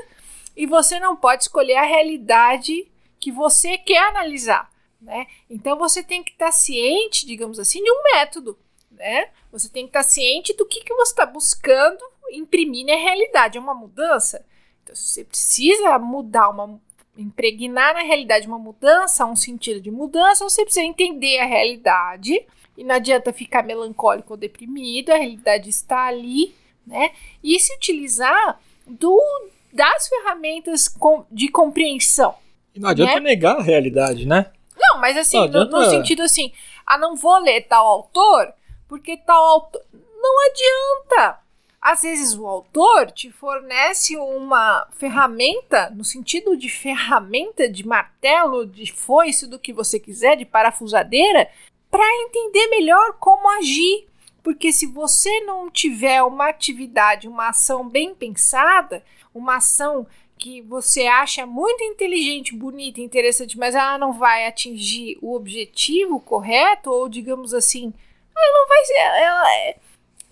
e 0.55 0.65
você 0.65 0.99
não 0.99 1.15
pode 1.15 1.43
escolher 1.43 1.75
a 1.75 1.85
realidade 1.85 2.87
que 3.19 3.31
você 3.31 3.77
quer 3.77 3.99
analisar. 3.99 4.67
Né? 4.99 5.27
Então 5.47 5.77
você 5.77 6.01
tem 6.01 6.23
que 6.23 6.31
estar 6.31 6.51
ciente, 6.51 7.23
digamos 7.23 7.59
assim, 7.59 7.83
de 7.83 7.91
um 7.91 8.01
método. 8.01 8.57
Né? 8.89 9.29
Você 9.51 9.69
tem 9.69 9.83
que 9.83 9.89
estar 9.89 10.01
ciente 10.01 10.55
do 10.55 10.65
que, 10.65 10.83
que 10.83 10.95
você 10.95 11.11
está 11.11 11.25
buscando 11.27 12.03
imprimir 12.31 12.85
na 12.85 12.95
realidade. 12.95 13.57
É 13.57 13.61
uma 13.61 13.73
mudança. 13.73 14.45
Então, 14.83 14.95
se 14.95 15.11
você 15.11 15.23
precisa 15.23 15.99
mudar 15.99 16.49
uma. 16.49 16.79
impregnar 17.17 17.93
na 17.93 18.01
realidade 18.01 18.47
uma 18.47 18.59
mudança, 18.59 19.25
um 19.25 19.35
sentido 19.35 19.81
de 19.81 19.91
mudança, 19.91 20.47
você 20.47 20.63
precisa 20.63 20.85
entender 20.85 21.39
a 21.39 21.45
realidade. 21.45 22.45
E 22.77 22.83
não 22.83 22.95
adianta 22.95 23.33
ficar 23.33 23.63
melancólico 23.63 24.33
ou 24.33 24.37
deprimido, 24.37 25.09
a 25.09 25.17
realidade 25.17 25.69
está 25.69 26.05
ali, 26.05 26.53
né? 26.85 27.11
E 27.43 27.59
se 27.59 27.73
utilizar 27.75 28.59
do, 28.85 29.19
das 29.73 30.07
ferramentas 30.07 30.95
de 31.31 31.49
compreensão. 31.49 32.35
E 32.73 32.79
não 32.79 32.89
adianta 32.89 33.15
né? 33.15 33.31
negar 33.31 33.57
a 33.57 33.63
realidade, 33.63 34.27
né? 34.27 34.51
Não, 34.77 35.01
mas 35.01 35.17
assim, 35.17 35.39
não 35.49 35.65
no, 35.65 35.79
no, 35.79 35.89
sentido 35.89 36.21
assim, 36.21 36.53
ah, 36.85 36.97
não 36.97 37.15
vou 37.15 37.39
ler 37.39 37.61
tal 37.61 37.85
autor, 37.85 38.53
porque 38.87 39.17
tal 39.17 39.43
autor. 39.43 39.81
Não 39.91 40.35
adianta. 40.45 41.39
Às 41.89 42.01
vezes 42.01 42.37
o 42.37 42.45
autor 42.45 43.11
te 43.11 43.31
fornece 43.31 44.17
uma 44.17 44.85
ferramenta, 44.97 45.89
no 45.91 46.03
sentido 46.03 46.57
de 46.57 46.67
ferramenta, 46.67 47.69
de 47.69 47.87
martelo, 47.87 48.67
de 48.67 48.91
foice, 48.91 49.47
do 49.47 49.57
que 49.57 49.71
você 49.71 49.97
quiser, 49.97 50.35
de 50.35 50.43
parafusadeira, 50.43 51.49
para 51.89 52.03
entender 52.25 52.67
melhor 52.67 53.13
como 53.13 53.49
agir. 53.57 54.05
Porque 54.43 54.73
se 54.73 54.85
você 54.85 55.39
não 55.45 55.71
tiver 55.71 56.21
uma 56.23 56.49
atividade, 56.49 57.25
uma 57.25 57.51
ação 57.51 57.87
bem 57.87 58.13
pensada, 58.13 59.01
uma 59.33 59.55
ação 59.55 60.05
que 60.37 60.61
você 60.63 61.07
acha 61.07 61.45
muito 61.45 61.81
inteligente, 61.85 62.53
bonita, 62.53 62.99
interessante, 62.99 63.57
mas 63.57 63.73
ela 63.73 63.97
não 63.97 64.11
vai 64.11 64.45
atingir 64.45 65.17
o 65.21 65.33
objetivo 65.33 66.19
correto, 66.19 66.91
ou 66.91 67.07
digamos 67.07 67.53
assim, 67.53 67.93
ela 68.35 68.59
não 68.59 68.67
vai 68.67 68.83
ser. 68.83 68.99
Ela, 69.21 69.55
é, 69.55 69.77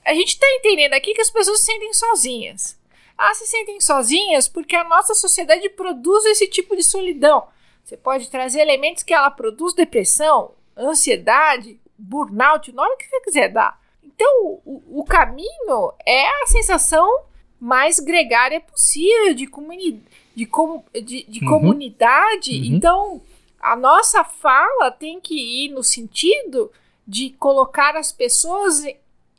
a 0.06 0.14
gente 0.14 0.30
está 0.30 0.46
entendendo 0.52 0.94
aqui 0.94 1.14
que 1.14 1.22
as 1.22 1.32
pessoas 1.32 1.60
se 1.60 1.66
sentem 1.66 1.94
sozinhas. 1.94 2.80
Elas 3.18 3.38
se 3.38 3.48
sentem 3.48 3.82
sozinhas 3.82 4.48
porque 4.48 4.76
a 4.76 4.84
nossa 4.84 5.16
sociedade 5.16 5.68
produz 5.70 6.26
esse 6.26 6.48
tipo 6.48 6.76
de 6.76 6.84
solidão. 6.84 7.48
Você 7.84 7.98
pode 7.98 8.30
trazer 8.30 8.62
elementos 8.62 9.04
que 9.04 9.14
ela 9.14 9.32
produz 9.32 9.74
depressão, 9.74 10.52
ansiedade, 10.78 11.80
burnout, 11.98 12.70
o 12.70 12.74
nome 12.74 12.98
que 12.98 13.08
você 13.08 13.22
quiser 13.22 13.50
dar. 13.50 13.80
Então, 14.04 14.62
o, 14.66 15.02
o 15.02 15.04
caminho 15.04 15.94
é 16.06 16.28
a 16.28 16.48
sensação 16.48 17.24
mais 17.60 18.00
gregária 18.00 18.62
possível 18.62 19.34
de, 19.34 19.48
comuni 19.48 20.04
de, 20.36 20.46
com 20.46 20.84
de, 20.94 21.26
de 21.28 21.44
uhum. 21.44 21.50
comunidade. 21.50 22.52
Uhum. 22.52 22.76
Então, 22.76 23.22
a 23.60 23.76
nossa 23.76 24.24
fala 24.24 24.92
tem 24.92 25.20
que 25.20 25.66
ir 25.66 25.70
no 25.70 25.84
sentido 25.84 26.72
de 27.08 27.32
colocar 27.32 27.96
as 27.96 28.12
pessoas 28.12 28.84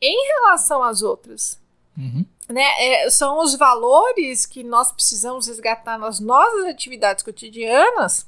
em 0.06 0.26
relação 0.34 0.82
às 0.82 1.02
outras. 1.02 1.58
Uhum. 1.96 2.24
Né? 2.48 2.62
É, 2.78 3.10
são 3.10 3.42
os 3.42 3.56
valores 3.56 4.46
que 4.46 4.62
nós 4.62 4.92
precisamos 4.92 5.48
resgatar 5.48 5.98
nas 5.98 6.20
nossas 6.20 6.64
atividades 6.66 7.24
cotidianas 7.24 8.26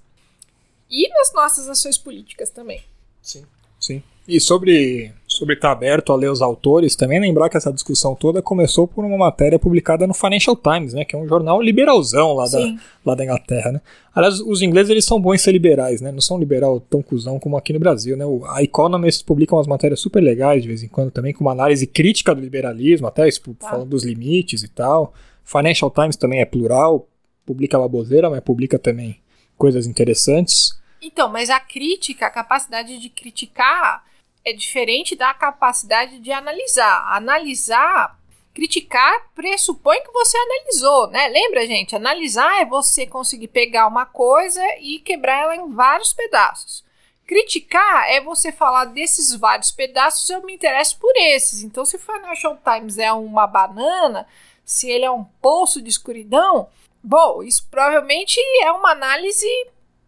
e 0.91 1.09
nas 1.11 1.33
nossas 1.33 1.69
ações 1.69 1.97
políticas 1.97 2.51
também. 2.51 2.83
Sim, 3.23 3.47
sim. 3.79 4.03
E 4.27 4.41
sobre 4.41 5.15
sobre 5.29 5.55
estar 5.55 5.71
aberto 5.71 6.11
a 6.11 6.17
ler 6.17 6.31
os 6.31 6.41
autores, 6.41 6.97
também 6.97 7.21
lembrar 7.21 7.51
que 7.51 7.57
essa 7.57 7.71
discussão 7.71 8.15
toda 8.15 8.41
começou 8.41 8.89
por 8.89 9.05
uma 9.05 9.19
matéria 9.19 9.59
publicada 9.59 10.07
no 10.07 10.15
Financial 10.15 10.57
Times, 10.57 10.95
né, 10.95 11.05
que 11.05 11.15
é 11.15 11.19
um 11.19 11.29
jornal 11.29 11.61
liberalzão 11.61 12.33
lá, 12.33 12.49
da, 12.49 12.75
lá 13.05 13.15
da 13.15 13.25
Inglaterra, 13.25 13.73
né. 13.73 13.81
Aliás, 14.15 14.41
os 14.41 14.63
ingleses 14.63 14.91
eles 14.91 15.05
são 15.05 15.21
bons 15.21 15.35
em 15.35 15.39
ser 15.39 15.53
liberais, 15.53 16.01
né, 16.01 16.11
não 16.11 16.23
são 16.23 16.39
liberal 16.39 16.81
tão 16.81 17.03
cuzão 17.03 17.39
como 17.39 17.59
aqui 17.59 17.75
no 17.75 17.79
Brasil, 17.79 18.17
né. 18.17 18.25
O, 18.25 18.43
a 18.47 18.63
Economist 18.63 19.23
publica 19.23 19.55
umas 19.55 19.67
matérias 19.67 20.01
super 20.01 20.21
legais 20.21 20.63
de 20.63 20.69
vez 20.69 20.83
em 20.83 20.89
quando 20.89 21.11
também, 21.11 21.35
com 21.35 21.45
uma 21.45 21.53
análise 21.53 21.87
crítica 21.87 22.35
do 22.35 22.41
liberalismo, 22.41 23.07
até 23.07 23.29
isso, 23.29 23.43
tá. 23.55 23.69
falando 23.69 23.91
dos 23.91 24.05
limites 24.05 24.63
e 24.63 24.69
tal. 24.69 25.13
Financial 25.45 25.91
Times 25.91 26.17
também 26.17 26.41
é 26.41 26.47
plural, 26.47 27.07
publica 27.45 27.79
baboseira, 27.79 28.31
mas 28.31 28.41
publica 28.41 28.79
também 28.79 29.21
coisas 29.59 29.87
interessantes. 29.87 30.79
Então, 31.03 31.29
mas 31.29 31.51
a 31.51 31.61
crítica, 31.61 32.27
a 32.27 32.31
capacidade 32.31 32.99
de 32.99 33.09
criticar 33.09 34.08
é 34.49 34.53
diferente 34.53 35.15
da 35.17 35.33
capacidade 35.35 36.19
de 36.19 36.33
analisar. 36.33 37.15
Analisar 37.15 38.19
Criticar 38.59 39.31
pressupõe 39.37 40.03
que 40.03 40.11
você 40.11 40.37
analisou, 40.37 41.07
né? 41.11 41.29
Lembra, 41.29 41.65
gente? 41.65 41.95
Analisar 41.95 42.61
é 42.61 42.65
você 42.65 43.07
conseguir 43.07 43.47
pegar 43.47 43.87
uma 43.87 44.05
coisa 44.05 44.61
e 44.81 44.99
quebrar 44.99 45.43
ela 45.43 45.55
em 45.55 45.71
vários 45.71 46.13
pedaços. 46.13 46.85
Criticar 47.25 48.11
é 48.11 48.21
você 48.21 48.51
falar 48.51 48.87
desses 48.87 49.33
vários 49.33 49.71
pedaços, 49.71 50.29
eu 50.29 50.45
me 50.45 50.55
interesso 50.55 50.99
por 50.99 51.13
esses. 51.17 51.63
Então, 51.63 51.85
se 51.85 51.95
o 51.95 52.01
Financial 52.01 52.59
Times 52.65 52.99
é 52.99 53.13
uma 53.13 53.47
banana, 53.47 54.27
se 54.65 54.91
ele 54.91 55.05
é 55.05 55.11
um 55.11 55.23
poço 55.41 55.81
de 55.81 55.91
escuridão, 55.91 56.69
bom, 57.01 57.45
isso 57.45 57.65
provavelmente 57.71 58.41
é 58.61 58.73
uma 58.73 58.91
análise 58.91 59.47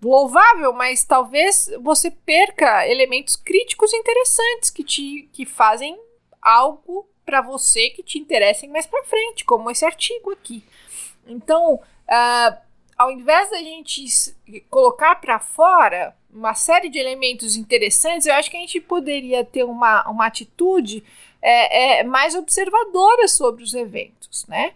louvável, 0.02 0.72
mas 0.72 1.04
talvez 1.04 1.70
você 1.80 2.10
perca 2.10 2.86
elementos 2.88 3.36
críticos 3.36 3.92
interessantes 3.92 4.70
que 4.70 4.82
te 4.82 5.28
que 5.32 5.44
fazem 5.44 5.98
algo 6.40 7.08
para 7.24 7.40
você 7.40 7.90
que 7.90 8.02
te 8.02 8.18
interessem 8.18 8.68
mais 8.68 8.86
para 8.86 9.04
frente, 9.04 9.44
como 9.44 9.70
esse 9.70 9.84
artigo 9.84 10.32
aqui. 10.32 10.64
Então, 11.26 11.74
uh, 11.74 12.56
ao 12.96 13.10
invés 13.10 13.50
da 13.50 13.58
gente 13.58 14.04
colocar 14.68 15.16
para 15.16 15.38
fora 15.38 16.14
uma 16.32 16.54
série 16.54 16.88
de 16.88 16.98
elementos 16.98 17.56
interessantes, 17.56 18.26
eu 18.26 18.34
acho 18.34 18.50
que 18.50 18.56
a 18.56 18.60
gente 18.60 18.80
poderia 18.80 19.44
ter 19.44 19.64
uma, 19.64 20.08
uma 20.08 20.26
atitude 20.26 21.04
é, 21.42 22.00
é, 22.00 22.04
mais 22.04 22.34
observadora 22.34 23.26
sobre 23.28 23.62
os 23.62 23.74
eventos, 23.74 24.46
né? 24.46 24.72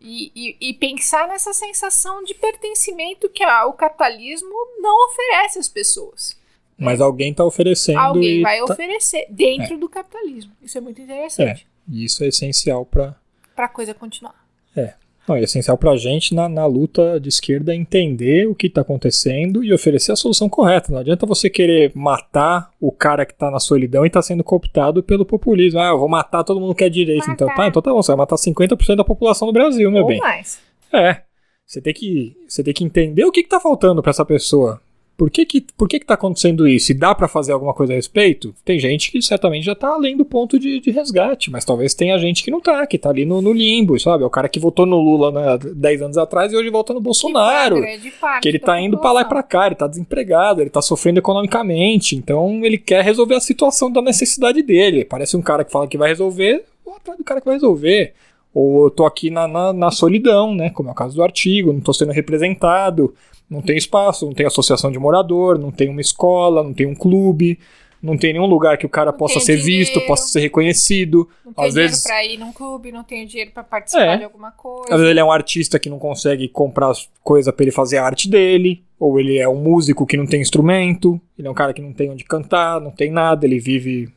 E, 0.00 0.30
e, 0.34 0.70
e, 0.70 0.74
pensar 0.74 1.26
nessa 1.26 1.52
sensação 1.52 2.22
de 2.22 2.32
pertencimento 2.32 3.28
que 3.28 3.42
a, 3.42 3.66
o 3.66 3.72
capitalismo 3.72 4.48
não 4.78 5.06
oferece 5.08 5.58
às 5.58 5.68
pessoas. 5.68 6.38
Mas 6.78 7.00
alguém 7.00 7.32
está 7.32 7.44
oferecendo. 7.44 7.98
Alguém 7.98 8.42
vai 8.42 8.58
tá... 8.58 8.72
oferecer 8.72 9.26
dentro 9.28 9.74
é. 9.74 9.76
do 9.76 9.88
capitalismo. 9.88 10.52
Isso 10.62 10.78
é 10.78 10.80
muito 10.80 11.02
interessante. 11.02 11.66
É. 11.66 11.92
E 11.92 12.04
isso 12.04 12.22
é 12.22 12.28
essencial 12.28 12.86
para. 12.86 13.16
Para 13.56 13.64
a 13.64 13.68
coisa 13.68 13.92
continuar. 13.92 14.46
É. 14.76 14.94
Não, 15.28 15.36
é 15.36 15.42
essencial 15.42 15.76
para 15.76 15.90
a 15.90 15.96
gente 15.96 16.34
na, 16.34 16.48
na 16.48 16.64
luta 16.64 17.20
de 17.20 17.28
esquerda 17.28 17.74
entender 17.74 18.48
o 18.48 18.54
que 18.54 18.66
está 18.66 18.80
acontecendo 18.80 19.62
e 19.62 19.72
oferecer 19.72 20.12
a 20.12 20.16
solução 20.16 20.48
correta. 20.48 20.90
Não 20.90 20.98
adianta 20.98 21.26
você 21.26 21.50
querer 21.50 21.92
matar 21.94 22.70
o 22.80 22.90
cara 22.90 23.26
que 23.26 23.32
está 23.32 23.50
na 23.50 23.60
solidão 23.60 24.04
e 24.04 24.08
está 24.08 24.22
sendo 24.22 24.42
cooptado 24.42 25.02
pelo 25.02 25.26
populismo. 25.26 25.80
Ah, 25.80 25.88
eu 25.88 25.98
vou 25.98 26.08
matar 26.08 26.44
todo 26.44 26.60
mundo 26.60 26.74
que 26.74 26.84
é 26.84 26.88
direito. 26.88 27.30
Então, 27.30 27.46
tá, 27.54 27.68
então 27.68 27.82
tá 27.82 27.92
bom, 27.92 28.02
você 28.02 28.12
vai 28.12 28.18
matar 28.18 28.36
50% 28.36 28.96
da 28.96 29.04
população 29.04 29.46
do 29.46 29.52
Brasil, 29.52 29.90
meu 29.90 30.02
Ou 30.02 30.08
bem. 30.08 30.18
mais. 30.18 30.60
É. 30.92 31.22
Você 31.66 31.82
tem 31.82 31.92
que, 31.92 32.34
você 32.48 32.64
tem 32.64 32.72
que 32.72 32.82
entender 32.82 33.24
o 33.24 33.30
que 33.30 33.40
está 33.40 33.60
faltando 33.60 34.00
para 34.00 34.10
essa 34.10 34.24
pessoa. 34.24 34.80
Por 35.18 35.30
que 35.30 35.44
que, 35.44 35.60
por 35.76 35.88
que 35.88 35.98
que 35.98 36.06
tá 36.06 36.14
acontecendo 36.14 36.68
isso? 36.68 36.92
E 36.92 36.94
dá 36.94 37.12
para 37.12 37.26
fazer 37.26 37.50
alguma 37.50 37.74
coisa 37.74 37.92
a 37.92 37.96
respeito? 37.96 38.54
Tem 38.64 38.78
gente 38.78 39.10
que 39.10 39.20
certamente 39.20 39.64
já 39.64 39.74
tá 39.74 39.88
além 39.88 40.16
do 40.16 40.24
ponto 40.24 40.60
de, 40.60 40.78
de 40.78 40.92
resgate, 40.92 41.50
mas 41.50 41.64
talvez 41.64 41.92
tenha 41.92 42.16
gente 42.20 42.44
que 42.44 42.52
não 42.52 42.60
tá, 42.60 42.86
que 42.86 42.96
tá 42.96 43.10
ali 43.10 43.26
no, 43.26 43.42
no 43.42 43.52
limbo, 43.52 43.98
sabe? 43.98 44.22
É 44.22 44.26
o 44.26 44.30
cara 44.30 44.48
que 44.48 44.60
votou 44.60 44.86
no 44.86 45.00
Lula 45.00 45.32
né, 45.32 45.58
10 45.74 46.02
anos 46.02 46.16
atrás 46.16 46.52
e 46.52 46.56
hoje 46.56 46.70
volta 46.70 46.94
no 46.94 47.00
Bolsonaro. 47.00 47.82
Que, 47.82 48.12
que 48.42 48.48
ele 48.48 48.60
tá 48.60 48.80
indo 48.80 48.96
para 48.96 49.10
lá 49.10 49.22
e 49.22 49.24
pra 49.24 49.42
cá, 49.42 49.66
ele 49.66 49.74
tá 49.74 49.88
desempregado, 49.88 50.60
ele 50.60 50.70
tá 50.70 50.80
sofrendo 50.80 51.18
economicamente, 51.18 52.14
então 52.14 52.64
ele 52.64 52.78
quer 52.78 53.02
resolver 53.02 53.34
a 53.34 53.40
situação 53.40 53.90
da 53.90 54.00
necessidade 54.00 54.62
dele. 54.62 55.04
Parece 55.04 55.36
um 55.36 55.42
cara 55.42 55.64
que 55.64 55.72
fala 55.72 55.88
que 55.88 55.98
vai 55.98 56.10
resolver, 56.10 56.64
vou 56.84 56.94
atrás 56.94 57.18
do 57.18 57.24
cara 57.24 57.40
que 57.40 57.46
vai 57.46 57.56
resolver. 57.56 58.14
Ou 58.54 58.84
eu 58.84 58.90
tô 58.90 59.04
aqui 59.04 59.30
na, 59.30 59.46
na, 59.46 59.72
na 59.72 59.90
solidão, 59.90 60.54
né? 60.54 60.70
Como 60.70 60.88
é 60.88 60.92
o 60.92 60.94
caso 60.94 61.14
do 61.14 61.22
artigo, 61.22 61.72
não 61.72 61.80
tô 61.80 61.92
sendo 61.92 62.12
representado 62.12 63.14
não 63.50 63.62
tem 63.62 63.76
espaço, 63.76 64.26
não 64.26 64.34
tem 64.34 64.46
associação 64.46 64.92
de 64.92 64.98
morador, 64.98 65.58
não 65.58 65.70
tem 65.70 65.88
uma 65.88 66.00
escola, 66.00 66.62
não 66.62 66.74
tem 66.74 66.86
um 66.86 66.94
clube, 66.94 67.58
não 68.02 68.16
tem 68.16 68.32
nenhum 68.32 68.46
lugar 68.46 68.76
que 68.76 68.86
o 68.86 68.88
cara 68.88 69.10
não 69.10 69.18
possa 69.18 69.40
ser 69.40 69.56
dinheiro, 69.56 69.86
visto, 69.86 70.00
possa 70.06 70.28
ser 70.28 70.40
reconhecido. 70.40 71.28
Não 71.44 71.52
tem 71.52 71.64
às 71.64 71.72
dinheiro 71.72 71.92
vezes... 71.92 72.04
pra 72.04 72.24
ir 72.24 72.36
num 72.36 72.52
clube, 72.52 72.92
não 72.92 73.02
tem 73.02 73.26
dinheiro 73.26 73.50
pra 73.52 73.64
participar 73.64 74.14
é. 74.14 74.16
de 74.18 74.24
alguma 74.24 74.50
coisa. 74.50 74.94
Às 74.94 75.00
vezes 75.00 75.10
ele 75.10 75.20
é 75.20 75.24
um 75.24 75.32
artista 75.32 75.78
que 75.78 75.88
não 75.88 75.98
consegue 75.98 76.48
comprar 76.48 76.92
coisa 77.24 77.52
para 77.52 77.64
ele 77.64 77.72
fazer 77.72 77.96
a 77.96 78.04
arte 78.04 78.28
dele, 78.28 78.82
ou 79.00 79.18
ele 79.18 79.38
é 79.38 79.48
um 79.48 79.56
músico 79.56 80.06
que 80.06 80.16
não 80.16 80.26
tem 80.26 80.40
instrumento, 80.40 81.20
ele 81.38 81.48
é 81.48 81.50
um 81.50 81.54
cara 81.54 81.72
que 81.72 81.80
não 81.80 81.92
tem 81.92 82.10
onde 82.10 82.24
cantar, 82.24 82.80
não 82.80 82.90
tem 82.90 83.10
nada, 83.10 83.46
ele 83.46 83.58
vive 83.58 84.12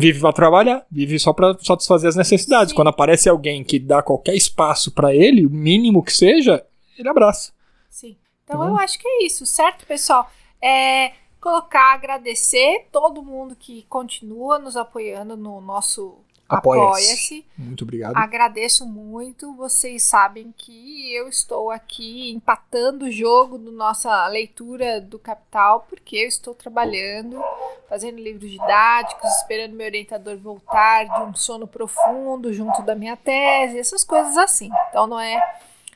vive 0.00 0.20
para 0.20 0.32
trabalhar, 0.32 0.84
vive 0.90 1.18
só 1.18 1.32
para 1.32 1.56
satisfazer 1.60 2.08
as 2.08 2.16
necessidades. 2.16 2.70
Sim. 2.70 2.76
Quando 2.76 2.88
aparece 2.88 3.28
alguém 3.28 3.62
que 3.62 3.78
dá 3.78 4.02
qualquer 4.02 4.34
espaço 4.34 4.90
para 4.90 5.14
ele, 5.14 5.46
o 5.46 5.50
mínimo 5.50 6.02
que 6.02 6.12
seja, 6.12 6.64
ele 6.98 7.08
abraça. 7.08 7.52
Sim. 7.88 8.16
Então 8.44 8.66
eu 8.66 8.76
acho 8.76 8.98
que 8.98 9.06
é 9.06 9.26
isso, 9.26 9.46
certo, 9.46 9.86
pessoal? 9.86 10.28
É 10.60 11.12
colocar, 11.40 11.94
agradecer 11.94 12.86
todo 12.92 13.22
mundo 13.22 13.56
que 13.56 13.82
continua 13.88 14.58
nos 14.58 14.76
apoiando 14.76 15.36
no 15.36 15.60
nosso 15.60 16.18
Apoia-se. 16.56 17.38
Apoia 17.38 17.44
muito 17.58 17.84
obrigado. 17.84 18.16
Agradeço 18.16 18.86
muito. 18.86 19.54
Vocês 19.54 20.02
sabem 20.02 20.52
que 20.56 21.14
eu 21.14 21.28
estou 21.28 21.70
aqui 21.70 22.32
empatando 22.32 23.06
o 23.06 23.10
jogo 23.10 23.58
da 23.58 23.70
nossa 23.70 24.26
leitura 24.26 25.00
do 25.00 25.18
Capital, 25.18 25.86
porque 25.88 26.16
eu 26.16 26.28
estou 26.28 26.54
trabalhando, 26.54 27.42
fazendo 27.88 28.18
livros 28.18 28.50
didáticos, 28.50 29.30
esperando 29.36 29.74
meu 29.74 29.86
orientador 29.86 30.36
voltar 30.38 31.04
de 31.04 31.22
um 31.22 31.34
sono 31.34 31.66
profundo 31.66 32.52
junto 32.52 32.82
da 32.82 32.94
minha 32.94 33.16
tese, 33.16 33.78
essas 33.78 34.04
coisas 34.04 34.36
assim. 34.36 34.70
Então 34.88 35.06
não 35.06 35.20
é 35.20 35.40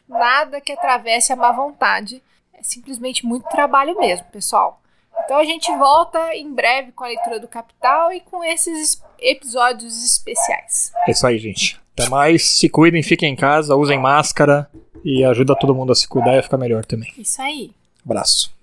nada 0.08 0.60
que 0.60 0.72
atravesse 0.72 1.32
a 1.32 1.36
má 1.36 1.52
vontade 1.52 2.22
simplesmente 2.64 3.26
muito 3.26 3.48
trabalho 3.48 3.96
mesmo, 3.98 4.26
pessoal. 4.26 4.80
Então 5.24 5.38
a 5.38 5.44
gente 5.44 5.70
volta 5.76 6.34
em 6.34 6.52
breve 6.52 6.92
com 6.92 7.04
a 7.04 7.08
leitura 7.08 7.38
do 7.40 7.48
Capital 7.48 8.12
e 8.12 8.20
com 8.20 8.42
esses 8.44 9.02
episódios 9.18 10.04
especiais. 10.04 10.92
É 11.06 11.10
isso 11.10 11.26
aí, 11.26 11.38
gente. 11.38 11.80
Até 11.96 12.08
mais. 12.08 12.44
Se 12.44 12.68
cuidem, 12.68 13.02
fiquem 13.02 13.32
em 13.32 13.36
casa, 13.36 13.76
usem 13.76 13.98
máscara 13.98 14.68
e 15.04 15.24
ajuda 15.24 15.56
todo 15.56 15.74
mundo 15.74 15.92
a 15.92 15.94
se 15.94 16.08
cuidar 16.08 16.34
e 16.34 16.38
a 16.38 16.42
ficar 16.42 16.58
melhor 16.58 16.84
também. 16.84 17.12
Isso 17.16 17.40
aí. 17.40 17.70
Abraço. 18.04 18.04
Abraço. 18.04 18.53